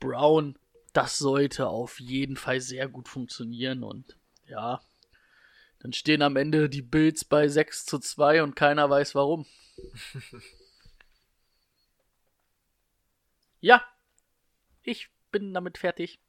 Brown, 0.00 0.58
das 0.92 1.18
sollte 1.18 1.68
auf 1.68 1.98
jeden 2.00 2.36
Fall 2.36 2.60
sehr 2.60 2.88
gut 2.88 3.08
funktionieren 3.08 3.82
und 3.82 4.16
ja, 4.46 4.80
dann 5.80 5.92
stehen 5.92 6.22
am 6.22 6.36
Ende 6.36 6.68
die 6.68 6.82
Bills 6.82 7.24
bei 7.24 7.48
6 7.48 7.86
zu 7.86 7.98
2 7.98 8.42
und 8.42 8.54
keiner 8.54 8.88
weiß 8.88 9.14
warum. 9.14 9.46
ja, 13.60 13.84
ich 14.82 15.10
bin 15.30 15.52
damit 15.52 15.78
fertig. 15.78 16.20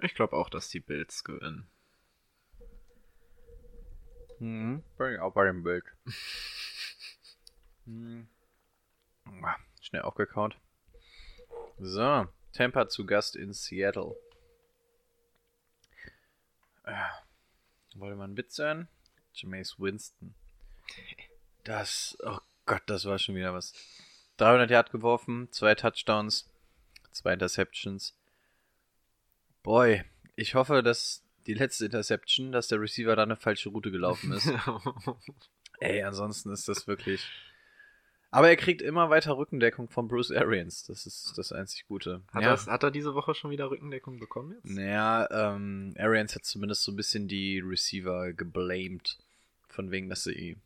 Ich 0.00 0.14
glaube 0.14 0.36
auch, 0.36 0.50
dass 0.50 0.68
die 0.68 0.80
Bills 0.80 1.24
gewinnen. 1.24 1.69
Mhm, 4.40 4.82
bin 4.96 5.14
ich 5.14 5.20
auch 5.20 5.34
bei 5.34 5.44
dem 5.44 5.62
Bild. 5.62 5.84
hm. 7.84 8.26
Schnell 9.82 10.02
aufgekaut. 10.02 10.56
So, 11.78 12.26
Tampa 12.52 12.88
zu 12.88 13.04
Gast 13.04 13.36
in 13.36 13.52
Seattle. 13.52 14.16
Äh, 16.84 16.94
wollte 17.96 18.16
man 18.16 18.30
einen 18.30 18.36
Witz 18.36 18.58
hören? 18.58 18.88
Jameis 19.34 19.78
Winston. 19.78 20.34
Das, 21.64 22.16
oh 22.22 22.38
Gott, 22.64 22.82
das 22.86 23.04
war 23.04 23.18
schon 23.18 23.34
wieder 23.34 23.52
was. 23.52 23.74
300 24.38 24.70
Yard 24.70 24.90
geworfen, 24.90 25.48
zwei 25.52 25.74
Touchdowns, 25.74 26.48
zwei 27.12 27.34
Interceptions. 27.34 28.16
Boy, 29.62 30.02
ich 30.34 30.54
hoffe, 30.54 30.82
dass 30.82 31.22
die 31.52 31.58
letzte 31.58 31.86
Interception, 31.86 32.52
dass 32.52 32.68
der 32.68 32.80
Receiver 32.80 33.16
da 33.16 33.22
eine 33.24 33.36
falsche 33.36 33.68
Route 33.70 33.90
gelaufen 33.90 34.32
ist. 34.32 34.50
Ey, 35.80 36.02
ansonsten 36.02 36.52
ist 36.52 36.68
das 36.68 36.86
wirklich. 36.86 37.26
Aber 38.30 38.48
er 38.48 38.56
kriegt 38.56 38.80
immer 38.80 39.10
weiter 39.10 39.36
Rückendeckung 39.36 39.88
von 39.88 40.06
Bruce 40.06 40.30
Arians. 40.30 40.84
Das 40.84 41.04
ist 41.06 41.32
das 41.36 41.50
einzig 41.52 41.86
Gute. 41.88 42.22
Hat, 42.32 42.42
ja. 42.44 42.50
er's- 42.54 42.68
hat 42.68 42.84
er 42.84 42.92
diese 42.92 43.14
Woche 43.14 43.34
schon 43.34 43.50
wieder 43.50 43.70
Rückendeckung 43.70 44.20
bekommen 44.20 44.52
jetzt? 44.52 44.66
Naja, 44.66 45.28
ähm, 45.54 45.94
Arians 45.98 46.36
hat 46.36 46.44
zumindest 46.44 46.84
so 46.84 46.92
ein 46.92 46.96
bisschen 46.96 47.26
die 47.26 47.58
Receiver 47.58 48.32
geblamed. 48.32 49.18
Von 49.68 49.90
wegen, 49.90 50.08
dass 50.08 50.22
sie 50.24 50.56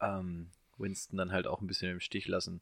ähm, 0.00 0.48
Winston 0.76 1.16
dann 1.16 1.32
halt 1.32 1.46
auch 1.46 1.60
ein 1.62 1.66
bisschen 1.66 1.90
im 1.90 2.00
Stich 2.00 2.26
lassen. 2.28 2.60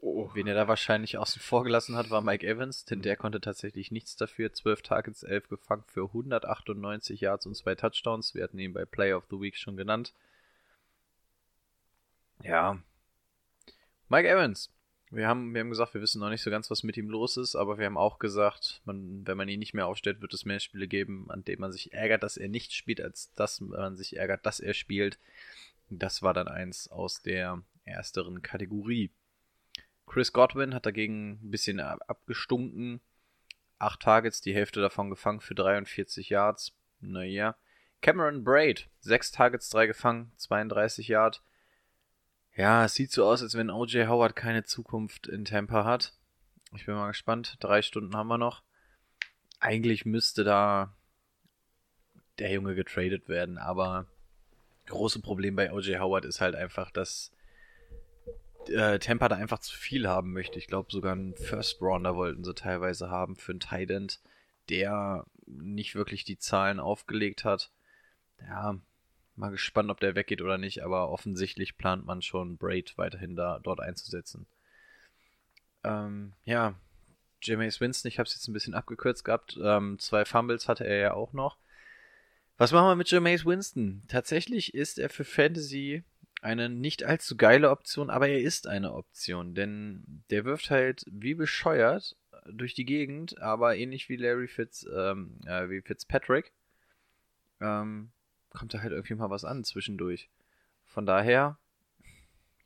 Oh. 0.00 0.30
Wen 0.32 0.46
er 0.46 0.54
da 0.54 0.68
wahrscheinlich 0.68 1.18
außen 1.18 1.42
vor 1.42 1.64
gelassen 1.64 1.96
hat, 1.96 2.08
war 2.08 2.22
Mike 2.22 2.46
Evans, 2.46 2.86
denn 2.86 3.02
der 3.02 3.16
konnte 3.16 3.42
tatsächlich 3.42 3.90
nichts 3.90 4.16
dafür. 4.16 4.52
12 4.52 4.80
Targets, 4.80 5.22
11 5.22 5.48
gefangen 5.48 5.84
für 5.86 6.04
198 6.04 7.20
Yards 7.20 7.44
und 7.44 7.54
zwei 7.54 7.74
Touchdowns. 7.74 8.34
Wir 8.34 8.44
hatten 8.44 8.58
ihn 8.58 8.72
bei 8.72 8.86
Play 8.86 9.12
of 9.12 9.26
the 9.30 9.38
Week 9.38 9.56
schon 9.56 9.76
genannt. 9.76 10.14
Ja. 12.42 12.82
Mike 14.08 14.28
Evans. 14.28 14.70
Wir 15.10 15.28
haben, 15.28 15.52
wir 15.52 15.60
haben 15.60 15.68
gesagt, 15.68 15.92
wir 15.92 16.00
wissen 16.00 16.20
noch 16.20 16.30
nicht 16.30 16.42
so 16.42 16.50
ganz, 16.50 16.70
was 16.70 16.84
mit 16.84 16.96
ihm 16.96 17.10
los 17.10 17.36
ist, 17.36 17.54
aber 17.54 17.76
wir 17.76 17.84
haben 17.84 17.98
auch 17.98 18.18
gesagt, 18.18 18.80
man, 18.86 19.26
wenn 19.26 19.36
man 19.36 19.48
ihn 19.48 19.58
nicht 19.58 19.74
mehr 19.74 19.86
aufstellt, 19.86 20.22
wird 20.22 20.32
es 20.32 20.46
mehr 20.46 20.58
Spiele 20.58 20.88
geben, 20.88 21.30
an 21.30 21.44
denen 21.44 21.60
man 21.60 21.70
sich 21.70 21.92
ärgert, 21.92 22.22
dass 22.22 22.38
er 22.38 22.48
nicht 22.48 22.72
spielt, 22.72 23.02
als 23.02 23.30
dass 23.34 23.60
man 23.60 23.94
sich 23.94 24.16
ärgert, 24.16 24.46
dass 24.46 24.58
er 24.58 24.72
spielt. 24.72 25.18
Das 25.90 26.22
war 26.22 26.32
dann 26.32 26.48
eins 26.48 26.88
aus 26.88 27.20
der 27.20 27.62
ersteren 27.84 28.40
Kategorie. 28.40 29.10
Chris 30.06 30.32
Godwin 30.32 30.74
hat 30.74 30.86
dagegen 30.86 31.40
ein 31.42 31.50
bisschen 31.50 31.80
ab- 31.80 32.00
abgestunken. 32.06 33.00
Acht 33.78 34.00
Targets, 34.00 34.40
die 34.40 34.54
Hälfte 34.54 34.80
davon 34.80 35.10
gefangen 35.10 35.40
für 35.40 35.54
43 35.54 36.28
Yards. 36.28 36.72
Naja. 37.00 37.56
Cameron 38.00 38.44
Braid, 38.44 38.88
sechs 39.00 39.30
Targets, 39.30 39.68
drei 39.70 39.86
gefangen, 39.86 40.32
32 40.36 41.08
Yards. 41.08 41.42
Ja, 42.54 42.84
es 42.84 42.94
sieht 42.94 43.10
so 43.12 43.24
aus, 43.26 43.42
als 43.42 43.54
wenn 43.56 43.70
OJ 43.70 44.06
Howard 44.06 44.36
keine 44.36 44.64
Zukunft 44.64 45.26
in 45.26 45.44
Tampa 45.44 45.84
hat. 45.84 46.12
Ich 46.74 46.84
bin 46.86 46.94
mal 46.94 47.08
gespannt. 47.08 47.56
Drei 47.60 47.80
Stunden 47.82 48.14
haben 48.16 48.28
wir 48.28 48.38
noch. 48.38 48.62
Eigentlich 49.60 50.04
müsste 50.04 50.44
da 50.44 50.94
der 52.38 52.50
Junge 52.50 52.74
getradet 52.74 53.28
werden, 53.28 53.58
aber 53.58 54.06
große 54.86 55.20
Problem 55.20 55.54
bei 55.54 55.72
OJ 55.72 55.98
Howard 55.98 56.24
ist 56.24 56.40
halt 56.40 56.54
einfach, 56.54 56.90
dass 56.90 57.30
äh, 58.68 58.98
Tampa 58.98 59.28
da 59.28 59.36
einfach 59.36 59.58
zu 59.60 59.76
viel 59.76 60.08
haben 60.08 60.32
möchte. 60.32 60.58
Ich 60.58 60.66
glaube, 60.66 60.92
sogar 60.92 61.12
einen 61.12 61.34
First 61.34 61.80
Rounder 61.80 62.16
wollten 62.16 62.44
sie 62.44 62.54
teilweise 62.54 63.10
haben 63.10 63.36
für 63.36 63.52
einen 63.52 63.60
Tight 63.60 64.20
der 64.68 65.26
nicht 65.46 65.94
wirklich 65.94 66.24
die 66.24 66.38
Zahlen 66.38 66.80
aufgelegt 66.80 67.44
hat. 67.44 67.70
Ja, 68.40 68.78
mal 69.36 69.50
gespannt, 69.50 69.90
ob 69.90 70.00
der 70.00 70.14
weggeht 70.14 70.42
oder 70.42 70.58
nicht, 70.58 70.82
aber 70.82 71.10
offensichtlich 71.10 71.76
plant 71.76 72.04
man 72.04 72.22
schon 72.22 72.56
Braid 72.56 72.96
weiterhin 72.96 73.36
da 73.36 73.58
dort 73.62 73.80
einzusetzen. 73.80 74.46
Ähm, 75.84 76.32
ja, 76.44 76.74
Jameis 77.42 77.80
Winston, 77.80 78.08
ich 78.08 78.18
habe 78.18 78.26
es 78.26 78.34
jetzt 78.34 78.48
ein 78.48 78.52
bisschen 78.52 78.74
abgekürzt 78.74 79.24
gehabt. 79.24 79.58
Ähm, 79.62 79.98
zwei 79.98 80.24
Fumbles 80.24 80.68
hatte 80.68 80.86
er 80.86 80.98
ja 80.98 81.14
auch 81.14 81.32
noch. 81.32 81.58
Was 82.56 82.72
machen 82.72 82.86
wir 82.86 82.96
mit 82.96 83.10
Jameis 83.10 83.44
Winston? 83.44 84.02
Tatsächlich 84.08 84.74
ist 84.74 84.98
er 84.98 85.08
für 85.08 85.24
Fantasy 85.24 86.04
eine 86.42 86.68
nicht 86.68 87.04
allzu 87.04 87.36
geile 87.36 87.70
Option, 87.70 88.10
aber 88.10 88.28
er 88.28 88.40
ist 88.40 88.66
eine 88.66 88.92
Option, 88.92 89.54
denn 89.54 90.24
der 90.30 90.44
wirft 90.44 90.70
halt 90.70 91.04
wie 91.10 91.34
bescheuert 91.34 92.16
durch 92.46 92.74
die 92.74 92.84
Gegend, 92.84 93.40
aber 93.40 93.76
ähnlich 93.76 94.08
wie 94.08 94.16
Larry 94.16 94.48
Fitz, 94.48 94.84
ähm, 94.94 95.38
äh, 95.46 95.70
wie 95.70 95.80
Fitzpatrick, 95.80 96.52
ähm, 97.60 98.10
kommt 98.50 98.74
da 98.74 98.80
halt 98.80 98.92
irgendwie 98.92 99.14
mal 99.14 99.30
was 99.30 99.44
an 99.44 99.62
zwischendurch. 99.62 100.28
Von 100.84 101.06
daher, 101.06 101.58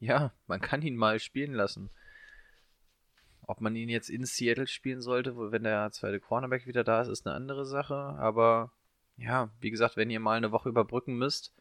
ja, 0.00 0.32
man 0.46 0.60
kann 0.60 0.80
ihn 0.82 0.96
mal 0.96 1.20
spielen 1.20 1.52
lassen. 1.52 1.90
Ob 3.42 3.60
man 3.60 3.76
ihn 3.76 3.90
jetzt 3.90 4.08
in 4.08 4.24
Seattle 4.24 4.66
spielen 4.66 5.02
sollte, 5.02 5.36
wenn 5.52 5.62
der 5.62 5.92
zweite 5.92 6.18
Cornerback 6.18 6.66
wieder 6.66 6.82
da 6.82 7.02
ist, 7.02 7.08
ist 7.08 7.26
eine 7.26 7.36
andere 7.36 7.66
Sache. 7.66 7.94
Aber 7.94 8.72
ja, 9.18 9.50
wie 9.60 9.70
gesagt, 9.70 9.96
wenn 9.96 10.10
ihr 10.10 10.18
mal 10.18 10.36
eine 10.38 10.50
Woche 10.50 10.70
überbrücken 10.70 11.16
müsst, 11.16 11.52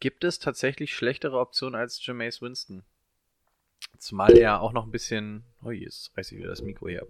gibt 0.00 0.24
es 0.24 0.38
tatsächlich 0.38 0.94
schlechtere 0.94 1.38
Optionen 1.38 1.78
als 1.78 2.04
Jameis 2.04 2.40
Winston. 2.40 2.82
Zumal 3.98 4.36
er 4.36 4.60
auch 4.60 4.72
noch 4.72 4.84
ein 4.84 4.90
bisschen. 4.90 5.44
Oh, 5.62 5.70
jetzt 5.70 6.16
reiß 6.16 6.32
ich 6.32 6.38
wieder 6.38 6.48
das 6.48 6.62
Mikro 6.62 6.88
hier 6.88 7.02
ab. 7.02 7.08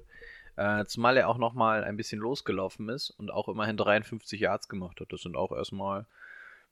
Äh, 0.57 0.87
zumal 0.87 1.17
er 1.17 1.29
auch 1.29 1.39
noch 1.39 1.55
mal 1.55 1.85
ein 1.85 1.97
bisschen 1.97 2.21
losgelaufen 2.21 2.89
ist 2.89 3.11
und 3.11 3.31
auch 3.31 3.49
immerhin 3.49 3.77
53 3.77 4.41
Yards 4.41 4.69
gemacht 4.69 5.01
hat. 5.01 5.13
Das 5.13 5.23
sind 5.23 5.37
auch 5.37 5.53
erstmal 5.53 6.07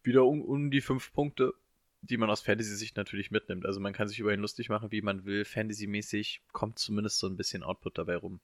wieder 0.02 0.24
um, 0.24 0.42
um 0.42 0.70
die 0.70 0.80
fünf 0.80 1.12
Punkte, 1.12 1.54
die 2.02 2.16
man 2.16 2.30
aus 2.30 2.40
Fantasy-Sicht 2.40 2.96
natürlich 2.96 3.30
mitnimmt. 3.30 3.64
Also 3.64 3.80
man 3.80 3.92
kann 3.92 4.08
sich 4.08 4.18
über 4.18 4.32
ihn 4.32 4.40
lustig 4.40 4.68
machen, 4.68 4.90
wie 4.90 5.02
man 5.02 5.24
will. 5.24 5.44
Fantasy-mäßig 5.44 6.42
kommt 6.52 6.78
zumindest 6.78 7.18
so 7.18 7.26
ein 7.26 7.36
bisschen 7.36 7.62
Output 7.62 7.98
dabei 7.98 8.16
rum. 8.16 8.40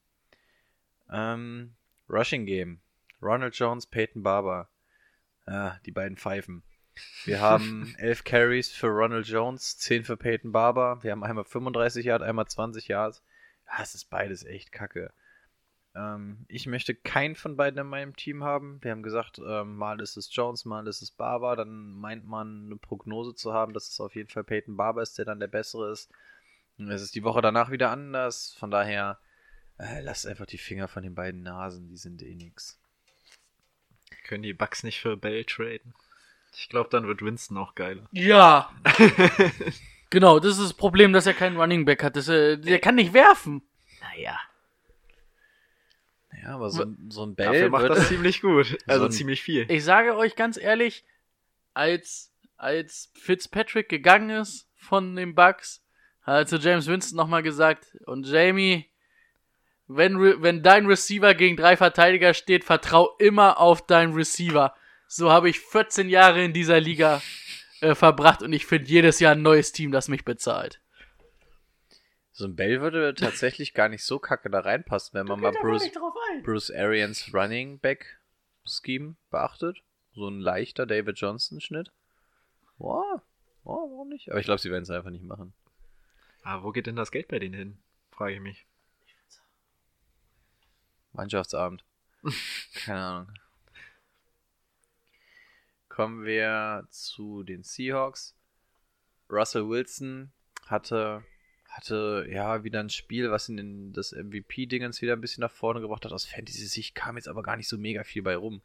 Ähm, 1.10 1.74
Rushing 2.08 2.46
Game. 2.46 2.80
Ronald 3.20 3.56
Jones, 3.56 3.86
Peyton 3.86 4.22
Barber. 4.22 4.68
Ah, 5.46 5.76
die 5.86 5.92
beiden 5.92 6.16
Pfeifen. 6.16 6.62
Wir 7.24 7.40
haben 7.40 7.94
11 7.98 8.24
Carries 8.24 8.70
für 8.70 8.88
Ronald 8.88 9.26
Jones, 9.26 9.78
10 9.78 10.04
für 10.04 10.16
Peyton 10.16 10.52
Barber. 10.52 11.02
Wir 11.02 11.12
haben 11.12 11.24
einmal 11.24 11.44
35 11.44 12.04
Yards, 12.04 12.24
einmal 12.24 12.46
20 12.46 12.88
Yards. 12.88 13.22
Ja, 13.66 13.82
es 13.82 13.94
ist 13.94 14.10
beides 14.10 14.44
echt 14.44 14.72
kacke. 14.72 15.12
Ähm, 15.94 16.44
ich 16.48 16.66
möchte 16.66 16.94
keinen 16.94 17.36
von 17.36 17.56
beiden 17.56 17.78
in 17.78 17.86
meinem 17.86 18.16
Team 18.16 18.44
haben. 18.44 18.78
Wir 18.82 18.90
haben 18.90 19.02
gesagt, 19.02 19.40
ähm, 19.44 19.76
mal 19.76 20.00
ist 20.00 20.16
es 20.16 20.34
Jones, 20.34 20.64
mal 20.64 20.86
ist 20.86 21.02
es 21.02 21.10
Barber. 21.10 21.56
Dann 21.56 21.92
meint 21.92 22.26
man 22.26 22.66
eine 22.66 22.76
Prognose 22.76 23.34
zu 23.34 23.52
haben, 23.52 23.72
dass 23.72 23.88
es 23.88 24.00
auf 24.00 24.14
jeden 24.14 24.28
Fall 24.28 24.44
Peyton 24.44 24.76
Barber 24.76 25.02
ist, 25.02 25.18
der 25.18 25.24
dann 25.24 25.40
der 25.40 25.48
bessere 25.48 25.92
ist. 25.92 26.10
Es 26.78 27.02
ist 27.02 27.14
die 27.14 27.24
Woche 27.24 27.42
danach 27.42 27.70
wieder 27.70 27.90
anders. 27.90 28.54
Von 28.58 28.70
daher, 28.70 29.18
äh, 29.78 30.00
lasst 30.00 30.26
einfach 30.26 30.46
die 30.46 30.58
Finger 30.58 30.88
von 30.88 31.02
den 31.02 31.14
beiden 31.14 31.42
Nasen, 31.42 31.88
die 31.88 31.96
sind 31.96 32.22
eh 32.22 32.34
nix. 32.34 32.80
Können 34.24 34.42
die 34.42 34.54
Bucks 34.54 34.82
nicht 34.82 35.00
für 35.00 35.16
Bell 35.16 35.44
traden? 35.44 35.94
Ich 36.54 36.68
glaube, 36.68 36.90
dann 36.90 37.06
wird 37.06 37.22
Winston 37.22 37.56
auch 37.56 37.74
geiler. 37.74 38.02
Ja. 38.12 38.70
genau, 40.10 40.38
das 40.38 40.52
ist 40.58 40.62
das 40.64 40.74
Problem, 40.74 41.12
dass 41.12 41.26
er 41.26 41.34
keinen 41.34 41.56
Running 41.56 41.84
Back 41.84 42.02
hat. 42.02 42.16
Das, 42.16 42.28
äh, 42.28 42.58
der 42.58 42.78
kann 42.78 42.94
nicht 42.96 43.12
werfen. 43.14 43.62
Naja. 44.00 44.38
Ja, 46.42 46.54
aber 46.54 46.70
so, 46.70 46.82
ein- 46.82 47.08
so 47.10 47.24
ein 47.24 47.34
Bell 47.34 47.46
Dafür 47.46 47.68
macht 47.70 47.82
wird- 47.84 47.96
das 47.96 48.08
ziemlich 48.08 48.40
gut. 48.40 48.76
Also 48.86 49.04
ein- 49.06 49.12
ziemlich 49.12 49.42
viel. 49.42 49.64
Ich 49.70 49.84
sage 49.84 50.16
euch 50.16 50.34
ganz 50.36 50.56
ehrlich, 50.56 51.04
als, 51.74 52.32
als 52.56 53.10
Fitzpatrick 53.14 53.88
gegangen 53.88 54.30
ist 54.30 54.68
von 54.74 55.14
den 55.16 55.34
Bucks, 55.34 55.82
hat 56.22 56.34
er 56.36 56.46
zu 56.46 56.56
James 56.56 56.86
Winston 56.86 57.16
nochmal 57.16 57.42
gesagt, 57.42 57.96
und 58.06 58.26
Jamie, 58.26 58.86
wenn, 59.88 60.18
wenn 60.42 60.62
dein 60.62 60.86
Receiver 60.86 61.34
gegen 61.34 61.56
drei 61.56 61.76
Verteidiger 61.76 62.34
steht, 62.34 62.64
vertrau 62.64 63.14
immer 63.18 63.58
auf 63.58 63.86
deinen 63.86 64.14
Receiver. 64.14 64.74
So 65.14 65.30
habe 65.30 65.50
ich 65.50 65.60
14 65.60 66.08
Jahre 66.08 66.42
in 66.42 66.54
dieser 66.54 66.80
Liga 66.80 67.20
äh, 67.82 67.94
verbracht 67.94 68.40
und 68.40 68.54
ich 68.54 68.64
finde 68.64 68.88
jedes 68.88 69.20
Jahr 69.20 69.34
ein 69.34 69.42
neues 69.42 69.70
Team, 69.70 69.92
das 69.92 70.08
mich 70.08 70.24
bezahlt. 70.24 70.80
So 72.32 72.46
ein 72.46 72.56
Bell 72.56 72.80
würde 72.80 73.14
tatsächlich 73.14 73.74
gar 73.74 73.90
nicht 73.90 74.04
so 74.04 74.18
kacke 74.18 74.48
da 74.48 74.60
reinpassen, 74.60 75.12
wenn 75.12 75.26
man 75.26 75.38
mal 75.38 75.52
Bruce. 75.52 75.90
Bruce 76.44 76.70
Arians 76.70 77.28
Running 77.34 77.78
Back 77.78 78.20
Scheme 78.64 79.16
beachtet. 79.30 79.82
So 80.14 80.26
ein 80.28 80.40
leichter 80.40 80.86
David 80.86 81.18
Johnson 81.18 81.60
Schnitt. 81.60 81.92
Boah, 82.78 83.22
boah, 83.64 83.90
warum 83.90 84.08
nicht? 84.08 84.30
Aber 84.30 84.40
ich 84.40 84.46
glaube, 84.46 84.62
sie 84.62 84.70
werden 84.70 84.84
es 84.84 84.90
einfach 84.90 85.10
nicht 85.10 85.24
machen. 85.24 85.52
Aber 86.42 86.64
wo 86.64 86.72
geht 86.72 86.86
denn 86.86 86.96
das 86.96 87.10
Geld 87.10 87.28
bei 87.28 87.38
denen 87.38 87.54
hin? 87.54 87.78
Frage 88.12 88.36
ich 88.36 88.40
mich. 88.40 88.66
Mannschaftsabend. 91.12 91.84
Keine 92.86 92.98
Ahnung. 92.98 93.41
Kommen 95.92 96.24
wir 96.24 96.86
zu 96.88 97.42
den 97.42 97.64
Seahawks. 97.64 98.34
Russell 99.28 99.68
Wilson 99.68 100.32
hatte, 100.64 101.22
hatte 101.68 102.26
ja 102.30 102.64
wieder 102.64 102.80
ein 102.80 102.88
Spiel, 102.88 103.30
was 103.30 103.50
ihn 103.50 103.58
in 103.58 103.92
das 103.92 104.12
MVP-Dingens 104.12 105.02
wieder 105.02 105.12
ein 105.12 105.20
bisschen 105.20 105.42
nach 105.42 105.50
vorne 105.50 105.82
gebracht 105.82 106.06
hat. 106.06 106.12
Aus 106.12 106.24
Fantasy-Sicht 106.24 106.94
kam 106.94 107.16
jetzt 107.16 107.28
aber 107.28 107.42
gar 107.42 107.58
nicht 107.58 107.68
so 107.68 107.76
mega 107.76 108.04
viel 108.04 108.22
bei 108.22 108.36
rum, 108.36 108.62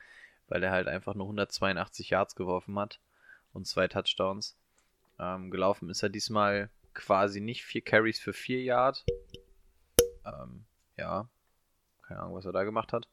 weil 0.47 0.63
er 0.63 0.71
halt 0.71 0.87
einfach 0.87 1.15
nur 1.15 1.25
182 1.25 2.11
Yards 2.11 2.33
geworfen 2.35 2.79
hat 2.79 3.01
und 3.51 3.67
zwei 3.67 3.89
Touchdowns. 3.89 4.55
Ähm, 5.19 5.51
gelaufen 5.51 5.89
ist 5.89 6.03
er 6.03 6.09
diesmal 6.09 6.69
quasi 6.93 7.41
nicht 7.41 7.65
vier 7.65 7.81
Carries 7.81 8.19
für 8.21 8.31
vier 8.31 8.63
Yard. 8.63 9.03
Ähm, 10.25 10.63
ja, 10.95 11.27
keine 12.03 12.21
Ahnung, 12.21 12.35
was 12.35 12.45
er 12.45 12.53
da 12.53 12.63
gemacht 12.63 12.93
hat. 12.93 13.09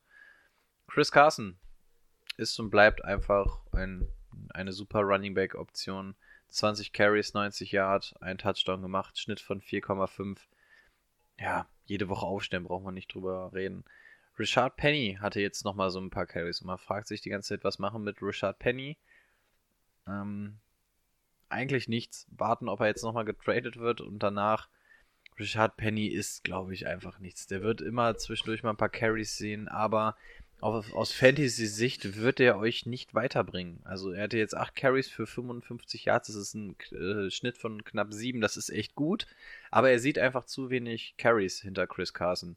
Chris 0.86 1.10
Carson 1.10 1.58
ist 2.36 2.58
und 2.58 2.70
bleibt 2.70 3.04
einfach 3.04 3.60
ein, 3.72 4.08
eine 4.50 4.72
super 4.72 5.00
Running 5.00 5.34
Back 5.34 5.54
Option. 5.54 6.14
20 6.48 6.92
Carries, 6.92 7.34
90 7.34 7.72
Yard, 7.72 8.14
ein 8.20 8.38
Touchdown 8.38 8.80
gemacht, 8.80 9.18
Schnitt 9.18 9.40
von 9.40 9.60
4,5. 9.60 10.38
Ja, 11.38 11.66
jede 11.84 12.08
Woche 12.08 12.26
aufstellen, 12.26 12.64
braucht 12.64 12.84
man 12.84 12.94
nicht 12.94 13.12
drüber 13.12 13.52
reden. 13.52 13.84
Richard 14.38 14.76
Penny 14.76 15.18
hatte 15.20 15.40
jetzt 15.40 15.64
nochmal 15.64 15.90
so 15.90 16.00
ein 16.00 16.10
paar 16.10 16.26
Carries 16.26 16.60
und 16.60 16.68
man 16.68 16.78
fragt 16.78 17.08
sich 17.08 17.20
die 17.20 17.30
ganze 17.30 17.50
Zeit, 17.50 17.64
was 17.64 17.78
machen 17.78 18.04
mit 18.04 18.22
Richard 18.22 18.58
Penny? 18.58 18.96
Ähm, 20.06 20.58
eigentlich 21.48 21.88
nichts. 21.88 22.26
Warten, 22.30 22.68
ob 22.68 22.80
er 22.80 22.86
jetzt 22.86 23.02
nochmal 23.02 23.24
getradet 23.24 23.76
wird 23.76 24.00
und 24.00 24.20
danach. 24.20 24.68
Richard 25.38 25.76
Penny 25.76 26.06
ist, 26.06 26.44
glaube 26.44 26.74
ich, 26.74 26.86
einfach 26.86 27.18
nichts. 27.18 27.46
Der 27.46 27.62
wird 27.62 27.80
immer 27.80 28.16
zwischendurch 28.16 28.62
mal 28.62 28.70
ein 28.70 28.76
paar 28.76 28.88
Carries 28.88 29.36
sehen, 29.36 29.68
aber 29.68 30.16
aus 30.60 31.12
Fantasy-Sicht 31.12 32.16
wird 32.16 32.40
er 32.40 32.58
euch 32.58 32.86
nicht 32.86 33.14
weiterbringen. 33.14 33.80
Also 33.84 34.12
er 34.12 34.24
hatte 34.24 34.38
jetzt 34.38 34.56
8 34.56 34.74
Carries 34.74 35.08
für 35.08 35.26
55 35.26 36.06
Yards, 36.06 36.28
das 36.28 36.36
ist 36.36 36.54
ein 36.54 36.76
äh, 36.92 37.30
Schnitt 37.30 37.58
von 37.58 37.84
knapp 37.84 38.14
7, 38.14 38.40
das 38.40 38.56
ist 38.56 38.70
echt 38.70 38.94
gut. 38.94 39.26
Aber 39.70 39.90
er 39.90 39.98
sieht 39.98 40.18
einfach 40.18 40.44
zu 40.46 40.70
wenig 40.70 41.14
Carries 41.18 41.60
hinter 41.60 41.86
Chris 41.86 42.14
Carson. 42.14 42.56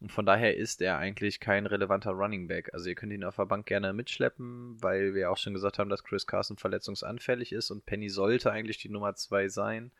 Und 0.00 0.12
von 0.12 0.24
daher 0.24 0.56
ist 0.56 0.80
er 0.80 0.98
eigentlich 0.98 1.40
kein 1.40 1.66
relevanter 1.66 2.12
Running 2.12 2.48
Back. 2.48 2.72
Also 2.72 2.88
ihr 2.88 2.94
könnt 2.94 3.12
ihn 3.12 3.24
auf 3.24 3.36
der 3.36 3.46
Bank 3.46 3.66
gerne 3.66 3.92
mitschleppen, 3.92 4.82
weil 4.82 5.14
wir 5.14 5.30
auch 5.30 5.36
schon 5.36 5.52
gesagt 5.52 5.78
haben, 5.78 5.90
dass 5.90 6.04
Chris 6.04 6.26
Carson 6.26 6.56
verletzungsanfällig 6.56 7.52
ist 7.52 7.70
und 7.70 7.84
Penny 7.84 8.08
sollte 8.08 8.50
eigentlich 8.50 8.78
die 8.78 8.88
Nummer 8.88 9.14
2 9.14 9.48
sein. 9.48 9.90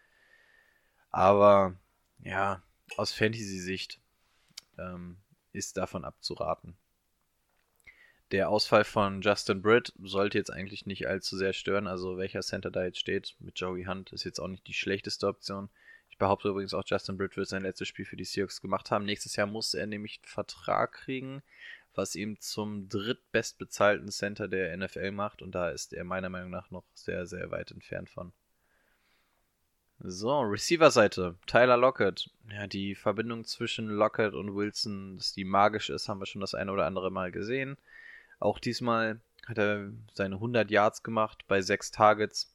Aber 1.10 1.74
ja, 2.22 2.62
aus 2.96 3.12
Fantasy-Sicht 3.12 4.00
ähm, 4.78 5.18
ist 5.52 5.76
davon 5.76 6.04
abzuraten. 6.04 6.76
Der 8.32 8.48
Ausfall 8.48 8.84
von 8.84 9.22
Justin 9.22 9.60
Britt 9.60 9.92
sollte 10.00 10.38
jetzt 10.38 10.52
eigentlich 10.52 10.86
nicht 10.86 11.08
allzu 11.08 11.36
sehr 11.36 11.52
stören. 11.52 11.88
Also 11.88 12.16
welcher 12.16 12.42
Center 12.42 12.70
da 12.70 12.84
jetzt 12.84 13.00
steht 13.00 13.34
mit 13.40 13.58
Joey 13.58 13.84
Hunt 13.84 14.12
ist 14.12 14.24
jetzt 14.24 14.38
auch 14.38 14.46
nicht 14.46 14.66
die 14.68 14.74
schlechteste 14.74 15.26
Option. 15.26 15.68
Ich 16.10 16.18
behaupte 16.18 16.48
übrigens 16.48 16.72
auch, 16.72 16.84
Justin 16.86 17.16
Britt 17.16 17.36
wird 17.36 17.48
sein 17.48 17.62
letztes 17.62 17.88
Spiel 17.88 18.04
für 18.04 18.16
die 18.16 18.24
Seahawks 18.24 18.60
gemacht 18.60 18.90
haben. 18.92 19.04
Nächstes 19.04 19.34
Jahr 19.34 19.48
muss 19.48 19.74
er 19.74 19.86
nämlich 19.86 20.18
einen 20.18 20.28
Vertrag 20.28 20.92
kriegen, 20.92 21.42
was 21.94 22.14
ihm 22.14 22.38
zum 22.38 22.88
drittbestbezahlten 22.88 24.10
Center 24.10 24.46
der 24.46 24.76
NFL 24.76 25.10
macht. 25.10 25.42
Und 25.42 25.56
da 25.56 25.70
ist 25.70 25.92
er 25.92 26.04
meiner 26.04 26.28
Meinung 26.28 26.50
nach 26.50 26.70
noch 26.70 26.84
sehr, 26.94 27.26
sehr 27.26 27.50
weit 27.50 27.72
entfernt 27.72 28.10
von. 28.10 28.32
So, 29.98 30.40
Receiver-Seite. 30.40 31.34
Tyler 31.46 31.76
Lockett. 31.76 32.30
Ja, 32.48 32.68
die 32.68 32.94
Verbindung 32.94 33.44
zwischen 33.44 33.88
Lockett 33.88 34.34
und 34.34 34.54
Wilson, 34.54 35.18
dass 35.18 35.32
die 35.32 35.44
magisch 35.44 35.90
ist, 35.90 36.08
haben 36.08 36.20
wir 36.20 36.26
schon 36.26 36.40
das 36.40 36.54
eine 36.54 36.72
oder 36.72 36.86
andere 36.86 37.10
Mal 37.10 37.32
gesehen. 37.32 37.76
Auch 38.40 38.58
diesmal 38.58 39.20
hat 39.46 39.58
er 39.58 39.92
seine 40.14 40.36
100 40.36 40.70
Yards 40.70 41.02
gemacht 41.02 41.44
bei 41.46 41.60
6 41.60 41.92
Targets. 41.92 42.54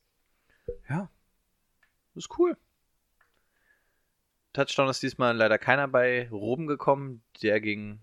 Ja, 0.89 1.09
ist 2.15 2.37
cool. 2.37 2.57
Touchdown 4.53 4.89
ist 4.89 5.03
diesmal 5.03 5.35
leider 5.35 5.57
keiner 5.57 5.87
bei 5.87 6.29
Ruben 6.29 6.67
gekommen. 6.67 7.21
Der 7.41 7.59
ging, 7.61 7.99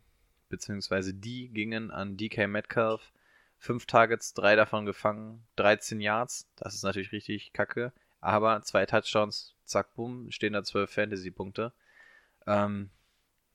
beziehungsweise 0.48 1.14
die 1.14 1.48
gingen 1.48 1.90
an 1.90 2.16
DK 2.16 2.46
Metcalf. 2.46 3.12
5 3.58 3.86
Targets, 3.86 4.34
3 4.34 4.56
davon 4.56 4.86
gefangen, 4.86 5.46
13 5.54 6.00
Yards. 6.00 6.48
Das 6.56 6.74
ist 6.74 6.82
natürlich 6.82 7.12
richtig 7.12 7.52
kacke. 7.52 7.92
Aber 8.20 8.60
zwei 8.62 8.86
Touchdowns, 8.86 9.54
zack, 9.64 9.94
bumm, 9.94 10.30
stehen 10.32 10.52
da 10.52 10.64
12 10.64 10.90
Fantasy-Punkte. 10.90 11.72
Ähm, 12.46 12.90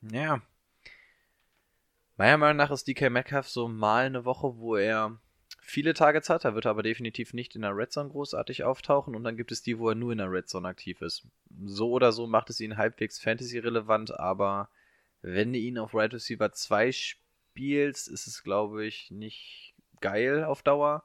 ja, 0.02 0.41
Meiner 2.18 2.38
Meinung 2.38 2.57
nach 2.57 2.72
ist 2.72 2.88
DK 2.88 3.11
Metcalf 3.11 3.48
so 3.48 3.68
mal 3.68 4.06
eine 4.06 4.26
Woche, 4.26 4.57
wo 4.57 4.76
er 4.76 5.19
viele 5.61 5.94
Targets 5.94 6.30
hat. 6.30 6.45
Da 6.45 6.56
wird 6.56 6.65
er 6.65 6.72
aber 6.72 6.81
definitiv 6.81 7.34
nicht 7.34 7.56
in 7.56 7.61
der 7.61 7.77
Red 7.77 7.91
Zone 7.91 8.10
großartig 8.10 8.64
auftauchen. 8.64 9.15
Und 9.15 9.23
dann 9.23 9.38
gibt 9.38 9.52
es 9.52 9.61
die, 9.61 9.77
wo 9.77 9.89
er 9.89 9.95
nur 9.95 10.11
in 10.11 10.18
der 10.18 10.31
Red 10.31 10.49
Zone 10.49 10.68
aktiv 10.68 11.02
ist. 11.02 11.27
So 11.65 11.91
oder 11.91 12.11
so 12.11 12.26
macht 12.26 12.49
es 12.49 12.60
ihn 12.60 12.77
halbwegs 12.77 13.19
Fantasy-relevant, 13.19 14.19
aber 14.19 14.69
wenn 15.22 15.53
du 15.53 15.60
ihn 15.60 15.77
auf 15.77 15.94
Right 15.94 16.14
Receiver 16.14 16.52
2 16.52 16.91
spielst, 16.91 18.07
ist 18.07 18.26
es, 18.27 18.44
glaube 18.44 18.85
ich, 18.85 19.11
nicht 19.11 19.76
geil 20.02 20.44
auf 20.44 20.64
Dauer. 20.64 21.03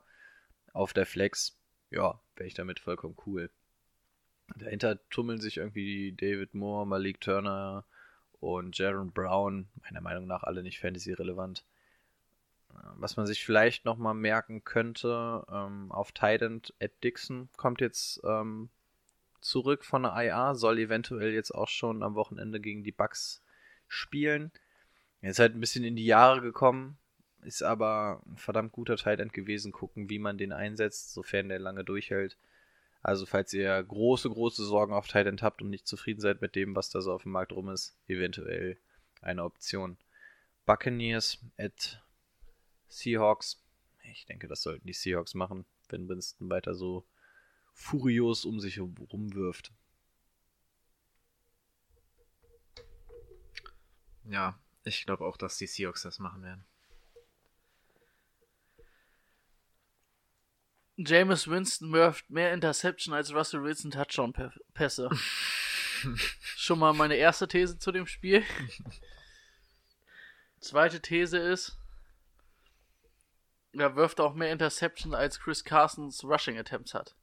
Auf 0.73 0.95
der 0.95 1.05
Flex, 1.05 1.61
ja, 1.91 2.21
wäre 2.37 2.47
ich 2.47 2.55
damit 2.55 2.81
vollkommen 2.81 3.17
cool. 3.27 3.51
Dahinter 4.57 4.99
tummeln 5.11 5.41
sich 5.41 5.59
irgendwie 5.59 6.13
David 6.13 6.55
Moore, 6.55 6.87
Malik 6.87 7.21
Turner, 7.21 7.85
und 8.43 8.77
Jaron 8.77 9.13
Brown, 9.13 9.69
meiner 9.85 10.01
Meinung 10.01 10.27
nach 10.27 10.43
alle 10.43 10.65
nicht 10.65 10.81
Fantasy-relevant. 10.81 11.65
Äh, 12.71 12.75
was 12.97 13.17
man 13.17 13.27
sich 13.27 13.45
vielleicht 13.45 13.85
nochmal 13.85 14.15
merken 14.15 14.65
könnte, 14.65 15.47
ähm, 15.51 15.93
auf 15.93 16.11
Titan 16.11 16.61
Ed 16.81 16.93
Dixon 17.05 17.49
kommt 17.57 17.81
jetzt 17.81 18.21
ähm, 18.25 18.69
zurück 19.41 19.85
von 19.85 20.03
der 20.03 20.15
IA, 20.17 20.57
soll 20.57 20.81
eventuell 20.81 21.33
jetzt 21.33 21.53
auch 21.53 21.69
schon 21.69 22.03
am 22.03 22.17
Wochenende 22.17 22.59
gegen 22.59 22.83
die 22.83 22.91
Bucks 22.91 23.43
spielen. 23.87 24.51
Er 25.21 25.31
ist 25.31 25.39
halt 25.39 25.55
ein 25.55 25.61
bisschen 25.61 25.85
in 25.85 25.95
die 25.95 26.07
Jahre 26.07 26.41
gekommen, 26.41 26.99
ist 27.43 27.63
aber 27.63 28.23
ein 28.27 28.39
verdammt 28.39 28.73
guter 28.73 28.97
Titan 28.97 29.29
gewesen. 29.29 29.71
Gucken, 29.71 30.11
wie 30.11 30.19
man 30.19 30.37
den 30.37 30.53
einsetzt, 30.53 31.13
sofern 31.13 31.49
der 31.49 31.61
lange 31.61 31.85
durchhält. 31.85 32.37
Also 33.03 33.27
falls 33.27 33.53
ihr 33.53 33.83
große, 33.83 34.31
große 34.31 34.65
Sorgen 34.65 34.93
auf 34.93 35.09
Titan 35.09 35.41
habt 35.43 35.61
und 35.61 35.71
nicht 35.71 35.89
zufrieden 35.89 36.21
seid 36.21 36.41
mit 36.41 36.55
dem, 36.55 36.77
was 36.77 36.91
da 36.91 37.01
so 37.01 37.13
auf 37.13 37.25
dem 37.25 37.33
Markt 37.33 37.53
rum 37.53 37.69
ist, 37.69 37.97
eventuell 38.07 38.79
eine 39.21 39.43
Option. 39.43 39.97
Buccaneers 40.67 41.45
at 41.59 42.01
Seahawks. 42.89 43.61
Ich 44.05 44.27
denke, 44.27 44.47
das 44.47 44.63
sollten 44.63 44.87
die 44.87 44.93
Seahawks 44.93 45.35
machen, 45.35 45.65
wenn 45.89 46.09
Winston 46.09 46.49
weiter 46.49 46.75
so 46.75 47.05
furios 47.73 48.45
um 48.45 48.61
sich 48.61 48.79
rumwirft. 48.79 49.73
Ja, 54.25 54.59
ich 54.85 55.05
glaube 55.05 55.25
auch, 55.25 55.37
dass 55.37 55.57
die 55.57 55.67
Seahawks 55.67 56.03
das 56.03 56.21
machen 56.21 56.43
werden. 56.43 56.65
James 60.97 61.49
Winston 61.49 61.93
wirft 61.93 62.29
mehr 62.31 62.53
Interception 62.53 63.15
als 63.15 63.33
Russell 63.33 63.63
Wilson 63.63 63.91
Touchdown-Pässe. 63.91 65.11
Schon 66.41 66.79
mal 66.79 66.93
meine 66.93 67.15
erste 67.17 67.49
These 67.49 67.79
zu 67.79 67.93
dem 67.93 68.07
Spiel. 68.07 68.45
Zweite 70.61 71.01
These 71.01 71.39
ist, 71.39 71.77
er 73.73 73.97
wirft 73.97 74.21
auch 74.21 74.35
mehr 74.35 74.53
Interception 74.53 75.15
als 75.15 75.41
Chris 75.41 75.65
Carsons 75.65 76.25
Rushing 76.25 76.59
Attempts 76.59 76.95
hat. 76.95 77.17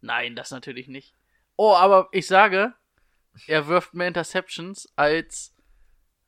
Nein, 0.00 0.34
das 0.34 0.50
natürlich 0.50 0.88
nicht. 0.88 1.14
Oh, 1.56 1.74
aber 1.74 2.08
ich 2.10 2.26
sage, 2.26 2.74
er 3.46 3.68
wirft 3.68 3.94
mehr 3.94 4.08
Interceptions 4.08 4.92
als 4.96 5.54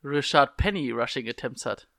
Richard 0.03 0.55
Penny 0.57 0.91
Rushing 0.91 1.27
Attempts 1.27 1.65
hat. 1.65 1.89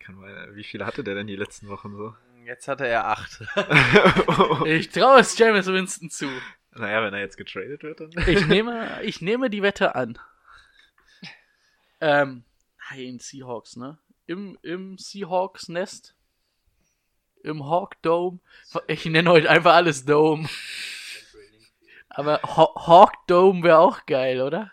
Kann 0.00 0.14
mal, 0.16 0.54
wie 0.54 0.64
viele 0.64 0.86
hatte 0.86 1.04
der 1.04 1.14
denn 1.14 1.26
die 1.26 1.36
letzten 1.36 1.68
Wochen 1.68 1.94
so? 1.94 2.14
Jetzt 2.44 2.68
hatte 2.68 2.86
er 2.86 3.06
acht. 3.06 3.40
ich 4.66 4.90
traue 4.90 5.20
es 5.20 5.36
James 5.38 5.66
Winston 5.66 6.10
zu. 6.10 6.28
Naja, 6.72 7.02
wenn 7.02 7.14
er 7.14 7.20
jetzt 7.20 7.36
getradet 7.36 7.82
wird, 7.82 8.00
dann. 8.00 8.10
ich, 8.26 8.46
nehme, 8.46 9.02
ich 9.02 9.20
nehme 9.20 9.48
die 9.48 9.62
Wette 9.62 9.94
an. 9.94 10.18
Ähm, 12.00 12.44
in 12.94 13.18
Seahawks, 13.18 13.76
ne? 13.76 13.98
Im, 14.26 14.58
im 14.62 14.98
Seahawks-Nest. 14.98 16.14
Im 17.42 17.64
Hawk 17.64 18.00
Dome. 18.02 18.40
Ich 18.88 19.04
nenne 19.06 19.30
heute 19.30 19.48
einfach 19.48 19.74
alles 19.74 20.04
Dome. 20.04 20.48
Aber 22.08 22.40
Hawk 22.42 23.26
Dome 23.26 23.62
wäre 23.62 23.78
auch 23.78 24.06
geil, 24.06 24.40
oder? 24.40 24.70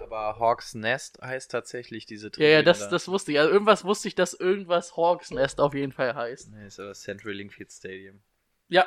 Aber 0.00 0.38
Hawks 0.38 0.74
Nest 0.74 1.20
heißt 1.22 1.50
tatsächlich 1.50 2.06
diese 2.06 2.30
Tribüne. 2.30 2.50
Ja, 2.50 2.56
ja, 2.56 2.62
das, 2.62 2.88
das 2.88 3.08
wusste 3.08 3.32
ich. 3.32 3.38
Also 3.38 3.50
irgendwas 3.50 3.84
wusste 3.84 4.08
ich, 4.08 4.14
dass 4.14 4.34
irgendwas 4.34 4.96
Hawks 4.96 5.30
Nest 5.30 5.60
auf 5.60 5.74
jeden 5.74 5.92
Fall 5.92 6.14
heißt. 6.14 6.50
Nee, 6.52 6.66
ist 6.66 6.80
aber 6.80 6.92
Central 6.92 7.32
Linkfield 7.32 7.72
Stadium. 7.72 8.20
Ja. 8.68 8.86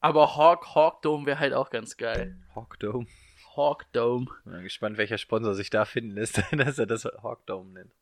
Aber 0.00 0.36
Hawk, 0.36 0.74
Hawk 0.74 1.02
Dome 1.02 1.26
wäre 1.26 1.38
halt 1.38 1.52
auch 1.52 1.70
ganz 1.70 1.96
geil. 1.96 2.38
Hawk 2.54 2.78
Dome. 2.78 3.06
Hawk 3.56 3.90
Dome. 3.92 4.26
Bin 4.44 4.62
gespannt, 4.62 4.98
welcher 4.98 5.18
Sponsor 5.18 5.54
sich 5.54 5.70
da 5.70 5.84
finden 5.84 6.12
lässt, 6.12 6.42
dass 6.52 6.78
er 6.78 6.86
das 6.86 7.04
Hawk 7.04 7.46
Dome 7.46 7.70
nennt. 7.70 7.92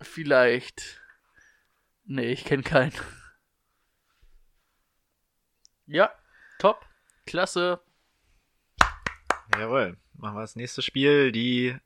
Vielleicht. 0.00 1.00
Nee, 2.04 2.32
ich 2.32 2.44
kenne 2.44 2.62
keinen. 2.62 2.92
Ja, 5.86 6.12
top. 6.58 6.84
Klasse. 7.26 7.80
Jawohl. 9.58 9.96
Machen 10.22 10.36
wir 10.36 10.42
das 10.42 10.54
nächste 10.54 10.82
Spiel. 10.82 11.32
Die 11.32 11.76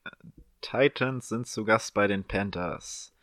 Titans 0.60 1.30
sind 1.30 1.46
zu 1.46 1.64
Gast 1.64 1.94
bei 1.94 2.06
den 2.06 2.22
Panthers. 2.22 3.14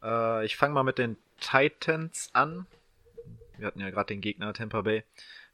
Äh, 0.00 0.46
ich 0.46 0.56
fange 0.56 0.74
mal 0.74 0.84
mit 0.84 0.98
den 0.98 1.16
Titans 1.40 2.30
an. 2.32 2.66
Wir 3.58 3.66
hatten 3.66 3.80
ja 3.80 3.90
gerade 3.90 4.14
den 4.14 4.20
Gegner 4.20 4.52
Tampa 4.52 4.82
Bay. 4.82 5.02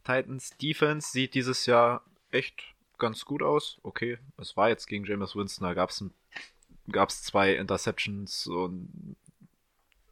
Titans 0.04 0.54
Defense 0.58 1.12
sieht 1.12 1.32
dieses 1.32 1.64
Jahr 1.64 2.02
echt 2.30 2.62
ganz 2.98 3.24
gut 3.24 3.42
aus. 3.42 3.78
Okay, 3.84 4.18
es 4.36 4.54
war 4.54 4.68
jetzt 4.68 4.86
gegen 4.86 5.06
James 5.06 5.34
Winston, 5.34 5.66
da 5.66 5.72
gab 5.72 5.88
es 5.88 6.04
gab's 6.90 7.22
zwei 7.22 7.54
Interceptions 7.54 8.48
und 8.48 9.16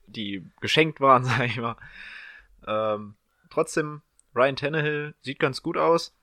die 0.06 0.46
geschenkt 0.62 1.02
waren, 1.02 1.24
sag 1.26 1.44
ich 1.44 1.58
mal. 1.58 1.76
Ähm, 2.66 3.16
trotzdem, 3.50 4.00
Ryan 4.34 4.56
Tannehill 4.56 5.14
sieht 5.20 5.40
ganz 5.40 5.60
gut 5.60 5.76
aus 5.76 6.14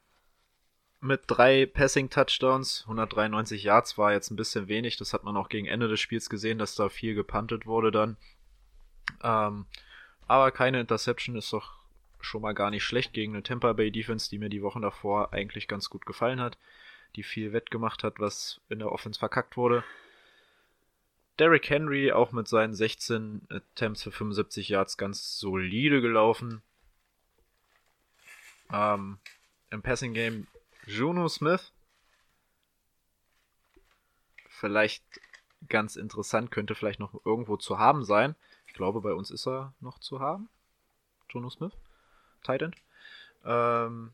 mit 0.99 1.21
drei 1.27 1.65
Passing-Touchdowns, 1.65 2.81
193 2.83 3.63
Yards 3.63 3.97
war 3.97 4.13
jetzt 4.13 4.31
ein 4.31 4.35
bisschen 4.35 4.67
wenig. 4.67 4.97
Das 4.97 5.13
hat 5.13 5.23
man 5.23 5.37
auch 5.37 5.49
gegen 5.49 5.67
Ende 5.67 5.87
des 5.87 5.99
Spiels 5.99 6.29
gesehen, 6.29 6.57
dass 6.57 6.75
da 6.75 6.89
viel 6.89 7.13
gepuntet 7.13 7.65
wurde 7.65 7.91
dann. 7.91 8.17
Ähm, 9.21 9.65
aber 10.27 10.51
keine 10.51 10.79
Interception 10.79 11.35
ist 11.35 11.53
doch 11.53 11.77
schon 12.19 12.41
mal 12.41 12.53
gar 12.53 12.71
nicht 12.71 12.83
schlecht 12.83 13.13
gegen 13.13 13.33
eine 13.33 13.43
Tampa 13.43 13.73
Bay 13.73 13.91
Defense, 13.91 14.29
die 14.29 14.39
mir 14.39 14.49
die 14.49 14.63
Wochen 14.63 14.81
davor 14.81 15.33
eigentlich 15.33 15.67
ganz 15.67 15.89
gut 15.89 16.05
gefallen 16.05 16.41
hat, 16.41 16.57
die 17.15 17.23
viel 17.23 17.53
wettgemacht 17.53 18.03
hat, 18.03 18.19
was 18.19 18.59
in 18.69 18.79
der 18.79 18.91
Offense 18.91 19.19
verkackt 19.19 19.55
wurde. 19.55 19.83
Derrick 21.39 21.69
Henry 21.69 22.11
auch 22.11 22.31
mit 22.31 22.47
seinen 22.47 22.73
16 22.73 23.47
Attempts 23.49 24.03
für 24.03 24.11
75 24.11 24.69
Yards 24.69 24.97
ganz 24.97 25.37
solide 25.37 26.01
gelaufen. 26.01 26.63
Ähm, 28.73 29.19
Im 29.69 29.83
Passing 29.83 30.13
Game 30.13 30.47
Juno 30.87 31.27
Smith. 31.27 31.73
Vielleicht 34.47 35.03
ganz 35.67 35.97
interessant, 35.97 36.49
könnte 36.49 36.75
vielleicht 36.75 36.99
noch 36.99 37.13
irgendwo 37.25 37.57
zu 37.57 37.77
haben 37.77 38.05
sein. 38.05 38.35
Ich 38.67 38.73
glaube, 38.73 39.01
bei 39.01 39.13
uns 39.13 39.29
ist 39.29 39.47
er 39.47 39.73
noch 39.81 39.99
zu 39.99 40.21
haben. 40.21 40.49
Juno 41.29 41.49
Smith. 41.49 41.73
Titan. 42.41 42.73
Ähm, 43.43 44.13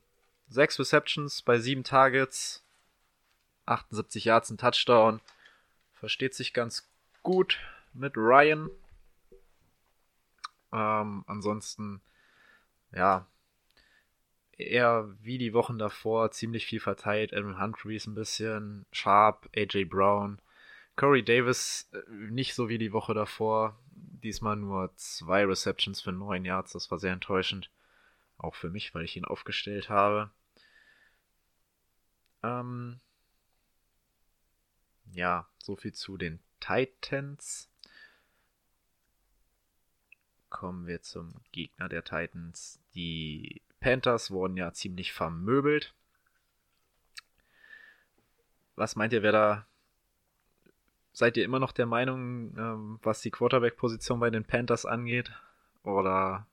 sechs 0.50 0.80
Receptions 0.80 1.44
bei 1.44 1.60
sieben 1.60 1.84
Targets. 1.84 2.64
78 3.68 4.26
Yards, 4.26 4.50
ein 4.50 4.58
Touchdown. 4.58 5.22
Versteht 5.94 6.34
sich 6.34 6.54
ganz 6.54 6.90
gut 7.22 7.60
mit 7.94 8.18
Ryan. 8.18 8.70
Ähm, 10.72 11.24
ansonsten, 11.28 12.02
ja, 12.92 13.28
eher 14.64 15.10
wie 15.22 15.38
die 15.38 15.54
Wochen 15.54 15.78
davor 15.78 16.32
ziemlich 16.32 16.66
viel 16.66 16.80
verteilt. 16.80 17.34
Aaron 17.34 17.60
Humphreys 17.62 18.08
ein 18.08 18.16
bisschen, 18.16 18.86
Sharp, 18.92 19.50
AJ 19.56 19.86
Brown, 19.86 20.40
Corey 20.96 21.24
Davis 21.24 21.90
äh, 21.94 22.12
nicht 22.12 22.54
so 22.54 22.70
wie 22.70 22.78
die 22.78 22.94
Woche 22.94 23.14
davor. 23.14 23.78
Diesmal 23.96 24.56
nur 24.56 24.96
zwei 24.96 25.46
Receptions 25.46 26.02
für 26.02 26.12
neun 26.12 26.46
Yards. 26.46 26.74
Das 26.74 26.92
war 26.92 27.00
sehr 27.00 27.14
enttäuschend. 27.14 27.70
Auch 28.38 28.56
für 28.56 28.70
mich, 28.70 28.94
weil 28.94 29.04
ich 29.04 29.18
ihn 29.18 29.26
aufgestellt 29.26 29.90
habe. 29.90 30.32
Ähm 32.44 33.00
ja, 35.12 35.48
so 35.58 35.76
viel 35.76 35.94
zu 35.94 36.18
den 36.18 36.40
Titans. 36.60 37.70
Kommen 40.50 40.88
wir 40.88 41.02
zum 41.02 41.34
Gegner 41.52 41.90
der 41.90 42.04
Titans. 42.04 42.80
Die 42.94 43.62
Panthers 43.84 44.32
wurden 44.32 44.56
ja 44.56 44.72
ziemlich 44.72 45.12
vermöbelt. 45.12 45.94
Was 48.78 48.96
meint 48.96 49.12
ihr, 49.12 49.22
wer 49.24 49.34
da. 49.34 49.68
Seid 51.12 51.36
ihr 51.36 51.44
immer 51.44 51.60
noch 51.60 51.74
der 51.74 51.86
Meinung, 51.86 52.58
ähm, 52.58 53.00
was 53.04 53.20
die 53.20 53.30
Quarterback-Position 53.30 54.22
bei 54.22 54.30
den 54.30 54.46
Panthers 54.46 54.86
angeht? 54.86 55.32
Oder 55.84 56.48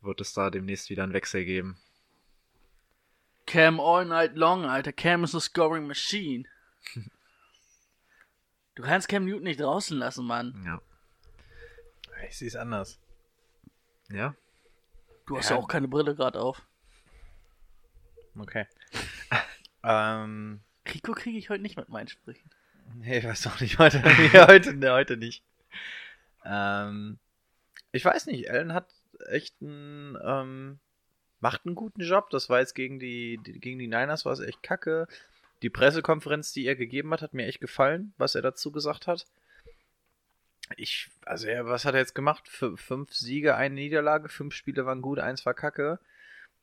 wird 0.00 0.22
es 0.22 0.32
da 0.32 0.48
demnächst 0.48 0.88
wieder 0.88 1.04
einen 1.04 1.12
Wechsel 1.12 1.44
geben? 1.44 1.78
Cam 3.46 3.78
all 3.78 4.06
night 4.06 4.34
long, 4.34 4.64
Alter. 4.64 4.92
Cam 4.92 5.22
is 5.24 5.34
a 5.34 5.40
scoring 5.40 5.86
machine. 5.86 6.48
du 8.74 8.82
kannst 8.82 9.08
Cam 9.08 9.26
Newton 9.26 9.44
nicht 9.44 9.60
draußen 9.60 9.98
lassen, 9.98 10.24
Mann. 10.24 10.60
Ja. 10.64 10.80
Ich 12.26 12.38
sehe 12.38 12.48
es 12.48 12.56
anders. 12.56 12.98
Ja? 14.08 14.34
Du 15.30 15.38
hast 15.38 15.48
ja, 15.48 15.54
Ja. 15.54 15.62
auch 15.62 15.68
keine 15.68 15.86
Brille 15.86 16.16
gerade 16.16 16.40
auf. 16.40 16.60
Okay. 18.36 18.66
ähm, 19.84 20.58
Rico 20.92 21.12
kriege 21.12 21.38
ich 21.38 21.50
heute 21.50 21.62
nicht 21.62 21.76
mit 21.76 21.88
meinen 21.88 22.08
Sprüchen. 22.08 22.50
nee, 22.96 23.18
ich 23.18 23.24
weiß 23.24 23.42
doch 23.42 23.60
nicht 23.60 23.78
heute. 23.78 24.02
heute, 24.48 24.74
nee, 24.74 24.88
heute 24.88 25.16
nicht. 25.16 25.44
Ähm, 26.44 27.20
ich 27.92 28.04
weiß 28.04 28.26
nicht, 28.26 28.50
Allen 28.50 28.74
hat 28.74 28.88
echt 29.28 29.54
einen, 29.60 30.18
ähm, 30.20 30.80
macht 31.38 31.64
einen 31.64 31.76
guten 31.76 32.00
Job. 32.00 32.30
Das 32.30 32.50
war 32.50 32.58
jetzt 32.58 32.74
gegen 32.74 32.98
die, 32.98 33.38
die 33.38 33.60
gegen 33.60 33.78
die 33.78 33.86
Niners 33.86 34.24
war 34.24 34.32
es 34.32 34.40
echt 34.40 34.64
kacke. 34.64 35.06
Die 35.62 35.70
Pressekonferenz, 35.70 36.52
die 36.52 36.66
er 36.66 36.74
gegeben 36.74 37.12
hat, 37.12 37.22
hat 37.22 37.34
mir 37.34 37.46
echt 37.46 37.60
gefallen, 37.60 38.14
was 38.18 38.34
er 38.34 38.42
dazu 38.42 38.72
gesagt 38.72 39.06
hat. 39.06 39.26
Ich, 40.76 41.10
also 41.24 41.46
er, 41.46 41.66
was 41.66 41.84
hat 41.84 41.94
er 41.94 42.00
jetzt 42.00 42.14
gemacht? 42.14 42.48
F 42.48 42.78
fünf 42.80 43.12
Siege, 43.12 43.56
eine 43.56 43.74
Niederlage, 43.74 44.28
fünf 44.28 44.54
Spiele 44.54 44.86
waren 44.86 45.02
gut, 45.02 45.18
eins 45.18 45.44
war 45.44 45.54
kacke. 45.54 45.98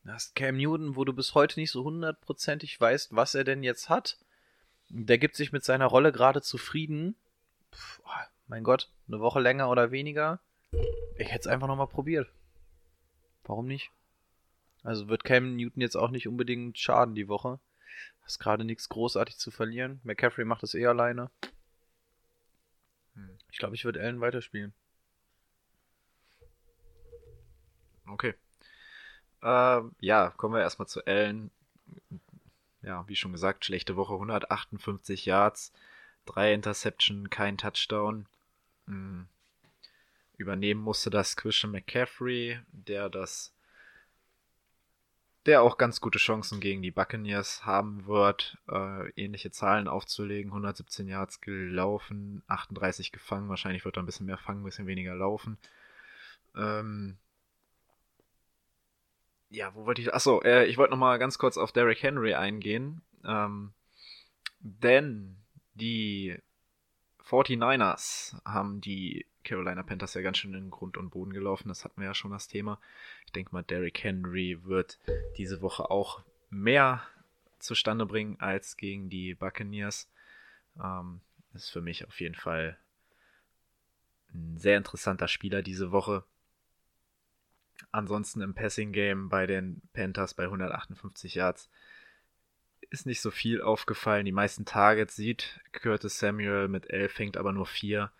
Du 0.03 0.11
hast 0.11 0.35
Cam 0.35 0.55
Newton, 0.55 0.95
wo 0.95 1.03
du 1.03 1.13
bis 1.13 1.35
heute 1.35 1.59
nicht 1.59 1.71
so 1.71 1.84
hundertprozentig 1.84 2.79
weißt, 2.79 3.15
was 3.15 3.35
er 3.35 3.43
denn 3.43 3.63
jetzt 3.63 3.89
hat. 3.89 4.17
Der 4.89 5.17
gibt 5.17 5.35
sich 5.35 5.51
mit 5.51 5.65
seiner 5.65 5.88
Rolle 5.88 6.13
gerade 6.13 6.41
zufrieden. 6.41 7.15
Oh, 8.05 8.09
mein 8.47 8.63
Gott, 8.63 8.89
eine 9.07 9.19
Woche 9.19 9.41
länger 9.41 9.69
oder 9.69 9.91
weniger. 9.91 10.39
Ich 11.17 11.27
hätte 11.27 11.41
es 11.41 11.47
einfach 11.47 11.67
nochmal 11.67 11.88
probiert. 11.88 12.31
Warum 13.43 13.67
nicht? 13.67 13.91
Also 14.84 15.09
wird 15.09 15.25
Cam 15.25 15.57
Newton 15.57 15.81
jetzt 15.81 15.97
auch 15.97 16.11
nicht 16.11 16.27
unbedingt 16.27 16.77
schaden 16.77 17.15
die 17.15 17.27
Woche. 17.27 17.59
Hast 18.21 18.39
gerade 18.39 18.63
nichts 18.63 18.88
großartig 18.88 19.38
zu 19.38 19.51
verlieren. 19.51 19.99
McCaffrey 20.03 20.45
macht 20.45 20.63
es 20.63 20.73
eh 20.73 20.85
alleine. 20.85 21.29
Ich 23.52 23.57
glaube, 23.60 23.76
ich 23.76 23.86
würde 23.86 24.02
Allen 24.02 24.22
weiterspielen. 24.22 24.74
Okay. 28.07 28.36
Ähm, 29.41 29.95
ja, 29.99 30.30
kommen 30.32 30.56
wir 30.56 30.61
erstmal 30.61 30.88
zu 30.88 31.06
Allen. 31.06 31.52
Ja, 32.82 33.07
wie 33.07 33.15
schon 33.15 33.32
gesagt, 33.34 33.65
schlechte 33.65 33.95
Woche, 33.95 34.14
158 34.14 35.26
Yards, 35.26 35.74
drei 36.26 36.53
Interception, 36.53 37.30
kein 37.30 37.57
Touchdown. 37.57 38.28
Hm. 38.86 39.28
Übernehmen 40.38 40.82
musste 40.82 41.10
das 41.10 41.36
Christian 41.36 41.72
McCaffrey, 41.72 42.60
der 42.72 43.10
das 43.10 43.53
der 45.48 45.61
auch 45.61 45.78
ganz 45.78 46.02
gute 46.02 46.19
Chancen 46.19 46.60
gegen 46.60 46.82
die 46.82 46.91
Buccaneers 46.91 47.65
haben 47.65 48.06
wird, 48.06 48.57
äh, 48.69 49.10
ähnliche 49.11 49.49
Zahlen 49.49 49.88
aufzulegen. 49.88 50.52
117 50.52 51.07
Yards 51.07 51.41
gelaufen, 51.41 52.44
38 52.48 53.14
gefangen. 53.14 53.48
Wahrscheinlich 53.49 53.86
wird 53.86 53.98
er 53.98 54.03
ein 54.03 54.06
bisschen 54.06 54.26
mehr 54.26 54.38
fangen, 54.38 54.61
ein 54.61 54.65
bisschen 54.65 54.88
weniger 54.88 55.15
laufen. 55.15 55.57
Ähm, 56.56 57.18
ja, 59.49 59.74
wo 59.74 59.86
wollte 59.86 60.02
ich. 60.02 60.14
Achso, 60.14 60.41
äh, 60.41 60.65
ich 60.65 60.78
wollte 60.78 60.91
nochmal 60.91 61.18
ganz 61.18 61.38
kurz 61.38 61.57
auf 61.57 61.72
Derrick 61.72 62.03
Henry 62.03 62.34
eingehen. 62.34 63.02
Ähm, 63.24 63.72
denn 64.60 65.38
die 65.76 66.38
49ers 67.24 68.36
haben 68.44 68.82
die 68.82 69.26
Carolina 69.48 69.82
Panthers 69.82 70.14
ja 70.14 70.22
ganz 70.22 70.40
schön 70.40 70.53
in 70.53 70.69
Grund 70.69 70.98
und 70.98 71.10
Boden 71.10 71.32
gelaufen. 71.32 71.69
Das 71.69 71.86
hatten 71.86 72.02
wir 72.02 72.07
ja 72.07 72.14
schon 72.14 72.32
das 72.32 72.49
Thema. 72.49 72.80
Ich 73.26 73.32
denke 73.32 73.53
mal, 73.53 73.64
Derrick 73.64 74.03
Henry 74.03 74.60
wird 74.64 74.99
diese 75.38 75.61
Woche 75.61 75.90
auch 75.90 76.22
mehr 76.49 77.02
zustande 77.57 78.06
bringen 78.06 78.36
als 78.40 78.76
gegen 78.76 79.10
die 79.10 79.36
Buccaneers. 79.36 80.10
Ähm, 80.84 81.22
ist 81.53 81.69
für 81.69 81.82
mich 81.82 82.06
auf 82.06 82.19
jeden 82.19 82.36
Fall 82.36 82.78
ein 84.34 84.57
sehr 84.57 84.78
interessanter 84.78 85.30
Spieler 85.30 85.61
diese 85.61 85.91
Woche. 85.94 86.26
Ansonsten 87.91 88.41
im 88.41 88.53
Passing 88.53 88.91
Game 88.91 89.30
bei 89.30 89.48
den 89.48 89.82
Panthers 89.94 90.34
bei 90.34 90.44
158 90.44 91.36
Yards 91.36 91.69
ist 92.90 93.06
nicht 93.06 93.22
so 93.22 93.32
viel 93.32 93.61
aufgefallen. 93.61 94.26
Die 94.26 94.34
meisten 94.34 94.65
Targets 94.65 95.15
sieht 95.15 95.61
Curtis 95.72 96.19
Samuel 96.19 96.68
mit 96.68 96.90
11, 96.90 97.11
fängt 97.14 97.38
aber 97.38 97.53
nur 97.53 97.65
4. 97.65 98.11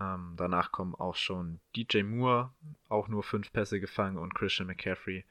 Ähm, 0.00 0.34
danach 0.36 0.72
kommen 0.72 0.94
auch 0.94 1.16
schon 1.16 1.60
DJ 1.74 2.02
Moore, 2.02 2.52
auch 2.88 3.08
nur 3.08 3.22
5 3.22 3.52
Pässe 3.52 3.80
gefangen 3.80 4.18
und 4.18 4.34
Christian 4.34 4.66
McCaffrey. 4.66 5.24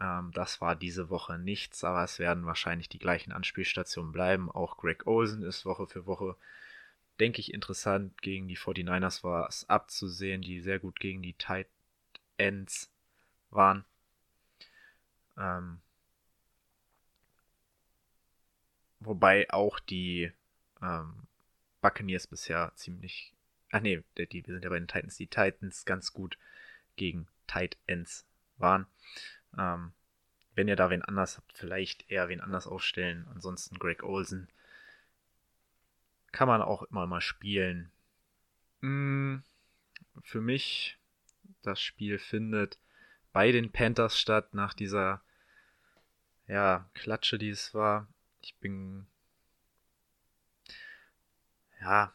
Ähm, 0.00 0.30
das 0.32 0.60
war 0.60 0.76
diese 0.76 1.10
Woche 1.10 1.38
nichts, 1.38 1.84
aber 1.84 2.02
es 2.04 2.18
werden 2.18 2.46
wahrscheinlich 2.46 2.88
die 2.88 2.98
gleichen 2.98 3.32
Anspielstationen 3.32 4.12
bleiben. 4.12 4.50
Auch 4.50 4.76
Greg 4.76 5.06
Olsen 5.06 5.42
ist 5.42 5.66
Woche 5.66 5.86
für 5.86 6.06
Woche, 6.06 6.36
denke 7.20 7.40
ich, 7.40 7.54
interessant. 7.54 8.20
Gegen 8.22 8.48
die 8.48 8.56
49ers 8.56 9.22
war 9.22 9.48
es 9.48 9.68
abzusehen, 9.68 10.42
die 10.42 10.60
sehr 10.60 10.78
gut 10.78 10.98
gegen 11.00 11.22
die 11.22 11.34
Tight 11.34 11.68
Ends 12.38 12.90
waren. 13.50 13.84
Ähm, 15.36 15.80
wobei 19.00 19.50
auch 19.50 19.78
die 19.78 20.32
ähm, 20.82 21.26
Buccaneers 21.80 22.26
bisher 22.26 22.72
ziemlich. 22.74 23.32
Ach 23.70 23.80
nee, 23.80 24.02
die, 24.16 24.46
wir 24.46 24.54
sind 24.54 24.64
ja 24.64 24.70
bei 24.70 24.78
den 24.78 24.88
Titans. 24.88 25.16
Die 25.16 25.26
Titans 25.26 25.84
ganz 25.84 26.12
gut 26.12 26.38
gegen 26.96 27.28
Tight 27.46 27.76
Ends 27.86 28.26
waren. 28.56 28.86
Ähm, 29.56 29.92
wenn 30.54 30.68
ihr 30.68 30.76
da 30.76 30.90
wen 30.90 31.02
anders 31.02 31.36
habt, 31.36 31.52
vielleicht 31.56 32.10
eher 32.10 32.28
wen 32.28 32.40
anders 32.40 32.66
aufstellen. 32.66 33.26
Ansonsten 33.32 33.78
Greg 33.78 34.02
Olsen 34.02 34.48
kann 36.32 36.48
man 36.48 36.62
auch 36.62 36.82
immer 36.84 37.06
mal 37.06 37.20
spielen. 37.20 37.90
Mm, 38.80 39.38
für 40.22 40.40
mich, 40.40 40.98
das 41.62 41.80
Spiel 41.80 42.18
findet 42.18 42.78
bei 43.32 43.52
den 43.52 43.70
Panthers 43.70 44.18
statt, 44.18 44.54
nach 44.54 44.74
dieser 44.74 45.22
ja, 46.46 46.88
Klatsche, 46.94 47.38
die 47.38 47.50
es 47.50 47.74
war. 47.74 48.08
Ich 48.42 48.56
bin. 48.56 49.06
Ja. 51.80 52.12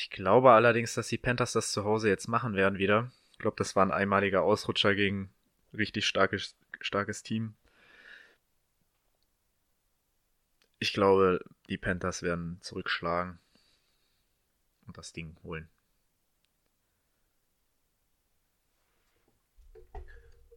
Ich 0.00 0.10
glaube 0.10 0.52
allerdings, 0.52 0.94
dass 0.94 1.08
die 1.08 1.18
Panthers 1.18 1.54
das 1.54 1.72
zu 1.72 1.82
Hause 1.82 2.08
jetzt 2.08 2.28
machen 2.28 2.54
werden 2.54 2.78
wieder. 2.78 3.10
Ich 3.32 3.38
glaube, 3.38 3.56
das 3.56 3.74
war 3.74 3.84
ein 3.84 3.90
einmaliger 3.90 4.44
Ausrutscher 4.44 4.94
gegen 4.94 5.34
richtig 5.76 6.06
starkes, 6.06 6.54
starkes 6.80 7.24
Team. 7.24 7.56
Ich 10.78 10.92
glaube, 10.92 11.44
die 11.68 11.78
Panthers 11.78 12.22
werden 12.22 12.60
zurückschlagen 12.60 13.40
und 14.86 14.96
das 14.96 15.12
Ding 15.12 15.36
holen. 15.42 15.68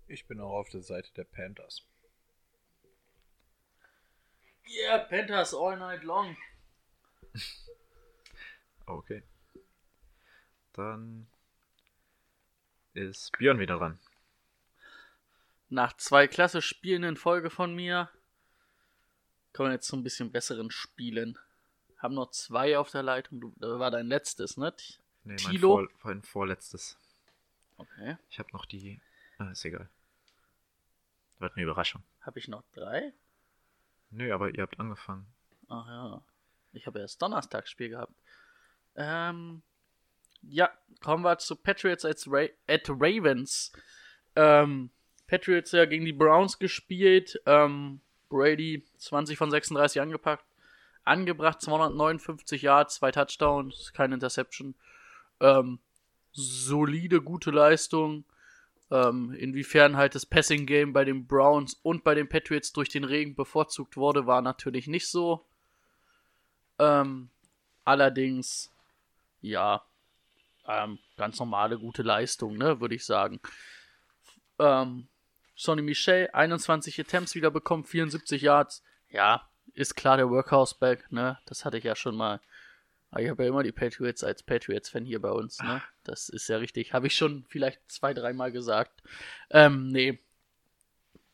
Ich 0.06 0.28
bin 0.28 0.40
auch 0.40 0.54
auf 0.54 0.70
der 0.70 0.84
Seite 0.84 1.12
der 1.16 1.24
Panthers. 1.24 1.84
Yeah, 4.68 5.00
Panthers 5.00 5.56
all 5.56 5.80
night 5.80 6.04
long. 6.04 6.38
Okay. 8.86 9.24
Dann 10.74 11.28
ist 12.94 13.32
Björn 13.38 13.60
wieder 13.60 13.78
dran. 13.78 14.00
Nach 15.70 15.94
zwei 15.94 16.28
klasse 16.28 16.62
Spielen 16.62 17.04
in 17.04 17.16
Folge 17.16 17.50
von 17.50 17.74
mir 17.74 18.10
kommen 19.54 19.70
wir 19.70 19.74
jetzt 19.76 19.88
zu 19.88 19.96
ein 19.96 20.04
bisschen 20.04 20.32
besseren 20.32 20.72
Spielen. 20.72 21.38
Haben 21.98 22.16
noch 22.16 22.32
zwei 22.32 22.78
auf 22.78 22.90
der 22.92 23.04
Leitung. 23.04 23.40
Du, 23.40 23.54
das 23.58 23.80
war 23.80 23.92
dein 23.92 24.08
letztes, 24.08 24.58
ne? 24.58 24.74
Nee, 25.24 25.34
mein, 25.34 25.38
Tilo? 25.38 25.78
Vor, 25.78 25.88
mein 26.04 26.22
vorletztes. 26.24 26.98
Okay. 27.78 28.18
Ich 28.30 28.40
habe 28.40 28.50
noch 28.54 28.66
die. 28.66 29.00
Ah, 29.38 29.52
ist 29.52 29.66
egal. 29.66 29.90
Wird 31.40 31.54
eine 31.56 31.64
Überraschung. 31.64 32.04
Habe 32.22 32.40
ich 32.40 32.48
noch 32.48 32.64
drei? 32.74 33.14
Nö, 34.12 34.34
aber 34.34 34.54
ihr 34.54 34.62
habt 34.62 34.80
angefangen. 34.80 35.26
Ach 35.70 35.88
ja. 35.88 36.22
Ich 36.74 36.88
habe 36.88 37.00
erst 37.00 37.22
Donnerstagsspiel 37.22 37.90
gehabt. 37.90 38.14
Ähm, 38.96 39.62
ja, 40.42 40.70
kommen 41.02 41.24
wir 41.24 41.38
zu 41.38 41.56
Patriots 41.56 42.06
als 42.06 42.28
Ra 42.28 42.48
at 42.68 42.90
Ravens. 42.90 43.72
Ähm, 44.36 44.90
Patriots 45.28 45.72
ja 45.72 45.86
gegen 45.86 46.06
die 46.06 46.14
Browns 46.14 46.60
gespielt. 46.60 47.42
Ähm, 47.46 48.02
Brady 48.30 48.84
20 48.98 49.38
von 49.38 49.52
36 49.52 50.02
angepackt. 50.02 50.46
Angebracht 51.04 51.62
259 51.62 52.62
Yards, 52.62 52.96
zwei 52.96 53.12
Touchdowns, 53.12 53.92
keine 53.94 54.14
Interception. 54.14 54.76
Ähm, 55.40 55.80
solide, 56.32 57.22
gute 57.22 57.52
Leistung. 57.52 58.24
Ähm, 58.92 59.34
inwiefern 59.34 59.96
halt 59.96 60.16
das 60.16 60.26
Passing 60.26 60.66
Game 60.66 60.92
bei 60.92 61.06
den 61.06 61.26
Browns 61.26 61.76
und 61.82 62.04
bei 62.04 62.14
den 62.14 62.28
Patriots 62.28 62.74
durch 62.74 62.90
den 62.90 63.06
Regen 63.06 63.36
bevorzugt 63.36 63.96
wurde, 63.96 64.28
war 64.28 64.42
natürlich 64.42 64.88
nicht 64.88 65.08
so. 65.08 65.46
Ähm, 66.78 67.30
allerdings, 67.86 68.71
ja, 69.42 69.86
ähm, 70.68 71.00
ganz 71.18 71.40
normale 71.40 71.78
gute 71.78 72.04
Leistung, 72.04 72.58
ne, 72.58 72.80
würde 72.80 72.96
ich 72.96 73.06
sagen. 73.06 73.40
Ähm, 74.60 75.08
Sonny 75.56 75.82
Michel, 75.82 76.30
21 76.34 77.00
Attempts 77.00 77.36
wieder 77.36 77.52
bekommen, 77.52 77.84
74 77.84 78.42
Yards. 78.42 78.84
Ja, 79.10 79.50
ist 79.74 79.96
klar 79.96 80.18
der 80.18 80.30
Workhouse-Back, 80.30 81.12
ne, 81.12 81.40
das 81.46 81.66
hatte 81.66 81.78
ich 81.78 81.84
ja 81.84 81.96
schon 81.96 82.16
mal. 82.16 82.40
Aber 83.12 83.22
ich 83.22 83.30
habe 83.30 83.44
ja 83.44 83.50
immer 83.50 83.64
die 83.64 83.74
Patriots 83.74 84.24
als 84.24 84.42
Patriots-Fan 84.42 85.04
hier 85.04 85.22
bei 85.22 85.32
uns, 85.32 85.60
ne? 85.60 85.82
Das 86.06 86.30
ist 86.30 86.48
ja 86.48 86.58
richtig. 86.58 86.94
Habe 86.94 87.08
ich 87.08 87.16
schon 87.16 87.46
vielleicht 87.50 87.80
zwei, 87.92 88.14
dreimal 88.14 88.54
gesagt. 88.54 89.04
Ähm, 89.50 89.90
nee. 89.90 90.20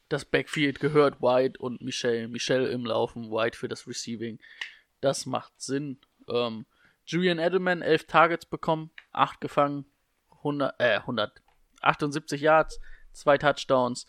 Das 0.10 0.26
Backfield 0.26 0.80
gehört 0.80 1.22
White 1.22 1.60
und 1.60 1.82
Michelle. 1.82 2.28
Michelle 2.30 2.70
im 2.70 2.84
Laufen, 2.84 3.30
White 3.30 3.56
für 3.56 3.68
das 3.68 3.88
Receiving. 3.88 4.40
Das 5.02 5.28
macht 5.28 5.54
Sinn. 5.62 6.00
Ähm, 6.28 6.66
Julian 7.08 7.40
Edelman, 7.40 7.82
11 7.82 8.06
Targets 8.06 8.46
bekommen, 8.46 8.92
8 9.14 9.42
gefangen, 9.42 9.86
100, 10.44 10.76
äh, 10.80 11.00
178 11.00 12.42
Yards, 12.42 12.80
2 13.14 13.38
Touchdowns. 13.38 14.06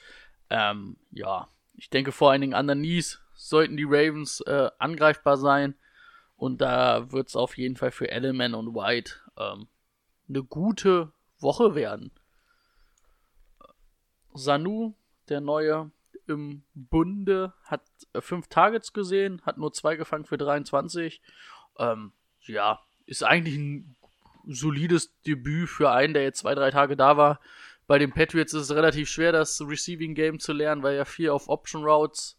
Ähm, 0.51 0.97
ja, 1.11 1.49
ich 1.75 1.91
denke 1.91 2.13
vor 2.13 2.33
allen 2.33 2.41
Dingen 2.41 2.55
an 2.55 2.67
der 2.67 2.77
Knees 2.77 3.23
sollten 3.35 3.77
die 3.77 3.87
Ravens 3.87 4.41
äh, 4.41 4.71
angreifbar 4.79 5.37
sein. 5.37 5.77
Und 6.37 6.61
da 6.61 7.11
wird 7.13 7.29
es 7.29 7.37
auf 7.37 7.57
jeden 7.57 7.77
Fall 7.77 7.91
für 7.91 8.07
Edelman 8.07 8.55
und 8.55 8.75
White 8.75 9.15
ähm, 9.37 9.69
eine 10.29 10.43
gute 10.43 11.13
Woche 11.39 11.75
werden. 11.75 12.13
Sanu, 14.35 14.95
der 15.29 15.41
neue 15.41 15.91
im 16.27 16.65
Bunde, 16.75 17.55
hat 17.65 17.83
äh, 18.13 18.21
fünf 18.21 18.49
Targets 18.49 18.93
gesehen, 18.93 19.41
hat 19.45 19.59
nur 19.59 19.73
zwei 19.73 19.97
gefangen 19.97 20.27
für 20.27 20.39
23. 20.39 21.23
Ähm, 21.79 22.13
ja, 22.43 22.81
ist 23.09 23.23
eigentlich 23.25 23.57
ein 23.57 23.97
solides 24.47 25.13
Debüt 25.23 25.69
für 25.69 25.91
einen, 25.91 26.15
der 26.15 26.23
jetzt 26.23 26.41
zwei, 26.41 26.55
drei 26.55 26.71
Tage 26.71 26.97
da 26.97 27.17
war. 27.17 27.41
Bei 27.87 27.99
den 27.99 28.13
Patriots 28.13 28.53
ist 28.53 28.63
es 28.63 28.75
relativ 28.75 29.09
schwer, 29.09 29.33
das 29.33 29.61
Receiving 29.63 30.15
Game 30.15 30.39
zu 30.39 30.53
lernen, 30.53 30.83
weil 30.83 30.95
er 30.95 31.07
viel 31.07 31.31
auf 31.31 31.49
Option 31.49 31.85
Routes, 31.85 32.37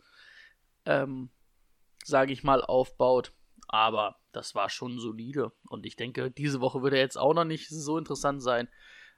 ähm, 0.85 1.29
sage 2.03 2.31
ich 2.31 2.43
mal, 2.43 2.63
aufbaut. 2.63 3.33
Aber 3.67 4.17
das 4.31 4.53
war 4.53 4.69
schon 4.69 4.99
solide. 4.99 5.51
Und 5.67 5.85
ich 5.85 5.95
denke, 5.95 6.29
diese 6.29 6.61
Woche 6.61 6.83
wird 6.83 6.93
er 6.93 6.99
jetzt 6.99 7.17
auch 7.17 7.33
noch 7.33 7.45
nicht 7.45 7.69
so 7.69 7.97
interessant 7.97 8.43
sein. 8.43 8.67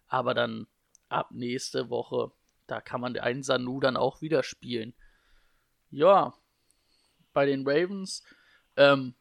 Aber 0.07 0.34
dann 0.34 0.68
ab 1.10 1.32
nächste 1.32 1.90
Woche, 1.90 2.32
da 2.68 2.80
kann 2.80 3.02
man 3.02 3.18
einen 3.18 3.44
Sanu 3.44 3.82
dann 3.82 3.98
auch 3.98 4.22
wieder 4.22 4.44
spielen. 4.44 4.94
Ja, 5.90 6.34
bei 7.34 7.45
den 7.45 7.68
Ravens, 7.68 8.23
ähm, 8.78 9.15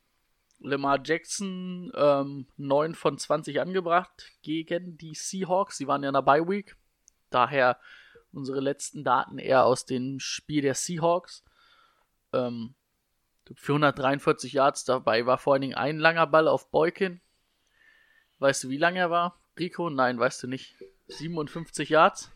Lamar 0.61 1.01
Jackson 1.03 1.91
ähm, 1.95 2.47
9 2.57 2.95
von 2.95 3.19
20 3.19 3.61
angebracht 3.61 4.33
gegen 4.43 4.99
die 4.99 5.15
Seahawks. 5.15 5.79
Sie 5.79 5.87
waren 5.87 6.03
ja 6.03 6.11
in 6.11 6.15
der 6.15 6.23
Bye 6.23 6.47
Week. 6.47 6.77
Daher 7.31 7.79
unsere 8.33 8.61
letzten 8.61 9.03
Daten 9.03 9.39
eher 9.39 9.65
aus 9.65 9.87
dem 9.87 10.21
Spiel 10.21 10.63
der 10.63 10.75
Seahawks. 10.75 11.45
Ähm, 12.33 12.75
443 13.55 14.53
Yards 14.53 14.85
dabei 14.85 15.27
war 15.27 15.39
vor 15.39 15.55
allen 15.55 15.63
Dingen 15.63 15.75
ein 15.75 15.99
langer 15.99 16.27
Ball 16.27 16.47
auf 16.47 16.71
Boykin. 16.71 17.21
Weißt 18.39 18.65
du, 18.65 18.69
wie 18.69 18.77
lang 18.77 18.97
er 18.97 19.11
war? 19.11 19.41
Rico? 19.59 19.91
Nein, 19.91 20.19
weißt 20.19 20.43
du 20.43 20.47
nicht. 20.47 20.77
57 21.09 21.89
Yards? 21.89 22.31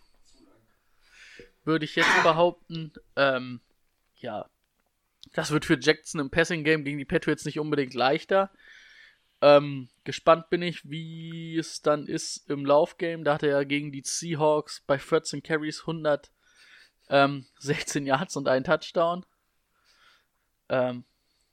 Würde 1.64 1.84
ich 1.84 1.94
jetzt 1.96 2.22
behaupten. 2.22 2.92
Ähm, 3.16 3.60
ja. 4.16 4.48
Das 5.32 5.50
wird 5.50 5.64
für 5.64 5.78
Jackson 5.80 6.20
im 6.20 6.30
Passing 6.30 6.64
Game 6.64 6.84
gegen 6.84 6.98
die 6.98 7.04
Patriots 7.04 7.44
nicht 7.44 7.58
unbedingt 7.58 7.94
leichter. 7.94 8.50
Ähm, 9.40 9.88
gespannt 10.04 10.48
bin 10.50 10.62
ich, 10.62 10.88
wie 10.88 11.58
es 11.58 11.82
dann 11.82 12.06
ist 12.06 12.48
im 12.48 12.64
Laufgame. 12.64 13.24
Da 13.24 13.34
hat 13.34 13.42
er 13.42 13.50
ja 13.50 13.64
gegen 13.64 13.92
die 13.92 14.02
Seahawks 14.04 14.82
bei 14.86 14.98
14 14.98 15.42
Carries 15.42 15.80
116 15.80 16.30
Yards 18.06 18.36
und 18.36 18.48
einen 18.48 18.64
Touchdown. 18.64 19.26
Ähm, 20.68 21.04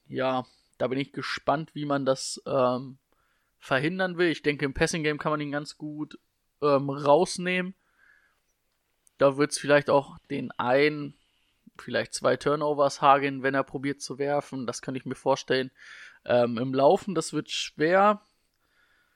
ja, 0.07 0.45
da 0.77 0.87
bin 0.87 0.99
ich 0.99 1.11
gespannt, 1.11 1.75
wie 1.75 1.85
man 1.85 2.05
das 2.05 2.41
ähm, 2.45 2.97
verhindern 3.59 4.17
will. 4.17 4.29
Ich 4.29 4.41
denke, 4.41 4.65
im 4.65 4.73
Passing 4.73 5.03
Game 5.03 5.17
kann 5.17 5.31
man 5.31 5.41
ihn 5.41 5.51
ganz 5.51 5.77
gut 5.77 6.17
ähm, 6.61 6.89
rausnehmen. 6.89 7.75
Da 9.17 9.37
wird 9.37 9.51
es 9.51 9.59
vielleicht 9.59 9.89
auch 9.89 10.17
den 10.29 10.51
einen, 10.51 11.15
vielleicht 11.81 12.13
zwei 12.13 12.37
Turnovers 12.37 13.01
hageln, 13.01 13.43
wenn 13.43 13.55
er 13.55 13.63
probiert 13.63 14.01
zu 14.01 14.17
werfen. 14.17 14.67
Das 14.67 14.81
kann 14.81 14.95
ich 14.95 15.05
mir 15.05 15.15
vorstellen. 15.15 15.71
Ähm, 16.25 16.57
Im 16.57 16.73
Laufen, 16.73 17.15
das 17.15 17.33
wird 17.33 17.49
schwer. 17.49 18.21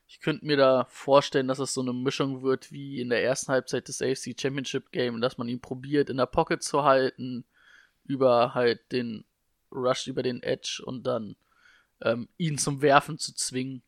Ich 0.08 0.20
könnte 0.20 0.46
mir 0.46 0.58
da 0.58 0.86
vorstellen, 0.90 1.48
dass 1.48 1.60
es 1.60 1.74
so 1.74 1.82
eine 1.82 1.94
Mischung 1.94 2.44
wird 2.44 2.72
wie 2.72 3.02
in 3.02 3.10
der 3.10 3.24
ersten 3.24 3.52
Halbzeit 3.52 3.88
des 3.88 4.02
AFC 4.02 4.40
Championship 4.40 4.92
Game, 4.92 5.20
dass 5.22 5.38
man 5.38 5.48
ihn 5.48 5.62
probiert, 5.62 6.10
in 6.10 6.18
der 6.18 6.28
Pocket 6.28 6.62
zu 6.62 6.84
halten, 6.84 7.44
über 8.06 8.54
halt 8.54 8.92
den 8.92 9.26
Rush 9.72 10.08
über 10.08 10.24
den 10.24 10.44
Edge 10.44 10.82
und 10.86 11.04
dann 11.06 11.36
ähm, 12.02 12.30
ihn 12.38 12.58
zum 12.58 12.82
Werfen 12.82 13.18
zu 13.18 13.34
zwingen. 13.34 13.82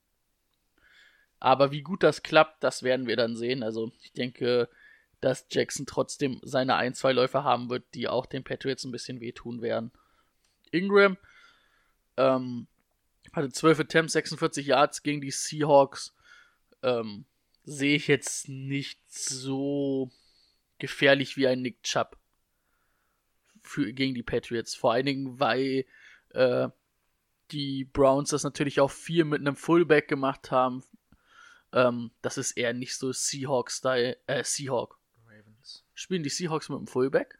Aber 1.39 1.71
wie 1.71 1.81
gut 1.81 2.03
das 2.03 2.23
klappt, 2.23 2.63
das 2.63 2.81
werden 2.81 3.07
wir 3.07 3.15
dann 3.15 3.35
sehen. 3.35 3.61
Also 3.63 3.91
ich 4.01 4.11
denke, 4.13 4.69
dass 5.21 5.47
Jackson 5.49 5.85
trotzdem 5.85 6.39
seine 6.43 6.75
ein, 6.75 6.93
zwei 6.93 7.11
Läufe 7.11 7.43
haben 7.43 7.69
wird, 7.69 7.83
die 7.93 8.07
auch 8.07 8.25
den 8.25 8.43
Patriots 8.43 8.83
ein 8.83 8.91
bisschen 8.91 9.19
wehtun 9.19 9.61
werden. 9.61 9.91
Ingram 10.71 11.17
ähm, 12.17 12.67
hatte 13.33 13.49
12 13.49 13.81
Attempts, 13.81 14.13
46 14.13 14.67
Yards 14.67 15.03
gegen 15.03 15.21
die 15.21 15.31
Seahawks. 15.31 16.13
Ähm, 16.83 17.25
Sehe 17.69 17.97
ich 17.97 18.07
jetzt 18.07 18.47
nicht 18.47 19.01
so 19.11 20.09
gefährlich 20.79 21.35
wie 21.35 21.47
ein 21.47 21.61
Nick 21.61 21.83
Chubb 21.83 22.17
für, 23.61 23.91
gegen 23.91 24.13
die 24.13 24.23
Patriots. 24.23 24.73
Vor 24.73 24.93
allen 24.93 25.05
Dingen, 25.05 25.39
weil 25.39 25.85
äh, 26.29 26.69
die 27.51 27.83
Browns 27.83 28.29
das 28.29 28.43
natürlich 28.43 28.79
auch 28.79 28.91
viel 28.91 29.25
mit 29.25 29.41
einem 29.41 29.55
Fullback 29.55 30.07
gemacht 30.07 30.51
haben. 30.51 30.83
Ähm, 31.73 32.11
das 32.21 32.37
ist 32.37 32.53
eher 32.53 32.73
nicht 32.73 32.95
so 32.95 33.11
Seahawk-Style, 33.11 34.17
äh, 34.27 34.43
Seahawk. 34.43 34.96
Spielen 35.97 36.21
die 36.21 36.29
Seahawks 36.29 36.69
mit 36.69 36.77
dem 36.77 36.85
Fullback? 36.85 37.39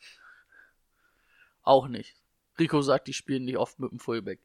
Auch 1.62 1.88
nicht. 1.88 2.16
Rico 2.58 2.82
sagt, 2.82 3.08
die 3.08 3.14
spielen 3.14 3.46
nicht 3.46 3.58
oft 3.58 3.78
mit 3.78 3.92
dem 3.92 4.00
Fullback. 4.00 4.40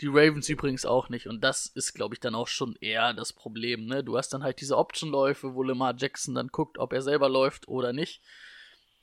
Die 0.00 0.06
Ravens 0.06 0.48
übrigens 0.48 0.86
auch 0.86 1.08
nicht. 1.08 1.26
Und 1.26 1.40
das 1.40 1.66
ist, 1.66 1.94
glaube 1.94 2.14
ich, 2.14 2.20
dann 2.20 2.36
auch 2.36 2.46
schon 2.46 2.76
eher 2.80 3.12
das 3.12 3.32
Problem. 3.32 3.86
Ne? 3.86 4.04
Du 4.04 4.16
hast 4.16 4.28
dann 4.28 4.44
halt 4.44 4.60
diese 4.60 4.78
Option-Läufe, 4.78 5.56
wo 5.56 5.64
Lamar 5.64 5.96
Jackson 5.96 6.36
dann 6.36 6.46
guckt, 6.46 6.78
ob 6.78 6.92
er 6.92 7.02
selber 7.02 7.28
läuft 7.28 7.66
oder 7.66 7.92
nicht. 7.92 8.22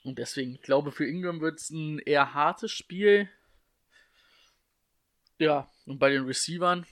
Und 0.06 0.18
deswegen, 0.18 0.56
ich 0.56 0.62
glaube, 0.62 0.94
für 0.94 1.06
Ingram 1.06 1.42
wird 1.42 1.60
es 1.60 1.70
ein 1.70 2.00
eher 2.00 2.34
hartes 2.34 2.72
Spiel. 2.72 3.30
Ja, 5.40 5.70
und 5.86 6.00
bei 6.00 6.10
den 6.10 6.24
Receivern, 6.24 6.86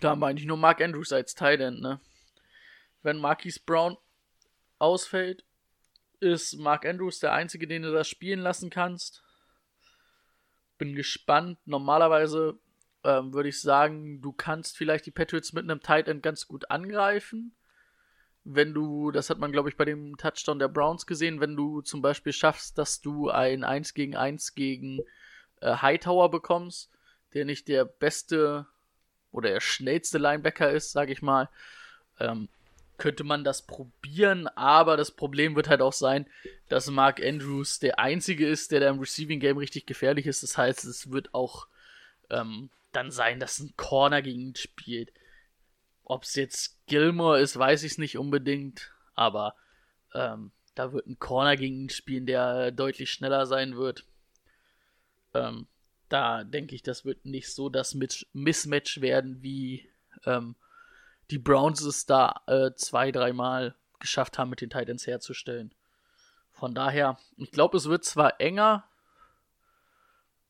da 0.00 0.16
wir 0.16 0.26
eigentlich 0.26 0.48
nur 0.48 0.56
Mark 0.56 0.80
Andrews 0.80 1.12
als 1.12 1.36
Tight 1.36 1.60
End, 1.60 1.80
ne? 1.80 2.00
Wenn 3.02 3.18
Marquise 3.18 3.60
Brown 3.64 3.96
ausfällt, 4.80 5.44
ist 6.20 6.56
Mark 6.58 6.86
Andrews 6.86 7.20
der 7.20 7.32
Einzige, 7.32 7.66
den 7.66 7.82
du 7.82 7.92
das 7.92 8.08
spielen 8.08 8.40
lassen 8.40 8.70
kannst. 8.70 9.22
Bin 10.78 10.94
gespannt. 10.94 11.58
Normalerweise 11.66 12.58
ähm, 13.04 13.32
würde 13.32 13.48
ich 13.48 13.60
sagen, 13.60 14.20
du 14.20 14.32
kannst 14.32 14.76
vielleicht 14.76 15.06
die 15.06 15.10
Patriots 15.10 15.52
mit 15.52 15.64
einem 15.64 15.80
Tight 15.80 16.08
End 16.08 16.22
ganz 16.22 16.46
gut 16.46 16.70
angreifen. 16.70 17.54
Wenn 18.44 18.74
du, 18.74 19.10
das 19.10 19.30
hat 19.30 19.38
man 19.38 19.52
glaube 19.52 19.68
ich 19.68 19.76
bei 19.76 19.84
dem 19.84 20.16
Touchdown 20.16 20.58
der 20.58 20.68
Browns 20.68 21.06
gesehen, 21.06 21.40
wenn 21.40 21.56
du 21.56 21.82
zum 21.82 22.02
Beispiel 22.02 22.32
schaffst, 22.32 22.78
dass 22.78 23.00
du 23.00 23.30
ein 23.30 23.64
1 23.64 23.94
gegen 23.94 24.16
1 24.16 24.54
gegen 24.54 25.00
äh, 25.60 25.76
Hightower 25.76 26.30
bekommst, 26.30 26.90
der 27.34 27.44
nicht 27.44 27.68
der 27.68 27.84
beste 27.84 28.66
oder 29.30 29.50
der 29.50 29.60
schnellste 29.60 30.18
Linebacker 30.18 30.70
ist, 30.70 30.92
sage 30.92 31.12
ich 31.12 31.20
mal, 31.20 31.48
ähm, 32.18 32.48
könnte 32.98 33.24
man 33.24 33.44
das 33.44 33.62
probieren, 33.62 34.48
aber 34.48 34.96
das 34.96 35.12
Problem 35.12 35.56
wird 35.56 35.68
halt 35.68 35.80
auch 35.80 35.92
sein, 35.92 36.26
dass 36.68 36.90
Mark 36.90 37.24
Andrews 37.24 37.78
der 37.78 37.98
Einzige 37.98 38.46
ist, 38.46 38.72
der 38.72 38.80
da 38.80 38.90
im 38.90 38.98
Receiving 38.98 39.40
Game 39.40 39.56
richtig 39.56 39.86
gefährlich 39.86 40.26
ist. 40.26 40.42
Das 40.42 40.58
heißt, 40.58 40.84
es 40.84 41.10
wird 41.10 41.32
auch 41.32 41.68
ähm, 42.28 42.70
dann 42.92 43.10
sein, 43.10 43.40
dass 43.40 43.60
ein 43.60 43.72
Corner 43.76 44.20
gegen 44.20 44.40
ihn 44.40 44.56
spielt. 44.56 45.12
Ob 46.04 46.24
es 46.24 46.34
jetzt 46.34 46.78
Gilmore 46.86 47.40
ist, 47.40 47.58
weiß 47.58 47.84
ich 47.84 47.92
es 47.92 47.98
nicht 47.98 48.18
unbedingt, 48.18 48.92
aber 49.14 49.54
ähm, 50.14 50.50
da 50.74 50.92
wird 50.92 51.06
ein 51.06 51.18
Corner 51.18 51.56
gegen 51.56 51.82
ihn 51.82 51.90
spielen, 51.90 52.26
der 52.26 52.72
deutlich 52.72 53.10
schneller 53.10 53.46
sein 53.46 53.76
wird. 53.76 54.04
Ähm, 55.34 55.66
da 56.08 56.44
denke 56.44 56.74
ich, 56.74 56.82
das 56.82 57.04
wird 57.04 57.26
nicht 57.26 57.52
so 57.52 57.68
das 57.68 57.96
Mismatch 58.32 59.00
werden, 59.00 59.42
wie 59.42 59.88
ähm, 60.24 60.56
die 61.30 61.38
Browns 61.38 61.82
es 61.82 62.06
da 62.06 62.42
äh, 62.46 62.74
zwei, 62.74 63.12
dreimal 63.12 63.74
geschafft 63.98 64.38
haben, 64.38 64.50
mit 64.50 64.60
den 64.60 64.70
Titans 64.70 65.06
herzustellen. 65.06 65.74
Von 66.52 66.74
daher, 66.74 67.18
ich 67.36 67.50
glaube, 67.50 67.76
es 67.76 67.88
wird 67.88 68.04
zwar 68.04 68.40
enger, 68.40 68.88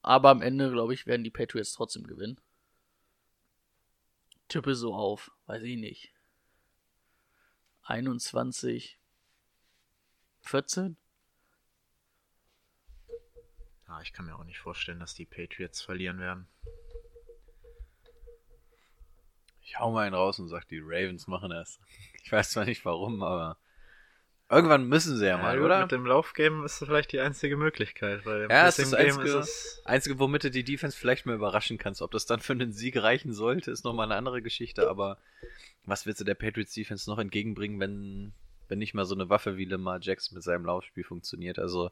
aber 0.02 0.30
am 0.30 0.42
Ende, 0.42 0.70
glaube 0.70 0.94
ich, 0.94 1.06
werden 1.06 1.24
die 1.24 1.30
Patriots 1.30 1.72
trotzdem 1.72 2.06
gewinnen. 2.06 2.40
Tippe 4.48 4.74
so 4.74 4.94
auf, 4.94 5.30
weiß 5.46 5.62
ich 5.62 5.76
nicht. 5.76 6.12
21, 7.82 8.98
14? 10.40 10.96
Ja, 13.86 14.00
ich 14.02 14.12
kann 14.12 14.26
mir 14.26 14.36
auch 14.36 14.44
nicht 14.44 14.58
vorstellen, 14.58 15.00
dass 15.00 15.14
die 15.14 15.24
Patriots 15.26 15.82
verlieren 15.82 16.18
werden. 16.18 16.46
Ich 19.68 19.78
hau 19.78 19.92
mal 19.92 20.06
einen 20.06 20.14
raus 20.14 20.38
und 20.38 20.48
sag, 20.48 20.66
die 20.68 20.80
Ravens 20.82 21.26
machen 21.26 21.50
das. 21.50 21.78
Ich 22.24 22.32
weiß 22.32 22.52
zwar 22.52 22.64
nicht 22.64 22.86
warum, 22.86 23.22
aber 23.22 23.58
irgendwann 24.48 24.88
müssen 24.88 25.18
sie 25.18 25.26
ja, 25.26 25.36
mal, 25.36 25.56
gut, 25.56 25.66
oder? 25.66 25.82
Mit 25.82 25.92
dem 25.92 26.06
Laufgame 26.06 26.64
ist 26.64 26.80
das 26.80 26.88
vielleicht 26.88 27.12
die 27.12 27.20
einzige 27.20 27.58
Möglichkeit, 27.58 28.24
weil 28.24 28.44
im 28.44 28.50
Ja, 28.50 28.66
es 28.66 28.78
ist 28.78 28.94
das 28.94 28.98
einzige, 28.98 29.28
es 29.28 29.82
einzige, 29.84 30.18
womit 30.18 30.44
du 30.44 30.50
die 30.50 30.64
Defense 30.64 30.96
vielleicht 30.96 31.26
mal 31.26 31.34
überraschen 31.34 31.76
kannst. 31.76 32.00
Ob 32.00 32.12
das 32.12 32.24
dann 32.24 32.40
für 32.40 32.54
einen 32.54 32.72
Sieg 32.72 32.96
reichen 32.96 33.34
sollte, 33.34 33.70
ist 33.70 33.84
nochmal 33.84 34.06
eine 34.06 34.16
andere 34.16 34.40
Geschichte, 34.40 34.88
aber 34.88 35.18
was 35.84 36.06
willst 36.06 36.22
du 36.22 36.24
der 36.24 36.34
Patriots 36.34 36.72
Defense 36.72 37.08
noch 37.08 37.18
entgegenbringen, 37.18 37.78
wenn, 37.78 38.32
wenn 38.68 38.78
nicht 38.78 38.94
mal 38.94 39.04
so 39.04 39.14
eine 39.14 39.28
Waffe 39.28 39.58
wie 39.58 39.66
Lamar 39.66 39.98
Jackson 40.00 40.34
mit 40.34 40.44
seinem 40.44 40.64
Laufspiel 40.64 41.04
funktioniert? 41.04 41.58
Also, 41.58 41.90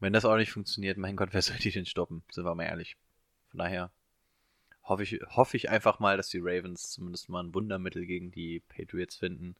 wenn 0.00 0.12
das 0.12 0.24
auch 0.24 0.36
nicht 0.36 0.50
funktioniert, 0.50 0.98
mein 0.98 1.14
Gott, 1.14 1.28
wer 1.30 1.42
soll 1.42 1.56
die 1.58 1.70
denn 1.70 1.86
stoppen? 1.86 2.24
Sind 2.32 2.44
wir 2.44 2.54
mal 2.56 2.64
ehrlich. 2.64 2.96
Von 3.50 3.58
daher 3.58 3.92
hoffe 4.86 5.02
ich, 5.02 5.20
hoffe 5.28 5.56
ich 5.56 5.70
einfach 5.70 5.98
mal, 5.98 6.16
dass 6.16 6.28
die 6.28 6.40
Ravens 6.40 6.90
zumindest 6.90 7.28
mal 7.28 7.42
ein 7.42 7.54
Wundermittel 7.54 8.06
gegen 8.06 8.30
die 8.30 8.60
Patriots 8.60 9.16
finden. 9.16 9.56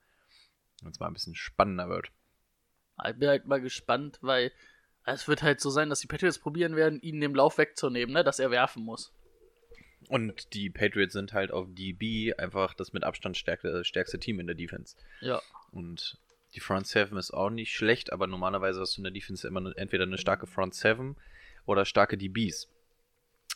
Und 0.82 0.90
es 0.90 1.00
mal 1.00 1.06
ein 1.06 1.14
bisschen 1.14 1.34
spannender 1.34 1.88
wird. 1.88 2.10
Ich 3.06 3.16
bin 3.16 3.28
halt 3.28 3.46
mal 3.46 3.60
gespannt, 3.60 4.18
weil 4.20 4.52
es 5.04 5.28
wird 5.28 5.42
halt 5.42 5.60
so 5.60 5.70
sein, 5.70 5.88
dass 5.88 6.00
die 6.00 6.06
Patriots 6.06 6.38
probieren 6.38 6.76
werden, 6.76 7.00
ihn 7.00 7.20
den 7.20 7.34
Lauf 7.34 7.58
wegzunehmen, 7.58 8.12
ne? 8.12 8.24
dass 8.24 8.38
er 8.38 8.50
werfen 8.50 8.82
muss. 8.82 9.12
Und 10.08 10.54
die 10.54 10.70
Patriots 10.70 11.12
sind 11.12 11.32
halt 11.32 11.50
auf 11.50 11.66
DB 11.68 12.34
einfach 12.34 12.74
das 12.74 12.92
mit 12.92 13.04
Abstand 13.04 13.36
stärkste, 13.36 13.84
stärkste 13.84 14.18
Team 14.18 14.40
in 14.40 14.46
der 14.46 14.54
Defense. 14.54 14.96
Ja. 15.20 15.40
Und 15.72 16.18
die 16.54 16.60
Front 16.60 16.86
Seven 16.86 17.18
ist 17.18 17.32
auch 17.32 17.50
nicht 17.50 17.74
schlecht, 17.74 18.12
aber 18.12 18.26
normalerweise 18.26 18.80
hast 18.80 18.96
du 18.96 19.00
in 19.00 19.04
der 19.04 19.12
Defense 19.12 19.46
immer 19.46 19.76
entweder 19.76 20.04
eine 20.04 20.18
starke 20.18 20.46
Front 20.46 20.74
Seven 20.74 21.16
oder 21.64 21.84
starke 21.84 22.16
DBs. 22.16 22.68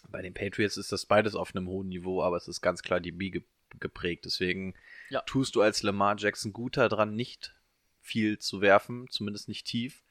Bei 0.09 0.22
den 0.22 0.35
Patriots 0.35 0.77
ist 0.77 0.93
das 0.93 1.06
beides 1.06 1.35
auf 1.35 1.55
einem 1.55 1.68
hohen 1.68 1.89
Niveau, 1.89 2.22
aber 2.22 2.36
es 2.36 2.48
ist 2.48 2.60
ganz 2.60 2.82
klar 2.82 3.01
DB 3.01 3.31
ge 3.31 3.43
geprägt. 3.78 4.24
Deswegen 4.24 4.74
Ja. 5.10 5.20
tust 5.22 5.55
du 5.55 5.62
als 5.62 5.82
Lamar 5.85 6.16
Jackson 6.18 6.52
gut 6.52 6.77
daran, 6.77 7.14
nicht 7.14 7.55
viel 8.02 8.39
zu 8.39 8.60
werfen, 8.60 9.06
zumindest 9.10 9.47
nicht 9.48 9.64
tief. 9.66 10.02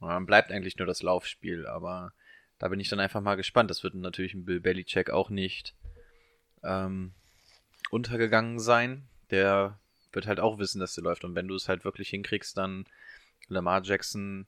Und 0.00 0.08
dann 0.08 0.26
bleibt 0.26 0.50
eigentlich 0.50 0.76
nur 0.76 0.86
das 0.86 1.02
Laufspiel, 1.02 1.66
aber 1.66 2.12
da 2.58 2.68
bin 2.68 2.80
ich 2.80 2.88
dann 2.88 2.98
einfach 2.98 3.20
mal 3.20 3.36
gespannt. 3.36 3.70
Das 3.70 3.84
wird 3.84 3.94
natürlich 3.94 4.34
ein 4.34 4.44
Bill 4.44 4.58
Belichick 4.60 5.10
auch 5.10 5.30
nicht 5.30 5.74
ähm, 6.64 7.12
untergegangen 7.90 8.58
sein. 8.58 9.08
Der 9.30 9.78
wird 10.12 10.26
halt 10.26 10.40
auch 10.40 10.58
wissen, 10.58 10.80
dass 10.80 10.94
der 10.94 11.04
läuft. 11.04 11.24
Und 11.24 11.34
wenn 11.36 11.46
du 11.48 11.54
es 11.54 11.68
halt 11.68 11.84
wirklich 11.84 12.08
hinkriegst, 12.08 12.56
dann 12.56 12.86
Lamar 13.48 13.82
Jackson 13.84 14.46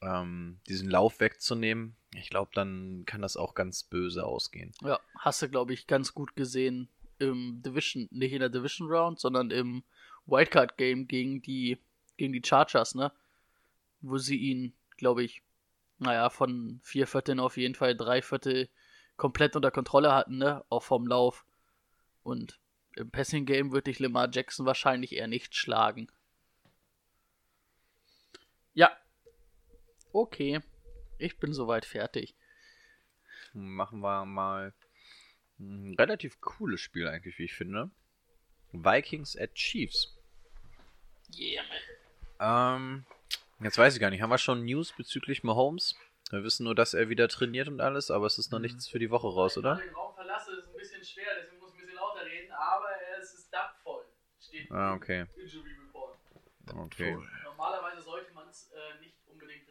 ähm, 0.00 0.60
diesen 0.68 0.90
Lauf 0.90 1.20
wegzunehmen, 1.20 1.96
ich 2.14 2.30
glaube, 2.30 2.50
dann 2.54 3.04
kann 3.06 3.22
das 3.22 3.36
auch 3.36 3.54
ganz 3.54 3.82
böse 3.82 4.24
ausgehen. 4.24 4.72
Ja, 4.82 4.98
hast 5.18 5.42
du, 5.42 5.48
glaube 5.48 5.74
ich, 5.74 5.86
ganz 5.86 6.14
gut 6.14 6.36
gesehen 6.36 6.88
im 7.18 7.62
Division, 7.62 8.08
nicht 8.10 8.32
in 8.32 8.40
der 8.40 8.48
Division 8.48 8.88
Round, 8.88 9.18
sondern 9.18 9.50
im 9.50 9.82
Wildcard 10.26 10.76
Game 10.76 11.06
gegen 11.06 11.42
die, 11.42 11.78
gegen 12.16 12.32
die 12.32 12.42
Chargers, 12.44 12.94
ne? 12.94 13.12
Wo 14.00 14.18
sie 14.18 14.36
ihn, 14.36 14.72
glaube 14.96 15.22
ich, 15.24 15.42
naja, 15.98 16.30
von 16.30 16.80
vier 16.82 17.06
Vierteln 17.06 17.40
auf 17.40 17.56
jeden 17.56 17.74
Fall 17.74 17.96
drei 17.96 18.22
Viertel 18.22 18.68
komplett 19.16 19.56
unter 19.56 19.70
Kontrolle 19.70 20.14
hatten, 20.14 20.38
ne? 20.38 20.64
Auch 20.68 20.82
vom 20.82 21.06
Lauf. 21.06 21.44
Und 22.22 22.58
im 22.94 23.10
Passing 23.10 23.46
Game 23.46 23.72
würde 23.72 23.90
ich 23.90 23.98
Lamar 23.98 24.28
Jackson 24.30 24.66
wahrscheinlich 24.66 25.14
eher 25.14 25.28
nicht 25.28 25.54
schlagen. 25.54 26.08
Ja. 28.74 28.90
Okay. 30.12 30.60
Ich 31.18 31.38
bin 31.38 31.52
soweit 31.52 31.84
fertig. 31.84 32.34
Machen 33.52 34.00
wir 34.00 34.24
mal 34.24 34.72
ein 35.58 35.94
relativ 35.98 36.40
cooles 36.40 36.80
Spiel 36.80 37.08
eigentlich, 37.08 37.38
wie 37.38 37.44
ich 37.44 37.54
finde. 37.54 37.90
Vikings 38.72 39.36
at 39.36 39.54
Chiefs. 39.54 40.14
Yeah, 41.36 41.62
man. 41.68 41.78
Ähm, 42.40 43.04
jetzt 43.60 43.78
weiß 43.78 43.94
ich 43.94 44.00
gar 44.00 44.10
nicht, 44.10 44.22
haben 44.22 44.30
wir 44.30 44.38
schon 44.38 44.64
News 44.64 44.92
bezüglich 44.96 45.42
Mahomes? 45.42 45.96
Wir 46.30 46.44
wissen 46.44 46.64
nur, 46.64 46.74
dass 46.74 46.94
er 46.94 47.08
wieder 47.08 47.26
trainiert 47.28 47.68
und 47.68 47.80
alles, 47.80 48.10
aber 48.10 48.26
es 48.26 48.38
ist 48.38 48.52
noch 48.52 48.58
nichts 48.58 48.86
für 48.88 48.98
die 48.98 49.10
Woche 49.10 49.26
raus, 49.26 49.56
oder? 49.56 49.72
Wenn 49.72 49.78
ich 49.78 49.84
den 49.86 49.94
Raum 49.94 50.14
verlasse, 50.14 50.52
ist 50.52 50.58
es 50.64 50.68
ein 50.68 50.76
bisschen 50.76 51.04
schwer, 51.04 51.26
deswegen 51.40 51.58
muss 51.58 51.70
ich 51.74 51.80
ein 51.80 51.86
bisschen 51.86 51.96
lauter 51.96 52.24
reden, 52.24 52.52
aber 52.52 52.88
es 53.18 53.34
ist 53.34 53.50
dampfvoll. 53.52 54.04
Steht 54.40 54.70
Ah, 54.70 54.94
okay. 54.94 55.26
Injury 55.36 55.74
Report. 55.86 56.18
Okay. 56.72 57.16
Normalerweise 57.44 58.02
sollte 58.02 58.32
man 58.34 58.48
es 58.48 58.70
äh, 58.70 59.00
nicht 59.00 59.17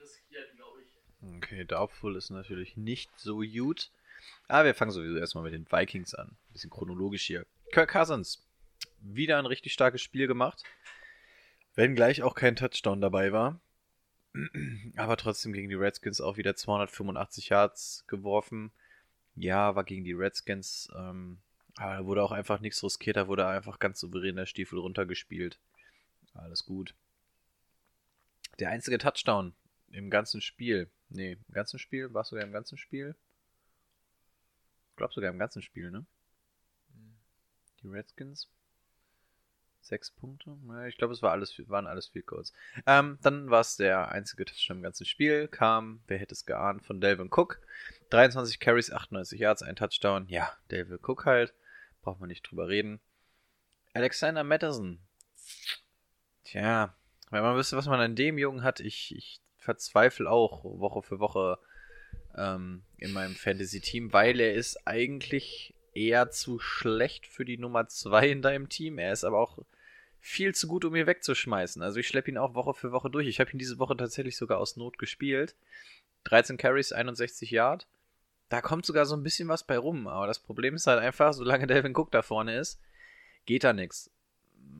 riskieren, 0.08 0.56
glaube 0.56 0.82
ich. 0.82 1.38
Okay, 1.38 1.66
Doubtful 1.66 2.16
ist 2.16 2.30
natürlich 2.30 2.78
nicht 2.78 3.10
so 3.18 3.40
gut. 3.40 3.92
Aber 4.48 4.66
wir 4.66 4.76
fangen 4.76 4.92
sowieso 4.92 5.18
erstmal 5.18 5.44
mit 5.44 5.54
den 5.54 5.70
Vikings 5.70 6.14
an. 6.14 6.30
Ein 6.30 6.54
bisschen 6.54 6.70
chronologisch 6.70 7.24
hier. 7.24 7.46
Kirk 7.72 7.92
Cousins. 7.92 8.44
Wieder 9.02 9.38
ein 9.38 9.46
richtig 9.46 9.74
starkes 9.74 10.02
Spiel 10.02 10.28
gemacht. 10.28 10.64
Wenn 11.76 11.96
gleich 11.96 12.24
auch 12.24 12.36
kein 12.36 12.56
Touchdown 12.56 13.02
dabei 13.02 13.32
war. 13.32 13.60
Aber 14.96 15.18
trotzdem 15.18 15.54
gegen 15.54 15.70
die 15.70 15.76
Redskins 15.76 16.22
auch 16.22 16.38
wieder 16.38 16.56
285 16.56 17.50
Yards 17.50 18.06
geworfen. 18.08 18.72
Ja, 19.36 19.76
war 19.76 19.84
gegen 19.84 20.04
die 20.04 20.14
Redskins. 20.14 20.90
Ähm, 20.96 21.38
aber 21.78 21.94
da 21.94 22.06
wurde 22.06 22.24
auch 22.24 22.32
einfach 22.32 22.60
nichts 22.60 22.84
riskiert. 22.84 23.18
Da 23.18 23.28
wurde 23.28 23.46
einfach 23.46 23.78
ganz 23.78 24.00
souverän 24.00 24.36
der 24.36 24.48
Stiefel 24.48 24.80
runtergespielt. 24.80 25.60
Alles 26.34 26.66
gut. 26.66 26.96
Der 28.60 28.70
einzige 28.70 28.98
Touchdown 28.98 29.54
im 29.92 30.10
ganzen 30.10 30.42
Spiel. 30.42 30.90
Nee, 31.10 31.34
im 31.34 31.54
ganzen 31.54 31.80
Spiel? 31.80 32.14
War 32.14 32.22
es 32.22 32.30
sogar 32.30 32.44
im 32.44 32.52
ganzen 32.52 32.78
Spiel? 32.78 33.16
Ich 34.92 34.96
glaube 34.98 35.14
sogar 35.14 35.30
im 35.30 35.40
ganzen 35.40 35.62
Spiel, 35.62 35.92
ne? 35.92 36.06
Die 37.82 37.88
Redskins. 37.88 38.50
Sechs 39.82 40.12
Punkte? 40.12 40.58
Ja, 40.68 40.86
ich 40.88 40.98
glaube, 40.98 41.14
es 41.14 41.22
war 41.22 41.32
alles, 41.32 41.58
waren 41.70 41.88
alles 41.88 42.08
Field 42.08 42.26
Goals. 42.26 42.52
Ähm, 42.86 43.20
dann 43.22 43.50
war 43.50 43.62
es 43.62 43.78
der 43.78 44.12
einzige 44.12 44.44
Touchdown 44.44 44.78
im 44.78 44.84
ganzen 44.84 45.06
Spiel. 45.06 45.48
Kam, 45.48 46.02
wer 46.08 46.18
hätte 46.18 46.34
es 46.34 46.46
geahnt, 46.46 46.86
von 46.86 47.00
Delvin 47.00 47.30
Cook. 47.32 47.62
23 48.10 48.60
Carries, 48.60 48.92
98 48.92 49.40
Yards, 49.40 49.62
ein 49.62 49.78
Touchdown. 49.78 50.28
Ja, 50.28 50.52
Delvin 50.72 51.00
Cook 51.02 51.26
halt. 51.26 51.54
Braucht 52.02 52.20
man 52.20 52.28
nicht 52.28 52.44
drüber 52.44 52.68
reden. 52.68 53.00
Alexander 53.94 54.44
Madison. 54.44 55.00
Tja, 56.44 56.94
wenn 57.30 57.44
man 57.44 57.56
wüsste, 57.56 57.78
was 57.78 57.88
man 57.88 58.00
an 58.02 58.16
dem 58.16 58.38
Jungen 58.38 58.64
hat, 58.64 58.80
ich, 58.80 59.16
ich 59.16 59.42
verzweifle 59.68 60.32
auch 60.32 60.64
Woche 60.64 61.02
für 61.02 61.20
Woche 61.20 61.60
ähm, 62.38 62.84
in 62.98 63.12
meinem 63.12 63.36
Fantasy-Team, 63.36 64.14
weil 64.14 64.40
er 64.40 64.54
ist 64.54 64.88
eigentlich 64.88 65.76
eher 65.94 66.30
zu 66.30 66.58
schlecht 66.58 67.28
für 67.28 67.44
die 67.44 67.58
Nummer 67.58 67.90
2 67.90 68.30
in 68.30 68.42
deinem 68.42 68.70
Team. 68.70 68.98
Er 68.98 69.12
ist 69.12 69.26
aber 69.26 69.40
auch 69.40 69.60
viel 70.22 70.56
zu 70.56 70.70
gut, 70.70 70.86
um 70.86 70.96
ihn 70.96 71.06
wegzuschmeißen. 71.06 71.82
Also 71.82 72.00
ich 72.00 72.08
schleppe 72.08 72.32
ihn 72.32 72.38
auch 72.38 72.54
Woche 72.54 72.74
für 72.74 72.94
Woche 72.94 73.10
durch. 73.10 73.28
Ich 73.28 73.42
habe 73.42 73.52
ihn 73.52 73.60
diese 73.60 73.78
Woche 73.78 73.98
tatsächlich 73.98 74.38
sogar 74.38 74.60
aus 74.60 74.78
Not 74.78 74.98
gespielt. 74.98 75.56
13 76.24 76.56
Carries, 76.56 76.94
61 76.94 77.52
Yard. 77.52 77.88
Da 78.48 78.62
kommt 78.62 78.86
sogar 78.86 79.06
so 79.06 79.18
ein 79.18 79.24
bisschen 79.24 79.50
was 79.50 79.68
bei 79.68 79.78
rum. 79.78 80.08
Aber 80.08 80.28
das 80.28 80.40
Problem 80.40 80.76
ist 80.76 80.88
halt 80.88 81.02
einfach, 81.02 81.34
solange 81.34 81.68
Delvin 81.68 81.96
Cook 81.96 82.12
da 82.12 82.22
vorne 82.22 82.58
ist, 82.58 82.80
geht 83.46 83.66
da 83.66 83.74
nichts. 83.74 84.12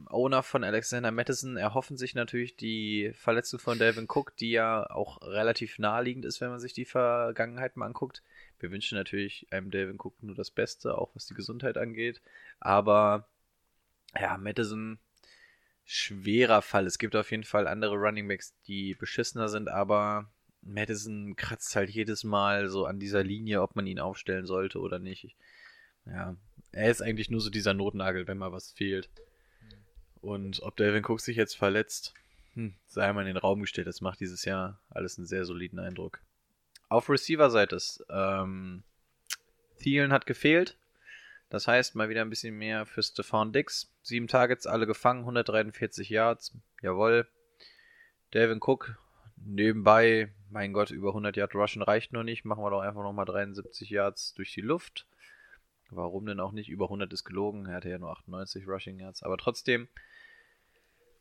Owner 0.10 0.42
von 0.42 0.64
Alexander 0.64 1.12
Madison 1.12 1.58
erhoffen 1.58 1.98
sich 1.98 2.16
natürlich 2.16 2.56
die 2.56 3.12
Verletzung 3.14 3.60
von 3.60 3.78
Delvin 3.78 4.08
Cook, 4.08 4.36
die 4.38 4.52
ja 4.52 4.90
auch 4.90 5.22
relativ 5.22 5.80
naheliegend 5.80 6.26
ist, 6.26 6.40
wenn 6.40 6.50
man 6.50 6.60
sich 6.60 6.74
die 6.74 6.86
Vergangenheit 6.86 7.76
mal 7.76 7.88
anguckt. 7.88 8.24
Wir 8.60 8.72
wünschen 8.72 8.98
natürlich 8.98 9.48
einem 9.52 9.70
Delvin 9.70 9.98
Cook 10.00 10.22
nur 10.24 10.36
das 10.36 10.50
Beste, 10.50 10.98
auch 10.98 11.14
was 11.14 11.26
die 11.26 11.34
Gesundheit 11.34 11.78
angeht. 11.78 12.22
Aber 12.60 13.28
ja, 14.20 14.38
Madison 14.38 15.00
schwerer 15.84 16.62
Fall. 16.62 16.86
Es 16.86 17.00
gibt 17.00 17.16
auf 17.16 17.32
jeden 17.32 17.46
Fall 17.46 17.68
andere 17.68 17.96
Runningbacks, 17.96 18.54
die 18.68 18.94
beschissener 18.96 19.50
sind, 19.50 19.70
aber 19.70 20.30
Madison 20.62 21.36
kratzt 21.36 21.76
halt 21.76 21.90
jedes 21.90 22.24
Mal 22.24 22.70
so 22.70 22.86
an 22.86 23.00
dieser 23.00 23.24
Linie, 23.24 23.62
ob 23.62 23.76
man 23.76 23.88
ihn 23.88 24.00
aufstellen 24.00 24.46
sollte 24.46 24.80
oder 24.80 25.00
nicht. 25.00 25.36
Ja, 26.06 26.36
er 26.72 26.92
ist 26.92 27.02
eigentlich 27.02 27.30
nur 27.30 27.42
so 27.42 27.50
dieser 27.50 27.74
Notnagel, 27.74 28.28
wenn 28.28 28.38
mal 28.38 28.52
was 28.52 28.72
fehlt. 28.72 29.10
Und 30.22 30.62
ob 30.64 30.76
Delvin 30.78 31.06
Cook 31.06 31.22
sich 31.22 31.38
jetzt 31.38 31.56
verletzt, 31.56 32.14
hm, 32.54 32.74
sei 32.88 33.12
mal 33.14 33.22
in 33.22 33.28
den 33.28 33.38
Raum 33.38 33.62
gestellt. 33.62 33.88
Das 33.88 34.02
macht 34.02 34.20
dieses 34.20 34.46
Jahr 34.46 34.80
alles 34.90 35.18
einen 35.18 35.28
sehr 35.28 35.46
soliden 35.46 35.80
Eindruck. 35.80 36.20
Auf 36.90 37.10
Receiver-Seite 37.10 37.76
ist, 37.76 38.06
ähm, 38.10 38.84
Thielen 39.80 40.12
hat 40.12 40.26
gefehlt. 40.26 40.78
Das 41.50 41.68
heißt, 41.68 41.96
mal 41.96 42.10
wieder 42.10 42.22
ein 42.22 42.30
bisschen 42.30 42.58
mehr 42.58 42.86
für 42.86 43.04
Stefan 43.04 43.54
Dix. 43.54 43.94
Sieben 44.02 44.28
Targets, 44.28 44.68
alle 44.68 44.88
gefangen, 44.88 45.22
143 45.22 46.10
Yards. 46.10 46.58
Jawohl. 46.82 47.28
Delvin 48.34 48.60
Cook, 48.62 48.98
nebenbei, 49.38 50.34
mein 50.50 50.74
Gott, 50.74 50.92
über 50.92 51.10
100 51.10 51.38
Yard 51.38 51.56
Rushen 51.56 51.82
reicht 51.82 52.12
noch 52.12 52.24
nicht. 52.24 52.44
Machen 52.44 52.64
wir 52.64 52.70
doch 52.70 52.82
einfach 52.82 53.04
nochmal 53.04 53.26
73 53.26 53.90
Yards 53.90 54.34
durch 54.34 54.54
die 54.54 54.62
Luft. 54.62 55.06
Warum 55.90 56.26
denn 56.26 56.40
auch 56.40 56.52
nicht? 56.52 56.70
Über 56.70 56.86
100 56.86 57.12
ist 57.14 57.24
gelogen. 57.24 57.66
Er 57.66 57.76
hatte 57.76 57.90
ja 57.90 57.98
nur 57.98 58.12
98 58.12 58.68
Rushing 58.68 59.00
Yards. 59.00 59.24
Aber 59.24 59.38
trotzdem, 59.38 59.88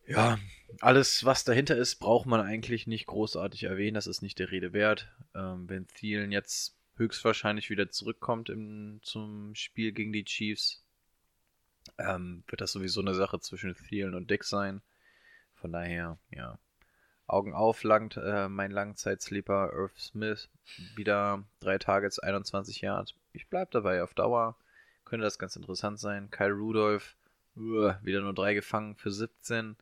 ja, 0.06 0.38
alles, 0.80 1.24
was 1.24 1.44
dahinter 1.44 1.76
ist, 1.76 1.97
braucht 1.97 2.26
man 2.26 2.40
eigentlich 2.40 2.86
nicht 2.86 3.06
großartig 3.06 3.64
erwähnen. 3.64 3.94
Das 3.94 4.06
ist 4.06 4.22
nicht 4.22 4.38
der 4.38 4.51
Rede 4.51 4.72
wert. 4.72 5.09
Ähm, 5.34 5.68
wenn 5.68 5.86
Thielen 5.88 6.32
jetzt 6.32 6.76
höchstwahrscheinlich 6.97 7.70
wieder 7.70 7.90
zurückkommt 7.90 8.48
im, 8.48 9.01
zum 9.02 9.55
Spiel 9.55 9.93
gegen 9.93 10.12
die 10.12 10.24
Chiefs, 10.24 10.82
ähm, 11.98 12.43
wird 12.48 12.60
das 12.60 12.72
sowieso 12.72 13.01
eine 13.01 13.14
Sache 13.14 13.40
zwischen 13.40 13.74
Thielen 13.74 14.14
und 14.14 14.30
Dick 14.30 14.44
sein. 14.44 14.80
Von 15.55 15.72
daher, 15.72 16.18
ja. 16.30 16.59
Augen 17.28 17.55
auf, 17.55 17.82
langt 17.82 18.16
äh, 18.16 18.48
mein 18.48 18.70
Langzeitsleeper 18.70 19.72
Irv 19.72 19.98
Smith. 19.98 20.48
Wieder 20.94 21.43
drei 21.59 21.78
Targets, 21.78 22.20
21 22.20 22.80
Yards. 22.82 23.14
Ich 23.37 23.51
bleibe 23.51 23.71
dabei 23.71 24.03
auf 24.03 24.15
Dauer. 24.15 24.57
Könnte 25.05 25.25
das 25.25 25.39
ganz 25.39 25.57
interessant 25.57 26.01
sein. 26.01 26.31
Kyle 26.31 26.55
Rudolph, 26.55 27.17
wieder 27.55 28.23
nur 28.23 28.33
drei 28.33 28.55
gefangen 28.55 28.97
für 28.97 29.13
17. 29.13 29.77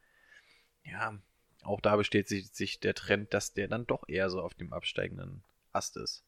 Ja, 0.83 1.17
auch 1.63 1.81
da 1.81 1.95
besteht 1.95 2.29
sich, 2.29 2.51
sich 2.51 2.81
der 2.81 2.95
Trend, 2.95 3.33
dass 3.33 3.55
der 3.55 3.69
dann 3.69 3.87
doch 3.87 4.09
eher 4.09 4.29
so 4.29 4.43
auf 4.43 4.55
dem 4.55 4.73
absteigenden 4.73 5.45
Ast 5.73 5.97
ist. 5.97 6.25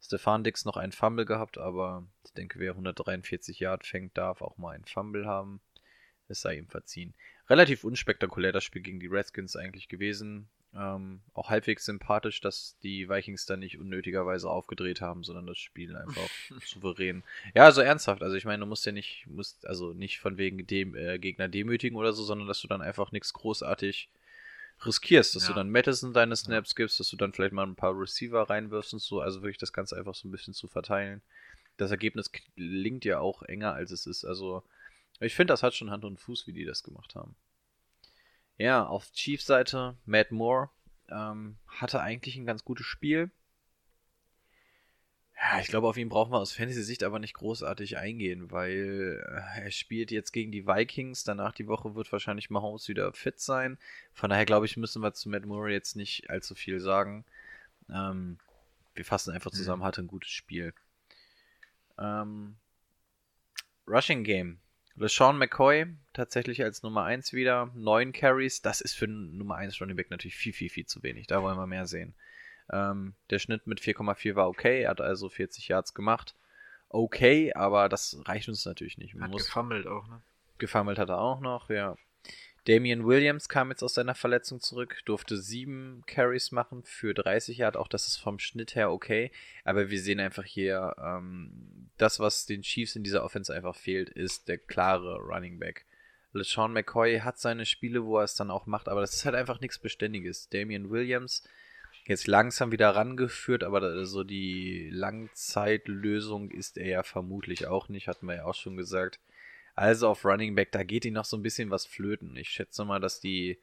Stefan 0.00 0.42
Dix 0.42 0.64
noch 0.64 0.76
einen 0.76 0.90
Fumble 0.90 1.24
gehabt, 1.24 1.56
aber 1.56 2.04
ich 2.24 2.32
denke, 2.32 2.58
wer 2.58 2.72
143 2.72 3.60
Yard 3.60 3.86
fängt, 3.86 4.18
darf 4.18 4.42
auch 4.42 4.58
mal 4.58 4.74
einen 4.74 4.84
Fumble 4.84 5.24
haben. 5.24 5.60
Es 6.28 6.40
sei 6.40 6.56
ihm 6.56 6.68
verziehen. 6.68 7.14
Relativ 7.48 7.84
unspektakulär 7.84 8.50
das 8.50 8.64
Spiel 8.64 8.82
gegen 8.82 8.98
die 8.98 9.06
Redskins 9.06 9.54
eigentlich 9.54 9.88
gewesen. 9.88 10.48
Ähm, 10.78 11.20
auch 11.32 11.48
halbwegs 11.48 11.84
sympathisch, 11.86 12.40
dass 12.40 12.76
die 12.82 13.08
Vikings 13.08 13.46
dann 13.46 13.60
nicht 13.60 13.78
unnötigerweise 13.78 14.50
aufgedreht 14.50 15.00
haben, 15.00 15.24
sondern 15.24 15.46
das 15.46 15.58
Spiel 15.58 15.96
einfach 15.96 16.28
souverän. 16.64 17.22
Ja, 17.54 17.64
also 17.64 17.80
ernsthaft. 17.80 18.22
Also 18.22 18.36
ich 18.36 18.44
meine, 18.44 18.60
du 18.60 18.66
musst 18.66 18.84
ja 18.84 18.92
nicht, 18.92 19.26
musst 19.26 19.66
also 19.66 19.92
nicht 19.92 20.20
von 20.20 20.36
wegen 20.38 20.66
dem 20.66 20.94
äh, 20.94 21.18
Gegner 21.18 21.48
demütigen 21.48 21.96
oder 21.96 22.12
so, 22.12 22.24
sondern 22.24 22.46
dass 22.48 22.60
du 22.60 22.68
dann 22.68 22.82
einfach 22.82 23.12
nichts 23.12 23.32
großartig 23.32 24.08
riskierst, 24.84 25.34
dass 25.34 25.44
Ja. 25.44 25.48
du 25.48 25.54
dann 25.54 25.70
Madison 25.70 26.12
deine 26.12 26.36
Snaps 26.36 26.74
gibst, 26.74 27.00
dass 27.00 27.08
du 27.08 27.16
dann 27.16 27.32
vielleicht 27.32 27.52
mal 27.54 27.66
ein 27.66 27.76
paar 27.76 27.98
Receiver 27.98 28.42
reinwirfst 28.42 28.92
und 28.92 29.00
so, 29.00 29.20
also 29.20 29.40
wirklich 29.42 29.58
das 29.58 29.72
Ganze 29.72 29.96
einfach 29.96 30.14
so 30.14 30.28
ein 30.28 30.30
bisschen 30.32 30.52
zu 30.54 30.68
verteilen. 30.68 31.22
Das 31.78 31.90
Ergebnis 31.90 32.30
klingt 32.32 33.04
ja 33.04 33.20
auch 33.20 33.42
enger, 33.42 33.72
als 33.74 33.90
es 33.90 34.06
ist. 34.06 34.24
Also 34.24 34.62
ich 35.20 35.34
finde, 35.34 35.52
das 35.52 35.62
hat 35.62 35.74
schon 35.74 35.90
Hand 35.90 36.04
und 36.04 36.20
Fuß, 36.20 36.46
wie 36.46 36.52
die 36.52 36.64
das 36.64 36.82
gemacht 36.82 37.14
haben. 37.14 37.34
Ja, 38.58 38.86
auf 38.86 39.12
Chiefs 39.12 39.46
Seite, 39.46 39.96
Matt 40.06 40.32
Moore 40.32 40.70
ähm, 41.10 41.56
hatte 41.66 42.00
eigentlich 42.00 42.36
ein 42.36 42.46
ganz 42.46 42.64
gutes 42.64 42.86
Spiel. 42.86 43.30
Ja, 45.38 45.60
ich 45.60 45.68
glaube, 45.68 45.86
auf 45.86 45.98
ihn 45.98 46.08
brauchen 46.08 46.32
wir 46.32 46.38
aus 46.38 46.54
Fantasy-Sicht 46.54 47.02
aber 47.02 47.18
nicht 47.18 47.34
großartig 47.34 47.98
eingehen, 47.98 48.50
weil 48.50 49.22
äh, 49.22 49.64
er 49.64 49.70
spielt 49.70 50.10
jetzt 50.10 50.32
gegen 50.32 50.50
die 50.50 50.66
Vikings. 50.66 51.24
Danach 51.24 51.52
die 51.52 51.66
Woche 51.66 51.94
wird 51.94 52.10
wahrscheinlich 52.10 52.48
Mahomes 52.48 52.88
wieder 52.88 53.12
fit 53.12 53.38
sein. 53.38 53.76
Von 54.14 54.30
daher 54.30 54.46
glaube 54.46 54.64
ich, 54.64 54.78
müssen 54.78 55.02
wir 55.02 55.12
zu 55.12 55.28
Matt 55.28 55.44
Moore 55.44 55.70
jetzt 55.70 55.94
nicht 55.94 56.30
allzu 56.30 56.54
viel 56.54 56.80
sagen. 56.80 57.26
Ähm, 57.90 58.38
wir 58.94 59.04
fassen 59.04 59.32
einfach 59.32 59.50
zusammen, 59.50 59.84
hatte 59.84 60.00
ein 60.00 60.06
gutes 60.06 60.30
Spiel. 60.30 60.72
Ähm, 61.98 62.56
Rushing 63.86 64.24
Game. 64.24 64.58
LeSean 64.96 65.36
McCoy 65.38 65.86
tatsächlich 66.12 66.62
als 66.62 66.82
Nummer 66.82 67.04
1 67.04 67.32
wieder. 67.32 67.70
9 67.74 68.12
Carries. 68.12 68.62
Das 68.62 68.80
ist 68.80 68.94
für 68.94 69.06
Nummer 69.06 69.56
1 69.56 69.80
Running 69.80 69.96
Back 69.96 70.10
natürlich 70.10 70.36
viel, 70.36 70.52
viel, 70.52 70.70
viel 70.70 70.86
zu 70.86 71.02
wenig. 71.02 71.26
Da 71.26 71.42
wollen 71.42 71.58
wir 71.58 71.66
mehr 71.66 71.86
sehen. 71.86 72.14
Ähm, 72.72 73.14
der 73.30 73.38
Schnitt 73.38 73.66
mit 73.66 73.80
4,4 73.80 74.34
war 74.34 74.48
okay. 74.48 74.82
Er 74.82 74.90
hat 74.90 75.00
also 75.00 75.28
40 75.28 75.68
Yards 75.68 75.94
gemacht. 75.94 76.34
Okay, 76.88 77.52
aber 77.54 77.88
das 77.88 78.18
reicht 78.24 78.48
uns 78.48 78.64
natürlich 78.64 78.96
nicht. 78.98 79.14
Man 79.14 79.30
Hat 79.30 79.38
gefummelt 79.38 79.86
auch, 79.86 80.06
ne? 80.08 80.22
gefummelt 80.58 80.98
hat 80.98 81.08
er 81.08 81.18
auch 81.18 81.40
noch, 81.40 81.68
ja. 81.68 81.96
Damian 82.66 83.06
Williams 83.06 83.48
kam 83.48 83.70
jetzt 83.70 83.84
aus 83.84 83.94
seiner 83.94 84.16
Verletzung 84.16 84.60
zurück, 84.60 85.00
durfte 85.04 85.36
sieben 85.36 86.02
Carries 86.06 86.50
machen 86.50 86.82
für 86.82 87.14
30 87.14 87.58
Yard. 87.58 87.76
Auch 87.76 87.86
das 87.86 88.08
ist 88.08 88.16
vom 88.16 88.40
Schnitt 88.40 88.74
her 88.74 88.90
okay. 88.90 89.30
Aber 89.64 89.88
wir 89.88 90.00
sehen 90.00 90.18
einfach 90.18 90.44
hier, 90.44 90.96
ähm, 91.00 91.88
das, 91.96 92.18
was 92.18 92.44
den 92.44 92.62
Chiefs 92.62 92.96
in 92.96 93.04
dieser 93.04 93.22
Offense 93.22 93.54
einfach 93.54 93.76
fehlt, 93.76 94.10
ist 94.10 94.48
der 94.48 94.58
klare 94.58 95.18
Running 95.18 95.60
Back. 95.60 95.86
LeSean 96.32 96.72
McCoy 96.72 97.20
hat 97.20 97.38
seine 97.38 97.66
Spiele, 97.66 98.04
wo 98.04 98.18
er 98.18 98.24
es 98.24 98.34
dann 98.34 98.50
auch 98.50 98.66
macht, 98.66 98.88
aber 98.88 99.00
das 99.00 99.14
ist 99.14 99.24
halt 99.24 99.36
einfach 99.36 99.60
nichts 99.60 99.78
Beständiges. 99.78 100.48
Damian 100.48 100.90
Williams 100.90 101.48
jetzt 102.04 102.26
langsam 102.26 102.72
wieder 102.72 102.90
rangeführt, 102.90 103.64
aber 103.64 104.04
so 104.06 104.24
die 104.24 104.90
Langzeitlösung 104.90 106.50
ist 106.50 106.78
er 106.78 106.88
ja 106.88 107.02
vermutlich 107.04 107.66
auch 107.66 107.88
nicht, 107.88 108.08
hatten 108.08 108.26
wir 108.26 108.36
ja 108.36 108.44
auch 108.44 108.54
schon 108.54 108.76
gesagt. 108.76 109.18
Also 109.76 110.08
auf 110.08 110.24
Running 110.24 110.54
Back, 110.54 110.72
da 110.72 110.82
geht 110.82 111.04
ihm 111.04 111.12
noch 111.12 111.26
so 111.26 111.36
ein 111.36 111.42
bisschen 111.42 111.70
was 111.70 111.84
flöten. 111.84 112.34
Ich 112.36 112.48
schätze 112.48 112.84
mal, 112.86 112.98
dass 112.98 113.20
die 113.20 113.58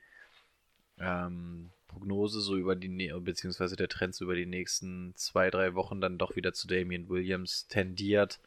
ähm, 1.00 1.72
Prognose 1.88 2.40
so 2.40 2.56
über 2.56 2.76
die, 2.76 3.12
beziehungsweise 3.20 3.76
der 3.76 3.88
Trend 3.88 4.14
so 4.14 4.26
über 4.26 4.36
die 4.36 4.46
nächsten 4.46 5.14
zwei, 5.16 5.50
drei 5.50 5.74
Wochen 5.74 6.02
dann 6.02 6.20
doch 6.20 6.36
wieder 6.36 6.54
zu 6.54 6.68
Damian 6.68 7.10
Williams 7.10 7.68
tendiert. 7.68 8.40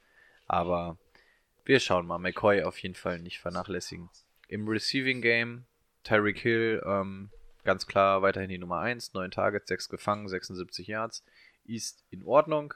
Aber 0.47 0.97
wir 1.65 1.81
schauen 1.81 2.07
mal. 2.07 2.19
McCoy 2.19 2.63
auf 2.63 2.79
jeden 2.79 2.95
Fall 2.95 3.19
nicht 3.19 3.41
vernachlässigen. 3.41 4.11
Im 4.47 4.69
Receiving 4.69 5.21
Game, 5.21 5.65
Tyreek 6.05 6.39
Hill, 6.39 6.81
ähm, 6.87 7.31
ganz 7.65 7.89
klar 7.89 8.23
weiterhin 8.23 8.49
die 8.49 8.59
Nummer 8.59 8.79
1. 8.79 9.13
9 9.13 9.33
Targets, 9.33 9.69
6 9.69 9.89
gefangen, 9.89 10.29
76 10.29 10.87
Yards. 10.87 11.25
Ist 11.65 12.05
in 12.11 12.23
Ordnung. 12.23 12.75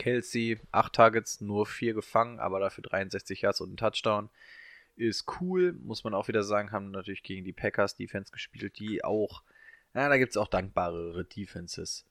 Kelsey, 0.00 0.58
8 0.72 0.92
Targets, 0.92 1.40
nur 1.40 1.66
4 1.66 1.94
gefangen, 1.94 2.40
aber 2.40 2.58
dafür 2.58 2.82
63 2.82 3.42
Yards 3.42 3.60
und 3.60 3.74
ein 3.74 3.76
Touchdown. 3.76 4.30
Ist 4.96 5.26
cool, 5.40 5.74
muss 5.84 6.04
man 6.04 6.14
auch 6.14 6.28
wieder 6.28 6.42
sagen, 6.42 6.72
haben 6.72 6.90
natürlich 6.90 7.22
gegen 7.22 7.44
die 7.44 7.52
Packers 7.52 7.96
Defense 7.96 8.32
gespielt, 8.32 8.78
die 8.78 9.04
auch, 9.04 9.42
ja, 9.94 10.08
da 10.08 10.16
gibt 10.18 10.30
es 10.30 10.36
auch 10.36 10.48
dankbarere 10.48 11.24
Defenses. 11.24 12.06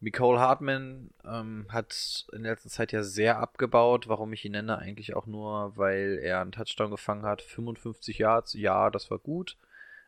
Nicole 0.00 0.40
Hartman 0.40 1.10
ähm, 1.24 1.66
hat 1.68 2.26
in 2.32 2.42
letzter 2.42 2.70
Zeit 2.70 2.92
ja 2.92 3.02
sehr 3.02 3.38
abgebaut. 3.38 4.08
Warum 4.08 4.32
ich 4.32 4.44
ihn 4.46 4.52
nenne, 4.52 4.78
eigentlich 4.78 5.14
auch 5.14 5.26
nur, 5.26 5.76
weil 5.76 6.18
er 6.22 6.40
einen 6.40 6.52
Touchdown 6.52 6.90
gefangen 6.90 7.26
hat. 7.26 7.42
55 7.42 8.18
Yards, 8.18 8.54
ja, 8.54 8.88
das 8.88 9.10
war 9.10 9.18
gut. 9.18 9.58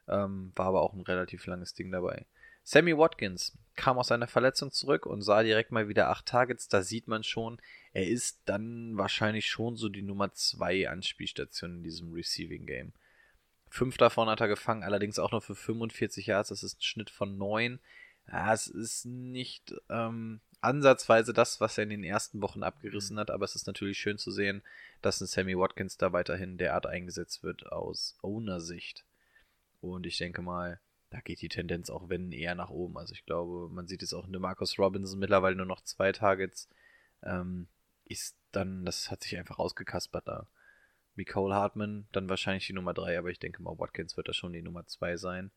Ähm, 0.09 0.53
war 0.57 0.67
aber 0.67 0.81
auch 0.81 0.95
ein 0.95 1.03
relativ 1.03 1.47
langes 1.47 1.75
Ding 1.75 1.93
dabei. 1.93 2.25
Sammy 2.65 2.97
Watkins 2.97 3.57
kam 3.75 3.99
aus 3.99 4.09
seiner 4.09 4.27
Verletzung 4.27 4.71
zurück 4.71 5.07
und 5.07 5.23
sah 5.23 5.43
direkt 5.43 5.73
mal 5.73 5.89
wieder 5.89 6.11
8 6.11 6.27
Targets. 6.27 6.69
Da 6.69 6.83
sieht 6.83 7.09
man 7.09 7.25
schon, 7.25 7.61
er 7.93 8.07
ist 8.07 8.41
dann 8.45 8.97
wahrscheinlich 8.97 9.47
schon 9.49 9.77
so 9.77 9.89
die 9.89 10.03
Nummer 10.03 10.33
2 10.33 10.89
Anspielstation 10.89 11.79
in 11.79 11.83
diesem 11.83 12.13
Receiving 12.13 12.67
Game. 12.67 12.93
Fünf 13.69 13.97
davon 13.97 14.29
hat 14.29 14.41
er 14.41 14.49
gefangen, 14.49 14.83
allerdings 14.83 15.19
auch 15.19 15.33
nur 15.33 15.41
für 15.41 15.55
45 15.55 16.27
Yards. 16.27 16.51
Das 16.51 16.63
ist 16.63 16.79
ein 16.79 16.83
Schnitt 16.83 17.11
von 17.11 17.39
neun. 17.39 17.81
Ja, 18.31 18.53
es 18.53 18.67
ist 18.67 19.07
nicht 19.07 19.75
ähm, 19.89 20.41
ansatzweise 20.61 21.33
das, 21.33 21.61
was 21.61 21.79
er 21.79 21.85
in 21.85 21.91
den 21.91 22.05
ersten 22.05 22.43
Wochen 22.43 22.63
abgerissen 22.63 23.19
hat, 23.19 23.31
aber 23.31 23.45
es 23.45 23.57
ist 23.57 23.67
natürlich 23.67 23.99
schön 23.99 24.19
zu 24.19 24.31
sehen, 24.31 24.63
dass 25.01 25.21
ein 25.21 25.27
Sammy 25.27 25.59
Watkins 25.59 25.97
da 25.97 26.13
weiterhin 26.13 26.59
derart 26.59 26.87
eingesetzt 26.87 27.43
wird 27.43 27.73
aus 27.73 28.17
Owner-Sicht. 28.23 29.05
Und 29.81 30.07
ich 30.07 30.19
denke 30.19 30.43
mal, 30.43 30.79
da 31.13 31.21
geht 31.21 31.43
die 31.43 31.51
Tendenz 31.51 31.91
auch 31.91 32.09
wenn 32.09 32.33
eher 32.33 32.55
nach 32.55 32.71
oben. 32.71 32.97
Also 32.97 33.13
ich 33.13 33.27
glaube, 33.27 33.69
man 33.69 33.87
sieht 33.87 34.03
es 34.03 34.15
auch 34.15 34.27
in 34.27 34.41
Marcus 34.41 34.79
Robinson 34.79 35.19
mittlerweile 35.19 35.57
nur 35.57 35.67
noch 35.67 35.83
zwei 35.83 36.11
Targets. 36.11 36.71
Ähm, 37.23 37.69
ist 38.07 38.35
dann, 38.51 38.87
das 38.87 39.11
hat 39.11 39.23
sich 39.23 39.37
einfach 39.37 39.59
ausgekaspert 39.59 40.27
da. 40.27 40.47
Wie 41.15 41.27
Cole 41.27 41.55
Hartman, 41.55 42.09
dann 42.13 42.31
wahrscheinlich 42.31 42.67
die 42.67 42.73
Nummer 42.73 42.95
drei, 42.95 43.19
aber 43.19 43.29
ich 43.29 43.39
denke 43.39 43.63
mal, 43.63 43.79
Watkins 43.79 44.17
wird 44.17 44.29
da 44.29 44.33
schon 44.33 44.55
die 44.55 44.63
Nummer 44.63 44.87
zwei 44.87 45.19
sein. 45.19 45.51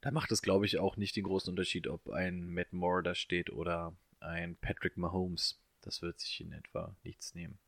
Da 0.00 0.10
macht 0.10 0.32
es, 0.32 0.40
glaube 0.40 0.64
ich, 0.64 0.78
auch 0.78 0.96
nicht 0.96 1.14
den 1.16 1.24
großen 1.24 1.50
Unterschied, 1.50 1.86
ob 1.86 2.08
ein 2.08 2.48
Matt 2.48 2.72
Moore 2.72 3.02
da 3.02 3.14
steht 3.14 3.50
oder 3.50 3.94
ein 4.20 4.56
Patrick 4.56 4.96
Mahomes. 4.96 5.60
Das 5.82 6.00
wird 6.00 6.20
sich 6.20 6.40
in 6.40 6.52
etwa 6.52 6.96
nichts 7.04 7.34
nehmen. 7.34 7.58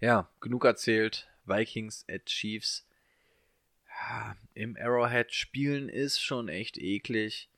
Ja, 0.00 0.30
genug 0.40 0.64
erzählt. 0.64 1.28
Vikings 1.44 2.06
at 2.08 2.24
Chiefs. 2.24 2.86
Im 4.54 4.76
Arrowhead 4.76 5.32
spielen 5.32 5.88
ist 5.88 6.20
schon 6.20 6.48
echt 6.48 6.78
eklig. 6.78 7.48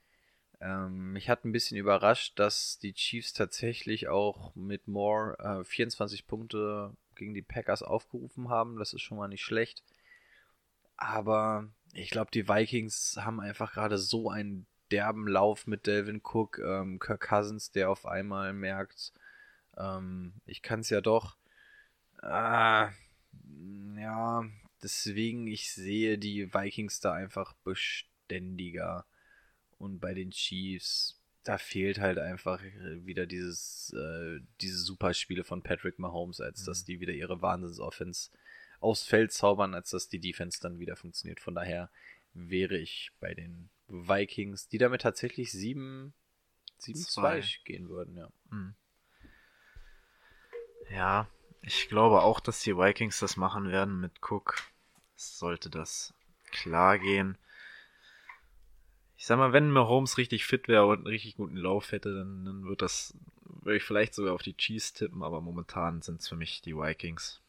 Ähm, 0.60 1.12
mich 1.12 1.28
hat 1.28 1.44
ein 1.44 1.52
bisschen 1.52 1.76
überrascht, 1.76 2.38
dass 2.38 2.78
die 2.78 2.92
Chiefs 2.92 3.32
tatsächlich 3.32 4.08
auch 4.08 4.54
mit 4.54 4.86
Moore 4.86 5.38
äh, 5.60 5.64
24 5.64 6.26
Punkte 6.26 6.94
gegen 7.16 7.34
die 7.34 7.42
Packers 7.42 7.82
aufgerufen 7.82 8.48
haben. 8.48 8.78
Das 8.78 8.92
ist 8.92 9.02
schon 9.02 9.18
mal 9.18 9.28
nicht 9.28 9.42
schlecht. 9.42 9.82
Aber 10.96 11.68
ich 11.92 12.10
glaube, 12.10 12.30
die 12.30 12.48
Vikings 12.48 13.18
haben 13.20 13.40
einfach 13.40 13.72
gerade 13.72 13.98
so 13.98 14.30
einen 14.30 14.66
derben 14.92 15.26
Lauf 15.26 15.66
mit 15.66 15.86
Delvin 15.86 16.20
Cook, 16.22 16.58
ähm, 16.58 16.98
Kirk 16.98 17.28
Cousins, 17.28 17.72
der 17.72 17.90
auf 17.90 18.06
einmal 18.06 18.52
merkt, 18.52 19.12
ähm, 19.76 20.34
ich 20.46 20.62
kann 20.62 20.80
es 20.80 20.90
ja 20.90 21.00
doch. 21.00 21.36
Ah, 22.20 22.90
ja, 23.96 24.44
deswegen, 24.82 25.46
ich 25.46 25.72
sehe 25.72 26.18
die 26.18 26.52
Vikings 26.52 27.00
da 27.00 27.12
einfach 27.12 27.54
beständiger. 27.64 29.06
Und 29.78 30.00
bei 30.00 30.14
den 30.14 30.30
Chiefs, 30.30 31.20
da 31.44 31.58
fehlt 31.58 31.98
halt 31.98 32.18
einfach 32.18 32.62
wieder 33.04 33.26
dieses, 33.26 33.92
äh, 33.96 34.40
diese 34.60 34.78
Superspiele 34.78 35.44
von 35.44 35.62
Patrick 35.62 35.98
Mahomes, 35.98 36.40
als 36.40 36.62
mhm. 36.62 36.66
dass 36.66 36.84
die 36.84 37.00
wieder 37.00 37.12
ihre 37.12 37.42
Wahnsinns-Offense 37.42 38.30
aufs 38.80 39.04
Feld 39.04 39.32
zaubern, 39.32 39.74
als 39.74 39.90
dass 39.90 40.08
die 40.08 40.20
Defense 40.20 40.60
dann 40.60 40.78
wieder 40.78 40.96
funktioniert. 40.96 41.40
Von 41.40 41.54
daher 41.54 41.90
wäre 42.34 42.76
ich 42.76 43.12
bei 43.20 43.34
den 43.34 43.70
Vikings, 43.88 44.68
die 44.68 44.78
damit 44.78 45.02
tatsächlich 45.02 45.52
7 45.52 46.14
2 46.78 47.44
gehen 47.64 47.88
würden, 47.88 48.16
ja. 48.16 48.28
Mhm. 48.50 48.74
Ja, 50.90 51.28
ich 51.62 51.88
glaube 51.88 52.22
auch, 52.22 52.40
dass 52.40 52.60
die 52.60 52.76
Vikings 52.76 53.20
das 53.20 53.36
machen 53.36 53.70
werden 53.70 54.00
mit 54.00 54.12
Cook. 54.20 54.56
Sollte 55.22 55.70
das 55.70 56.14
klar 56.50 56.98
gehen. 56.98 57.38
Ich 59.16 59.26
sag 59.26 59.38
mal, 59.38 59.52
wenn 59.52 59.70
Mahomes 59.70 60.18
richtig 60.18 60.44
fit 60.44 60.68
wäre 60.68 60.86
und 60.86 60.98
einen 60.98 61.06
richtig 61.06 61.36
guten 61.36 61.56
Lauf 61.56 61.92
hätte, 61.92 62.14
dann, 62.14 62.44
dann 62.44 62.64
wird 62.64 62.82
das, 62.82 63.14
würde 63.44 63.76
ich 63.76 63.84
vielleicht 63.84 64.14
sogar 64.14 64.34
auf 64.34 64.42
die 64.42 64.56
Chiefs 64.56 64.92
tippen, 64.94 65.22
aber 65.22 65.40
momentan 65.40 66.02
sind 66.02 66.20
es 66.20 66.28
für 66.28 66.36
mich 66.36 66.60
die 66.60 66.76
Vikings. 66.76 67.40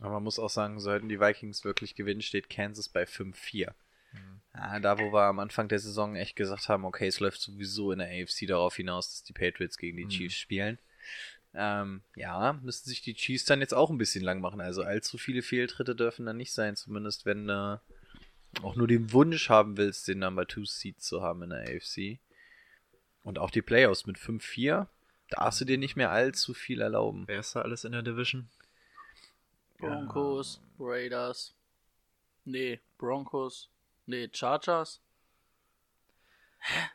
Aber 0.00 0.14
man 0.14 0.24
muss 0.24 0.38
auch 0.38 0.50
sagen, 0.50 0.80
sollten 0.80 1.08
die 1.08 1.20
Vikings 1.20 1.64
wirklich 1.64 1.94
gewinnen, 1.94 2.22
steht 2.22 2.50
Kansas 2.50 2.88
bei 2.88 3.04
5-4. 3.04 3.74
Mhm. 4.12 4.40
Ja, 4.54 4.80
da, 4.80 4.98
wo 4.98 5.12
wir 5.12 5.24
am 5.24 5.38
Anfang 5.38 5.68
der 5.68 5.78
Saison 5.78 6.16
echt 6.16 6.36
gesagt 6.36 6.68
haben, 6.68 6.84
okay, 6.84 7.06
es 7.06 7.20
läuft 7.20 7.40
sowieso 7.40 7.92
in 7.92 7.98
der 7.98 8.08
AFC 8.08 8.46
darauf 8.46 8.76
hinaus, 8.76 9.10
dass 9.10 9.24
die 9.24 9.32
Patriots 9.32 9.76
gegen 9.76 9.96
die 9.96 10.04
mhm. 10.04 10.10
Chiefs 10.10 10.36
spielen. 10.36 10.78
Ähm, 11.54 12.02
ja, 12.16 12.58
müssten 12.62 12.90
sich 12.90 13.02
die 13.02 13.14
Chiefs 13.14 13.44
dann 13.44 13.60
jetzt 13.60 13.74
auch 13.74 13.90
ein 13.90 13.98
bisschen 13.98 14.24
lang 14.24 14.40
machen. 14.40 14.60
Also 14.60 14.82
allzu 14.82 15.18
viele 15.18 15.42
Fehltritte 15.42 15.94
dürfen 15.94 16.26
dann 16.26 16.36
nicht 16.36 16.52
sein, 16.52 16.74
zumindest 16.74 17.26
wenn 17.26 17.46
du 17.46 17.80
äh, 18.56 18.62
auch 18.62 18.76
nur 18.76 18.88
den 18.88 19.12
Wunsch 19.12 19.48
haben 19.48 19.76
willst, 19.76 20.08
den 20.08 20.18
Number 20.18 20.48
2 20.48 20.62
Seed 20.64 21.02
zu 21.02 21.22
haben 21.22 21.42
in 21.42 21.50
der 21.50 21.62
AFC. 21.62 22.18
Und 23.22 23.38
auch 23.38 23.50
die 23.50 23.62
Playoffs 23.62 24.06
mit 24.06 24.18
5-4 24.18 24.86
darfst 25.30 25.60
du 25.60 25.64
dir 25.64 25.78
nicht 25.78 25.96
mehr 25.96 26.10
allzu 26.10 26.54
viel 26.54 26.80
erlauben. 26.80 27.24
Wer 27.26 27.40
ist 27.40 27.54
da 27.54 27.62
alles 27.62 27.84
in 27.84 27.92
der 27.92 28.02
Division? 28.02 28.48
Broncos, 29.78 30.60
ja. 30.78 30.84
Raiders. 30.86 31.54
Nee, 32.44 32.80
Broncos. 32.98 33.70
Nee, 34.06 34.28
Chargers. 34.32 35.00
Hä? 36.58 36.88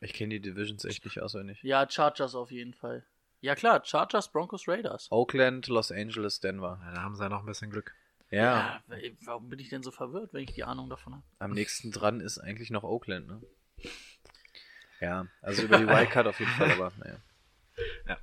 Ich 0.00 0.12
kenne 0.12 0.34
die 0.34 0.40
Divisions 0.40 0.84
echt 0.84 1.04
nicht 1.04 1.20
auswendig. 1.20 1.62
Ja, 1.62 1.88
Chargers 1.88 2.34
auf 2.34 2.50
jeden 2.50 2.72
Fall. 2.72 3.04
Ja 3.40 3.54
klar, 3.54 3.84
Chargers, 3.84 4.30
Broncos, 4.30 4.66
Raiders. 4.66 5.10
Oakland, 5.10 5.68
Los 5.68 5.92
Angeles, 5.92 6.40
Denver. 6.40 6.80
Ja, 6.84 6.92
da 6.92 7.02
haben 7.02 7.14
sie 7.14 7.22
ja 7.22 7.28
noch 7.28 7.40
ein 7.40 7.46
bisschen 7.46 7.70
Glück. 7.70 7.94
Ja. 8.30 8.82
ja. 8.88 9.10
Warum 9.24 9.48
bin 9.48 9.58
ich 9.58 9.68
denn 9.68 9.82
so 9.82 9.90
verwirrt, 9.90 10.34
wenn 10.34 10.42
ich 10.42 10.52
die 10.52 10.64
Ahnung 10.64 10.90
davon 10.90 11.14
habe? 11.14 11.24
Am 11.38 11.52
nächsten 11.52 11.92
dran 11.92 12.20
ist 12.20 12.38
eigentlich 12.38 12.70
noch 12.70 12.82
Oakland, 12.82 13.26
ne? 13.26 13.42
Ja, 15.00 15.26
also 15.40 15.62
über 15.62 15.78
die 15.78 15.86
Wildcard 15.88 16.26
auf 16.26 16.40
jeden 16.40 16.52
Fall, 16.52 16.72
aber 16.72 16.92
naja. 16.98 17.20
Ja. 18.06 18.18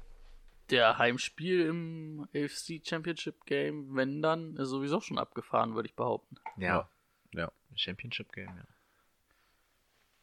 Der 0.70 0.98
Heimspiel 0.98 1.62
im 1.62 2.28
AFC 2.36 2.82
Championship 2.84 3.46
Game, 3.46 3.96
wenn 3.96 4.22
dann, 4.22 4.58
ist 4.58 4.70
sowieso 4.70 5.00
schon 5.00 5.18
abgefahren, 5.18 5.76
würde 5.76 5.88
ich 5.88 5.96
behaupten. 5.96 6.36
Ja. 6.58 6.90
Ja. 7.34 7.52
Championship 7.76 8.32
Game, 8.34 8.48
ja. 8.48 8.66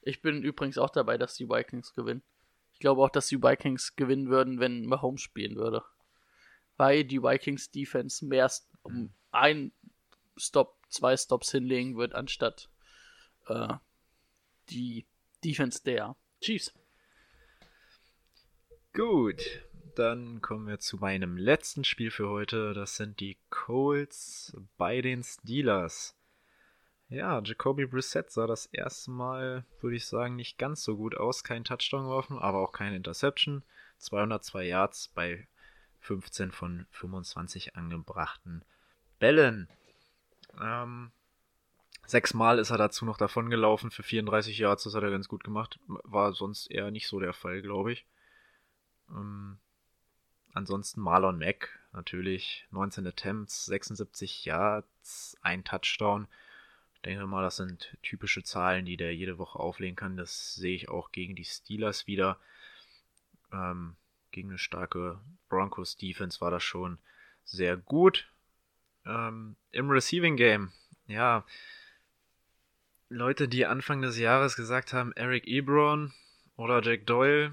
Ich 0.03 0.21
bin 0.21 0.43
übrigens 0.43 0.79
auch 0.79 0.91
dabei, 0.91 1.17
dass 1.17 1.37
die 1.37 1.49
Vikings 1.49 1.95
gewinnen. 1.95 2.23
Ich 2.83 2.85
glaube 2.85 3.01
auch, 3.01 3.11
dass 3.11 3.29
die 3.29 3.41
Vikings 3.41 3.95
gewinnen 3.95 4.29
würden, 4.29 4.59
wenn 4.59 4.87
Mahomes 4.87 5.21
spielen 5.21 5.55
würde. 5.55 5.85
Weil 6.77 7.05
die 7.05 7.23
Vikings 7.23 7.71
Defense 7.71 8.27
mehr 8.27 8.51
um 8.83 9.15
ein 9.31 9.71
Stop, 10.37 10.81
zwei 10.89 11.17
Stops 11.17 11.53
hinlegen 11.53 11.97
wird, 11.97 12.13
anstatt 12.13 12.69
äh, 13.47 13.69
die 14.71 15.07
Defense 15.45 15.85
der 15.85 16.17
Chiefs. 16.41 16.75
Gut, 18.93 19.63
dann 19.95 20.41
kommen 20.41 20.67
wir 20.67 20.81
zu 20.81 20.97
meinem 20.97 21.37
letzten 21.37 21.85
Spiel 21.85 22.11
für 22.11 22.31
heute. 22.31 22.75
Das 22.75 22.97
sind 22.97 23.21
die 23.21 23.39
Colts 23.49 24.57
bei 24.77 25.01
den 25.03 25.23
Steelers. 25.23 26.17
Ja, 27.13 27.43
Jacoby 27.45 27.85
Brissett 27.85 28.31
sah 28.31 28.47
das 28.47 28.65
erste 28.65 29.11
Mal, 29.11 29.67
würde 29.83 29.97
ich 29.97 30.07
sagen, 30.07 30.35
nicht 30.35 30.57
ganz 30.57 30.83
so 30.83 30.97
gut 30.97 31.15
aus. 31.15 31.45
Kein 31.45 31.63
Touchdown 31.63 32.05
geworfen, 32.05 32.39
aber 32.39 32.61
auch 32.61 32.73
keine 32.73 32.97
Interception. 32.97 33.63
202 33.99 34.65
Yards 34.65 35.09
bei 35.09 35.47
15 36.01 36.53
von 36.53 36.87
25 36.91 37.77
angebrachten 37.77 38.65
Bällen. 39.19 39.69
Ähm, 40.59 41.13
sechsmal 42.07 42.59
ist 42.59 42.71
er 42.71 42.79
dazu 42.79 43.05
noch 43.05 43.19
davon 43.19 43.51
gelaufen 43.51 43.91
für 43.91 44.03
34 44.03 44.57
Yards. 44.57 44.85
Das 44.85 44.95
hat 44.95 45.03
er 45.03 45.11
ganz 45.11 45.29
gut 45.29 45.45
gemacht. 45.45 45.79
War 45.89 46.33
sonst 46.33 46.71
eher 46.71 46.91
nicht 46.91 47.09
so 47.09 47.21
der 47.21 47.35
Fall, 47.35 47.61
glaube 47.61 47.93
ich. 47.93 48.07
Ähm, 49.11 49.59
ansonsten 50.55 51.03
Marlon 51.03 51.39
Mack, 51.39 51.79
natürlich 51.93 52.67
19 52.71 53.07
Attempts, 53.07 53.67
76 53.67 54.47
Yards, 54.47 55.37
ein 55.43 55.63
Touchdown 55.63 56.27
denke 57.05 57.27
mal, 57.27 57.43
das 57.43 57.57
sind 57.57 57.97
typische 58.03 58.43
Zahlen, 58.43 58.85
die 58.85 58.97
der 58.97 59.15
jede 59.15 59.39
Woche 59.39 59.59
auflegen 59.59 59.97
kann. 59.97 60.17
Das 60.17 60.55
sehe 60.55 60.75
ich 60.75 60.89
auch 60.89 61.13
gegen 61.13 61.35
die 61.35 61.45
Steelers 61.45 62.07
wieder. 62.07 62.39
Ähm, 63.53 63.97
gegen 64.31 64.51
eine 64.51 64.59
starke 64.59 65.21
Broncos 65.49 65.97
Defense 65.97 66.41
war 66.41 66.51
das 66.51 66.63
schon 66.63 66.99
sehr 67.45 67.77
gut. 67.77 68.29
Ähm, 69.05 69.57
Im 69.73 69.91
Receiving 69.91 70.37
Game, 70.37 70.73
ja, 71.07 71.45
Leute, 73.09 73.47
die 73.47 73.67
Anfang 73.67 74.01
des 74.01 74.19
Jahres 74.19 74.57
gesagt 74.57 74.93
haben, 74.93 75.13
Eric 75.13 75.47
Ebron 75.47 76.15
oder 76.57 76.81
Jack 76.83 77.07
Doyle, 77.07 77.53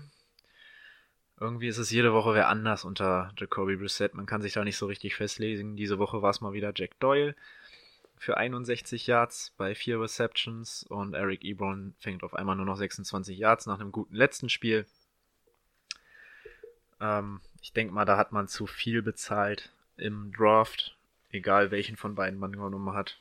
irgendwie 1.39 1.67
ist 1.67 1.77
es 1.77 1.91
jede 1.91 2.13
Woche 2.13 2.33
wer 2.33 2.47
anders 2.49 2.85
unter 2.85 3.33
Jacoby 3.37 3.75
Brissett. 3.77 4.13
Man 4.13 4.25
kann 4.25 4.41
sich 4.41 4.53
da 4.53 4.63
nicht 4.63 4.77
so 4.77 4.85
richtig 4.85 5.15
festlegen. 5.15 5.75
Diese 5.75 5.97
Woche 5.97 6.21
war 6.21 6.29
es 6.29 6.41
mal 6.41 6.53
wieder 6.53 6.71
Jack 6.75 6.99
Doyle 6.99 7.35
für 8.19 8.35
61 8.35 9.07
Yards 9.07 9.53
bei 9.57 9.73
vier 9.73 10.01
Receptions 10.01 10.83
und 10.83 11.13
Eric 11.13 11.45
Ebron 11.45 11.95
fängt 11.99 12.21
auf 12.21 12.33
einmal 12.33 12.57
nur 12.57 12.65
noch 12.65 12.75
26 12.75 13.37
Yards 13.37 13.65
nach 13.65 13.79
einem 13.79 13.93
guten 13.93 14.13
letzten 14.13 14.49
Spiel. 14.49 14.85
Ähm, 16.99 17.39
ich 17.61 17.71
denke 17.71 17.93
mal, 17.93 18.03
da 18.03 18.17
hat 18.17 18.33
man 18.33 18.49
zu 18.49 18.67
viel 18.67 19.01
bezahlt 19.01 19.71
im 19.95 20.33
Draft, 20.33 20.97
egal 21.31 21.71
welchen 21.71 21.95
von 21.95 22.15
beiden 22.15 22.37
man 22.37 22.51
genommen 22.51 22.93
hat. 22.93 23.17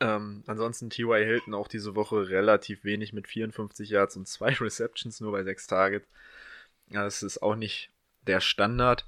Ähm, 0.00 0.42
ansonsten 0.48 0.90
T.Y. 0.90 1.24
Hilton 1.24 1.54
auch 1.54 1.68
diese 1.68 1.94
Woche 1.94 2.28
relativ 2.28 2.82
wenig 2.82 3.12
mit 3.12 3.28
54 3.28 3.90
Yards 3.90 4.16
und 4.16 4.26
zwei 4.26 4.52
Receptions 4.60 5.20
nur 5.20 5.30
bei 5.30 5.44
sechs 5.44 5.68
Targets. 5.68 6.08
Das 6.88 7.22
ist 7.22 7.42
auch 7.42 7.54
nicht 7.54 7.90
der 8.26 8.40
Standard. 8.40 9.06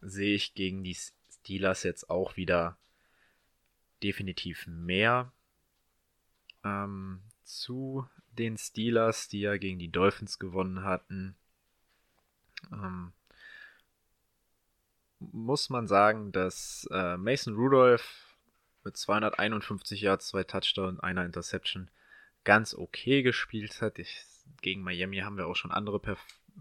Sehe 0.00 0.34
ich 0.34 0.54
gegen 0.54 0.82
die 0.82 0.96
Steelers 1.30 1.84
jetzt 1.84 2.10
auch 2.10 2.36
wieder 2.36 2.76
definitiv 4.02 4.66
mehr. 4.66 5.32
Ähm, 6.64 7.20
zu 7.44 8.06
den 8.32 8.56
Steelers, 8.56 9.28
die 9.28 9.40
ja 9.40 9.56
gegen 9.56 9.78
die 9.78 9.90
Dolphins 9.90 10.38
gewonnen 10.38 10.84
hatten, 10.84 11.34
ähm, 12.72 13.12
muss 15.20 15.70
man 15.70 15.86
sagen, 15.86 16.32
dass 16.32 16.88
äh, 16.92 17.16
Mason 17.16 17.54
Rudolph 17.54 18.36
mit 18.84 18.96
251 18.96 20.00
Yards, 20.00 20.28
zwei 20.28 20.44
Touchdowns, 20.44 21.00
einer 21.00 21.24
Interception 21.24 21.90
ganz 22.44 22.74
okay 22.74 23.22
gespielt 23.22 23.82
hat. 23.82 23.98
Ich, 23.98 24.24
gegen 24.62 24.82
Miami 24.82 25.18
haben 25.18 25.36
wir 25.36 25.46
auch 25.46 25.56
schon 25.56 25.72
andere, 25.72 26.00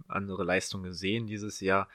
andere 0.08 0.44
Leistungen 0.44 0.84
gesehen 0.84 1.28
dieses 1.28 1.60
Jahr. 1.60 1.88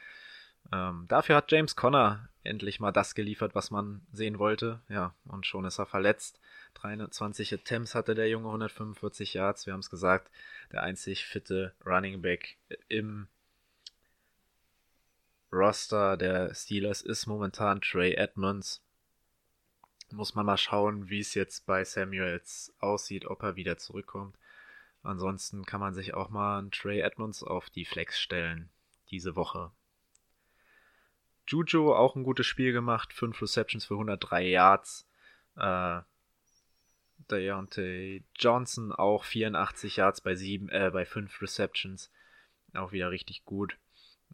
Ähm, 0.70 1.06
dafür 1.08 1.36
hat 1.36 1.50
James 1.50 1.76
Conner 1.76 2.28
endlich 2.44 2.80
mal 2.80 2.92
das 2.92 3.14
geliefert, 3.14 3.54
was 3.54 3.70
man 3.70 4.06
sehen 4.12 4.38
wollte. 4.38 4.80
Ja, 4.88 5.14
und 5.24 5.46
schon 5.46 5.64
ist 5.64 5.78
er 5.78 5.86
verletzt. 5.86 6.40
23 6.74 7.54
Attempts 7.54 7.94
hatte 7.94 8.14
der 8.14 8.28
Junge, 8.28 8.46
145 8.48 9.34
Yards. 9.34 9.66
Wir 9.66 9.72
haben 9.72 9.80
es 9.80 9.90
gesagt, 9.90 10.30
der 10.72 10.82
einzig 10.82 11.24
fitte 11.24 11.74
Running 11.84 12.22
Back 12.22 12.56
im 12.88 13.28
Roster 15.52 16.16
der 16.16 16.54
Steelers 16.54 17.02
ist 17.02 17.26
momentan 17.26 17.80
Trey 17.80 18.14
Edmonds. 18.14 18.82
Muss 20.10 20.34
man 20.34 20.46
mal 20.46 20.56
schauen, 20.56 21.10
wie 21.10 21.20
es 21.20 21.34
jetzt 21.34 21.66
bei 21.66 21.84
Samuels 21.84 22.74
aussieht, 22.80 23.26
ob 23.26 23.42
er 23.42 23.56
wieder 23.56 23.76
zurückkommt. 23.76 24.36
Ansonsten 25.02 25.64
kann 25.64 25.80
man 25.80 25.94
sich 25.94 26.14
auch 26.14 26.30
mal 26.30 26.58
einen 26.58 26.70
Trey 26.70 27.00
Edmonds 27.00 27.42
auf 27.42 27.70
die 27.70 27.84
Flex 27.84 28.18
stellen 28.18 28.70
diese 29.10 29.36
Woche. 29.36 29.72
Juju 31.52 31.92
auch 31.92 32.16
ein 32.16 32.24
gutes 32.24 32.46
Spiel 32.46 32.72
gemacht, 32.72 33.12
5 33.12 33.42
Receptions 33.42 33.84
für 33.84 33.94
103 33.94 34.48
Yards. 34.48 35.06
Äh, 35.56 36.00
Deontay 37.30 38.24
Johnson 38.36 38.92
auch 38.92 39.24
84 39.24 39.96
Yards 39.96 40.22
bei 40.22 40.34
7, 40.34 40.68
äh, 40.70 40.90
bei 40.92 41.04
5 41.04 41.42
Receptions. 41.42 42.10
Auch 42.74 42.92
wieder 42.92 43.10
richtig 43.10 43.44
gut. 43.44 43.76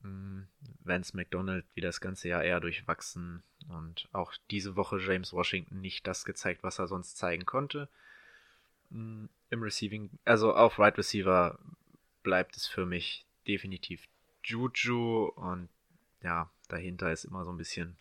Mm, 0.03 0.43
Vance 0.85 1.17
McDonald 1.17 1.65
wie 1.75 1.81
das 1.81 2.01
ganze 2.01 2.29
Jahr 2.29 2.45
eher 2.45 2.61
durchwachsen 2.61 3.43
und 3.69 4.09
auch 4.13 4.33
diese 4.51 4.77
Woche 4.77 4.99
James 4.99 5.33
Washington 5.33 5.81
nicht 5.81 6.07
das 6.07 6.25
gezeigt, 6.25 6.63
was 6.63 6.79
er 6.79 6.87
sonst 6.87 7.17
zeigen 7.17 7.47
konnte. 7.47 7.89
Mm, 8.91 9.27
Im 9.51 9.63
Receiving, 9.63 10.11
also 10.25 10.55
auf 10.55 10.79
Right 10.79 10.97
Receiver 10.97 11.59
bleibt 12.23 12.57
es 12.57 12.67
für 12.67 12.87
mich 12.87 13.27
definitiv 13.47 14.07
Juju 14.45 15.33
und 15.35 15.69
ja, 16.23 16.51
dahinter 16.69 17.13
ist 17.13 17.25
immer 17.25 17.45
so 17.45 17.53
ein 17.53 17.57
bisschen 17.57 17.97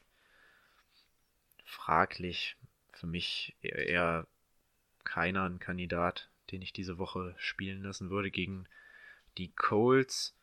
fraglich. 1.64 2.56
Für 2.91 3.07
mich 3.07 3.56
eher 3.61 4.27
keiner 5.03 5.44
ein 5.44 5.60
Kandidat, 5.60 6.30
den 6.52 6.61
ich 6.61 6.73
diese 6.73 6.98
Woche 6.98 7.35
spielen 7.38 7.84
lassen 7.84 8.10
würde 8.10 8.31
gegen 8.31 8.68
die 9.38 9.52
Colts. 9.52 10.35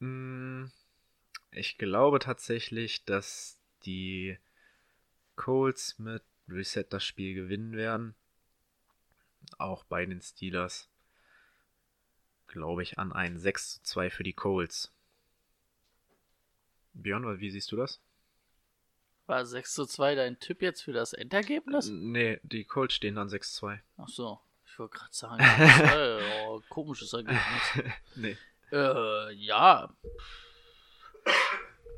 Hm, 0.00 0.72
ich 1.50 1.78
glaube 1.78 2.18
tatsächlich, 2.18 3.04
dass 3.04 3.58
die 3.84 4.38
Colts 5.36 5.98
mit 5.98 6.22
Reset 6.48 6.84
das 6.90 7.04
Spiel 7.04 7.34
gewinnen 7.34 7.72
werden. 7.72 8.14
Auch 9.56 9.84
bei 9.84 10.04
den 10.04 10.20
Steelers 10.20 10.88
glaube 12.48 12.82
ich 12.82 12.98
an 12.98 13.12
ein 13.12 13.38
6 13.38 13.74
zu 13.74 13.82
2 13.82 14.10
für 14.10 14.24
die 14.24 14.32
Colts. 14.32 14.92
Björn, 17.02 17.40
wie 17.40 17.50
siehst 17.50 17.70
du 17.72 17.76
das? 17.76 18.00
War 19.26 19.44
6 19.44 19.74
zu 19.74 19.86
2 19.86 20.14
dein 20.14 20.38
Tipp 20.38 20.62
jetzt 20.62 20.82
für 20.82 20.92
das 20.92 21.12
Endergebnis? 21.12 21.90
Nee, 21.90 22.40
die 22.42 22.64
Colts 22.64 22.94
stehen 22.94 23.14
dann 23.14 23.28
6 23.28 23.52
zu 23.52 23.58
2. 23.60 23.82
Ach 23.98 24.08
so, 24.08 24.40
ich 24.66 24.78
wollte 24.78 24.96
gerade 24.96 25.14
sagen, 25.14 25.42
äh, 25.42 26.46
oh, 26.46 26.62
komisches 26.68 27.12
Ergebnis. 27.12 27.42
nee. 28.16 28.36
Äh, 28.72 29.32
ja. 29.34 29.90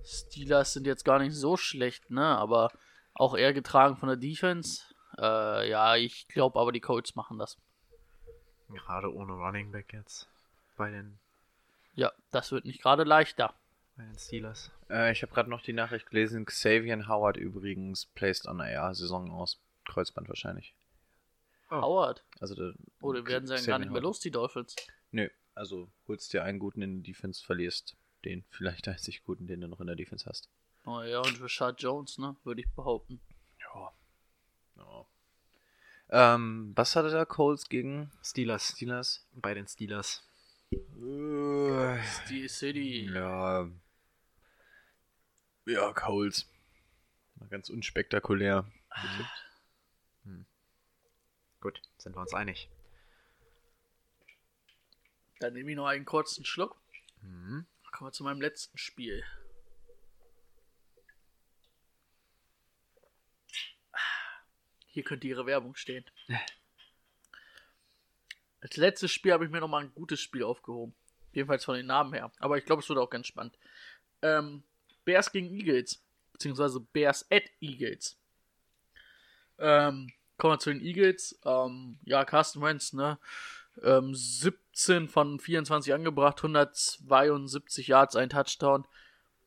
Steelers 0.04 0.72
sind 0.72 0.86
jetzt 0.86 1.04
gar 1.04 1.18
nicht 1.18 1.34
so 1.34 1.56
schlecht, 1.56 2.10
ne? 2.10 2.24
Aber 2.24 2.72
auch 3.14 3.36
eher 3.36 3.52
getragen 3.52 3.96
von 3.96 4.08
der 4.08 4.16
Defense. 4.16 4.82
Äh, 5.18 5.70
ja, 5.70 5.96
ich 5.96 6.26
glaube 6.28 6.58
aber 6.58 6.72
die 6.72 6.80
Colts 6.80 7.14
machen 7.14 7.38
das. 7.38 7.58
Gerade 8.68 9.12
ohne 9.12 9.32
Running 9.32 9.72
Back 9.72 9.92
jetzt 9.92 10.28
bei 10.76 10.90
den, 10.90 11.18
Ja, 11.94 12.12
das 12.30 12.52
wird 12.52 12.64
nicht 12.64 12.82
gerade 12.82 13.04
leichter. 13.04 13.54
Bei 14.00 14.06
den 14.06 14.18
Steelers. 14.18 14.70
Äh, 14.88 15.12
ich 15.12 15.22
habe 15.22 15.32
gerade 15.32 15.50
noch 15.50 15.62
die 15.62 15.72
Nachricht 15.72 16.08
gelesen. 16.08 16.46
Xavier 16.46 17.06
Howard 17.08 17.36
übrigens 17.36 18.06
placed 18.06 18.46
on 18.46 18.60
AR 18.60 18.94
Saison 18.94 19.30
aus. 19.30 19.60
Kreuzband 19.84 20.28
wahrscheinlich. 20.28 20.74
Howard. 21.70 22.24
Also 22.40 22.54
der, 22.54 22.74
Oder 23.00 23.26
werden 23.26 23.46
sie 23.46 23.54
dann 23.54 23.66
gar 23.66 23.78
nicht 23.78 23.88
mehr 23.88 24.00
Howard. 24.00 24.04
los, 24.04 24.20
die 24.20 24.30
Dolphins? 24.30 24.76
Nö, 25.12 25.28
also 25.54 25.88
holst 26.08 26.32
dir 26.32 26.44
einen 26.44 26.58
guten 26.58 26.82
in 26.82 27.02
die 27.02 27.12
Defense, 27.12 27.44
verlierst 27.44 27.96
den 28.24 28.44
vielleicht 28.50 28.88
einzig 28.88 29.22
guten, 29.24 29.46
den 29.46 29.60
du 29.60 29.68
noch 29.68 29.80
in 29.80 29.86
der 29.86 29.96
Defense 29.96 30.26
hast. 30.26 30.48
Oh 30.84 31.02
ja, 31.02 31.20
und 31.20 31.40
Rashad 31.42 31.80
Jones, 31.82 32.18
ne? 32.18 32.36
Würde 32.44 32.62
ich 32.62 32.68
behaupten. 32.74 33.20
Ja. 33.60 33.92
ja. 34.76 36.34
Ähm, 36.34 36.72
was 36.74 36.96
hatte 36.96 37.10
der 37.10 37.26
Colts 37.26 37.68
gegen 37.68 38.10
Steelers. 38.22 38.74
Steelers? 38.76 39.26
Bei 39.34 39.54
den 39.54 39.66
Steelers. 39.66 40.22
Die 40.70 42.48
City. 42.48 43.10
Ja. 43.12 43.68
Ja, 45.66 45.92
Colts. 45.92 46.48
Mal 47.36 47.48
ganz 47.48 47.68
unspektakulär. 47.70 48.70
Gut, 51.60 51.82
sind 51.98 52.16
wir 52.16 52.20
uns 52.20 52.32
einig. 52.32 52.70
Dann 55.40 55.52
nehme 55.52 55.70
ich 55.70 55.76
noch 55.76 55.86
einen 55.86 56.04
kurzen 56.06 56.44
Schluck. 56.44 56.80
Mhm. 57.20 57.66
Kommen 57.92 58.08
wir 58.08 58.12
zu 58.12 58.24
meinem 58.24 58.40
letzten 58.40 58.78
Spiel. 58.78 59.22
Hier 64.86 65.04
könnte 65.04 65.26
ihre 65.26 65.46
Werbung 65.46 65.76
stehen. 65.76 66.04
Als 68.60 68.76
letztes 68.76 69.12
Spiel 69.12 69.32
habe 69.32 69.44
ich 69.44 69.50
mir 69.50 69.60
nochmal 69.60 69.84
ein 69.84 69.94
gutes 69.94 70.20
Spiel 70.20 70.42
aufgehoben. 70.42 70.94
Jedenfalls 71.32 71.64
von 71.64 71.76
den 71.76 71.86
Namen 71.86 72.12
her. 72.12 72.32
Aber 72.38 72.58
ich 72.58 72.64
glaube, 72.64 72.82
es 72.82 72.88
wird 72.88 72.98
auch 72.98 73.10
ganz 73.10 73.26
spannend. 73.26 73.56
Ähm, 74.22 74.64
Bears 75.04 75.32
gegen 75.32 75.50
Eagles. 75.50 76.02
Beziehungsweise 76.32 76.80
Bears 76.80 77.26
at 77.30 77.44
Eagles. 77.60 78.18
Ähm, 79.58 80.12
kommen 80.38 80.54
wir 80.54 80.58
zu 80.58 80.70
den 80.70 80.80
Eagles. 80.80 81.38
Ähm, 81.44 81.98
ja, 82.04 82.24
Carsten 82.24 82.62
Wentz, 82.62 82.92
ne? 82.92 83.18
Ähm, 83.82 84.14
17 84.14 85.08
von 85.08 85.38
24 85.38 85.92
angebracht, 85.94 86.38
172 86.38 87.88
Yards, 87.88 88.16
ein 88.16 88.30
Touchdown. 88.30 88.86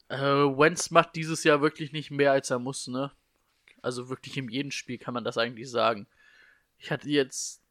Äh, 0.07 0.17
Wentz 0.19 0.91
macht 0.91 1.15
dieses 1.15 1.43
Jahr 1.43 1.61
wirklich 1.61 1.91
nicht 1.91 2.11
mehr, 2.11 2.31
als 2.31 2.49
er 2.49 2.59
muss, 2.59 2.88
ne? 2.88 3.11
Also 3.81 4.09
wirklich 4.09 4.38
in 4.38 4.49
jedem 4.49 4.71
Spiel 4.71 4.97
kann 4.97 5.13
man 5.13 5.23
das 5.23 5.38
eigentlich 5.38 5.69
sagen. 5.69 6.07
Ich 6.77 6.91
hatte 6.91 7.09
jetzt, 7.09 7.61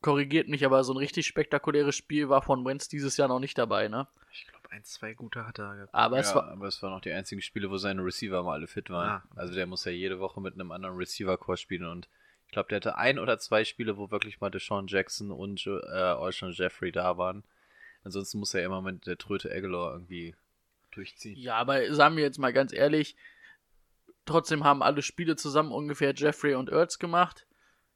korrigiert 0.00 0.48
mich, 0.48 0.64
aber 0.66 0.84
so 0.84 0.92
ein 0.92 0.98
richtig 0.98 1.26
spektakuläres 1.26 1.94
Spiel 1.94 2.28
war 2.28 2.42
von 2.42 2.64
Wentz 2.64 2.88
dieses 2.88 3.16
Jahr 3.16 3.28
noch 3.28 3.40
nicht 3.40 3.56
dabei, 3.56 3.88
ne? 3.88 4.08
Ich 4.32 4.46
ein, 4.72 4.84
zwei 4.84 5.14
gute 5.14 5.46
hat 5.46 5.58
er 5.58 5.74
gehabt. 5.74 5.94
Aber 5.94 6.16
ja, 6.16 6.22
es 6.22 6.34
war, 6.34 6.48
aber 6.48 6.66
es 6.66 6.82
waren 6.82 6.94
auch 6.94 7.00
die 7.00 7.12
einzigen 7.12 7.42
Spiele, 7.42 7.70
wo 7.70 7.76
seine 7.76 8.02
Receiver 8.02 8.42
mal 8.42 8.54
alle 8.54 8.66
fit 8.66 8.90
waren. 8.90 9.08
Ah. 9.08 9.22
Also 9.36 9.54
der 9.54 9.66
muss 9.66 9.84
ja 9.84 9.92
jede 9.92 10.18
Woche 10.18 10.40
mit 10.40 10.54
einem 10.54 10.72
anderen 10.72 10.96
Receiver-Core 10.96 11.58
spielen 11.58 11.84
und 11.84 12.08
ich 12.46 12.52
glaube, 12.52 12.68
der 12.68 12.76
hatte 12.76 12.96
ein 12.96 13.18
oder 13.18 13.38
zwei 13.38 13.64
Spiele, 13.64 13.96
wo 13.96 14.10
wirklich 14.10 14.40
mal 14.40 14.50
Deshaun 14.50 14.86
Jackson 14.86 15.30
und 15.30 15.66
äh, 15.66 16.50
Jeffrey 16.50 16.92
da 16.92 17.16
waren. 17.16 17.44
Ansonsten 18.04 18.38
muss 18.38 18.52
er 18.52 18.64
immer 18.64 18.82
mit 18.82 19.06
der 19.06 19.16
Tröte 19.16 19.50
Aguilar 19.50 19.92
irgendwie 19.92 20.34
durchziehen. 20.90 21.36
ja, 21.36 21.56
aber 21.56 21.94
sagen 21.94 22.16
wir 22.16 22.24
jetzt 22.24 22.38
mal 22.38 22.52
ganz 22.52 22.72
ehrlich, 22.72 23.16
trotzdem 24.26 24.64
haben 24.64 24.82
alle 24.82 25.02
Spiele 25.02 25.36
zusammen 25.36 25.72
ungefähr 25.72 26.12
Jeffrey 26.14 26.54
und 26.54 26.68
Ertz 26.68 26.98
gemacht. 26.98 27.46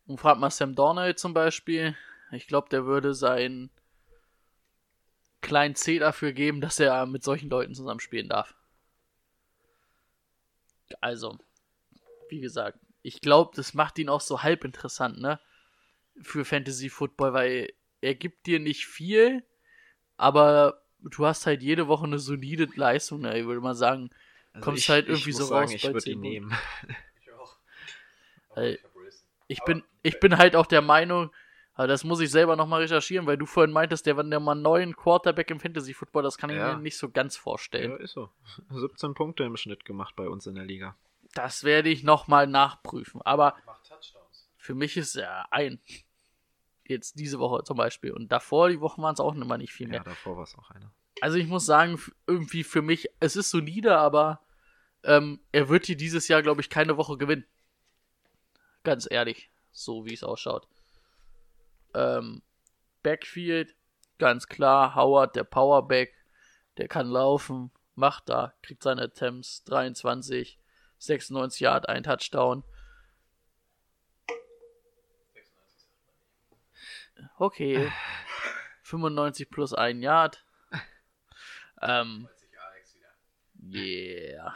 Und 0.06 0.20
fragt 0.20 0.40
mal 0.40 0.50
Sam 0.50 0.74
Darnold 0.74 1.18
zum 1.18 1.34
Beispiel. 1.34 1.96
Ich 2.30 2.46
glaube, 2.46 2.68
der 2.70 2.86
würde 2.86 3.12
seinen 3.12 3.70
kleinen 5.40 5.74
C 5.74 5.98
dafür 5.98 6.32
geben, 6.32 6.60
dass 6.60 6.80
er 6.80 7.06
mit 7.06 7.22
solchen 7.22 7.50
Leuten 7.50 7.74
zusammen 7.74 8.00
spielen 8.00 8.28
darf. 8.28 8.54
Also, 11.00 11.36
wie 12.28 12.40
gesagt, 12.40 12.78
ich 13.02 13.20
glaube, 13.20 13.52
das 13.54 13.74
macht 13.74 13.98
ihn 13.98 14.08
auch 14.08 14.20
so 14.20 14.42
halb 14.42 14.64
interessant, 14.64 15.20
ne? 15.20 15.40
Für 16.22 16.44
Fantasy 16.44 16.88
Football, 16.88 17.34
weil 17.34 17.72
er 18.00 18.14
gibt 18.14 18.46
dir 18.46 18.58
nicht 18.58 18.86
viel, 18.86 19.44
aber 20.16 20.82
du 21.00 21.26
hast 21.26 21.46
halt 21.46 21.62
jede 21.62 21.88
Woche 21.88 22.04
eine 22.04 22.18
solide 22.18 22.68
Leistung, 22.74 23.20
ne? 23.20 23.38
Ich 23.38 23.46
würde 23.46 23.60
mal 23.60 23.74
sagen, 23.74 24.10
kommst 24.60 24.88
halt 24.88 25.08
irgendwie 25.08 25.32
so 25.32 25.44
sagen, 25.44 25.66
raus 25.66 25.74
Ich 25.74 25.82
bei 25.82 25.92
würde 25.92 26.04
10 26.04 26.14
ihn 26.14 26.20
nehmen. 26.20 26.58
Weil 28.54 28.78
ich 29.48 29.62
bin, 29.64 29.84
ich 30.02 30.18
bin 30.18 30.38
halt 30.38 30.56
auch 30.56 30.66
der 30.66 30.82
Meinung, 30.82 31.30
Aber 31.78 31.86
das 31.88 32.04
muss 32.04 32.20
ich 32.20 32.30
selber 32.30 32.56
nochmal 32.56 32.80
recherchieren, 32.80 33.26
weil 33.26 33.36
du 33.36 33.44
vorhin 33.44 33.70
meintest, 33.72 34.06
der 34.06 34.16
war 34.16 34.24
der 34.24 34.40
mal 34.40 34.54
neuen 34.54 34.96
Quarterback 34.96 35.50
im 35.50 35.60
Fantasy 35.60 35.92
Football, 35.92 36.22
das 36.22 36.38
kann 36.38 36.48
ich 36.50 36.56
Ja. 36.56 36.74
mir 36.74 36.80
nicht 36.80 36.96
so 36.96 37.10
ganz 37.10 37.36
vorstellen. 37.36 37.90
Ja, 37.90 37.96
ist 37.98 38.12
so. 38.12 38.30
17 38.70 39.12
Punkte 39.14 39.44
im 39.44 39.56
Schnitt 39.58 39.84
gemacht 39.84 40.16
bei 40.16 40.26
uns 40.28 40.46
in 40.46 40.54
der 40.54 40.64
Liga. 40.64 40.96
Das 41.34 41.64
werde 41.64 41.90
ich 41.90 42.02
nochmal 42.02 42.46
nachprüfen. 42.46 43.20
Aber 43.22 43.54
für 44.56 44.74
mich 44.74 44.96
ist 44.96 45.16
er 45.16 45.52
ein. 45.52 45.78
Jetzt 46.88 47.18
diese 47.18 47.38
Woche 47.40 47.62
zum 47.64 47.76
Beispiel. 47.76 48.12
Und 48.12 48.32
davor, 48.32 48.68
die 48.70 48.80
Wochen 48.80 49.02
waren 49.02 49.12
es 49.12 49.20
auch 49.20 49.34
immer 49.34 49.58
nicht 49.58 49.72
viel 49.72 49.88
mehr. 49.88 49.98
Ja, 49.98 50.04
davor 50.04 50.36
war 50.36 50.44
es 50.44 50.56
auch 50.56 50.70
einer. 50.70 50.90
Also 51.20 51.36
ich 51.36 51.46
muss 51.46 51.66
sagen, 51.66 52.00
irgendwie 52.26 52.62
für 52.64 52.80
mich, 52.80 53.08
es 53.20 53.36
ist 53.36 53.50
solide, 53.50 53.98
aber 53.98 54.40
ähm, 55.02 55.40
er 55.52 55.68
wird 55.68 55.86
hier 55.86 55.96
dieses 55.96 56.28
Jahr, 56.28 56.42
glaube 56.42 56.60
ich, 56.62 56.70
keine 56.70 56.96
Woche 56.96 57.16
gewinnen. 57.18 57.44
Ganz 58.84 59.06
ehrlich, 59.10 59.50
so 59.72 60.06
wie 60.06 60.14
es 60.14 60.22
ausschaut. 60.22 60.68
Ähm, 61.96 62.42
Backfield, 63.02 63.74
ganz 64.18 64.46
klar, 64.46 64.94
Howard, 64.94 65.34
der 65.34 65.44
Powerback, 65.44 66.14
der 66.76 66.88
kann 66.88 67.08
laufen, 67.08 67.70
macht 67.94 68.28
da, 68.28 68.52
kriegt 68.62 68.82
seine 68.82 69.02
Attempts, 69.02 69.64
23, 69.64 70.58
96 70.98 71.60
Yard, 71.60 71.88
ein 71.88 72.02
Touchdown. 72.02 72.62
Okay. 77.38 77.90
95 78.82 79.50
plus 79.50 79.72
ein 79.72 80.02
Yard. 80.02 80.44
Ähm, 81.80 82.28
yeah. 83.62 84.54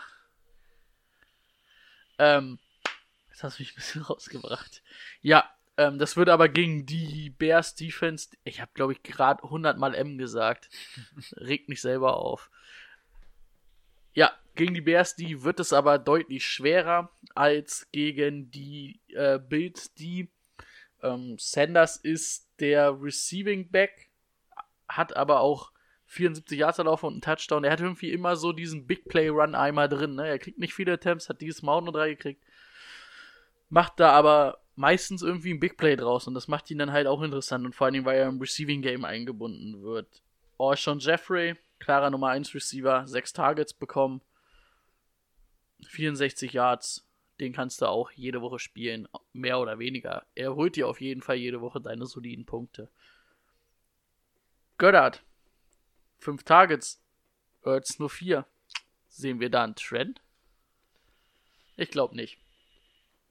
Ähm, 2.19 2.59
jetzt 3.29 3.43
hast 3.43 3.59
du 3.59 3.62
mich 3.62 3.73
ein 3.73 3.77
bisschen 3.77 4.03
rausgebracht. 4.09 4.83
Ja, 5.23 5.51
ähm, 5.81 5.98
das 5.98 6.19
wird 6.19 6.28
aber 6.28 6.51
gegen 6.51 6.85
die 6.85 7.31
Bears 7.31 7.74
Defense. 7.74 8.28
Ich 8.44 8.61
habe, 8.61 8.70
glaube 8.74 8.93
ich, 8.93 9.02
gerade 9.02 9.43
100 9.44 9.78
Mal 9.78 9.94
M 9.94 10.19
gesagt. 10.19 10.69
Regt 11.36 11.70
mich 11.70 11.81
selber 11.81 12.19
auf. 12.19 12.51
Ja, 14.12 14.31
gegen 14.57 14.74
die 14.74 14.82
Bears, 14.82 15.16
die 15.16 15.43
wird 15.43 15.59
es 15.59 15.73
aber 15.73 15.98
deutlich 15.98 16.44
schwerer 16.44 17.11
als 17.35 17.89
gegen 17.93 18.51
die 18.51 19.01
äh, 19.09 19.39
Bills, 19.39 19.94
die 19.94 20.28
ähm, 21.02 21.36
Sanders 21.39 21.97
ist 21.97 22.51
der 22.61 23.01
Receiving 23.01 23.70
Back, 23.70 24.11
hat 24.86 25.16
aber 25.16 25.40
auch 25.40 25.73
74 26.09 26.59
Yards 26.59 26.78
erlaufen 26.78 27.07
und 27.07 27.12
einen 27.15 27.23
Touchdown. 27.23 27.65
Er 27.65 27.73
hat 27.73 27.81
irgendwie 27.81 28.12
immer 28.12 28.36
so 28.36 28.52
diesen 28.52 28.86
Big 28.86 29.09
Play 29.09 29.28
Run 29.28 29.55
einmal 29.55 29.89
drin. 29.89 30.16
Ne? 30.16 30.28
Er 30.28 30.39
kriegt 30.39 30.59
nicht 30.59 30.74
viele 30.74 30.93
Attempts, 30.93 31.31
hat 31.31 31.40
dieses 31.40 31.62
Mal 31.62 31.73
auch 31.73 31.81
nur 31.81 31.94
drei 31.94 32.11
gekriegt. 32.11 32.44
Macht 33.70 33.98
da 33.98 34.11
aber 34.11 34.60
meistens 34.81 35.20
irgendwie 35.20 35.52
ein 35.52 35.61
Big 35.61 35.77
Play 35.77 35.94
draus 35.94 36.27
und 36.27 36.32
das 36.32 36.48
macht 36.48 36.70
ihn 36.70 36.78
dann 36.78 36.90
halt 36.90 37.07
auch 37.07 37.20
interessant 37.20 37.66
und 37.66 37.74
vor 37.74 37.90
Dingen, 37.90 38.07
weil 38.07 38.19
er 38.19 38.28
im 38.28 38.40
Receiving 38.40 38.81
Game 38.81 39.05
eingebunden 39.05 39.82
wird. 39.82 40.23
Orshon 40.57 41.01
Jeffrey, 41.01 41.55
klarer 41.78 42.09
Nummer 42.09 42.28
1 42.28 42.55
Receiver, 42.55 43.07
6 43.07 43.35
Targets 43.35 43.74
bekommen, 43.74 44.23
64 45.86 46.55
Yards, 46.55 47.07
den 47.40 47.52
kannst 47.52 47.82
du 47.82 47.86
auch 47.86 48.11
jede 48.12 48.40
Woche 48.40 48.59
spielen, 48.59 49.07
mehr 49.35 49.61
oder 49.61 49.78
weniger. 49.78 50.24
Er 50.35 50.57
holt 50.57 50.77
dir 50.77 50.89
auf 50.89 51.02
jeden 51.02 51.20
Fall 51.20 51.36
jede 51.36 51.61
Woche 51.61 51.82
deine 51.82 52.07
soliden 52.07 52.47
Punkte. 52.47 52.89
Göttert, 54.78 55.23
5 56.20 56.43
Targets, 56.43 57.02
Ertz 57.62 57.98
nur 57.98 58.09
4. 58.09 58.47
Sehen 59.11 59.40
wir 59.40 59.51
da 59.51 59.65
einen 59.65 59.74
Trend? 59.74 60.23
Ich 61.77 61.90
glaube 61.90 62.16
nicht. 62.16 62.40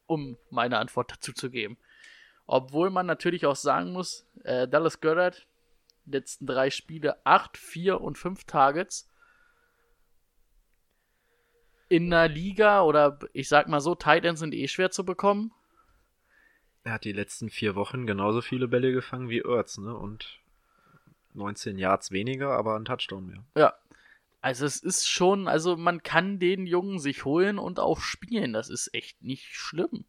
Um 0.10 0.38
meine 0.50 0.80
Antwort 0.80 1.12
dazu 1.12 1.34
zu 1.34 1.52
geben. 1.52 1.78
Obwohl 2.48 2.90
man 2.90 3.06
natürlich 3.06 3.46
auch 3.46 3.56
sagen 3.56 3.94
muss, 3.94 4.26
äh, 4.44 4.68
Dallas 4.68 5.02
Goddard, 5.02 5.46
letzten 6.08 6.48
drei 6.48 6.72
Spiele 6.72 7.24
8, 7.24 7.56
4 7.56 8.02
und 8.02 8.18
5 8.18 8.44
Targets. 8.46 9.08
In 11.90 12.12
einer 12.12 12.28
Liga 12.28 12.82
oder 12.82 13.20
ich 13.34 13.48
sag 13.48 13.68
mal 13.68 13.82
so, 13.82 13.94
Tight 13.94 14.26
Ends 14.26 14.40
sind 14.40 14.56
eh 14.56 14.68
schwer 14.68 14.90
zu 14.90 15.06
bekommen. 15.06 15.52
Er 16.84 16.94
hat 16.94 17.04
die 17.04 17.12
letzten 17.12 17.52
vier 17.52 17.76
Wochen 17.76 18.08
genauso 18.08 18.42
viele 18.42 18.68
Bälle 18.68 18.92
gefangen 18.92 19.30
wie 19.30 19.42
Ertz, 19.42 19.78
ne? 19.78 19.96
Und 19.96 20.40
19 21.36 21.78
Yards 21.78 22.10
weniger, 22.10 22.50
aber 22.50 22.76
ein 22.76 22.86
Touchdown 22.86 23.28
mehr. 23.28 23.44
Ja. 23.56 23.74
Also 24.42 24.66
es 24.66 24.82
ist 24.82 25.08
schon, 25.08 25.48
also 25.48 25.76
man 25.76 26.02
kann 26.02 26.40
den 26.40 26.66
Jungen 26.66 27.00
sich 27.00 27.26
holen 27.26 27.60
und 27.60 27.80
auch 27.80 28.00
spielen. 28.00 28.54
Das 28.54 28.70
ist 28.70 28.94
echt 28.94 29.22
nicht 29.22 29.48
schlimm. 29.56 30.06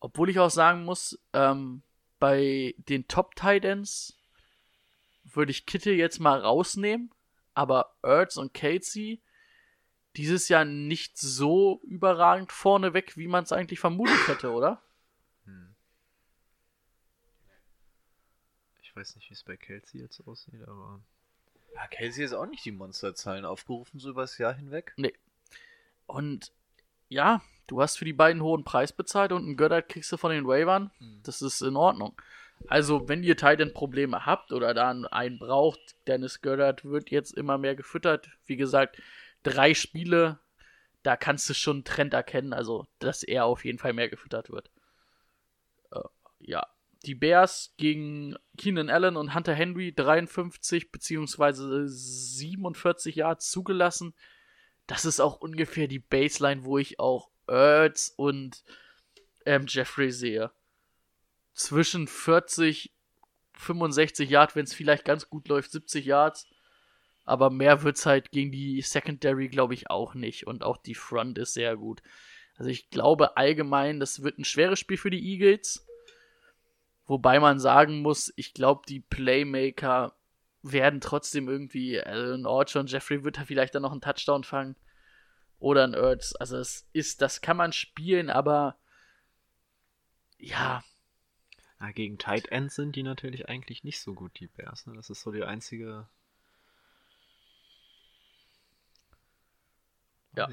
Obwohl 0.00 0.30
ich 0.30 0.38
auch 0.38 0.50
sagen 0.50 0.84
muss, 0.84 1.20
ähm, 1.32 1.82
bei 2.18 2.74
den 2.78 3.06
Top 3.06 3.36
Titans 3.36 4.16
würde 5.24 5.52
ich 5.52 5.66
Kittel 5.66 5.94
jetzt 5.94 6.18
mal 6.18 6.40
rausnehmen, 6.40 7.12
aber 7.54 7.94
Ertz 8.02 8.36
und 8.36 8.52
Casey 8.54 9.20
dieses 10.16 10.48
Jahr 10.48 10.64
nicht 10.64 11.18
so 11.18 11.80
überragend 11.84 12.50
vorneweg, 12.50 13.16
wie 13.16 13.28
man 13.28 13.44
es 13.44 13.52
eigentlich 13.52 13.78
vermutet 13.78 14.26
hätte, 14.26 14.50
oder? 14.50 14.82
Ich 18.82 18.96
weiß 18.96 19.14
nicht, 19.14 19.30
wie 19.30 19.34
es 19.34 19.44
bei 19.44 19.56
Kelsey 19.56 20.00
jetzt 20.00 20.20
aussieht, 20.26 20.66
aber. 20.66 21.00
Ja, 21.74 21.86
Casey 21.88 22.24
ist 22.24 22.32
auch 22.32 22.46
nicht 22.46 22.64
die 22.64 22.72
Monsterzahlen 22.72 23.44
aufgerufen, 23.44 24.00
so 24.00 24.10
übers 24.10 24.38
Jahr 24.38 24.54
hinweg. 24.54 24.94
Und 26.06 26.52
ja, 27.08 27.42
du 27.66 27.80
hast 27.80 27.96
für 27.96 28.04
die 28.04 28.12
beiden 28.12 28.42
hohen 28.42 28.64
Preis 28.64 28.92
bezahlt 28.92 29.32
und 29.32 29.44
einen 29.44 29.56
Goddard 29.56 29.88
kriegst 29.88 30.10
du 30.12 30.16
von 30.16 30.30
den 30.30 30.46
Waivern. 30.46 30.90
Das 31.22 31.42
ist 31.42 31.60
in 31.60 31.76
Ordnung. 31.76 32.20
Also, 32.68 33.08
wenn 33.08 33.22
ihr 33.22 33.36
Titan-Probleme 33.36 34.26
habt 34.26 34.52
oder 34.52 34.74
da 34.74 34.90
einen 34.90 35.38
braucht, 35.38 35.80
Dennis 36.06 36.42
Goddard 36.42 36.84
wird 36.84 37.10
jetzt 37.10 37.32
immer 37.32 37.56
mehr 37.56 37.74
gefüttert. 37.74 38.28
Wie 38.44 38.56
gesagt, 38.56 39.00
drei 39.42 39.72
Spiele, 39.72 40.40
da 41.02 41.16
kannst 41.16 41.48
du 41.48 41.54
schon 41.54 41.78
einen 41.78 41.84
Trend 41.84 42.12
erkennen, 42.12 42.52
also, 42.52 42.86
dass 42.98 43.22
er 43.22 43.46
auf 43.46 43.64
jeden 43.64 43.78
Fall 43.78 43.94
mehr 43.94 44.08
gefüttert 44.10 44.50
wird. 44.50 44.70
Äh, 45.92 46.00
ja. 46.40 46.66
Die 47.06 47.14
Bears 47.14 47.74
gegen 47.78 48.36
Keenan 48.58 48.90
Allen 48.90 49.16
und 49.16 49.34
Hunter 49.34 49.54
Henry 49.54 49.94
53 49.94 50.92
beziehungsweise 50.92 51.88
47 51.88 53.16
Yards 53.16 53.50
zugelassen 53.50 54.14
das 54.90 55.04
ist 55.04 55.20
auch 55.20 55.40
ungefähr 55.40 55.86
die 55.86 56.00
Baseline, 56.00 56.64
wo 56.64 56.76
ich 56.76 56.98
auch 56.98 57.30
Ertz 57.46 58.12
und 58.16 58.64
ähm, 59.46 59.66
Jeffrey 59.68 60.10
sehe. 60.10 60.50
Zwischen 61.54 62.08
40, 62.08 62.92
65 63.52 64.28
Yards, 64.28 64.56
wenn 64.56 64.64
es 64.64 64.74
vielleicht 64.74 65.04
ganz 65.04 65.30
gut 65.30 65.46
läuft, 65.46 65.70
70 65.70 66.04
Yards. 66.04 66.48
Aber 67.24 67.50
mehr 67.50 67.84
wird's 67.84 68.04
halt 68.04 68.32
gegen 68.32 68.50
die 68.50 68.82
Secondary, 68.82 69.48
glaube 69.48 69.74
ich, 69.74 69.88
auch 69.90 70.14
nicht. 70.14 70.48
Und 70.48 70.64
auch 70.64 70.76
die 70.76 70.96
Front 70.96 71.38
ist 71.38 71.54
sehr 71.54 71.76
gut. 71.76 72.02
Also 72.56 72.68
ich 72.68 72.90
glaube 72.90 73.36
allgemein, 73.36 74.00
das 74.00 74.24
wird 74.24 74.38
ein 74.38 74.44
schweres 74.44 74.80
Spiel 74.80 74.96
für 74.96 75.10
die 75.10 75.24
Eagles. 75.24 75.86
Wobei 77.10 77.40
man 77.40 77.58
sagen 77.58 78.02
muss, 78.02 78.32
ich 78.36 78.54
glaube, 78.54 78.82
die 78.86 79.00
Playmaker 79.00 80.14
werden 80.62 81.00
trotzdem 81.00 81.48
irgendwie, 81.48 82.00
also 82.00 82.34
ein 82.34 82.46
Orchard 82.46 82.82
und 82.82 82.92
Jeffrey 82.92 83.24
wird 83.24 83.36
da 83.36 83.44
vielleicht 83.44 83.74
dann 83.74 83.82
noch 83.82 83.90
einen 83.90 84.00
Touchdown 84.00 84.44
fangen. 84.44 84.76
Oder 85.58 85.82
ein 85.82 85.94
Ertz. 85.94 86.36
Also 86.38 86.58
es 86.58 86.88
ist, 86.92 87.20
das 87.20 87.40
kann 87.40 87.56
man 87.56 87.72
spielen, 87.72 88.30
aber 88.30 88.78
ja, 90.38 90.84
Na, 91.80 91.90
gegen 91.90 92.16
Tight 92.16 92.46
Ends 92.52 92.76
sind 92.76 92.94
die 92.94 93.02
natürlich 93.02 93.48
eigentlich 93.48 93.82
nicht 93.82 94.00
so 94.00 94.14
gut, 94.14 94.38
die 94.38 94.46
Bears. 94.46 94.86
Ne? 94.86 94.94
Das 94.94 95.10
ist 95.10 95.22
so 95.22 95.32
die 95.32 95.42
einzige. 95.42 96.06
Ja. 100.36 100.48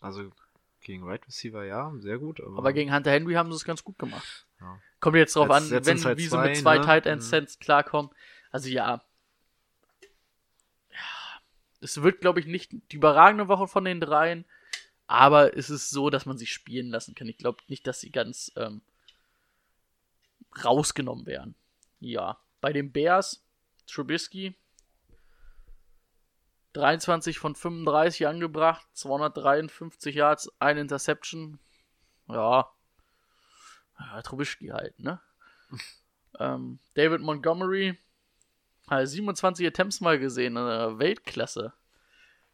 Also 0.00 0.32
gegen 0.80 1.04
Right 1.04 1.24
Receiver 1.24 1.64
ja, 1.64 1.92
sehr 1.98 2.18
gut. 2.18 2.40
Aber, 2.40 2.58
aber 2.58 2.72
gegen 2.72 2.92
Hunter 2.92 3.12
Henry 3.12 3.34
haben 3.34 3.52
sie 3.52 3.56
es 3.56 3.64
ganz 3.64 3.84
gut 3.84 3.96
gemacht. 3.96 4.48
Ja. 4.60 4.78
Kommt 5.00 5.16
jetzt 5.16 5.34
drauf 5.36 5.48
Jetzt- 5.48 5.56
an, 5.56 5.70
jetzt 5.70 5.86
wenn, 5.86 6.04
halt 6.04 6.18
wie 6.18 6.28
zwei, 6.28 6.42
sie 6.42 6.48
mit 6.50 6.58
zwei 6.58 6.78
ne? 6.78 6.84
Tight 6.84 7.06
End 7.06 7.22
Mhm. 7.22 7.26
Sets 7.26 7.58
klarkommen. 7.58 8.10
Also 8.50 8.68
ja. 8.68 9.02
Ja. 10.90 10.96
Es 11.80 12.02
wird, 12.02 12.20
glaube 12.20 12.40
ich, 12.40 12.46
nicht 12.46 12.72
die 12.92 12.96
überragende 12.96 13.48
Woche 13.48 13.66
von 13.68 13.84
den 13.84 14.00
dreien, 14.00 14.44
aber 15.06 15.56
es 15.56 15.70
ist 15.70 15.90
so, 15.90 16.10
dass 16.10 16.26
man 16.26 16.36
sie 16.38 16.46
spielen 16.46 16.88
lassen 16.90 17.14
kann. 17.14 17.28
Ich 17.28 17.38
glaube 17.38 17.58
nicht, 17.68 17.86
dass 17.86 18.00
sie 18.00 18.10
ganz 18.10 18.52
ähm, 18.56 18.82
rausgenommen 20.64 21.26
werden. 21.26 21.54
Ja. 22.00 22.38
Bei 22.60 22.72
den 22.72 22.92
Bears, 22.92 23.42
Trubisky, 23.86 24.54
23 26.74 27.38
von 27.38 27.54
35 27.54 28.26
angebracht, 28.26 28.86
253 28.92 30.14
Yards, 30.14 30.52
ein 30.60 30.76
Interception. 30.76 31.58
Ja. 32.28 32.70
Ja 34.00 34.22
Trubisky 34.22 34.68
halt, 34.68 34.98
ne? 34.98 35.20
ähm, 36.38 36.78
David 36.94 37.20
Montgomery, 37.20 37.98
hat 38.88 39.08
27 39.08 39.66
Attempts 39.66 40.00
mal 40.00 40.18
gesehen, 40.18 40.56
äh, 40.56 40.98
Weltklasse. 40.98 41.72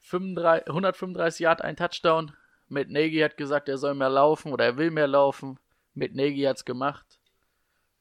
35, 0.00 0.68
135 0.68 1.40
Yard, 1.40 1.62
ein 1.62 1.76
Touchdown. 1.76 2.32
Matt 2.68 2.90
Nagy 2.90 3.20
hat 3.20 3.36
gesagt, 3.36 3.68
er 3.68 3.78
soll 3.78 3.94
mehr 3.94 4.10
laufen 4.10 4.52
oder 4.52 4.64
er 4.64 4.76
will 4.76 4.90
mehr 4.90 5.06
laufen. 5.06 5.58
Matt 5.94 6.14
Nagy 6.14 6.42
hat's 6.42 6.64
gemacht. 6.64 7.18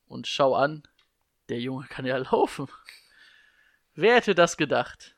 Und 0.07 0.27
schau 0.27 0.53
an, 0.55 0.83
der 1.49 1.59
Junge 1.59 1.85
kann 1.89 2.05
ja 2.05 2.17
laufen. 2.17 2.67
Wer 3.93 4.15
hätte 4.15 4.35
das 4.35 4.57
gedacht? 4.57 5.15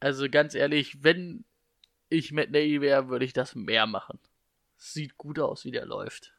Also 0.00 0.28
ganz 0.30 0.54
ehrlich, 0.54 1.02
wenn 1.02 1.44
ich 2.08 2.32
Matt 2.32 2.50
Nagy 2.50 2.80
wäre, 2.80 3.08
würde 3.08 3.24
ich 3.24 3.32
das 3.32 3.54
mehr 3.54 3.86
machen. 3.86 4.18
Sieht 4.76 5.16
gut 5.16 5.38
aus, 5.38 5.64
wie 5.64 5.70
der 5.70 5.86
läuft. 5.86 6.32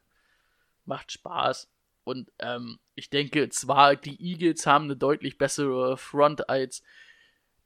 Macht 0.88 1.12
Spaß. 1.12 1.70
Und 2.04 2.32
ähm, 2.40 2.80
ich 2.96 3.10
denke 3.10 3.50
zwar, 3.50 3.96
die 3.96 4.20
Eagles 4.22 4.66
haben 4.66 4.86
eine 4.86 4.96
deutlich 4.96 5.38
bessere 5.38 5.98
Front 5.98 6.50
als 6.50 6.82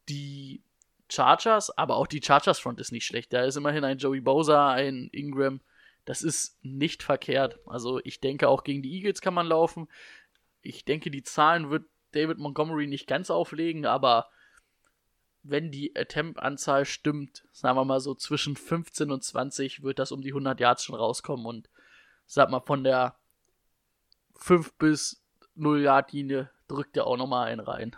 die 0.09 0.63
Chargers, 1.09 1.77
aber 1.77 1.95
auch 1.95 2.07
die 2.07 2.21
Chargers 2.23 2.59
Front 2.59 2.79
ist 2.79 2.91
nicht 2.91 3.05
schlecht. 3.05 3.33
Da 3.33 3.43
ist 3.43 3.57
immerhin 3.57 3.83
ein 3.83 3.97
Joey 3.97 4.21
Bowser, 4.21 4.67
ein 4.67 5.09
Ingram. 5.11 5.61
Das 6.05 6.23
ist 6.23 6.57
nicht 6.63 7.03
verkehrt. 7.03 7.59
Also 7.67 7.99
ich 8.03 8.19
denke, 8.19 8.47
auch 8.47 8.63
gegen 8.63 8.81
die 8.81 8.93
Eagles 8.93 9.21
kann 9.21 9.33
man 9.33 9.45
laufen. 9.45 9.87
Ich 10.61 10.85
denke, 10.85 11.11
die 11.11 11.23
Zahlen 11.23 11.69
wird 11.69 11.85
David 12.11 12.37
Montgomery 12.37 12.87
nicht 12.87 13.07
ganz 13.07 13.29
auflegen, 13.29 13.85
aber 13.85 14.29
wenn 15.43 15.71
die 15.71 15.95
Attempt-Anzahl 15.95 16.85
stimmt, 16.85 17.45
sagen 17.51 17.77
wir 17.77 17.85
mal 17.85 17.99
so 17.99 18.13
zwischen 18.13 18.55
15 18.55 19.11
und 19.11 19.23
20, 19.23 19.83
wird 19.83 19.99
das 19.99 20.11
um 20.11 20.21
die 20.21 20.29
100 20.29 20.59
Yards 20.59 20.83
schon 20.83 20.95
rauskommen 20.95 21.45
und 21.45 21.69
sag 22.31 22.49
mal 22.49 22.61
von 22.61 22.83
der 22.85 23.15
5 24.35 24.73
bis 24.75 25.21
0 25.55 25.81
Yard 25.81 26.13
Linie 26.13 26.49
drückt 26.69 26.95
er 26.95 27.05
auch 27.05 27.17
nochmal 27.17 27.49
einen 27.49 27.59
rein. 27.59 27.95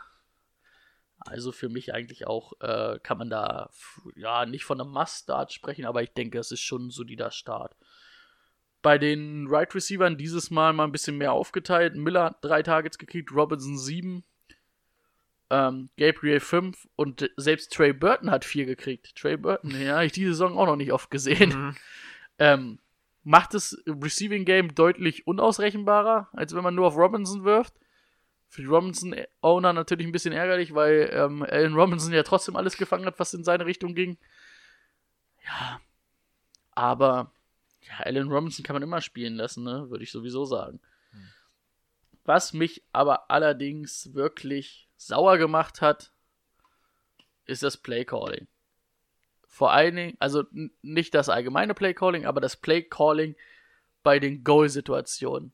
Also 1.20 1.52
für 1.52 1.70
mich 1.70 1.94
eigentlich 1.94 2.26
auch 2.26 2.54
äh, 2.60 3.00
kann 3.04 3.20
man 3.20 3.30
da 3.30 3.70
ja 4.16 4.46
nicht 4.48 4.66
von 4.66 4.82
einem 4.82 4.90
Must-Start 4.90 5.54
sprechen, 5.54 5.86
aber 5.86 6.02
ich 6.02 6.14
denke, 6.14 6.40
es 6.40 6.52
ist 6.52 6.62
schon 6.62 6.88
ein 6.88 6.90
solider 6.90 7.30
Start. 7.30 7.76
Bei 8.82 8.98
den 8.98 9.46
Right 9.48 9.74
Receivern 9.76 10.18
dieses 10.18 10.50
Mal 10.50 10.74
mal 10.74 10.86
ein 10.86 10.92
bisschen 10.92 11.18
mehr 11.18 11.32
aufgeteilt. 11.32 11.96
Miller 11.96 12.26
hat 12.26 12.44
drei 12.44 12.64
Targets 12.64 12.98
gekriegt, 12.98 13.32
Robinson 13.32 13.78
sieben, 13.78 14.26
ähm, 15.52 15.90
Gabriel 15.98 16.40
fünf 16.40 16.90
und 16.96 17.30
selbst 17.38 17.72
Trey 17.72 17.94
Burton 17.94 18.32
hat 18.32 18.46
vier 18.46 18.66
gekriegt. 18.66 19.16
Trey 19.16 19.38
Burton, 19.38 19.80
ja, 19.80 20.02
ich 20.02 20.12
diese 20.12 20.32
Saison 20.32 20.58
auch 20.58 20.66
noch 20.66 20.76
nicht 20.76 20.92
oft 20.92 21.12
gesehen. 21.12 21.50
Mhm. 21.50 21.76
Ähm, 22.40 22.80
macht 23.24 23.54
das 23.54 23.78
Receiving 23.88 24.46
Game 24.46 24.76
deutlich 24.76 25.26
unausrechenbarer, 25.28 26.30
als 26.34 26.54
wenn 26.54 26.64
man 26.64 26.76
nur 26.76 26.88
auf 26.88 26.98
Robinson 26.98 27.44
wirft. 27.44 27.74
Für 28.48 28.62
die 28.62 28.68
Robinson-Owner 28.68 29.74
natürlich 29.74 30.06
ein 30.06 30.12
bisschen 30.12 30.34
ärgerlich, 30.34 30.76
weil 30.76 31.10
ähm, 31.12 31.42
Allen 31.44 31.74
Robinson 31.74 32.14
ja 32.14 32.24
trotzdem 32.24 32.56
alles 32.56 32.78
gefangen 32.78 33.06
hat, 33.06 33.20
was 33.20 33.34
in 33.34 33.44
seine 33.44 33.66
Richtung 33.66 33.96
ging. 33.96 34.18
Ja, 35.44 35.82
aber 36.72 37.32
ja, 37.82 38.06
Allen 38.06 38.30
Robinson 38.30 38.64
kann 38.64 38.76
man 38.76 38.84
immer 38.84 39.02
spielen 39.02 39.36
lassen, 39.36 39.64
ne? 39.64 39.90
Würde 39.90 40.04
ich 40.04 40.12
sowieso 40.12 40.46
sagen. 40.46 40.80
Hm. 41.12 41.28
Was 42.26 42.54
mich 42.54 42.84
aber 42.92 43.32
allerdings 43.32 44.14
wirklich 44.14 44.88
sauer 44.98 45.38
gemacht 45.38 45.82
hat, 45.82 46.12
ist 47.46 47.64
das 47.64 47.78
Playcalling. 47.78 48.48
Vor 49.54 49.72
allen 49.72 49.96
Dingen, 49.96 50.18
also 50.18 50.46
nicht 50.82 51.14
das 51.14 51.30
allgemeine 51.30 51.76
Playcalling, 51.76 52.26
aber 52.26 52.42
das 52.42 52.58
Playcalling 52.58 53.36
bei 54.02 54.18
den 54.18 54.44
Goal-Situationen. 54.44 55.52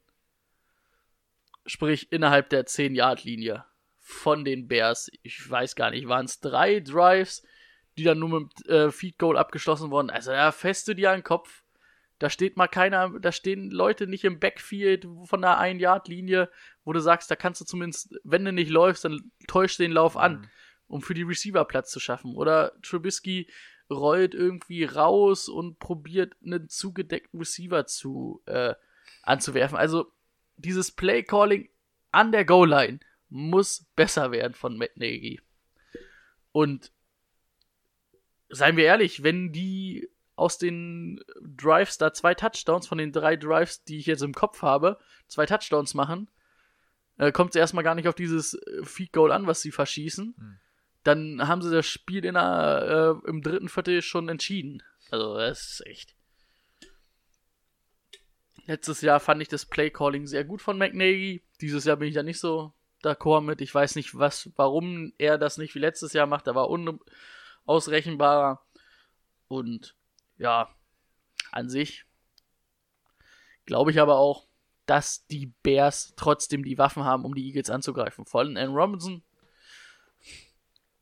Sprich, 1.66 2.10
innerhalb 2.10 2.50
der 2.50 2.66
10-Yard-Linie 2.66 3.66
von 3.98 4.46
den 4.46 4.70
Bears. 4.70 5.12
Ich 5.22 5.50
weiß 5.50 5.76
gar 5.76 5.92
nicht, 5.92 6.08
waren 6.08 6.24
es 6.24 6.40
drei 6.40 6.80
Drives, 6.80 7.46
die 7.98 8.06
dann 8.06 8.20
nur 8.20 8.40
mit 8.40 8.66
äh, 8.70 8.90
Feed 8.90 9.20
Goal 9.20 9.38
abgeschlossen 9.38 9.92
wurden. 9.92 10.10
Also 10.10 10.32
ja, 10.32 10.54
feste 10.54 10.96
dir 10.96 11.12
an 11.12 11.18
den 11.18 11.24
Kopf. 11.24 11.64
Da 12.20 12.30
steht 12.30 12.56
mal 12.56 12.70
keiner, 12.70 13.20
da 13.20 13.34
stehen 13.34 13.70
Leute 13.70 14.08
nicht 14.08 14.24
im 14.24 14.40
Backfield 14.40 15.10
von 15.26 15.42
der 15.42 15.60
1-Yard-Linie, 15.60 16.50
wo 16.86 16.94
du 16.94 17.02
sagst, 17.02 17.30
da 17.30 17.36
kannst 17.36 17.60
du 17.60 17.66
zumindest, 17.66 18.18
wenn 18.24 18.46
du 18.46 18.54
nicht 18.54 18.72
läufst, 18.72 19.04
dann 19.04 19.30
täusch 19.50 19.76
den 19.76 19.92
Lauf 19.92 20.16
an, 20.16 20.36
mhm. 20.36 20.50
um 20.88 21.02
für 21.02 21.14
die 21.14 21.24
Receiver 21.24 21.66
Platz 21.66 21.92
zu 21.92 22.00
schaffen. 22.00 22.34
Oder 22.38 22.72
Trubisky 22.82 23.50
rollt 23.90 24.34
irgendwie 24.34 24.84
raus 24.84 25.50
und 25.50 25.80
probiert 25.80 26.36
einen 26.44 26.70
zugedeckten 26.70 27.40
Receiver 27.40 27.86
zu 27.86 28.42
äh, 28.46 28.76
anzuwerfen. 29.24 29.78
Also 29.78 30.12
dieses 30.58 30.92
Play-Calling 30.92 31.70
an 32.12 32.32
der 32.32 32.46
Goal-Line 32.46 33.00
muss 33.30 33.86
besser 33.96 34.32
werden 34.32 34.54
von 34.54 34.78
Matt 34.78 34.98
Nagy. 34.98 35.42
Und 36.52 36.92
seien 38.50 38.78
wir 38.78 38.86
ehrlich, 38.86 39.24
wenn 39.24 39.52
die 39.52 40.10
aus 40.36 40.58
den 40.58 41.24
Drives 41.42 41.98
da 41.98 42.14
zwei 42.14 42.34
Touchdowns 42.34 42.88
von 42.88 42.98
den 42.98 43.12
drei 43.12 43.36
Drives, 43.36 43.84
die 43.84 44.00
ich 44.00 44.06
jetzt 44.06 44.24
im 44.24 44.34
Kopf 44.34 44.62
habe, 44.62 44.98
zwei 45.28 45.46
Touchdowns 45.46 45.94
machen, 45.94 46.30
äh, 47.18 47.32
kommt 47.32 47.52
es 47.52 47.60
erstmal 47.60 47.84
gar 47.84 47.96
nicht 47.96 48.08
auf 48.08 48.16
dieses 48.16 48.54
äh, 48.54 48.84
Feed 48.84 49.12
Goal 49.12 49.32
an, 49.32 49.48
was 49.48 49.62
sie 49.62 49.72
verschießen. 49.72 50.34
Mhm. 50.38 50.60
Dann 51.10 51.48
haben 51.48 51.64
sie 51.64 51.72
das 51.72 51.88
Spiel 51.88 52.24
in 52.24 52.36
der, 52.36 53.20
äh, 53.26 53.28
im 53.28 53.42
dritten 53.42 53.68
Viertel 53.68 54.04
schon 54.04 54.30
entschieden. 54.30 54.84
Also, 55.10 55.36
das 55.40 55.72
ist 55.72 55.88
echt. 55.88 56.16
Letztes 58.68 59.02
Jahr 59.02 59.20
fand 59.20 59.42
ich 59.42 59.48
das 59.48 59.66
Play 59.66 59.90
Calling 59.90 60.28
sehr 60.28 60.44
gut 60.44 60.62
von 60.62 60.78
McNaghy. 60.78 61.42
Dieses 61.62 61.86
Jahr 61.86 61.98
bin 61.98 62.10
ich 62.10 62.14
da 62.14 62.22
nicht 62.22 62.40
so 62.40 62.74
d'accord 63.02 63.42
mit. 63.42 63.60
Ich 63.62 63.74
weiß 63.74 63.96
nicht, 63.96 64.20
was, 64.20 64.52
warum 64.56 65.12
er 65.18 65.40
das 65.40 65.58
nicht 65.58 65.74
wie 65.74 65.80
letztes 65.80 66.14
Jahr 66.14 66.28
macht. 66.28 66.46
Er 66.46 66.54
war 66.54 66.70
unausrechenbarer. 66.70 68.62
Und 69.48 69.96
ja, 70.38 70.70
an 71.52 71.72
sich 71.72 72.06
glaube 73.66 73.90
ich 73.90 74.00
aber 74.00 74.20
auch, 74.20 74.48
dass 74.86 75.26
die 75.26 75.48
Bears 75.64 76.14
trotzdem 76.16 76.64
die 76.64 76.78
Waffen 76.78 77.04
haben, 77.04 77.26
um 77.26 77.34
die 77.34 77.48
Eagles 77.48 77.72
anzugreifen. 77.72 78.28
Vor 78.28 78.42
allem 78.42 78.58
Aaron 78.58 78.76
Robinson 78.76 79.24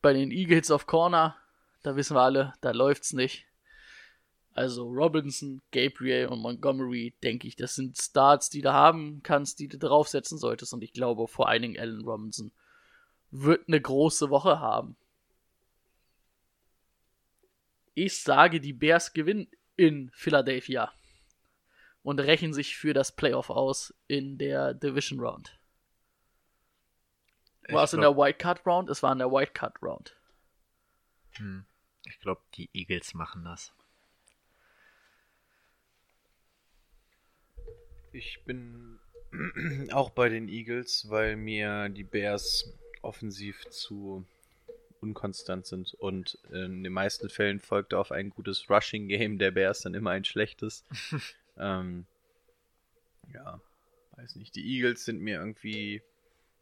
bei 0.01 0.13
den 0.13 0.31
Eagles 0.31 0.71
auf 0.71 0.87
Corner, 0.87 1.35
da 1.83 1.95
wissen 1.95 2.15
wir 2.15 2.21
alle, 2.21 2.53
da 2.61 2.71
läuft's 2.71 3.13
nicht. 3.13 3.45
Also 4.53 4.87
Robinson, 4.87 5.61
Gabriel 5.71 6.27
und 6.27 6.39
Montgomery, 6.39 7.13
denke 7.21 7.47
ich, 7.47 7.55
das 7.55 7.75
sind 7.75 7.95
Starts, 7.95 8.49
die 8.49 8.61
du 8.61 8.73
haben 8.73 9.21
kannst, 9.21 9.59
die 9.59 9.67
du 9.67 9.77
draufsetzen 9.77 10.39
solltest. 10.39 10.73
Und 10.73 10.83
ich 10.83 10.93
glaube, 10.93 11.27
vor 11.27 11.47
allen 11.47 11.61
Dingen 11.61 11.79
Allen 11.79 12.03
Robinson 12.03 12.51
wird 13.29 13.67
eine 13.67 13.79
große 13.79 14.31
Woche 14.31 14.59
haben. 14.59 14.97
Ich 17.93 18.21
sage, 18.21 18.59
die 18.59 18.73
Bears 18.73 19.13
gewinnen 19.13 19.47
in 19.75 20.09
Philadelphia 20.13 20.91
und 22.03 22.19
rächen 22.19 22.53
sich 22.53 22.77
für 22.77 22.93
das 22.93 23.11
Playoff 23.11 23.49
aus 23.49 23.93
in 24.07 24.37
der 24.37 24.73
Division 24.73 25.19
Round. 25.19 25.56
War 27.69 27.83
es 27.83 27.93
in 27.93 28.01
der 28.01 28.15
White 28.15 28.37
Card 28.37 28.65
Round? 28.65 28.89
Es 28.89 29.03
war 29.03 29.11
in 29.11 29.19
der 29.19 29.31
White 29.31 29.51
Card 29.53 29.81
Round. 29.81 30.15
Hm. 31.33 31.65
Ich 32.05 32.19
glaube, 32.19 32.41
die 32.55 32.69
Eagles 32.73 33.13
machen 33.13 33.43
das. 33.43 33.73
Ich 38.13 38.43
bin 38.45 38.99
auch 39.91 40.09
bei 40.11 40.29
den 40.29 40.47
Eagles, 40.47 41.09
weil 41.09 41.35
mir 41.35 41.89
die 41.89 42.03
Bears 42.03 42.73
offensiv 43.01 43.69
zu 43.69 44.25
unkonstant 45.01 45.65
sind 45.65 45.93
und 45.93 46.39
in 46.51 46.83
den 46.83 46.93
meisten 46.93 47.29
Fällen 47.29 47.59
folgt 47.59 47.93
auf 47.93 48.11
ein 48.11 48.29
gutes 48.29 48.69
Rushing-Game 48.69 49.37
der 49.37 49.51
Bears 49.51 49.81
dann 49.81 49.93
immer 49.93 50.11
ein 50.11 50.25
schlechtes. 50.25 50.83
ähm, 51.57 52.05
ja, 53.33 53.61
weiß 54.15 54.37
nicht. 54.37 54.55
Die 54.55 54.65
Eagles 54.65 55.05
sind 55.05 55.21
mir 55.21 55.39
irgendwie 55.39 56.01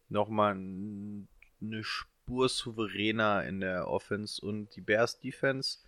nochmal 0.08 0.52
eine 0.52 1.84
Spur 1.84 2.48
souveräner 2.48 3.44
in 3.44 3.60
der 3.60 3.88
Offense 3.88 4.44
und 4.44 4.74
die 4.76 4.80
Bears 4.80 5.18
Defense 5.18 5.78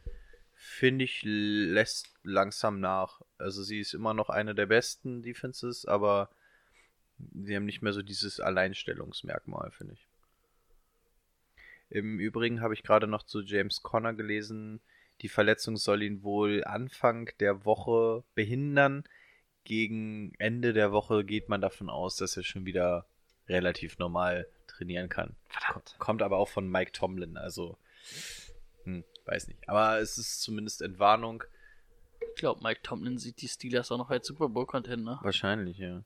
finde 0.55 1.05
ich 1.05 1.23
lässt 1.25 2.13
langsam 2.25 2.81
nach. 2.81 3.23
Also 3.39 3.63
sie 3.63 3.81
ist 3.81 3.95
immer 3.95 4.15
noch 4.15 4.29
eine 4.29 4.55
der 4.55 4.67
besten 4.67 5.23
Defenses, 5.23 5.85
aber 5.87 6.31
sie 7.19 7.55
haben 7.55 7.65
nicht 7.65 7.83
mehr 7.83 7.93
so 7.93 8.03
dieses 8.03 8.41
Alleinstellungsmerkmal, 8.41 9.71
finde 9.71 9.95
ich. 9.95 10.07
Im 11.91 12.19
Übrigen 12.19 12.61
habe 12.61 12.75
ich 12.75 12.83
gerade 12.83 13.07
noch 13.07 13.23
zu 13.23 13.41
James 13.41 13.83
Conner 13.83 14.15
gelesen, 14.15 14.81
die 15.21 15.29
Verletzung 15.29 15.77
soll 15.77 16.03
ihn 16.03 16.23
wohl 16.23 16.63
Anfang 16.65 17.31
der 17.41 17.65
Woche 17.65 18.25
behindern. 18.35 19.05
Gegen 19.65 20.33
Ende 20.39 20.73
der 20.73 20.93
Woche 20.93 21.25
geht 21.25 21.49
man 21.49 21.61
davon 21.61 21.91
aus, 21.91 22.17
dass 22.17 22.37
er 22.37 22.45
schon 22.45 22.67
wieder 22.67 23.07
relativ 23.49 23.99
normal 23.99 24.47
trainieren 24.67 25.09
kann. 25.09 25.35
Verdammt. 25.49 25.95
Kommt 25.99 26.23
aber 26.23 26.37
auch 26.37 26.49
von 26.49 26.71
Mike 26.71 26.93
Tomlin, 26.93 27.37
also 27.37 27.77
hm, 28.85 29.05
weiß 29.27 29.49
nicht. 29.49 29.69
Aber 29.69 29.99
es 29.99 30.19
ist 30.19 30.43
zumindest 30.43 30.83
Entwarnung. 30.83 31.45
Ich 32.35 32.41
glaube, 32.41 32.63
Mike 32.63 32.81
Tomlin 32.83 33.19
sieht 33.19 33.41
die 33.43 33.49
Steelers 33.49 33.91
auch 33.91 33.99
noch 33.99 34.11
als 34.11 34.27
Super 34.27 34.49
Bowl 34.49 34.67
Contender. 34.67 35.19
Wahrscheinlich, 35.23 35.79
ja. 35.79 36.03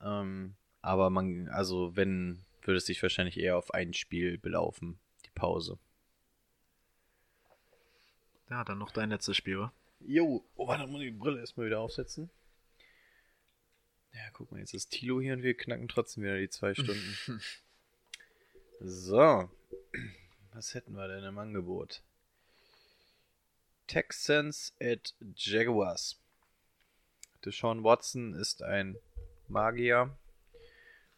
Ähm, 0.00 0.54
aber 0.80 1.10
man, 1.10 1.48
also 1.48 1.94
wenn 1.96 2.44
würde 2.66 2.78
es 2.78 2.86
sich 2.86 3.02
wahrscheinlich 3.02 3.38
eher 3.38 3.56
auf 3.56 3.74
ein 3.74 3.92
Spiel 3.92 4.38
belaufen, 4.38 4.98
die 5.24 5.30
Pause. 5.34 5.78
Ja, 8.50 8.64
dann 8.64 8.78
noch 8.78 8.90
dein 8.90 9.10
letztes 9.10 9.36
Spiel, 9.36 9.58
wa? 9.58 9.72
Jo, 10.00 10.44
oh, 10.56 10.68
warte, 10.68 10.86
muss 10.86 11.00
ich 11.00 11.12
die 11.12 11.18
Brille 11.18 11.40
erstmal 11.40 11.66
wieder 11.66 11.80
aufsetzen. 11.80 12.30
Ja, 14.14 14.20
guck 14.32 14.50
mal, 14.52 14.60
jetzt 14.60 14.74
ist 14.74 14.90
Tilo 14.90 15.20
hier 15.20 15.32
und 15.34 15.42
wir 15.42 15.56
knacken 15.56 15.88
trotzdem 15.88 16.22
wieder 16.24 16.38
die 16.38 16.50
zwei 16.50 16.74
Stunden. 16.74 17.40
so. 18.80 19.48
Was 20.52 20.74
hätten 20.74 20.92
wir 20.94 21.08
denn 21.08 21.24
im 21.24 21.38
Angebot? 21.38 22.02
Texans 23.86 24.74
at 24.80 25.14
Jaguars. 25.36 26.18
Deshaun 27.44 27.82
Watson 27.84 28.34
ist 28.34 28.62
ein 28.62 28.96
Magier. 29.48 30.16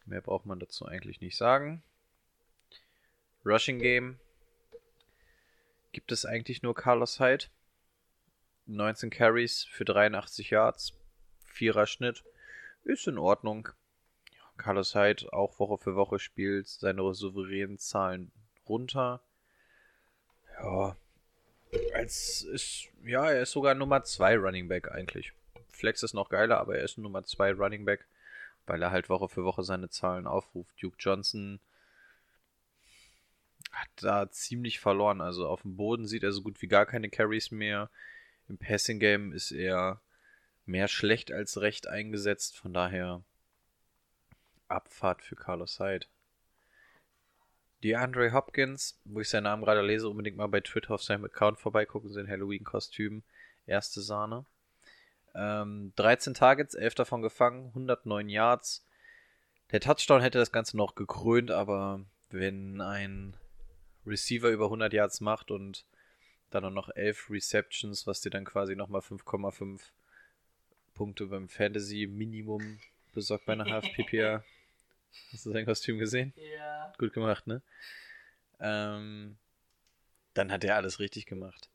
Mehr 0.06 0.20
braucht 0.20 0.46
man 0.46 0.58
dazu 0.60 0.86
eigentlich 0.86 1.20
nicht 1.20 1.36
sagen. 1.36 1.82
Rushing 3.44 3.78
Game. 3.78 4.18
Gibt 5.92 6.12
es 6.12 6.24
eigentlich 6.24 6.62
nur 6.62 6.74
Carlos 6.74 7.20
Hyde? 7.20 7.46
19 8.66 9.10
Carries 9.10 9.64
für 9.64 9.84
83 9.84 10.50
Yards. 10.50 10.94
Vierer 11.46 11.86
Schnitt. 11.86 12.24
Ist 12.84 13.06
in 13.08 13.18
Ordnung. 13.18 13.68
Carlos 14.56 14.94
Hyde 14.94 15.32
auch 15.32 15.58
Woche 15.58 15.78
für 15.78 15.96
Woche 15.96 16.18
spielt 16.18 16.68
seine 16.68 17.14
souveränen 17.14 17.78
Zahlen 17.78 18.30
runter. 18.68 19.22
Ja. 20.60 20.96
Als 21.94 22.42
ist, 22.42 22.88
ja, 23.04 23.30
er 23.30 23.42
ist 23.42 23.50
sogar 23.50 23.74
Nummer 23.74 24.04
2 24.04 24.36
Running 24.36 24.68
Back 24.68 24.92
eigentlich. 24.92 25.32
Flex 25.70 26.02
ist 26.02 26.14
noch 26.14 26.28
geiler, 26.28 26.58
aber 26.60 26.76
er 26.76 26.84
ist 26.84 26.98
Nummer 26.98 27.24
2 27.24 27.52
Running 27.52 27.84
Back, 27.84 28.06
weil 28.66 28.80
er 28.80 28.92
halt 28.92 29.08
Woche 29.08 29.28
für 29.28 29.44
Woche 29.44 29.64
seine 29.64 29.88
Zahlen 29.88 30.26
aufruft. 30.26 30.80
Duke 30.80 30.96
Johnson 31.00 31.58
hat 33.72 33.88
da 33.96 34.30
ziemlich 34.30 34.78
verloren. 34.78 35.20
Also 35.20 35.48
auf 35.48 35.62
dem 35.62 35.76
Boden 35.76 36.06
sieht 36.06 36.22
er 36.22 36.32
so 36.32 36.42
gut 36.42 36.62
wie 36.62 36.68
gar 36.68 36.86
keine 36.86 37.10
Carries 37.10 37.50
mehr. 37.50 37.90
Im 38.48 38.58
Passing 38.58 39.00
Game 39.00 39.32
ist 39.32 39.50
er 39.50 40.00
mehr 40.66 40.88
schlecht 40.88 41.32
als 41.32 41.60
recht 41.60 41.86
eingesetzt. 41.86 42.56
Von 42.56 42.72
daher 42.72 43.22
Abfahrt 44.68 45.22
für 45.22 45.36
Carlos 45.36 45.78
Hyde. 45.78 46.06
Die 47.82 47.96
Andre 47.96 48.32
Hopkins, 48.32 48.98
wo 49.04 49.20
ich 49.20 49.28
seinen 49.28 49.44
Namen 49.44 49.62
gerade 49.62 49.82
lese, 49.82 50.08
unbedingt 50.08 50.38
mal 50.38 50.46
bei 50.46 50.60
Twitter 50.60 50.94
auf 50.94 51.02
seinem 51.02 51.26
Account 51.26 51.60
vorbeigucken, 51.60 52.10
sind 52.10 52.30
Halloween-Kostüm. 52.30 53.22
Erste 53.66 54.00
Sahne. 54.00 54.46
Ähm, 55.34 55.92
13 55.96 56.32
Targets, 56.34 56.74
11 56.74 56.94
davon 56.94 57.20
gefangen, 57.20 57.66
109 57.68 58.28
Yards. 58.28 58.86
Der 59.70 59.80
Touchdown 59.80 60.20
hätte 60.20 60.38
das 60.38 60.52
Ganze 60.52 60.76
noch 60.76 60.94
gekrönt, 60.94 61.50
aber 61.50 62.04
wenn 62.30 62.80
ein 62.80 63.36
Receiver 64.06 64.48
über 64.48 64.66
100 64.66 64.92
Yards 64.92 65.20
macht 65.20 65.50
und 65.50 65.84
dann 66.50 66.72
noch 66.72 66.88
11 66.94 67.30
Receptions, 67.30 68.06
was 68.06 68.20
dir 68.20 68.30
dann 68.30 68.44
quasi 68.44 68.76
nochmal 68.76 69.00
5,5 69.00 69.80
Punkte 70.94 71.26
beim 71.26 71.48
Fantasy 71.48 72.06
Minimum 72.06 72.78
besorgt 73.12 73.46
bei 73.46 73.52
einer 73.52 73.66
HFPPA. 73.66 74.44
Hast 75.32 75.46
du 75.46 75.52
sein 75.52 75.64
Kostüm 75.64 75.98
gesehen? 75.98 76.32
Ja. 76.36 76.92
Gut 76.98 77.12
gemacht, 77.12 77.46
ne? 77.46 77.62
Ähm, 78.60 79.36
dann 80.34 80.50
hat 80.50 80.64
er 80.64 80.76
alles 80.76 80.98
richtig 80.98 81.26
gemacht. 81.26 81.68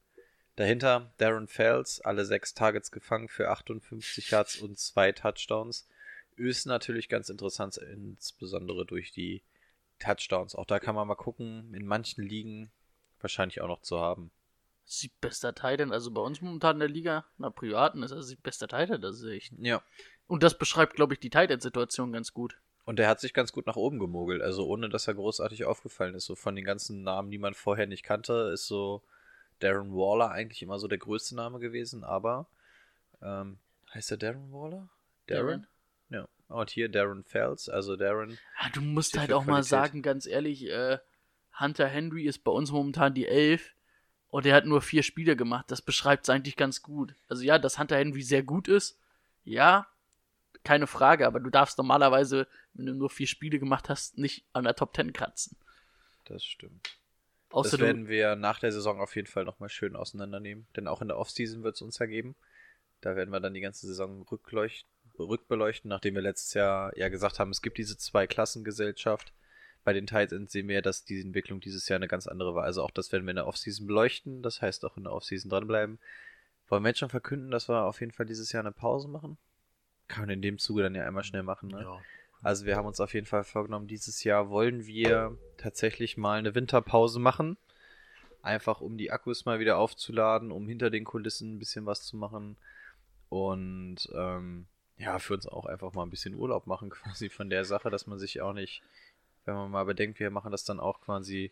Dahinter 0.55 1.13
Darren 1.17 1.47
Fells, 1.47 2.01
alle 2.01 2.25
sechs 2.25 2.53
Targets 2.53 2.91
gefangen 2.91 3.29
für 3.29 3.49
58 3.49 4.29
Yards 4.31 4.57
und 4.57 4.77
zwei 4.77 5.11
Touchdowns. 5.11 5.87
Ist 6.35 6.65
natürlich 6.65 7.07
ganz 7.07 7.29
interessant, 7.29 7.77
insbesondere 7.77 8.85
durch 8.85 9.11
die 9.11 9.41
Touchdowns. 9.99 10.55
Auch 10.55 10.65
da 10.65 10.79
kann 10.79 10.95
man 10.95 11.07
mal 11.07 11.15
gucken, 11.15 11.73
in 11.73 11.85
manchen 11.85 12.25
Ligen 12.25 12.71
wahrscheinlich 13.21 13.61
auch 13.61 13.67
noch 13.67 13.81
zu 13.81 13.99
haben. 13.99 14.31
Sie 14.91 15.11
bester 15.22 15.53
Titan, 15.53 15.91
also 15.91 16.10
bei 16.10 16.22
uns 16.22 16.41
momentan 16.41 16.78
in 16.78 16.80
der 16.80 16.90
Liga, 16.90 17.26
na 17.38 17.52
privaten 17.52 18.02
ist 18.02 18.10
er 18.10 18.24
sie 18.24 18.38
bester 18.38 18.68
Titan, 18.68 18.99
das 18.99 19.22
ist 19.22 19.30
echt. 19.30 19.53
Ja. 19.60 19.84
Und 20.26 20.41
das 20.41 20.57
beschreibt, 20.57 20.95
glaube 20.95 21.14
ich, 21.14 21.20
die 21.20 21.30
Titan-Situation 21.30 22.11
ganz 22.11 22.34
gut. 22.34 22.57
Und 22.86 22.99
er 22.99 23.07
hat 23.07 23.20
sich 23.20 23.36
ganz 23.36 23.52
gut 23.52 23.68
nach 23.68 23.76
oben 23.76 23.99
gemogelt, 23.99 24.41
also 24.41 24.66
ohne 24.66 24.90
dass 24.90 25.07
er 25.07 25.14
großartig 25.14 25.66
aufgefallen 25.66 26.16
ist. 26.16 26.26
So 26.26 26.34
von 26.36 26.56
den 26.56 26.66
ganzen 26.66 27.03
Namen, 27.03 27.30
die 27.30 27.38
man 27.38 27.53
vorher 27.53 27.86
nicht 27.86 28.02
kannte, 28.02 28.49
ist 28.52 28.66
so 28.66 29.03
Darren 29.60 29.94
Waller 29.94 30.32
eigentlich 30.32 30.64
immer 30.64 30.80
so 30.80 30.88
der 30.88 30.98
größte 30.98 31.36
Name 31.36 31.60
gewesen, 31.60 32.03
aber 32.03 32.48
ähm, 33.22 33.60
heißt 33.94 34.10
er 34.10 34.18
Darren 34.18 34.52
Waller? 34.52 34.90
Darren? 35.28 35.68
Ja. 36.10 36.28
Und 36.48 36.72
hier 36.72 36.90
Darren 36.90 37.24
Fells, 37.26 37.70
also 37.70 37.95
Darren. 37.95 38.40
Ja, 38.60 38.70
du 38.74 38.82
musst 38.82 39.20
halt 39.20 39.34
auch 39.34 39.45
mal 39.45 39.61
Qualität. 39.61 39.70
sagen, 39.70 40.02
ganz 40.02 40.26
ehrlich, 40.26 40.68
äh, 40.68 40.98
Hunter 41.60 41.86
Henry 41.86 42.26
ist 42.26 42.44
bei 42.44 42.52
uns 42.52 42.72
momentan 42.72 43.14
die 43.14 43.28
Elf 43.28 43.76
und 44.30 44.45
er 44.45 44.56
hat 44.56 44.65
nur 44.65 44.81
vier 44.81 45.03
Spiele 45.03 45.35
gemacht. 45.35 45.65
Das 45.69 45.81
beschreibt 45.81 46.23
es 46.23 46.30
eigentlich 46.30 46.56
ganz 46.56 46.81
gut. 46.81 47.15
Also 47.27 47.43
ja, 47.43 47.60
dass 47.60 47.80
Hunter 47.80 47.97
Henry 47.97 48.22
sehr 48.22 48.43
gut 48.43 48.68
ist, 48.68 48.99
ja, 49.43 49.88
keine 50.64 50.88
Frage, 50.88 51.26
aber 51.26 51.39
du 51.39 51.49
darfst 51.49 51.77
normalerweise, 51.77 52.47
wenn 52.73 52.85
du 52.85 52.93
nur 52.93 53.10
vier 53.10 53.27
Spiele 53.27 53.60
gemacht 53.60 53.89
hast, 53.89 54.18
nicht 54.18 54.45
an 54.53 54.65
der 54.65 54.76
Top 54.76 54.93
Ten 54.93 55.14
kratzen. 55.14 55.57
Das 56.26 56.43
stimmt. 56.43 56.99
Außer 57.51 57.77
das 57.77 57.80
werden 57.80 58.07
wir 58.07 58.35
nach 58.35 58.60
der 58.60 58.72
Saison 58.72 59.01
auf 59.01 59.15
jeden 59.15 59.27
Fall 59.27 59.45
nochmal 59.45 59.69
schön 59.69 59.95
auseinandernehmen. 59.95 60.68
Denn 60.76 60.88
auch 60.88 61.01
in 61.01 61.07
der 61.07 61.18
Offseason 61.18 61.64
wird 61.64 61.76
es 61.76 61.81
uns 61.81 61.97
ja 61.97 62.06
geben. 62.06 62.35
Da 63.01 63.15
werden 63.15 63.31
wir 63.31 63.39
dann 63.39 63.53
die 63.53 63.61
ganze 63.61 63.88
Saison 63.88 64.23
rückbeleuchten, 64.30 65.89
nachdem 65.89 66.15
wir 66.15 66.22
letztes 66.22 66.53
Jahr 66.53 66.95
ja 66.95 67.10
gesagt 67.10 67.39
haben, 67.39 67.49
es 67.49 67.61
gibt 67.61 67.77
diese 67.77 67.97
zwei 67.97 68.27
Klassengesellschaft. 68.27 69.34
Bei 69.90 69.94
den 69.94 70.06
Titans 70.06 70.52
sehen 70.52 70.68
wir, 70.68 70.84
dass 70.84 71.03
die 71.03 71.20
Entwicklung 71.20 71.61
dieses 71.61 71.90
Jahr 71.90 71.95
eine 71.95 72.07
ganz 72.07 72.28
andere 72.28 72.53
war. 72.53 72.64
Also 72.64 72.84
auch 72.84 72.91
das 72.91 73.11
werden 73.11 73.26
wir 73.26 73.32
in 73.32 73.38
der 73.38 73.48
Offseason 73.48 73.88
beleuchten. 73.88 74.44
Das 74.44 74.61
heißt 74.61 74.86
auch 74.86 74.98
in 74.98 75.06
der 75.06 75.14
Offseason 75.14 75.49
dranbleiben. 75.49 75.98
Wollen 76.68 76.84
wir 76.84 76.90
jetzt 76.90 76.99
schon 76.99 77.10
verkünden, 77.10 77.49
dass 77.49 77.68
wir 77.68 77.86
auf 77.86 77.99
jeden 77.99 78.11
Fall 78.11 78.28
dieses 78.28 78.52
Jahr 78.52 78.61
eine 78.61 78.72
Pause 78.72 79.07
machen? 79.07 79.40
Kann 80.07 80.22
man 80.22 80.30
in 80.30 80.44
dem 80.44 80.60
Zuge 80.60 80.84
dann 80.84 80.94
ja 80.94 81.07
einmal 81.07 81.24
schnell 81.24 81.41
machen, 81.41 81.70
ne? 81.70 81.82
Ja. 81.82 81.99
Also 82.44 82.68
wir 82.68 82.76
haben 82.76 82.86
uns 82.86 82.99
auf 82.99 83.16
jeden 83.16 83.26
Fall 83.26 83.44
vorgenommen, 83.44 83.88
dieses 83.88 84.24
Jahr 84.24 84.52
wollen 84.52 84.86
wir 84.86 85.36
tatsächlich 85.57 86.18
mal 86.18 86.38
eine 86.38 86.53
Winterpause 86.53 87.20
machen. 87.20 87.57
Einfach 88.44 88.82
um 88.82 88.95
die 88.95 89.10
Akkus 89.10 89.45
mal 89.45 89.60
wieder 89.60 89.80
aufzuladen, 89.80 90.52
um 90.52 90.68
hinter 90.68 90.91
den 90.91 91.03
Kulissen 91.03 91.56
ein 91.56 91.57
bisschen 91.57 91.88
was 91.88 92.03
zu 92.03 92.16
machen. 92.16 92.57
Und 93.30 94.07
ähm, 94.14 94.68
ja, 94.99 95.18
für 95.18 95.34
uns 95.34 95.48
auch 95.48 95.66
einfach 95.66 95.94
mal 95.94 96.03
ein 96.03 96.11
bisschen 96.11 96.36
Urlaub 96.36 96.68
machen, 96.68 96.90
quasi 96.91 97.30
von 97.30 97.49
der 97.49 97.66
Sache, 97.66 97.90
dass 97.90 98.06
man 98.06 98.20
sich 98.20 98.40
auch 98.41 98.53
nicht, 98.53 98.84
wenn 99.45 99.56
man 99.56 99.72
mal 99.72 99.86
bedenkt, 99.86 100.20
wir 100.20 100.32
machen 100.32 100.52
das 100.52 100.64
dann 100.64 100.80
auch 100.80 101.02
quasi 101.02 101.52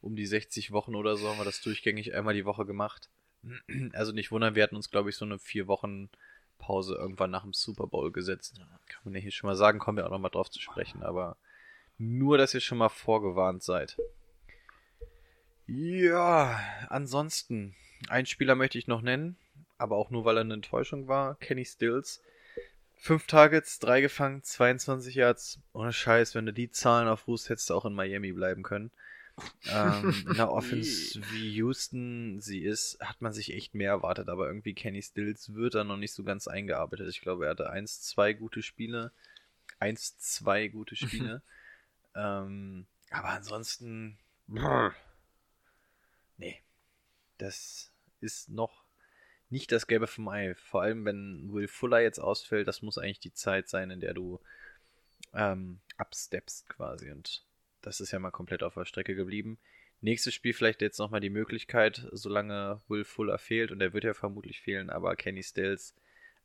um 0.00 0.16
die 0.16 0.26
60 0.26 0.72
Wochen 0.72 0.94
oder 0.94 1.16
so, 1.16 1.28
haben 1.28 1.38
wir 1.38 1.44
das 1.44 1.62
durchgängig 1.62 2.14
einmal 2.14 2.34
die 2.34 2.44
Woche 2.44 2.66
gemacht. 2.66 3.10
Also 3.92 4.12
nicht 4.12 4.30
wundern, 4.30 4.54
wir 4.54 4.62
hatten 4.62 4.76
uns, 4.76 4.90
glaube 4.90 5.10
ich, 5.10 5.16
so 5.16 5.24
eine 5.24 5.38
vier 5.38 5.66
Wochen 5.66 6.08
Pause 6.58 6.94
irgendwann 6.94 7.30
nach 7.30 7.42
dem 7.42 7.52
Super 7.52 7.86
Bowl 7.86 8.10
gesetzt. 8.10 8.60
Kann 8.86 9.00
man 9.04 9.14
ja 9.14 9.20
hier 9.20 9.30
schon 9.30 9.48
mal 9.48 9.56
sagen, 9.56 9.78
kommen 9.78 9.98
wir 9.98 10.06
auch 10.06 10.10
noch 10.10 10.18
mal 10.18 10.30
drauf 10.30 10.50
zu 10.50 10.60
sprechen, 10.60 11.02
aber 11.02 11.36
nur, 11.98 12.38
dass 12.38 12.54
ihr 12.54 12.60
schon 12.60 12.78
mal 12.78 12.88
vorgewarnt 12.88 13.62
seid. 13.62 13.96
Ja, 15.66 16.60
ansonsten, 16.88 17.74
einen 18.08 18.26
Spieler 18.26 18.54
möchte 18.54 18.78
ich 18.78 18.86
noch 18.86 19.02
nennen, 19.02 19.36
aber 19.78 19.96
auch 19.96 20.10
nur, 20.10 20.24
weil 20.24 20.36
er 20.36 20.42
eine 20.42 20.54
Enttäuschung 20.54 21.08
war. 21.08 21.36
Kenny 21.36 21.64
Stills. 21.64 22.22
Fünf 22.96 23.26
Targets, 23.26 23.78
drei 23.78 24.00
gefangen, 24.00 24.42
22 24.42 25.14
Yards. 25.14 25.58
Ohne 25.72 25.92
Scheiß, 25.92 26.34
wenn 26.34 26.46
du 26.46 26.52
die 26.52 26.70
Zahlen 26.70 27.06
aufrufst, 27.08 27.48
hättest 27.50 27.68
du 27.70 27.74
auch 27.74 27.84
in 27.84 27.92
Miami 27.94 28.32
bleiben 28.32 28.62
können. 28.62 28.90
ähm, 29.66 30.24
in 30.28 30.34
der 30.34 30.50
Offense, 30.50 31.20
wie 31.32 31.50
Houston 31.54 32.40
sie 32.40 32.60
ist, 32.60 32.98
hat 33.00 33.20
man 33.20 33.32
sich 33.32 33.52
echt 33.52 33.74
mehr 33.74 33.90
erwartet, 33.90 34.28
aber 34.28 34.46
irgendwie 34.46 34.74
Kenny 34.74 35.02
Stills 35.02 35.52
wird 35.54 35.74
da 35.74 35.84
noch 35.84 35.96
nicht 35.96 36.12
so 36.14 36.22
ganz 36.24 36.48
eingearbeitet. 36.48 37.08
Ich 37.10 37.20
glaube, 37.20 37.44
er 37.44 37.50
hatte 37.50 37.70
eins, 37.70 38.00
zwei 38.00 38.32
gute 38.32 38.62
Spiele. 38.62 39.12
Eins, 39.80 40.16
zwei 40.18 40.68
gute 40.68 40.96
Spiele. 40.96 41.42
ähm, 42.14 42.86
aber 43.10 43.28
ansonsten. 43.28 44.18
Nee. 46.38 46.62
Das 47.38 47.90
ist 48.20 48.48
noch 48.48 48.83
nicht 49.50 49.72
das 49.72 49.86
Gelbe 49.86 50.06
vom 50.06 50.28
Ei. 50.28 50.54
Vor 50.54 50.82
allem, 50.82 51.04
wenn 51.04 51.52
Will 51.52 51.68
Fuller 51.68 52.00
jetzt 52.00 52.18
ausfällt, 52.18 52.66
das 52.68 52.82
muss 52.82 52.98
eigentlich 52.98 53.20
die 53.20 53.32
Zeit 53.32 53.68
sein, 53.68 53.90
in 53.90 54.00
der 54.00 54.14
du 54.14 54.40
ähm, 55.32 55.80
absteppst 55.96 56.68
quasi. 56.68 57.10
Und 57.10 57.44
das 57.82 58.00
ist 58.00 58.12
ja 58.12 58.18
mal 58.18 58.30
komplett 58.30 58.62
auf 58.62 58.74
der 58.74 58.84
Strecke 58.84 59.14
geblieben. 59.14 59.58
Nächstes 60.00 60.34
Spiel 60.34 60.52
vielleicht 60.52 60.82
jetzt 60.82 60.98
nochmal 60.98 61.20
die 61.20 61.30
Möglichkeit, 61.30 62.06
solange 62.12 62.80
Will 62.88 63.04
Fuller 63.04 63.38
fehlt, 63.38 63.70
und 63.70 63.80
er 63.80 63.92
wird 63.92 64.04
ja 64.04 64.14
vermutlich 64.14 64.60
fehlen, 64.60 64.90
aber 64.90 65.16
Kenny 65.16 65.42
Stills 65.42 65.94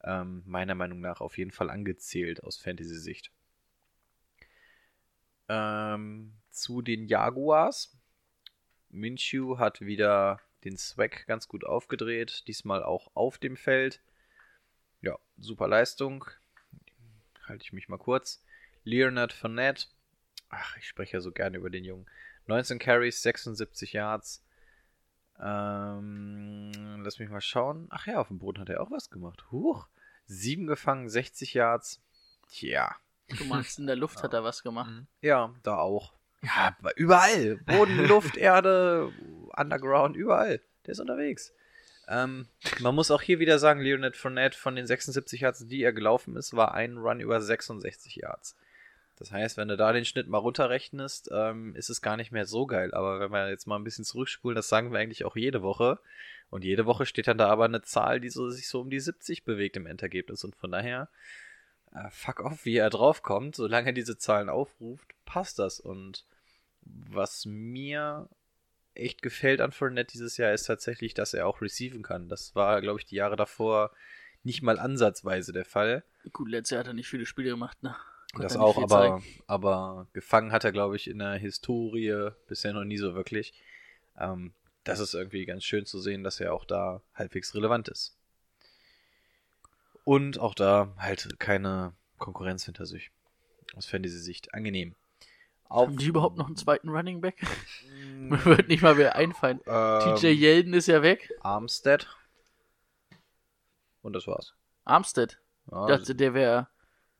ähm, 0.03 0.43
meiner 0.45 0.75
Meinung 0.75 1.01
nach 1.01 1.19
auf 1.19 1.37
jeden 1.37 1.51
Fall 1.51 1.69
angezählt 1.69 2.43
aus 2.43 2.57
Fantasy-Sicht. 2.57 3.31
Ähm, 5.49 6.33
zu 6.51 6.81
den 6.81 7.07
Jaguars. 7.07 7.97
Minshew 8.89 9.57
hat 9.57 9.81
wieder 9.81 10.39
den 10.63 10.77
Swag 10.77 11.25
ganz 11.27 11.47
gut 11.47 11.63
aufgedreht, 11.63 12.47
diesmal 12.47 12.83
auch 12.83 13.11
auf 13.13 13.37
dem 13.37 13.57
Feld. 13.57 14.01
Ja, 15.01 15.17
super 15.37 15.67
Leistung. 15.67 16.25
Halte 17.47 17.63
ich 17.63 17.73
mich 17.73 17.89
mal 17.89 17.97
kurz. 17.97 18.43
Leonard 18.83 19.33
Fournette. 19.33 19.87
Ach, 20.49 20.77
ich 20.77 20.87
spreche 20.87 21.17
ja 21.17 21.21
so 21.21 21.31
gerne 21.31 21.57
über 21.57 21.69
den 21.69 21.85
Jungen. 21.85 22.05
19 22.47 22.79
Carries, 22.79 23.21
76 23.21 23.93
Yards. 23.93 24.43
Ähm, 25.39 27.01
lass 27.03 27.19
mich 27.19 27.29
mal 27.29 27.41
schauen. 27.41 27.87
Ach 27.91 28.07
ja, 28.07 28.19
auf 28.19 28.27
dem 28.27 28.39
Boden 28.39 28.59
hat 28.59 28.69
er 28.69 28.81
auch 28.81 28.91
was 28.91 29.09
gemacht. 29.09 29.45
Huch. 29.51 29.87
7 30.25 30.67
gefangen, 30.67 31.09
60 31.09 31.53
Yards. 31.53 32.01
Tja. 32.49 32.95
Du 33.37 33.45
meinst, 33.45 33.79
in 33.79 33.87
der 33.87 33.95
Luft 33.95 34.21
hat 34.23 34.33
er 34.33 34.43
was 34.43 34.63
gemacht. 34.63 34.91
Ja, 35.21 35.53
da 35.63 35.77
auch. 35.77 36.13
Ja, 36.41 36.75
überall. 36.95 37.57
Boden, 37.65 37.97
Luft, 38.07 38.37
Erde, 38.37 39.11
Underground, 39.55 40.15
überall. 40.15 40.61
Der 40.85 40.91
ist 40.93 40.99
unterwegs. 40.99 41.53
Ähm, 42.07 42.47
man 42.79 42.95
muss 42.95 43.11
auch 43.11 43.21
hier 43.21 43.39
wieder 43.39 43.59
sagen, 43.59 43.81
Leonard 43.81 44.17
Fournette 44.17 44.57
von 44.57 44.75
den 44.75 44.87
76 44.87 45.41
Yards, 45.41 45.67
die 45.67 45.83
er 45.83 45.93
gelaufen 45.93 46.35
ist, 46.35 46.55
war 46.55 46.73
ein 46.73 46.97
Run 46.97 47.19
über 47.19 47.39
66 47.39 48.15
Yards. 48.15 48.55
Das 49.19 49.31
heißt, 49.31 49.57
wenn 49.57 49.67
du 49.67 49.75
da 49.75 49.91
den 49.91 50.05
Schnitt 50.05 50.29
mal 50.29 50.37
runterrechnest, 50.37 51.29
ähm, 51.31 51.75
ist 51.75 51.89
es 51.89 52.01
gar 52.01 52.15
nicht 52.15 52.31
mehr 52.31 52.45
so 52.45 52.65
geil. 52.65 52.93
Aber 52.93 53.19
wenn 53.19 53.31
wir 53.31 53.49
jetzt 53.49 53.67
mal 53.67 53.75
ein 53.75 53.83
bisschen 53.83 54.05
zurückspulen, 54.05 54.55
das 54.55 54.69
sagen 54.69 54.91
wir 54.91 54.99
eigentlich 54.99 55.25
auch 55.25 55.35
jede 55.35 55.61
Woche. 55.61 55.99
Und 56.49 56.63
jede 56.63 56.85
Woche 56.85 57.05
steht 57.05 57.27
dann 57.27 57.37
da 57.37 57.49
aber 57.49 57.65
eine 57.65 57.81
Zahl, 57.81 58.21
die 58.21 58.29
so, 58.29 58.49
sich 58.49 58.67
so 58.69 58.79
um 58.79 58.89
die 58.89 58.99
70 58.99 59.43
bewegt 59.43 59.75
im 59.75 59.85
Endergebnis. 59.85 60.43
Und 60.45 60.55
von 60.55 60.71
daher, 60.71 61.09
fuck 62.11 62.39
off, 62.39 62.65
wie 62.65 62.77
er 62.77 62.89
draufkommt, 62.89 63.55
solange 63.55 63.87
er 63.87 63.93
diese 63.93 64.17
Zahlen 64.17 64.49
aufruft, 64.49 65.13
passt 65.25 65.59
das. 65.59 65.79
Und 65.79 66.25
was 66.81 67.45
mir 67.45 68.29
echt 68.93 69.21
gefällt 69.21 69.61
an 69.61 69.71
Fournette 69.71 70.11
dieses 70.11 70.37
Jahr 70.37 70.53
ist 70.53 70.63
tatsächlich, 70.63 71.13
dass 71.13 71.33
er 71.33 71.47
auch 71.47 71.61
receiven 71.61 72.03
kann. 72.03 72.27
Das 72.29 72.55
war, 72.55 72.81
glaube 72.81 72.99
ich, 72.99 73.05
die 73.05 73.15
Jahre 73.15 73.35
davor 73.35 73.91
nicht 74.43 74.61
mal 74.61 74.79
ansatzweise 74.79 75.51
der 75.51 75.65
Fall. 75.65 76.03
Gut, 76.31 76.49
letztes 76.49 76.71
Jahr 76.71 76.79
hat 76.81 76.87
er 76.87 76.93
nicht 76.93 77.09
viele 77.09 77.25
Spiele 77.25 77.49
gemacht, 77.49 77.81
ne? 77.83 77.95
Konnte 78.31 78.47
Das 78.47 78.57
auch, 78.57 78.81
aber, 78.81 79.23
aber 79.47 80.07
gefangen 80.13 80.51
hat 80.51 80.63
er, 80.63 80.71
glaube 80.71 80.95
ich, 80.95 81.09
in 81.09 81.17
der 81.19 81.33
Historie 81.33 82.29
bisher 82.47 82.73
noch 82.73 82.83
nie 82.83 82.97
so 82.97 83.15
wirklich. 83.15 83.53
Ähm, 84.17 84.53
das 84.83 84.99
ist 84.99 85.15
irgendwie 85.15 85.45
ganz 85.45 85.63
schön 85.63 85.85
zu 85.85 85.99
sehen, 85.99 86.23
dass 86.23 86.39
er 86.39 86.53
auch 86.53 86.65
da 86.65 87.01
halbwegs 87.15 87.55
relevant 87.55 87.87
ist. 87.89 88.18
Und 90.09 90.39
auch 90.39 90.55
da 90.55 90.91
halt 90.97 91.39
keine 91.39 91.93
Konkurrenz 92.17 92.65
hinter 92.65 92.87
sich. 92.87 93.11
Aus 93.75 93.85
Fantasy-Sicht 93.85 94.55
angenehm. 94.55 94.95
Auf, 95.65 95.85
Haben 95.85 95.97
die 95.97 96.07
überhaupt 96.07 96.35
noch 96.35 96.47
einen 96.47 96.55
zweiten 96.55 96.89
Running 96.89 97.21
Back? 97.21 97.35
Mir 98.17 98.43
wird 98.43 98.69
nicht 98.69 98.81
mal 98.81 98.97
wer 98.97 99.15
einfallen. 99.15 99.61
ähm, 99.67 100.15
TJ 100.15 100.29
Yeldon 100.29 100.73
ist 100.73 100.87
ja 100.87 101.03
weg. 101.03 101.31
Armstead. 101.41 102.07
Und 104.01 104.13
das 104.13 104.25
war's. 104.25 104.55
Armstead. 104.83 105.37
Ja, 105.69 105.85
dachte, 105.85 106.15
der 106.15 106.33
wäre 106.33 106.69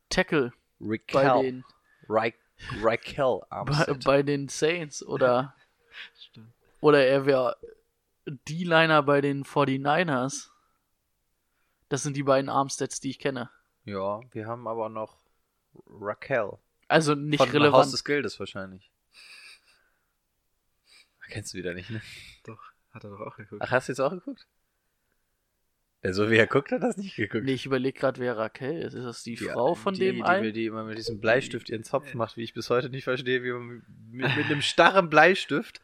Tackle 0.08 0.52
Rick 0.80 1.12
bei 1.12 1.42
den, 1.42 1.64
Raquel 2.08 3.38
bei, 3.38 3.56
Armstead. 3.56 4.04
bei 4.04 4.24
den 4.24 4.48
Saints 4.48 5.06
oder, 5.06 5.54
oder 6.80 7.06
er 7.06 7.24
wäre 7.24 7.56
D-Liner 8.26 9.04
bei 9.04 9.20
den 9.20 9.44
49ers. 9.44 10.48
Das 11.90 12.02
sind 12.02 12.16
die 12.16 12.22
beiden 12.22 12.48
Armsteads, 12.48 13.00
die 13.00 13.10
ich 13.10 13.18
kenne. 13.18 13.50
Ja, 13.84 14.20
wir 14.30 14.46
haben 14.46 14.66
aber 14.66 14.88
noch 14.88 15.18
Raquel. 15.86 16.52
Also 16.88 17.14
nicht 17.14 17.38
Von 17.38 17.48
Haus 17.48 17.54
relevant. 17.54 17.92
des 17.92 18.04
Geldes 18.04 18.40
wahrscheinlich. 18.40 18.90
Kennst 21.28 21.52
du 21.54 21.58
wieder 21.58 21.74
nicht, 21.74 21.90
ne? 21.90 22.00
Doch, 22.44 22.60
hat 22.92 23.04
er 23.04 23.10
doch 23.10 23.20
auch 23.20 23.36
geguckt. 23.36 23.62
Ach, 23.64 23.70
hast 23.70 23.88
du 23.88 23.92
jetzt 23.92 24.00
auch 24.00 24.10
geguckt? 24.10 24.46
Ja, 26.02 26.12
so 26.12 26.30
wie 26.30 26.36
er 26.36 26.46
guckt, 26.46 26.72
hat 26.72 26.80
er 26.82 26.88
das 26.88 26.96
nicht 26.96 27.14
geguckt. 27.16 27.44
Nee, 27.44 27.52
ich 27.52 27.66
überlege 27.66 27.98
gerade, 27.98 28.20
wer 28.20 28.36
Raquel 28.36 28.82
ist. 28.82 28.94
Ist 28.94 29.04
das 29.04 29.22
die, 29.22 29.34
Die- 29.34 29.44
Frau 29.44 29.74
von 29.74 29.94
die, 29.94 30.00
dem 30.00 30.16
die, 30.16 30.22
einen? 30.22 30.42
Die, 30.44 30.52
die 30.52 30.66
immer 30.66 30.84
mit 30.84 30.96
diesem 30.96 31.20
Bleistift 31.20 31.68
ihren 31.68 31.84
Zopf 31.84 32.14
macht, 32.14 32.36
wie 32.36 32.42
ich 32.42 32.54
bis 32.54 32.70
heute 32.70 32.88
nicht 32.88 33.04
verstehe, 33.04 33.42
wie 33.42 33.52
man 33.52 33.82
mit, 34.10 34.36
mit 34.36 34.46
einem 34.46 34.62
starren 34.62 35.10
Bleistift 35.10 35.80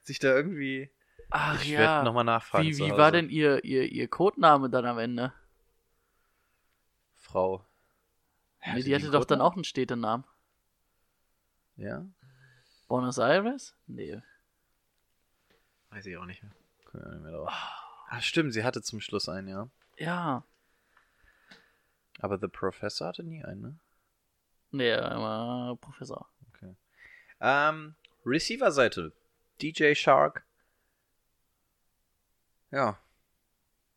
sich 0.00 0.18
da 0.18 0.34
irgendwie. 0.34 0.90
Ach 1.30 1.62
ich 1.62 1.70
ja. 1.70 1.78
werde 1.78 2.04
nochmal 2.04 2.24
nachfragen. 2.24 2.66
wie 2.66 2.76
wie 2.76 2.90
war 2.90 3.12
denn 3.12 3.30
ihr, 3.30 3.64
ihr, 3.64 3.90
ihr 3.90 4.08
Codename 4.08 4.68
dann 4.68 4.84
am 4.84 4.98
Ende? 4.98 5.32
Frau? 7.32 7.64
nee, 8.74 8.82
die 8.82 8.94
hatte 8.94 9.10
doch 9.10 9.24
dann 9.24 9.40
auch 9.40 9.54
einen 9.54 9.64
Städtenamen. 9.64 10.24
Ja? 11.76 12.06
Buenos 12.88 13.18
Aires? 13.18 13.74
Nee. 13.86 14.20
Weiß 15.90 16.04
ich 16.06 16.16
auch 16.16 16.26
nicht 16.26 16.42
mehr. 16.42 16.52
Komm 16.84 17.00
ja 17.00 17.08
nicht 17.08 17.22
mehr 17.22 17.32
drauf. 17.32 17.48
Ah, 17.50 18.20
stimmt, 18.20 18.52
sie 18.52 18.64
hatte 18.64 18.82
zum 18.82 19.00
Schluss 19.00 19.28
einen, 19.28 19.48
ja. 19.48 19.68
Ja. 19.96 20.44
Aber 22.20 22.38
The 22.38 22.48
Professor 22.48 23.08
hatte 23.08 23.24
nie 23.24 23.42
einen, 23.42 23.62
ne? 23.62 23.78
Nee, 24.70 24.88
er 24.90 25.18
war 25.18 25.76
Professor. 25.76 26.28
Ähm, 27.40 27.96
Receiver-Seite. 28.24 29.12
DJ 29.60 29.94
Shark. 29.94 30.44
Ja. 32.70 32.98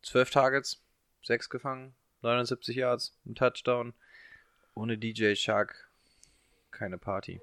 12 0.02 0.30
Targets, 0.30 0.82
6 1.22 1.48
gefangen, 1.48 1.94
79 2.22 2.76
Yards, 2.76 3.16
ein 3.26 3.34
Touchdown. 3.34 3.94
Ohne 4.74 4.98
DJ 4.98 5.34
Shark 5.34 5.88
keine 6.70 6.98
Party. 6.98 7.40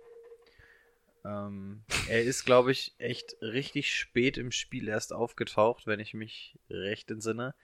Ähm, 1.25 1.83
er 2.07 2.23
ist, 2.23 2.45
glaube 2.45 2.71
ich, 2.71 2.93
echt 2.97 3.35
richtig 3.41 3.95
spät 3.95 4.37
im 4.37 4.51
Spiel 4.51 4.87
erst 4.87 5.13
aufgetaucht, 5.13 5.87
wenn 5.87 5.99
ich 5.99 6.13
mich 6.13 6.59
recht 6.69 7.09
entsinne. 7.09 7.55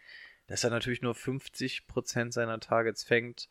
Dass 0.48 0.64
er 0.64 0.72
natürlich 0.72 1.02
nur 1.02 1.14
50% 1.14 2.32
seiner 2.32 2.60
Targets 2.60 3.04
fängt. 3.04 3.50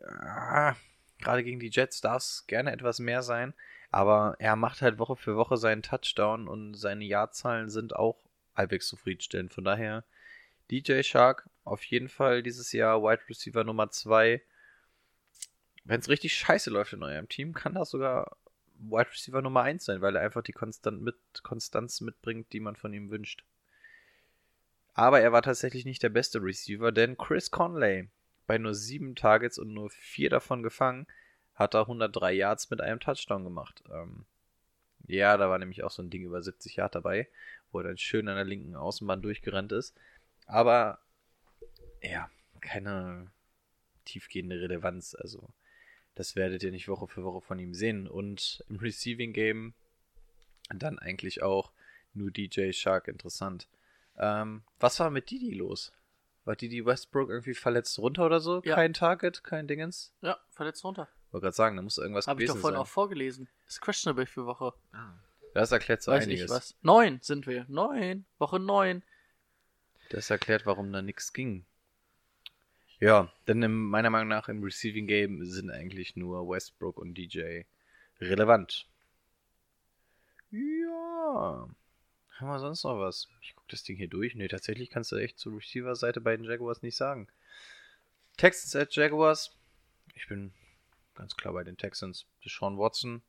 Ja, 0.00 0.76
gerade 1.18 1.44
gegen 1.44 1.60
die 1.60 1.70
Jets 1.70 2.00
darf 2.00 2.22
es 2.22 2.44
gerne 2.46 2.72
etwas 2.72 2.98
mehr 2.98 3.22
sein. 3.22 3.54
Aber 3.90 4.34
er 4.40 4.56
macht 4.56 4.82
halt 4.82 4.98
Woche 4.98 5.14
für 5.14 5.36
Woche 5.36 5.56
seinen 5.56 5.82
Touchdown 5.82 6.48
und 6.48 6.74
seine 6.74 7.04
Jahrzahlen 7.04 7.70
sind 7.70 7.94
auch 7.94 8.16
halbwegs 8.56 8.88
zufriedenstellend. 8.88 9.54
Von 9.54 9.64
daher, 9.64 10.02
DJ 10.70 11.02
Shark 11.02 11.48
auf 11.64 11.82
jeden 11.84 12.08
Fall 12.08 12.42
dieses 12.42 12.72
Jahr 12.72 13.02
Wide 13.02 13.28
Receiver 13.28 13.64
Nummer 13.64 13.90
2. 13.90 14.42
Wenn 15.84 16.00
es 16.00 16.08
richtig 16.08 16.34
scheiße 16.34 16.70
läuft 16.70 16.92
in 16.92 17.02
eurem 17.02 17.28
Team, 17.28 17.52
kann 17.52 17.74
das 17.74 17.90
sogar 17.90 18.36
Wide 18.78 19.10
Receiver 19.10 19.42
Nummer 19.42 19.62
1 19.62 19.84
sein, 19.84 20.00
weil 20.00 20.16
er 20.16 20.22
einfach 20.22 20.42
die 20.42 20.52
Konstant 20.52 21.02
mit, 21.02 21.16
Konstanz 21.42 22.00
mitbringt, 22.00 22.52
die 22.52 22.60
man 22.60 22.76
von 22.76 22.92
ihm 22.92 23.10
wünscht. 23.10 23.44
Aber 24.94 25.20
er 25.20 25.32
war 25.32 25.42
tatsächlich 25.42 25.84
nicht 25.84 26.02
der 26.02 26.08
beste 26.08 26.42
Receiver, 26.42 26.92
denn 26.92 27.16
Chris 27.18 27.50
Conley 27.50 28.08
bei 28.46 28.58
nur 28.58 28.74
sieben 28.74 29.14
Targets 29.14 29.58
und 29.58 29.72
nur 29.72 29.90
vier 29.90 30.30
davon 30.30 30.62
gefangen, 30.62 31.06
hat 31.54 31.74
er 31.74 31.82
103 31.82 32.32
Yards 32.32 32.70
mit 32.70 32.80
einem 32.80 33.00
Touchdown 33.00 33.44
gemacht. 33.44 33.82
Ähm, 33.92 34.24
ja, 35.06 35.36
da 35.36 35.48
war 35.48 35.58
nämlich 35.58 35.82
auch 35.82 35.90
so 35.90 36.02
ein 36.02 36.10
Ding 36.10 36.22
über 36.22 36.42
70 36.42 36.76
Yard 36.76 36.94
dabei, 36.94 37.28
wo 37.72 37.78
er 37.78 37.84
dann 37.84 37.98
schön 37.98 38.28
an 38.28 38.36
der 38.36 38.44
linken 38.44 38.76
Außenbahn 38.76 39.22
durchgerannt 39.22 39.72
ist. 39.72 39.96
Aber 40.46 40.98
ja, 42.02 42.30
keine 42.60 43.30
tiefgehende 44.04 44.60
Relevanz. 44.60 45.14
Also, 45.14 45.48
das 46.14 46.36
werdet 46.36 46.62
ihr 46.62 46.70
nicht 46.70 46.88
Woche 46.88 47.08
für 47.08 47.24
Woche 47.24 47.40
von 47.40 47.58
ihm 47.58 47.74
sehen. 47.74 48.06
Und 48.06 48.64
im 48.68 48.76
Receiving 48.76 49.32
Game 49.32 49.74
dann 50.70 50.98
eigentlich 50.98 51.42
auch 51.42 51.72
nur 52.14 52.30
DJ 52.30 52.72
Shark 52.72 53.08
interessant. 53.08 53.68
Ähm, 54.16 54.62
was 54.78 55.00
war 55.00 55.10
mit 55.10 55.30
Didi 55.30 55.52
los? 55.54 55.92
War 56.44 56.56
Didi 56.56 56.84
Westbrook 56.84 57.30
irgendwie 57.30 57.54
verletzt 57.54 57.98
runter 57.98 58.26
oder 58.26 58.40
so? 58.40 58.62
Ja. 58.64 58.74
Kein 58.74 58.92
Target, 58.92 59.42
kein 59.44 59.66
Dingens? 59.66 60.12
Ja, 60.20 60.38
verletzt 60.50 60.84
runter. 60.84 61.08
Wollte 61.30 61.44
gerade 61.46 61.56
sagen, 61.56 61.76
da 61.76 61.82
muss 61.82 61.98
irgendwas 61.98 62.26
Habe 62.28 62.42
ich 62.42 62.46
doch 62.46 62.54
gewesen 62.54 62.60
vorhin 62.60 62.76
sein. 62.76 62.82
auch 62.82 62.86
vorgelesen. 62.88 63.48
Ist 63.66 63.80
questionable 63.80 64.26
für 64.26 64.46
Woche. 64.46 64.72
Das 65.54 65.72
erklärt 65.72 66.02
so 66.02 66.12
Weiß 66.12 66.24
einiges. 66.24 66.44
ich 66.44 66.50
was. 66.50 66.76
Neun 66.82 67.18
sind 67.22 67.46
wir. 67.46 67.64
Neun. 67.68 68.24
Woche 68.38 68.60
neun. 68.60 69.02
Das 70.10 70.30
erklärt, 70.30 70.66
warum 70.66 70.92
da 70.92 71.02
nichts 71.02 71.32
ging. 71.32 71.64
Ja, 73.00 73.32
denn 73.48 73.62
im, 73.62 73.88
meiner 73.90 74.10
Meinung 74.10 74.28
nach 74.28 74.48
im 74.48 74.62
Receiving 74.62 75.06
Game 75.06 75.44
sind 75.44 75.70
eigentlich 75.70 76.16
nur 76.16 76.48
Westbrook 76.48 76.98
und 76.98 77.14
DJ 77.14 77.62
relevant. 78.20 78.86
Ja. 80.50 81.68
Haben 82.36 82.48
wir 82.48 82.58
sonst 82.58 82.84
noch 82.84 82.98
was? 82.98 83.28
Ich 83.42 83.54
gucke 83.54 83.68
das 83.70 83.82
Ding 83.82 83.96
hier 83.96 84.08
durch. 84.08 84.34
Nee, 84.34 84.48
tatsächlich 84.48 84.90
kannst 84.90 85.12
du 85.12 85.16
echt 85.16 85.38
zur 85.38 85.56
Receiver-Seite 85.56 86.20
bei 86.20 86.36
den 86.36 86.44
Jaguars 86.44 86.82
nicht 86.82 86.96
sagen. 86.96 87.28
Texans 88.36 88.74
at 88.74 88.94
Jaguars. 88.94 89.56
Ich 90.14 90.28
bin 90.28 90.52
ganz 91.14 91.36
klar 91.36 91.54
bei 91.54 91.64
den 91.64 91.76
Texans. 91.76 92.26
Deshaun 92.44 92.78
Watson. 92.78 93.22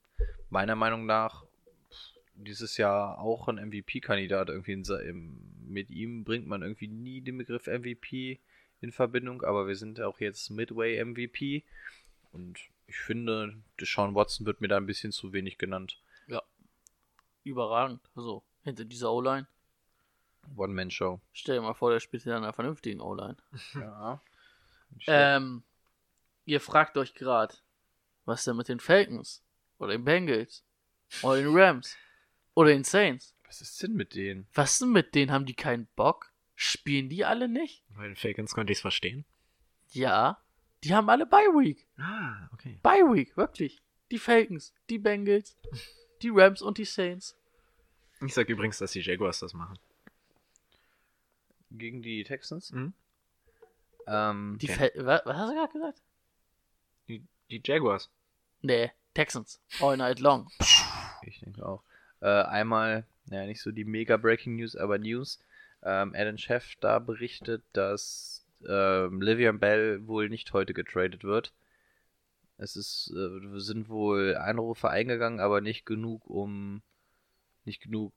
Meiner 0.49 0.75
Meinung 0.75 1.05
nach 1.05 1.43
dieses 2.35 2.77
Jahr 2.77 3.19
auch 3.19 3.47
ein 3.47 3.55
MVP-Kandidat. 3.57 4.49
Irgendwie 4.49 4.73
in, 4.73 5.39
mit 5.67 5.89
ihm 5.89 6.23
bringt 6.23 6.47
man 6.47 6.61
irgendwie 6.61 6.87
nie 6.87 7.21
den 7.21 7.37
Begriff 7.37 7.67
MVP 7.67 8.39
in 8.81 8.91
Verbindung, 8.91 9.41
aber 9.43 9.67
wir 9.67 9.75
sind 9.75 10.01
auch 10.01 10.19
jetzt 10.19 10.49
Midway 10.49 11.03
MVP 11.03 11.63
und 12.31 12.59
ich 12.87 12.97
finde, 12.97 13.55
Deshaun 13.79 14.13
Watson 14.13 14.45
wird 14.45 14.61
mir 14.61 14.67
da 14.67 14.77
ein 14.77 14.85
bisschen 14.85 15.11
zu 15.11 15.33
wenig 15.33 15.57
genannt. 15.57 15.99
Überragend. 17.45 18.01
So, 18.15 18.43
hinter 18.63 18.85
dieser 18.85 19.11
O-Line. 19.11 19.47
One-Man-Show. 20.55 21.21
Stell 21.31 21.55
dir 21.55 21.61
mal 21.61 21.75
vor, 21.75 21.91
der 21.91 21.99
spielt 21.99 22.23
hinter 22.23 22.37
einer 22.37 22.53
vernünftigen 22.53 22.99
O-Line. 22.99 23.37
Ja. 23.75 24.21
Ähm, 25.07 25.63
ihr 26.45 26.61
fragt 26.61 26.95
euch 26.97 27.15
gerade, 27.15 27.55
was 28.23 28.45
denn 28.45 28.55
mit 28.55 28.69
den 28.69 28.79
Falcons? 28.79 29.43
Oder 29.77 29.91
den 29.93 30.05
Bengals? 30.05 30.63
Oder 31.21 31.37
den 31.37 31.55
Rams? 31.55 31.97
Oder 32.55 32.69
den 32.69 32.83
Saints? 32.83 33.35
Was 33.45 33.61
ist 33.61 33.81
denn 33.83 33.93
mit 33.93 34.15
denen? 34.15 34.47
Was 34.53 34.79
denn 34.79 34.91
mit 34.91 35.13
denen? 35.13 35.31
Haben 35.31 35.45
die 35.45 35.53
keinen 35.53 35.87
Bock? 35.95 36.31
Spielen 36.55 37.09
die 37.09 37.23
alle 37.25 37.47
nicht? 37.47 37.83
Bei 37.95 38.03
den 38.07 38.15
Falcons 38.15 38.53
konnte 38.53 38.71
ich 38.71 38.77
es 38.77 38.81
verstehen. 38.81 39.25
Ja, 39.91 40.41
Die 40.83 40.93
haben 40.93 41.09
alle 41.09 41.25
Bye 41.25 41.53
Week. 41.53 41.87
Ah, 41.97 42.47
okay. 42.53 42.79
Bye 42.83 43.03
Week, 43.13 43.35
wirklich. 43.37 43.81
Die 44.11 44.19
Falcons, 44.19 44.73
die 44.89 44.99
Bengals, 44.99 45.57
die 46.21 46.29
Rams 46.29 46.61
und 46.61 46.77
die 46.77 46.85
Saints. 46.85 47.35
Ich 48.21 48.33
sag 48.33 48.47
übrigens, 48.49 48.77
dass 48.77 48.91
die 48.91 49.01
Jaguars 49.01 49.39
das 49.39 49.53
machen. 49.53 49.77
Gegen 51.71 52.01
die 52.01 52.23
Texans. 52.23 52.71
Mhm. 52.71 52.93
Ähm, 54.07 54.57
Die 54.61 54.69
Okay. 54.69 54.91
Fal 54.95 55.05
was, 55.05 55.21
was 55.25 55.37
hast 55.37 55.49
du 55.49 55.55
gerade 55.55 55.73
gesagt? 55.73 56.01
Die, 57.07 57.23
die 57.49 57.61
Jaguars. 57.63 58.09
Nee, 58.61 58.91
Texans. 59.13 59.59
All 59.81 59.97
night 59.97 60.19
long. 60.19 60.49
Ich 61.23 61.39
denke 61.39 61.65
auch. 61.65 61.83
Äh, 62.21 62.27
einmal, 62.27 63.05
naja, 63.25 63.45
nicht 63.45 63.61
so 63.61 63.71
die 63.71 63.85
mega 63.85 64.17
Breaking 64.17 64.55
News, 64.55 64.75
aber 64.75 64.97
News. 64.97 65.39
Ähm, 65.83 66.13
Adam 66.15 66.37
Chef 66.37 66.75
da 66.79 66.99
berichtet, 66.99 67.63
dass 67.73 68.45
ähm, 68.67 69.21
Livian 69.21 69.59
Bell 69.59 70.07
wohl 70.07 70.29
nicht 70.29 70.53
heute 70.53 70.73
getradet 70.73 71.23
wird. 71.23 71.53
Es 72.57 72.75
ist, 72.75 73.13
äh, 73.15 73.59
sind 73.59 73.89
wohl 73.89 74.35
Einrufe 74.37 74.89
eingegangen, 74.89 75.39
aber 75.39 75.61
nicht 75.61 75.85
genug, 75.85 76.25
um 76.27 76.81
nicht 77.65 77.81
genug 77.81 78.13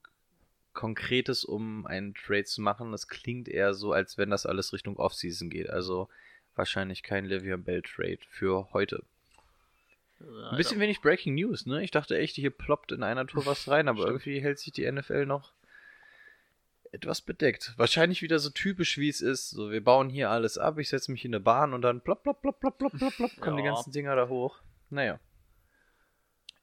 Konkretes, 0.72 1.44
um 1.44 1.86
einen 1.86 2.14
Trade 2.14 2.44
zu 2.44 2.62
machen. 2.62 2.92
Das 2.92 3.08
klingt 3.08 3.48
eher 3.48 3.74
so, 3.74 3.92
als 3.92 4.16
wenn 4.16 4.30
das 4.30 4.46
alles 4.46 4.72
Richtung 4.72 4.96
Offseason 4.96 5.50
geht. 5.50 5.70
Also 5.70 6.08
wahrscheinlich 6.54 7.02
kein 7.02 7.24
Livian 7.24 7.64
Bell 7.64 7.82
Trade 7.82 8.18
für 8.28 8.72
heute. 8.72 9.02
Ein 10.20 10.56
bisschen 10.56 10.80
wenig 10.80 11.00
Breaking 11.00 11.34
News, 11.34 11.66
ne? 11.66 11.82
Ich 11.84 11.90
dachte 11.92 12.18
echt, 12.18 12.34
hier 12.34 12.50
ploppt 12.50 12.92
in 12.92 13.02
einer 13.02 13.26
Tour 13.26 13.46
was 13.46 13.68
rein, 13.68 13.88
aber 13.88 14.06
irgendwie 14.06 14.40
hält 14.40 14.58
sich 14.58 14.72
die 14.72 14.90
NFL 14.90 15.26
noch 15.26 15.52
etwas 16.90 17.20
bedeckt. 17.20 17.74
Wahrscheinlich 17.76 18.22
wieder 18.22 18.38
so 18.38 18.50
typisch, 18.50 18.98
wie 18.98 19.08
es 19.08 19.20
ist. 19.20 19.50
So, 19.50 19.70
wir 19.70 19.84
bauen 19.84 20.08
hier 20.08 20.30
alles 20.30 20.58
ab, 20.58 20.78
ich 20.78 20.88
setze 20.88 21.12
mich 21.12 21.24
in 21.24 21.32
eine 21.34 21.40
Bahn 21.40 21.72
und 21.74 21.82
dann 21.82 22.00
plopp, 22.00 22.22
plopp, 22.24 22.40
plopp, 22.42 22.58
plopp, 22.60 22.78
plopp, 22.78 22.92
plopp, 22.96 23.14
plopp, 23.16 23.40
kommen 23.40 23.58
die 23.58 23.62
Ja. 23.64 23.74
ganzen 23.74 23.92
Dinger 23.92 24.16
da 24.16 24.28
hoch. 24.28 24.60
Naja. 24.90 25.20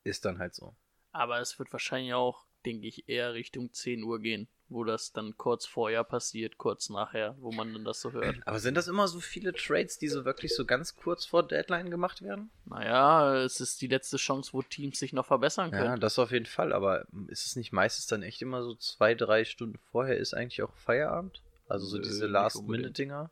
Ist 0.03 0.25
dann 0.25 0.39
halt 0.39 0.53
so. 0.55 0.75
Aber 1.11 1.39
es 1.39 1.57
wird 1.59 1.71
wahrscheinlich 1.71 2.13
auch, 2.13 2.45
denke 2.65 2.87
ich, 2.87 3.07
eher 3.07 3.33
Richtung 3.35 3.71
10 3.71 4.03
Uhr 4.03 4.19
gehen, 4.19 4.47
wo 4.67 4.83
das 4.83 5.11
dann 5.11 5.37
kurz 5.37 5.65
vorher 5.65 6.03
passiert, 6.03 6.57
kurz 6.57 6.89
nachher, 6.89 7.35
wo 7.39 7.51
man 7.51 7.73
dann 7.73 7.85
das 7.85 8.01
so 8.01 8.11
hört. 8.11 8.35
Aber 8.45 8.59
sind 8.59 8.75
das 8.75 8.87
immer 8.87 9.07
so 9.07 9.19
viele 9.19 9.53
Trades, 9.53 9.97
die 9.99 10.07
so 10.07 10.25
wirklich 10.25 10.55
so 10.55 10.65
ganz 10.65 10.95
kurz 10.95 11.25
vor 11.25 11.47
Deadline 11.47 11.91
gemacht 11.91 12.21
werden? 12.21 12.49
Naja, 12.65 13.35
es 13.43 13.59
ist 13.61 13.81
die 13.81 13.87
letzte 13.87 14.17
Chance, 14.17 14.53
wo 14.53 14.61
Teams 14.61 14.97
sich 14.99 15.13
noch 15.13 15.25
verbessern 15.25 15.71
Ja, 15.71 15.77
können. 15.77 15.99
das 15.99 16.17
auf 16.17 16.31
jeden 16.31 16.47
Fall, 16.47 16.73
aber 16.73 17.05
ist 17.27 17.45
es 17.45 17.55
nicht 17.55 17.71
meistens 17.71 18.07
dann 18.07 18.23
echt 18.23 18.41
immer 18.41 18.63
so 18.63 18.75
zwei, 18.75 19.13
drei 19.13 19.45
Stunden 19.45 19.77
vorher 19.91 20.17
ist 20.17 20.33
eigentlich 20.33 20.63
auch 20.63 20.75
Feierabend? 20.75 21.41
Also 21.67 21.85
so 21.85 21.97
Nö, 21.97 22.03
diese 22.03 22.25
Last-Minute-Dinger? 22.27 23.29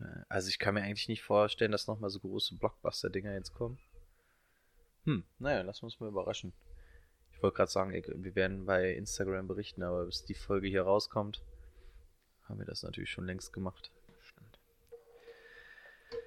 Ja, 0.00 0.06
Also 0.28 0.48
ich 0.48 0.58
kann 0.58 0.74
mir 0.74 0.82
eigentlich 0.82 1.08
nicht 1.08 1.22
vorstellen, 1.22 1.72
dass 1.72 1.86
nochmal 1.86 2.10
so 2.10 2.20
große 2.20 2.56
Blockbuster-Dinger 2.56 3.34
jetzt 3.34 3.54
kommen. 3.54 3.78
Hm, 5.04 5.24
naja, 5.38 5.62
lassen 5.62 5.82
wir 5.82 5.86
uns 5.86 6.00
mal 6.00 6.08
überraschen. 6.08 6.52
Ich 7.42 7.44
wollte 7.44 7.56
gerade 7.56 7.72
sagen, 7.72 7.92
wir 7.92 8.36
werden 8.36 8.66
bei 8.66 8.92
Instagram 8.92 9.48
berichten, 9.48 9.82
aber 9.82 10.04
bis 10.04 10.24
die 10.24 10.34
Folge 10.34 10.68
hier 10.68 10.82
rauskommt, 10.82 11.42
haben 12.48 12.60
wir 12.60 12.66
das 12.66 12.84
natürlich 12.84 13.10
schon 13.10 13.26
längst 13.26 13.52
gemacht. 13.52 13.90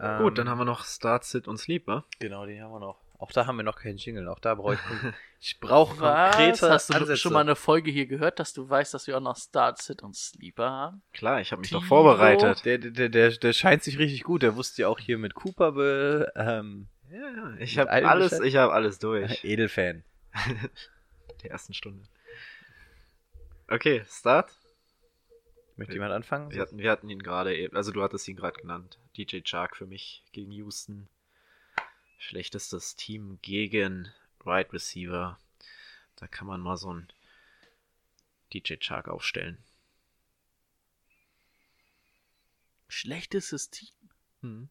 Ähm, 0.01 0.23
Gut, 0.23 0.37
dann 0.37 0.49
haben 0.49 0.57
wir 0.57 0.65
noch 0.65 0.83
Start, 0.83 1.23
Sit 1.23 1.47
und 1.47 1.55
Sleep, 1.55 1.87
wa? 1.87 2.03
Genau, 2.19 2.45
die 2.45 2.61
haben 2.61 2.73
wir 2.73 2.81
noch. 2.81 2.99
Auch 3.17 3.31
da 3.31 3.47
haben 3.47 3.55
wir 3.55 3.63
noch 3.63 3.77
keinen 3.77 3.95
Jingle. 3.95 4.27
Auch 4.27 4.39
da 4.39 4.55
brauche 4.55 4.73
ich. 4.73 4.79
Ich 5.39 5.59
brauche 5.61 5.95
konkrete 5.95 6.69
Hast 6.69 6.89
du 6.89 6.95
Ansätze. 6.95 7.17
schon 7.17 7.31
mal 7.31 7.39
eine 7.41 7.55
Folge 7.55 7.91
hier 7.91 8.07
gehört, 8.07 8.39
dass 8.39 8.51
du 8.51 8.67
weißt, 8.67 8.93
dass 8.93 9.07
wir 9.07 9.15
auch 9.15 9.21
noch 9.21 9.37
Start, 9.37 9.81
Sit 9.81 10.01
und 10.03 10.17
Sleeper 10.17 10.69
haben? 10.69 11.01
Klar, 11.13 11.39
ich 11.39 11.53
habe 11.53 11.61
mich 11.61 11.69
doch 11.69 11.79
Timo? 11.79 11.87
vorbereitet. 11.87 12.65
Der, 12.65 12.77
der, 12.79 13.07
der, 13.07 13.29
der 13.29 13.53
scheint 13.53 13.83
sich 13.83 13.99
richtig 13.99 14.23
gut. 14.23 14.43
Der 14.43 14.57
wusste 14.57 14.81
ja 14.81 14.89
auch 14.89 14.99
hier 14.99 15.17
mit 15.17 15.33
Cooper 15.33 15.71
be, 15.71 16.29
ähm, 16.35 16.89
Ja, 17.09 17.19
ja, 17.19 17.55
ich 17.59 17.79
habe 17.79 17.89
alles, 17.89 18.39
ich 18.41 18.57
habe 18.57 18.73
alles 18.73 18.99
durch. 18.99 19.45
Edelfan. 19.45 20.03
Der 21.45 21.51
ersten 21.51 21.75
Stunde. 21.75 22.03
Okay, 23.67 24.03
Start. 24.09 24.51
Möchte 25.75 25.93
jemand 25.93 26.11
anfangen? 26.11 26.49
Wir 26.51 26.59
hatten, 26.59 26.79
wir 26.79 26.89
hatten 26.89 27.07
ihn 27.07 27.21
gerade 27.21 27.55
eben, 27.55 27.77
also 27.77 27.91
du 27.91 28.01
hattest 28.01 28.27
ihn 28.27 28.35
gerade 28.35 28.59
genannt. 28.59 28.97
DJ 29.15 29.41
Chark 29.41 29.77
für 29.77 29.85
mich 29.85 30.23
gegen 30.31 30.51
Houston. 30.51 31.07
Schlechtestes 32.17 32.95
Team 32.95 33.37
gegen 33.43 34.11
Wide 34.43 34.73
Receiver. 34.73 35.37
Da 36.15 36.25
kann 36.25 36.47
man 36.47 36.61
mal 36.61 36.77
so 36.77 36.91
ein 36.91 37.07
DJ 38.51 38.77
Chark 38.79 39.07
aufstellen. 39.07 39.63
Schlechtestes 42.87 43.69
Team. 43.69 43.93
Hm. 44.41 44.69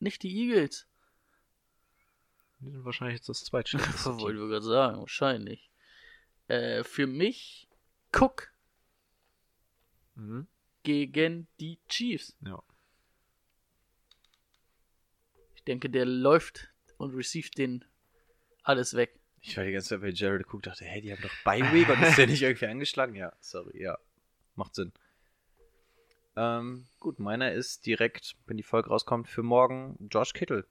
Nicht 0.00 0.22
die 0.22 0.36
Eagles. 0.36 0.86
Die 2.66 2.72
sind 2.72 2.84
wahrscheinlich 2.84 3.18
jetzt 3.18 3.28
das 3.28 3.44
zweitschlechteste 3.44 4.08
Das 4.10 4.18
wollte 4.20 4.40
ich 4.42 4.48
gerade 4.50 4.62
sagen, 4.66 4.98
wahrscheinlich. 4.98 5.70
Äh, 6.48 6.82
für 6.82 7.06
mich 7.06 7.68
Cook 8.12 8.52
Mhm. 10.16 10.48
gegen 10.82 11.46
die 11.60 11.78
Chiefs. 11.88 12.34
Ja. 12.40 12.60
Ich 15.54 15.62
denke, 15.64 15.90
der 15.90 16.06
läuft 16.06 16.72
und 16.96 17.14
received 17.14 17.58
den 17.58 17.84
alles 18.62 18.94
weg. 18.94 19.20
Ich 19.42 19.56
war 19.56 19.64
die 19.64 19.72
ganze 19.72 19.90
Zeit 19.90 20.00
bei 20.00 20.08
Jared 20.08 20.42
geguckt, 20.44 20.66
dachte, 20.66 20.84
hey, 20.86 21.00
die 21.02 21.12
haben 21.12 21.22
doch 21.22 21.34
Bi-Week 21.44 21.88
und 21.88 22.02
ist 22.02 22.16
der 22.18 22.26
nicht 22.26 22.42
irgendwie 22.42 22.66
angeschlagen? 22.66 23.14
Ja, 23.14 23.32
sorry, 23.40 23.80
ja. 23.80 23.96
Macht 24.56 24.74
Sinn. 24.74 24.92
Ähm, 26.34 26.86
gut, 26.98 27.18
meiner 27.20 27.52
ist 27.52 27.86
direkt, 27.86 28.36
wenn 28.46 28.56
die 28.56 28.62
Folge 28.62 28.88
rauskommt, 28.88 29.28
für 29.28 29.42
morgen 29.42 30.08
Josh 30.10 30.32
Kittle. 30.32 30.66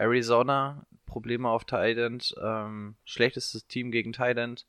Arizona, 0.00 0.86
Probleme 1.04 1.48
auf 1.50 1.64
End, 1.70 2.34
ähm, 2.42 2.96
schlechtestes 3.04 3.66
Team 3.66 3.90
gegen 3.90 4.14
End. 4.14 4.66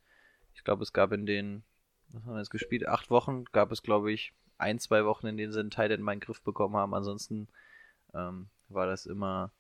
Ich 0.54 0.64
glaube, 0.64 0.84
es 0.84 0.92
gab 0.92 1.14
in 1.14 1.26
den, 1.26 1.64
was 2.10 2.24
haben 2.24 2.34
wir 2.34 2.40
jetzt 2.40 2.50
gespielt, 2.50 2.86
acht 2.86 3.10
Wochen, 3.10 3.46
gab 3.46 3.72
es, 3.72 3.82
glaube 3.82 4.12
ich, 4.12 4.34
ein, 4.58 4.78
zwei 4.78 5.06
Wochen, 5.06 5.28
in 5.28 5.38
denen 5.38 5.54
sie 5.54 5.62
in 5.62 5.70
den 5.70 5.72
Griff 6.20 6.42
bekommen 6.42 6.76
haben. 6.76 6.94
Ansonsten 6.94 7.48
ähm, 8.14 8.50
war 8.68 8.88
das 8.88 9.06
immer, 9.06 9.52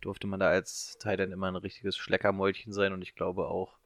durfte 0.00 0.26
man 0.26 0.40
da 0.40 0.48
als 0.48 0.96
End 1.04 1.30
immer 1.30 1.48
ein 1.48 1.56
richtiges 1.56 1.98
Schleckermäulchen 1.98 2.72
sein 2.72 2.94
und 2.94 3.02
ich 3.02 3.14
glaube 3.14 3.48
auch 3.48 3.76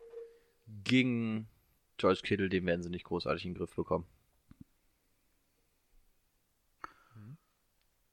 gegen 0.85 1.49
George 1.97 2.21
Kittle, 2.23 2.49
den 2.49 2.67
werden 2.67 2.83
sie 2.85 2.91
nicht 2.91 3.05
großartig 3.05 3.45
in 3.45 3.53
den 3.53 3.59
Griff 3.59 3.75
bekommen. 3.75 4.07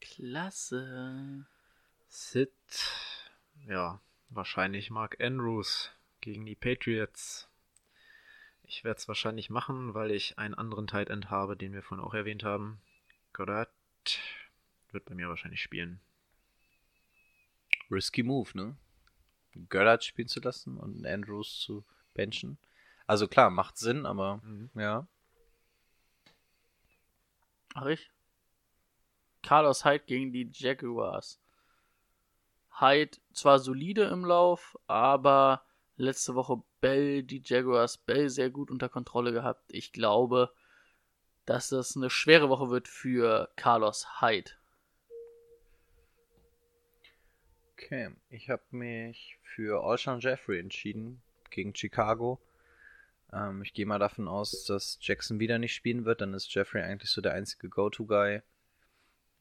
Klasse. 0.01 1.45
Sit. 2.13 2.51
Ja, 3.65 4.01
wahrscheinlich 4.27 4.89
Mark 4.89 5.21
Andrews 5.21 5.91
gegen 6.19 6.45
die 6.45 6.55
Patriots. 6.55 7.47
Ich 8.63 8.83
werde 8.83 8.97
es 8.97 9.07
wahrscheinlich 9.07 9.49
machen, 9.49 9.93
weil 9.93 10.11
ich 10.11 10.37
einen 10.37 10.53
anderen 10.53 10.87
Tight 10.87 11.09
End 11.09 11.29
habe, 11.29 11.55
den 11.55 11.71
wir 11.71 11.81
vorhin 11.81 12.05
auch 12.05 12.13
erwähnt 12.13 12.43
haben. 12.43 12.81
Goddard 13.31 13.71
wird 14.91 15.05
bei 15.05 15.15
mir 15.15 15.29
wahrscheinlich 15.29 15.61
spielen. 15.61 16.01
Risky 17.89 18.23
Move, 18.23 18.49
ne? 18.55 18.75
Goddard 19.69 20.03
spielen 20.03 20.27
zu 20.27 20.41
lassen 20.41 20.77
und 20.77 21.05
Andrews 21.05 21.61
zu 21.61 21.85
benchen. 22.13 22.57
Also 23.07 23.29
klar, 23.29 23.49
macht 23.49 23.77
Sinn, 23.77 24.05
aber 24.05 24.41
ja. 24.75 25.07
Ach 27.73 27.85
ich? 27.85 28.11
Carlos 29.43 29.85
Hyde 29.85 30.03
gegen 30.05 30.33
die 30.33 30.49
Jaguars. 30.51 31.40
Hyde 32.81 33.17
zwar 33.33 33.59
solide 33.59 34.05
im 34.05 34.25
Lauf, 34.25 34.77
aber 34.87 35.63
letzte 35.95 36.35
Woche 36.35 36.61
Bell, 36.81 37.23
die 37.23 37.41
Jaguars 37.45 37.97
Bell 37.97 38.29
sehr 38.29 38.49
gut 38.49 38.71
unter 38.71 38.89
Kontrolle 38.89 39.31
gehabt. 39.31 39.71
Ich 39.71 39.93
glaube, 39.93 40.51
dass 41.45 41.69
das 41.69 41.95
eine 41.95 42.09
schwere 42.09 42.49
Woche 42.49 42.69
wird 42.69 42.87
für 42.87 43.49
Carlos 43.55 44.21
Hyde. 44.21 44.51
Okay, 47.73 48.09
ich 48.29 48.49
habe 48.49 48.63
mich 48.71 49.37
für 49.43 49.83
Alshon 49.83 50.19
Jeffrey 50.19 50.59
entschieden 50.59 51.21
gegen 51.49 51.75
Chicago. 51.75 52.39
Ähm, 53.33 53.61
ich 53.61 53.73
gehe 53.73 53.85
mal 53.85 53.99
davon 53.99 54.27
aus, 54.27 54.65
dass 54.65 54.97
Jackson 55.01 55.39
wieder 55.39 55.59
nicht 55.59 55.73
spielen 55.73 56.05
wird. 56.05 56.21
Dann 56.21 56.33
ist 56.33 56.53
Jeffrey 56.53 56.81
eigentlich 56.81 57.11
so 57.11 57.21
der 57.21 57.33
einzige 57.33 57.69
Go-To-Guy. 57.69 58.41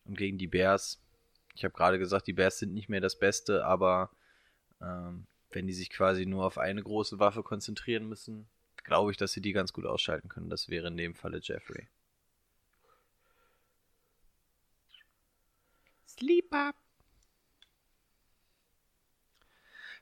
Und 0.05 0.17
gegen 0.17 0.39
die 0.39 0.47
Bears. 0.47 1.01
Ich 1.61 1.65
habe 1.65 1.75
gerade 1.75 1.99
gesagt, 1.99 2.27
die 2.27 2.33
Bears 2.33 2.59
sind 2.59 2.73
nicht 2.73 2.89
mehr 2.89 3.03
das 3.03 3.19
Beste, 3.19 3.67
aber 3.67 4.09
ähm, 4.81 5.27
wenn 5.51 5.67
die 5.67 5.75
sich 5.75 5.91
quasi 5.91 6.25
nur 6.25 6.47
auf 6.47 6.57
eine 6.57 6.83
große 6.83 7.19
Waffe 7.19 7.43
konzentrieren 7.43 8.09
müssen, 8.09 8.49
glaube 8.83 9.11
ich, 9.11 9.19
dass 9.19 9.33
sie 9.33 9.43
die 9.43 9.53
ganz 9.53 9.75
gut 9.75 9.85
ausschalten 9.85 10.31
können. 10.31 10.49
Das 10.49 10.71
wäre 10.71 10.89
in 10.89 10.97
dem 10.97 11.15
Falle 11.15 11.39
Jeffrey. 11.43 11.87
Sleeper. 16.09 16.73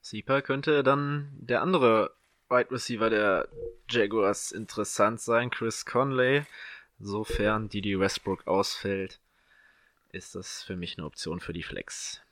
Sleeper 0.01 0.43
könnte 0.43 0.85
dann 0.85 1.28
der 1.40 1.60
andere 1.62 2.14
Wide 2.48 2.70
Receiver 2.70 3.10
der 3.10 3.48
Jaguars 3.90 4.52
interessant 4.52 5.20
sein, 5.20 5.51
Chris 5.51 5.85
Conley, 5.85 6.47
sofern 7.01 7.68
Didi 7.68 7.98
Westbrook 7.98 8.47
ausfällt. 8.47 9.18
Ist 10.10 10.35
das 10.35 10.62
für 10.62 10.76
mich 10.76 10.97
eine 10.97 11.06
Option 11.06 11.40
für 11.40 11.52
die 11.52 11.62
Flex. 11.62 12.22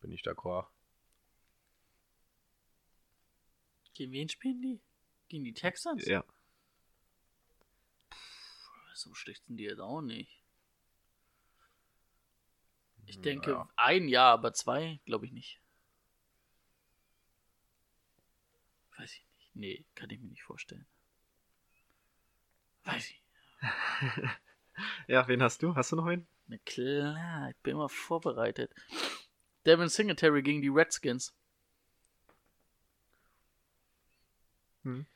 Bin 0.00 0.10
ich 0.12 0.22
d'accord. 0.22 0.66
Gegen 3.94 4.12
wen 4.12 4.28
spielen 4.28 4.62
die? 4.62 4.80
Gegen 5.28 5.44
die 5.44 5.52
Texans? 5.52 6.06
Ja. 6.06 6.24
So 8.94 9.14
schlecht 9.14 9.44
sind 9.46 9.56
die 9.56 9.64
jetzt 9.64 9.80
auch 9.80 10.00
nicht. 10.00 10.42
Ich 13.06 13.20
denke, 13.20 13.52
Ja. 13.52 13.68
ein 13.76 14.08
Jahr, 14.08 14.32
aber 14.32 14.52
zwei, 14.52 15.00
glaube 15.04 15.26
ich 15.26 15.32
nicht. 15.32 15.60
Weiß 18.96 19.12
ich 19.14 19.26
nicht. 19.36 19.54
Nee, 19.54 19.84
kann 19.94 20.10
ich 20.10 20.20
mir 20.20 20.28
nicht 20.28 20.42
vorstellen. 20.42 20.86
Weiß 22.84 23.10
ich. 23.10 23.22
Ja, 25.08 25.26
wen 25.28 25.42
hast 25.42 25.62
du? 25.62 25.74
Hast 25.74 25.92
du 25.92 25.96
noch 25.96 26.06
einen? 26.06 26.26
Na 26.46 26.56
klar, 26.66 27.50
ich 27.50 27.56
bin 27.62 27.74
immer 27.74 27.88
vorbereitet. 27.88 28.72
Devin 29.66 29.88
Singletary 29.88 30.42
gegen 30.42 30.62
die 30.62 30.68
Redskins. 30.68 31.34
Hm. 34.84 35.06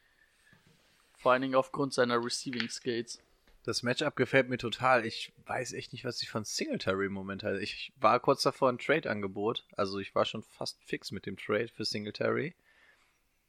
Vor 1.16 1.32
allen 1.32 1.42
Dingen 1.42 1.54
aufgrund 1.54 1.94
seiner 1.94 2.22
Receiving 2.22 2.68
Skills. 2.68 3.22
Das 3.64 3.82
Matchup 3.82 4.14
gefällt 4.14 4.50
mir 4.50 4.58
total. 4.58 5.06
Ich 5.06 5.32
weiß 5.46 5.72
echt 5.72 5.94
nicht, 5.94 6.04
was 6.04 6.20
ich 6.22 6.28
von 6.28 6.44
Singletary 6.44 7.06
im 7.06 7.14
Moment 7.14 7.42
halte. 7.42 7.62
Ich 7.62 7.94
war 7.96 8.20
kurz 8.20 8.42
davor 8.42 8.68
ein 8.68 8.78
Trade-Angebot. 8.78 9.66
Also 9.72 9.98
ich 9.98 10.14
war 10.14 10.26
schon 10.26 10.42
fast 10.42 10.84
fix 10.84 11.12
mit 11.12 11.24
dem 11.24 11.38
Trade 11.38 11.68
für 11.68 11.86
Singletary. 11.86 12.54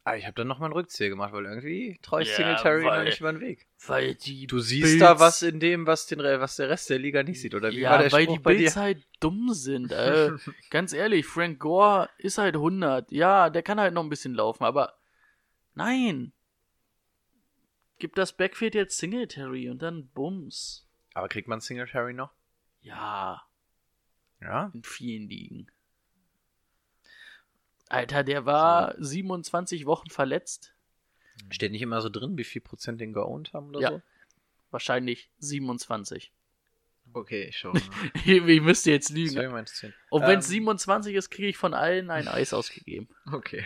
Aber 0.07 0.17
ich 0.17 0.25
habe 0.25 0.35
dann 0.35 0.47
nochmal 0.47 0.67
einen 0.67 0.75
Rückzieher 0.77 1.09
gemacht, 1.09 1.33
weil 1.33 1.45
irgendwie 1.45 1.97
traue 2.03 2.21
ich 2.21 2.29
Ja, 2.29 2.35
Singletary 2.35 2.83
noch 2.83 2.91
weil- 2.91 3.05
nicht 3.05 3.19
über 3.19 3.31
den 3.33 3.41
Weg. 3.41 3.67
Weil 3.87 4.13
die 4.13 4.45
Du 4.45 4.59
siehst 4.59 4.83
Bills- 4.83 4.99
da 4.99 5.19
was 5.19 5.41
in 5.41 5.59
dem, 5.59 5.87
was, 5.87 6.05
den, 6.05 6.19
was 6.19 6.57
der 6.57 6.69
Rest 6.69 6.91
der 6.91 6.99
Liga 6.99 7.23
nicht 7.23 7.41
sieht, 7.41 7.55
oder 7.55 7.71
wie 7.71 7.79
ja, 7.79 7.89
war 7.89 7.97
der 7.97 8.11
weil 8.11 8.25
Spruch 8.25 8.37
die 8.51 8.57
dir? 8.57 8.75
halt 8.75 9.03
dumm 9.19 9.51
sind. 9.53 9.91
Äh, 9.91 10.31
ganz 10.69 10.93
ehrlich, 10.93 11.25
Frank 11.25 11.59
Gore 11.59 12.07
ist 12.19 12.37
halt 12.37 12.53
100. 12.55 13.11
Ja, 13.11 13.49
der 13.49 13.63
kann 13.63 13.79
halt 13.79 13.95
noch 13.95 14.03
ein 14.03 14.09
bisschen 14.09 14.35
laufen, 14.35 14.63
aber 14.63 14.93
nein. 15.73 16.31
Gib 17.97 18.13
das 18.13 18.33
Backfield 18.33 18.75
jetzt 18.75 18.97
Singletary 18.99 19.69
und 19.69 19.81
dann 19.81 20.07
Bums. 20.09 20.87
Aber 21.15 21.29
kriegt 21.29 21.47
man 21.47 21.61
Singletary 21.61 22.13
noch? 22.13 22.31
Ja, 22.81 23.41
Ja. 24.39 24.69
in 24.73 24.83
vielen 24.83 25.27
Ligen. 25.29 25.71
Alter, 27.89 28.23
der 28.23 28.45
war 28.45 28.95
27 28.97 29.85
Wochen 29.85 30.09
verletzt. 30.09 30.73
Steht 31.49 31.71
nicht 31.71 31.81
immer 31.81 32.01
so 32.01 32.09
drin, 32.09 32.37
wie 32.37 32.43
viel 32.43 32.61
Prozent 32.61 32.99
den 33.01 33.13
geowned 33.13 33.53
haben 33.53 33.69
oder 33.69 33.79
Ja. 33.81 33.89
so? 33.91 34.01
Wahrscheinlich 34.71 35.29
27. 35.39 36.31
Okay, 37.13 37.43
ich 37.45 37.57
schau 37.57 37.71
mal. 37.73 37.81
ich 38.25 38.61
müsste 38.61 38.91
jetzt 38.91 39.09
lügen. 39.09 39.35
mich 39.37 39.49
mal 39.49 39.59
interessieren. 39.59 39.93
Und 40.09 40.23
wenn 40.23 40.31
Ähm, 40.31 40.39
es 40.39 40.47
27 40.47 41.15
ist, 41.15 41.29
kriege 41.29 41.47
ich 41.47 41.57
von 41.57 41.73
allen 41.73 42.09
ein 42.09 42.27
Eis 42.27 42.53
ausgegeben. 42.53 43.07
okay. 43.31 43.65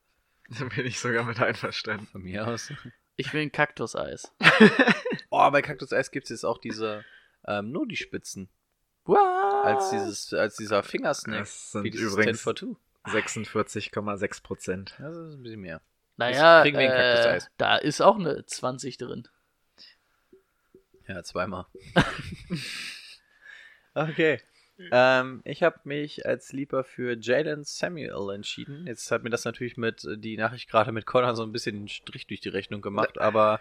Dann 0.58 0.68
bin 0.68 0.86
ich 0.86 1.00
sogar 1.00 1.24
mit 1.24 1.40
einverstanden. 1.40 2.06
Von 2.06 2.22
mir 2.22 2.46
aus. 2.46 2.72
Ich 3.16 3.32
will 3.32 3.42
ein 3.42 3.52
Kaktuseis. 3.52 4.32
Oh, 5.30 5.50
bei 5.50 5.60
Cactus 5.60 5.92
Eis 5.92 6.10
gibt 6.12 6.24
es 6.24 6.30
jetzt 6.30 6.44
auch 6.44 6.56
diese 6.58 7.04
ähm, 7.46 7.70
nur 7.72 7.86
die 7.86 7.96
Spitzen. 7.96 8.48
What? 9.04 9.18
Als, 9.18 9.90
dieses, 9.90 10.32
als 10.32 10.56
dieser 10.56 10.82
Fingersnack. 10.82 11.40
Das 11.40 11.72
sind 11.72 11.84
wie 11.84 11.88
übrigens 11.88 12.38
10 12.42 12.42
for 12.44 12.56
2. 12.56 12.66
46,6 13.06 14.42
Prozent. 14.42 14.94
Das 14.98 15.16
ist 15.16 15.34
ein 15.34 15.42
bisschen 15.42 15.60
mehr. 15.60 15.80
Naja, 16.16 16.62
kriegen 16.62 16.78
wir 16.78 16.92
ein 16.92 17.38
äh, 17.38 17.40
da 17.58 17.76
ist 17.76 18.00
auch 18.00 18.18
eine 18.18 18.46
20 18.46 18.98
drin. 18.98 19.28
Ja, 21.06 21.22
zweimal. 21.22 21.66
okay. 23.94 24.40
Ähm, 24.90 25.40
ich 25.44 25.62
habe 25.62 25.80
mich 25.84 26.26
als 26.26 26.52
Lieber 26.52 26.84
für 26.84 27.16
Jalen 27.18 27.64
Samuel 27.64 28.34
entschieden. 28.34 28.86
Jetzt 28.86 29.10
hat 29.10 29.22
mir 29.22 29.30
das 29.30 29.44
natürlich 29.44 29.76
mit 29.76 30.04
äh, 30.04 30.18
die 30.18 30.36
Nachricht 30.36 30.68
gerade 30.68 30.92
mit 30.92 31.06
Connor 31.06 31.34
so 31.34 31.42
ein 31.42 31.52
bisschen 31.52 31.76
einen 31.76 31.88
Strich 31.88 32.26
durch 32.26 32.40
die 32.40 32.50
Rechnung 32.50 32.82
gemacht, 32.82 33.18
aber 33.18 33.60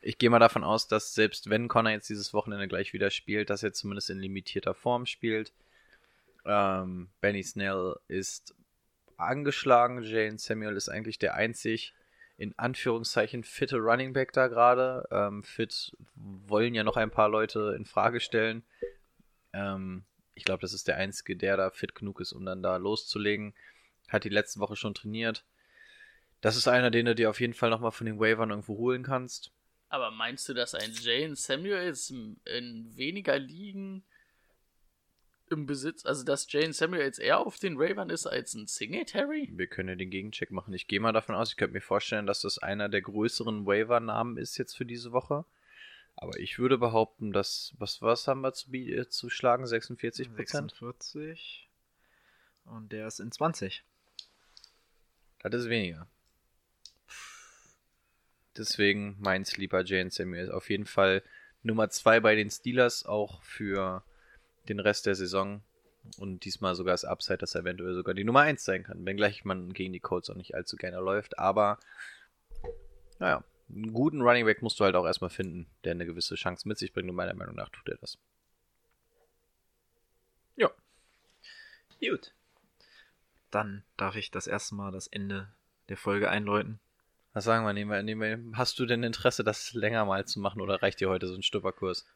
ich 0.00 0.18
gehe 0.18 0.30
mal 0.30 0.38
davon 0.38 0.62
aus, 0.62 0.86
dass 0.86 1.14
selbst 1.14 1.50
wenn 1.50 1.68
Connor 1.68 1.92
jetzt 1.92 2.08
dieses 2.08 2.32
Wochenende 2.32 2.68
gleich 2.68 2.92
wieder 2.92 3.10
spielt, 3.10 3.50
dass 3.50 3.64
er 3.64 3.72
zumindest 3.72 4.10
in 4.10 4.20
limitierter 4.20 4.74
Form 4.74 5.06
spielt. 5.06 5.52
Ähm, 6.44 7.08
Benny 7.20 7.42
Snell 7.42 7.96
ist 8.06 8.54
angeschlagen. 9.18 10.02
Jalen 10.02 10.38
Samuel 10.38 10.76
ist 10.76 10.88
eigentlich 10.88 11.18
der 11.18 11.34
einzig 11.34 11.94
in 12.38 12.56
Anführungszeichen 12.58 13.44
fitte 13.44 13.78
Running 13.78 14.12
Back 14.12 14.32
da 14.32 14.48
gerade. 14.48 15.08
Ähm, 15.10 15.42
fit 15.42 15.96
wollen 16.14 16.74
ja 16.74 16.84
noch 16.84 16.96
ein 16.96 17.10
paar 17.10 17.28
Leute 17.28 17.74
in 17.76 17.86
Frage 17.86 18.20
stellen. 18.20 18.62
Ähm, 19.52 20.04
ich 20.34 20.44
glaube, 20.44 20.60
das 20.60 20.74
ist 20.74 20.86
der 20.86 20.96
einzige, 20.96 21.36
der 21.36 21.56
da 21.56 21.70
fit 21.70 21.94
genug 21.94 22.20
ist, 22.20 22.32
um 22.32 22.44
dann 22.44 22.62
da 22.62 22.76
loszulegen. 22.76 23.54
Hat 24.08 24.24
die 24.24 24.28
letzte 24.28 24.60
Woche 24.60 24.76
schon 24.76 24.94
trainiert. 24.94 25.44
Das 26.42 26.56
ist 26.56 26.68
einer, 26.68 26.90
den 26.90 27.06
du 27.06 27.14
dir 27.14 27.30
auf 27.30 27.40
jeden 27.40 27.54
Fall 27.54 27.70
nochmal 27.70 27.90
von 27.90 28.06
den 28.06 28.20
Wavern 28.20 28.50
irgendwo 28.50 28.76
holen 28.76 29.02
kannst. 29.02 29.50
Aber 29.88 30.10
meinst 30.10 30.48
du, 30.48 30.54
dass 30.54 30.74
ein 30.74 30.92
Jane 30.92 31.36
Samuels 31.36 32.10
in 32.10 32.96
weniger 32.96 33.38
Ligen 33.38 34.04
im 35.50 35.66
Besitz, 35.66 36.04
also 36.04 36.24
dass 36.24 36.50
Jane 36.50 36.72
Samuel 36.72 37.02
jetzt 37.02 37.18
eher 37.18 37.38
auf 37.38 37.58
den 37.58 37.76
Ravern 37.76 38.10
ist 38.10 38.26
als 38.26 38.54
ein 38.54 38.66
Singletary? 38.66 39.48
Wir 39.52 39.66
können 39.66 39.88
ja 39.90 39.94
den 39.94 40.10
Gegencheck 40.10 40.50
machen. 40.50 40.74
Ich 40.74 40.88
gehe 40.88 41.00
mal 41.00 41.12
davon 41.12 41.34
aus, 41.34 41.50
ich 41.50 41.56
könnte 41.56 41.74
mir 41.74 41.80
vorstellen, 41.80 42.26
dass 42.26 42.40
das 42.40 42.58
einer 42.58 42.88
der 42.88 43.02
größeren 43.02 43.66
Waiver-Namen 43.66 44.36
ist 44.36 44.56
jetzt 44.58 44.76
für 44.76 44.86
diese 44.86 45.12
Woche. 45.12 45.44
Aber 46.16 46.38
ich 46.38 46.58
würde 46.58 46.78
behaupten, 46.78 47.32
dass, 47.32 47.74
was, 47.78 48.00
was 48.00 48.26
haben 48.26 48.40
wir 48.40 48.54
zu, 48.54 48.72
äh, 48.72 49.08
zu 49.08 49.28
schlagen? 49.28 49.66
46 49.66 50.28
Prozent? 50.34 50.70
46. 50.70 51.68
Und 52.64 52.90
der 52.90 53.06
ist 53.06 53.20
in 53.20 53.30
20. 53.30 53.84
Das 55.40 55.62
ist 55.62 55.68
weniger. 55.68 56.08
Deswegen 58.56 59.16
mein 59.20 59.44
Sleeper 59.44 59.84
Jane 59.84 60.10
Samuel. 60.10 60.50
Auf 60.50 60.70
jeden 60.70 60.86
Fall 60.86 61.22
Nummer 61.62 61.90
2 61.90 62.20
bei 62.20 62.34
den 62.34 62.50
Steelers, 62.50 63.04
auch 63.04 63.42
für 63.42 64.02
den 64.68 64.80
Rest 64.80 65.06
der 65.06 65.14
Saison. 65.14 65.62
Und 66.18 66.44
diesmal 66.44 66.74
sogar 66.74 66.92
das 66.94 67.04
Upside, 67.04 67.38
dass 67.38 67.54
er 67.54 67.62
eventuell 67.62 67.94
sogar 67.94 68.14
die 68.14 68.24
Nummer 68.24 68.40
1 68.40 68.64
sein 68.64 68.84
kann. 68.84 69.04
Wenngleich 69.04 69.44
man 69.44 69.72
gegen 69.72 69.92
die 69.92 70.00
Colts 70.00 70.30
auch 70.30 70.36
nicht 70.36 70.54
allzu 70.54 70.76
gerne 70.76 70.98
läuft. 70.98 71.38
Aber, 71.38 71.78
naja, 73.18 73.42
einen 73.68 73.92
guten 73.92 74.22
Running 74.22 74.44
Back 74.44 74.62
musst 74.62 74.78
du 74.78 74.84
halt 74.84 74.94
auch 74.94 75.06
erstmal 75.06 75.30
finden, 75.30 75.66
der 75.84 75.92
eine 75.92 76.06
gewisse 76.06 76.36
Chance 76.36 76.68
mit 76.68 76.78
sich 76.78 76.92
bringt. 76.92 77.08
Und 77.10 77.16
meiner 77.16 77.34
Meinung 77.34 77.56
nach 77.56 77.70
tut 77.70 77.88
er 77.88 77.96
das. 77.96 78.18
Ja. 80.54 80.70
Gut. 82.00 82.32
Dann 83.50 83.82
darf 83.96 84.16
ich 84.16 84.30
das 84.30 84.46
erste 84.46 84.74
Mal 84.74 84.92
das 84.92 85.06
Ende 85.08 85.48
der 85.88 85.96
Folge 85.96 86.30
einläuten. 86.30 86.78
Was 87.32 87.44
sagen 87.44 87.66
wir, 87.66 87.72
nehmen 87.72 87.90
wir, 87.90 88.02
nehmen 88.02 88.20
wir, 88.52 88.58
hast 88.58 88.78
du 88.78 88.86
denn 88.86 89.02
Interesse, 89.02 89.44
das 89.44 89.74
länger 89.74 90.04
mal 90.04 90.24
zu 90.24 90.40
machen 90.40 90.60
oder 90.60 90.82
reicht 90.82 91.00
dir 91.00 91.10
heute 91.10 91.26
so 91.26 91.34
ein 91.34 91.42
Stupperkurs? 91.42 92.06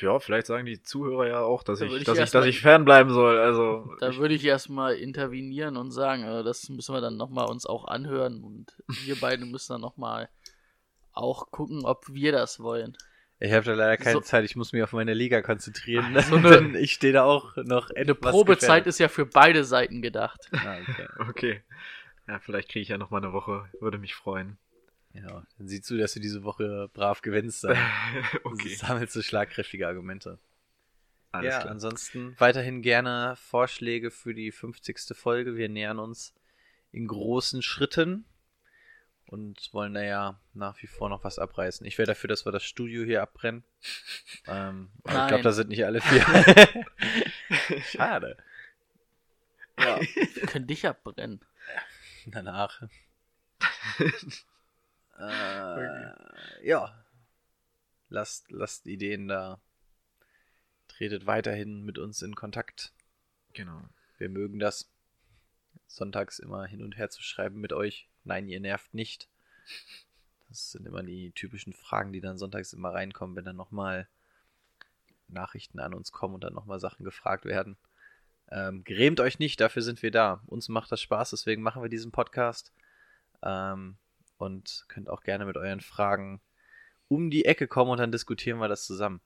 Ja, 0.00 0.18
vielleicht 0.20 0.46
sagen 0.46 0.66
die 0.66 0.82
Zuhörer 0.82 1.26
ja 1.26 1.40
auch, 1.42 1.62
dass 1.62 1.78
Da 1.80 1.86
ich, 1.86 1.92
ich 1.94 2.04
dass 2.04 2.18
ich, 2.18 2.30
dass 2.30 2.46
ich 2.46 2.60
fernbleiben 2.60 3.12
soll. 3.12 3.38
Also 3.38 3.92
Da 4.00 4.10
ich, 4.10 4.18
würde 4.18 4.34
ich 4.34 4.44
erstmal 4.44 4.94
intervenieren 4.94 5.76
und 5.76 5.90
sagen, 5.90 6.22
äh, 6.24 6.42
das 6.44 6.68
müssen 6.68 6.94
wir 6.94 7.00
dann 7.00 7.16
nochmal 7.16 7.46
uns 7.48 7.66
auch 7.66 7.86
anhören 7.86 8.42
und 8.44 8.72
wir 9.04 9.16
beide 9.20 9.44
müssen 9.44 9.72
dann 9.74 9.80
nochmal 9.80 10.28
auch 11.12 11.50
gucken, 11.50 11.84
ob 11.84 12.04
wir 12.08 12.32
das 12.32 12.60
wollen. 12.60 12.96
Ich 13.40 13.52
habe 13.52 13.64
da 13.64 13.74
leider 13.74 13.96
keine 13.96 14.14
So- 14.14 14.20
Zeit, 14.20 14.44
ich 14.44 14.56
muss 14.56 14.72
mich 14.72 14.82
auf 14.82 14.92
meine 14.92 15.14
Liga 15.14 15.42
konzentrieren. 15.42 16.16
So 16.28 16.36
eine- 16.36 16.50
denn 16.50 16.74
ich 16.74 16.92
stehe 16.92 17.12
da 17.12 17.24
auch 17.24 17.54
noch 17.56 17.90
Eine 17.90 18.14
Probezeit 18.14 18.86
ist 18.86 18.98
ja 18.98 19.08
für 19.08 19.26
beide 19.26 19.64
Seiten 19.64 20.02
gedacht. 20.02 20.48
Ah, 20.52 20.76
okay. 20.88 21.06
okay. 21.28 21.62
Ja, 22.26 22.38
vielleicht 22.40 22.68
kriege 22.68 22.82
ich 22.82 22.88
ja 22.88 22.98
noch 22.98 23.10
mal 23.10 23.18
eine 23.22 23.32
Woche. 23.32 23.66
Würde 23.80 23.98
mich 23.98 24.14
freuen. 24.14 24.58
Ja, 25.22 25.46
dann 25.58 25.68
sieh 25.68 25.80
zu, 25.80 25.96
dass 25.96 26.14
du 26.14 26.20
diese 26.20 26.44
Woche 26.44 26.88
brav 26.92 27.22
gewinnst. 27.22 27.64
Dann 27.64 27.76
okay. 28.44 28.74
sammelst 28.74 29.16
du 29.16 29.22
schlagkräftige 29.22 29.86
Argumente. 29.86 30.38
Alles 31.30 31.54
ja, 31.54 31.60
klar. 31.60 31.72
ansonsten 31.72 32.34
weiterhin 32.38 32.82
gerne 32.82 33.34
Vorschläge 33.36 34.10
für 34.10 34.34
die 34.34 34.50
50. 34.50 35.16
Folge. 35.16 35.56
Wir 35.56 35.68
nähern 35.68 35.98
uns 35.98 36.34
in 36.90 37.06
großen 37.06 37.62
Schritten 37.62 38.24
und 39.26 39.72
wollen 39.72 39.92
da 39.92 40.02
ja 40.02 40.40
nach 40.54 40.80
wie 40.82 40.86
vor 40.86 41.10
noch 41.10 41.22
was 41.24 41.38
abreißen. 41.38 41.86
Ich 41.86 41.98
wäre 41.98 42.06
dafür, 42.06 42.28
dass 42.28 42.46
wir 42.46 42.52
das 42.52 42.64
Studio 42.64 43.04
hier 43.04 43.22
abbrennen. 43.22 43.64
Ähm, 44.46 44.88
aber 45.04 45.22
ich 45.22 45.28
glaube, 45.28 45.42
da 45.42 45.52
sind 45.52 45.68
nicht 45.68 45.84
alle 45.84 46.00
vier. 46.00 46.22
Schade. 47.82 48.38
Ja, 49.78 50.00
Wir 50.00 50.46
können 50.46 50.66
dich 50.66 50.86
abbrennen. 50.86 51.40
danach. 52.24 52.82
Äh, 55.18 56.66
Ja. 56.66 57.04
Lasst, 58.08 58.50
lasst 58.50 58.86
Ideen 58.86 59.28
da. 59.28 59.60
Tretet 60.88 61.26
weiterhin 61.26 61.84
mit 61.84 61.98
uns 61.98 62.22
in 62.22 62.34
Kontakt. 62.34 62.92
Genau. 63.52 63.82
Wir 64.16 64.28
mögen 64.28 64.58
das. 64.58 64.90
Sonntags 65.86 66.38
immer 66.38 66.66
hin 66.66 66.82
und 66.82 66.96
her 66.96 67.10
zu 67.10 67.22
schreiben 67.22 67.60
mit 67.60 67.72
euch. 67.72 68.08
Nein, 68.24 68.48
ihr 68.48 68.60
nervt 68.60 68.92
nicht. 68.94 69.28
Das 70.48 70.72
sind 70.72 70.86
immer 70.86 71.02
die 71.02 71.32
typischen 71.32 71.72
Fragen, 71.72 72.12
die 72.12 72.20
dann 72.20 72.38
sonntags 72.38 72.72
immer 72.72 72.92
reinkommen, 72.92 73.36
wenn 73.36 73.44
dann 73.44 73.56
nochmal 73.56 74.08
Nachrichten 75.28 75.78
an 75.78 75.94
uns 75.94 76.12
kommen 76.12 76.34
und 76.34 76.44
dann 76.44 76.54
nochmal 76.54 76.80
Sachen 76.80 77.04
gefragt 77.04 77.44
werden. 77.44 77.76
Ähm, 78.50 78.82
grämt 78.84 79.20
euch 79.20 79.38
nicht, 79.38 79.60
dafür 79.60 79.82
sind 79.82 80.02
wir 80.02 80.10
da. 80.10 80.42
Uns 80.46 80.68
macht 80.68 80.90
das 80.90 81.02
Spaß, 81.02 81.30
deswegen 81.30 81.62
machen 81.62 81.82
wir 81.82 81.90
diesen 81.90 82.12
Podcast. 82.12 82.72
Ähm, 83.42 83.98
und 84.38 84.84
könnt 84.88 85.08
auch 85.08 85.22
gerne 85.22 85.44
mit 85.44 85.56
euren 85.56 85.80
Fragen 85.80 86.40
um 87.08 87.30
die 87.30 87.44
Ecke 87.44 87.66
kommen 87.68 87.90
und 87.90 87.98
dann 87.98 88.12
diskutieren 88.12 88.58
wir 88.58 88.68
das 88.68 88.84
zusammen. 88.86 89.20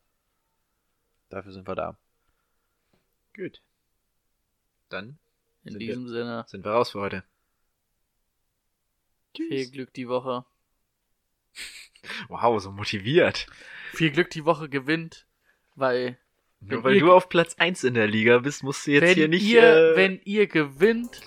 Dafür 1.28 1.52
sind 1.52 1.66
wir 1.68 1.74
da. 1.74 1.96
Gut. 3.34 3.60
Dann 4.88 5.18
In 5.64 5.72
Sind 5.72 5.80
diesem 5.80 6.08
Sinne, 6.08 6.44
sind 6.48 6.64
wir 6.64 6.72
raus 6.72 6.90
für 6.90 7.00
heute. 7.00 7.24
viel 9.34 9.70
Glück 9.70 9.92
die 9.94 10.08
Woche. 10.08 10.44
Wow, 12.28 12.60
so 12.60 12.72
motiviert. 12.72 13.46
Viel 13.92 14.10
Glück 14.10 14.28
die 14.30 14.44
Woche 14.44 14.68
gewinnt, 14.68 15.24
weil 15.76 16.18
Nur 16.60 16.82
weil 16.82 16.94
ihr- 16.94 17.00
du 17.00 17.12
auf 17.12 17.28
Platz 17.28 17.54
1 17.58 17.84
in 17.84 17.94
der 17.94 18.08
Liga 18.08 18.38
bist, 18.38 18.64
musst 18.64 18.86
du 18.88 18.90
jetzt 18.90 19.14
hier 19.14 19.28
nicht. 19.28 19.44
ihr, 19.44 19.62
äh, 19.92 19.96
wenn 19.96 20.20
ihr 20.24 20.48
gewinnt, 20.48 21.20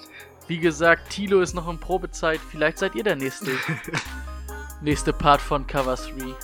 wie 0.48 0.60
gesagt, 0.60 1.10
Tilo 1.10 1.42
ist 1.42 1.54
noch 1.54 1.70
in 1.70 1.80
Probezeit, 1.80 2.40
vielleicht 2.50 2.78
seid 2.78 2.96
ihr 2.96 3.04
der 3.04 3.16
nächste, 3.16 3.52
nächste 4.82 5.14
Part 5.14 5.42
von 5.42 5.66
Cover 5.66 5.96
3. 5.96 6.36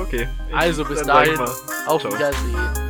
okay. 0.00 0.28
Also 0.52 0.84
bis 0.84 1.02
dahin, 1.02 1.38
auf 1.86 2.02
ciao. 2.02 2.12
Wiedersehen. 2.12 2.85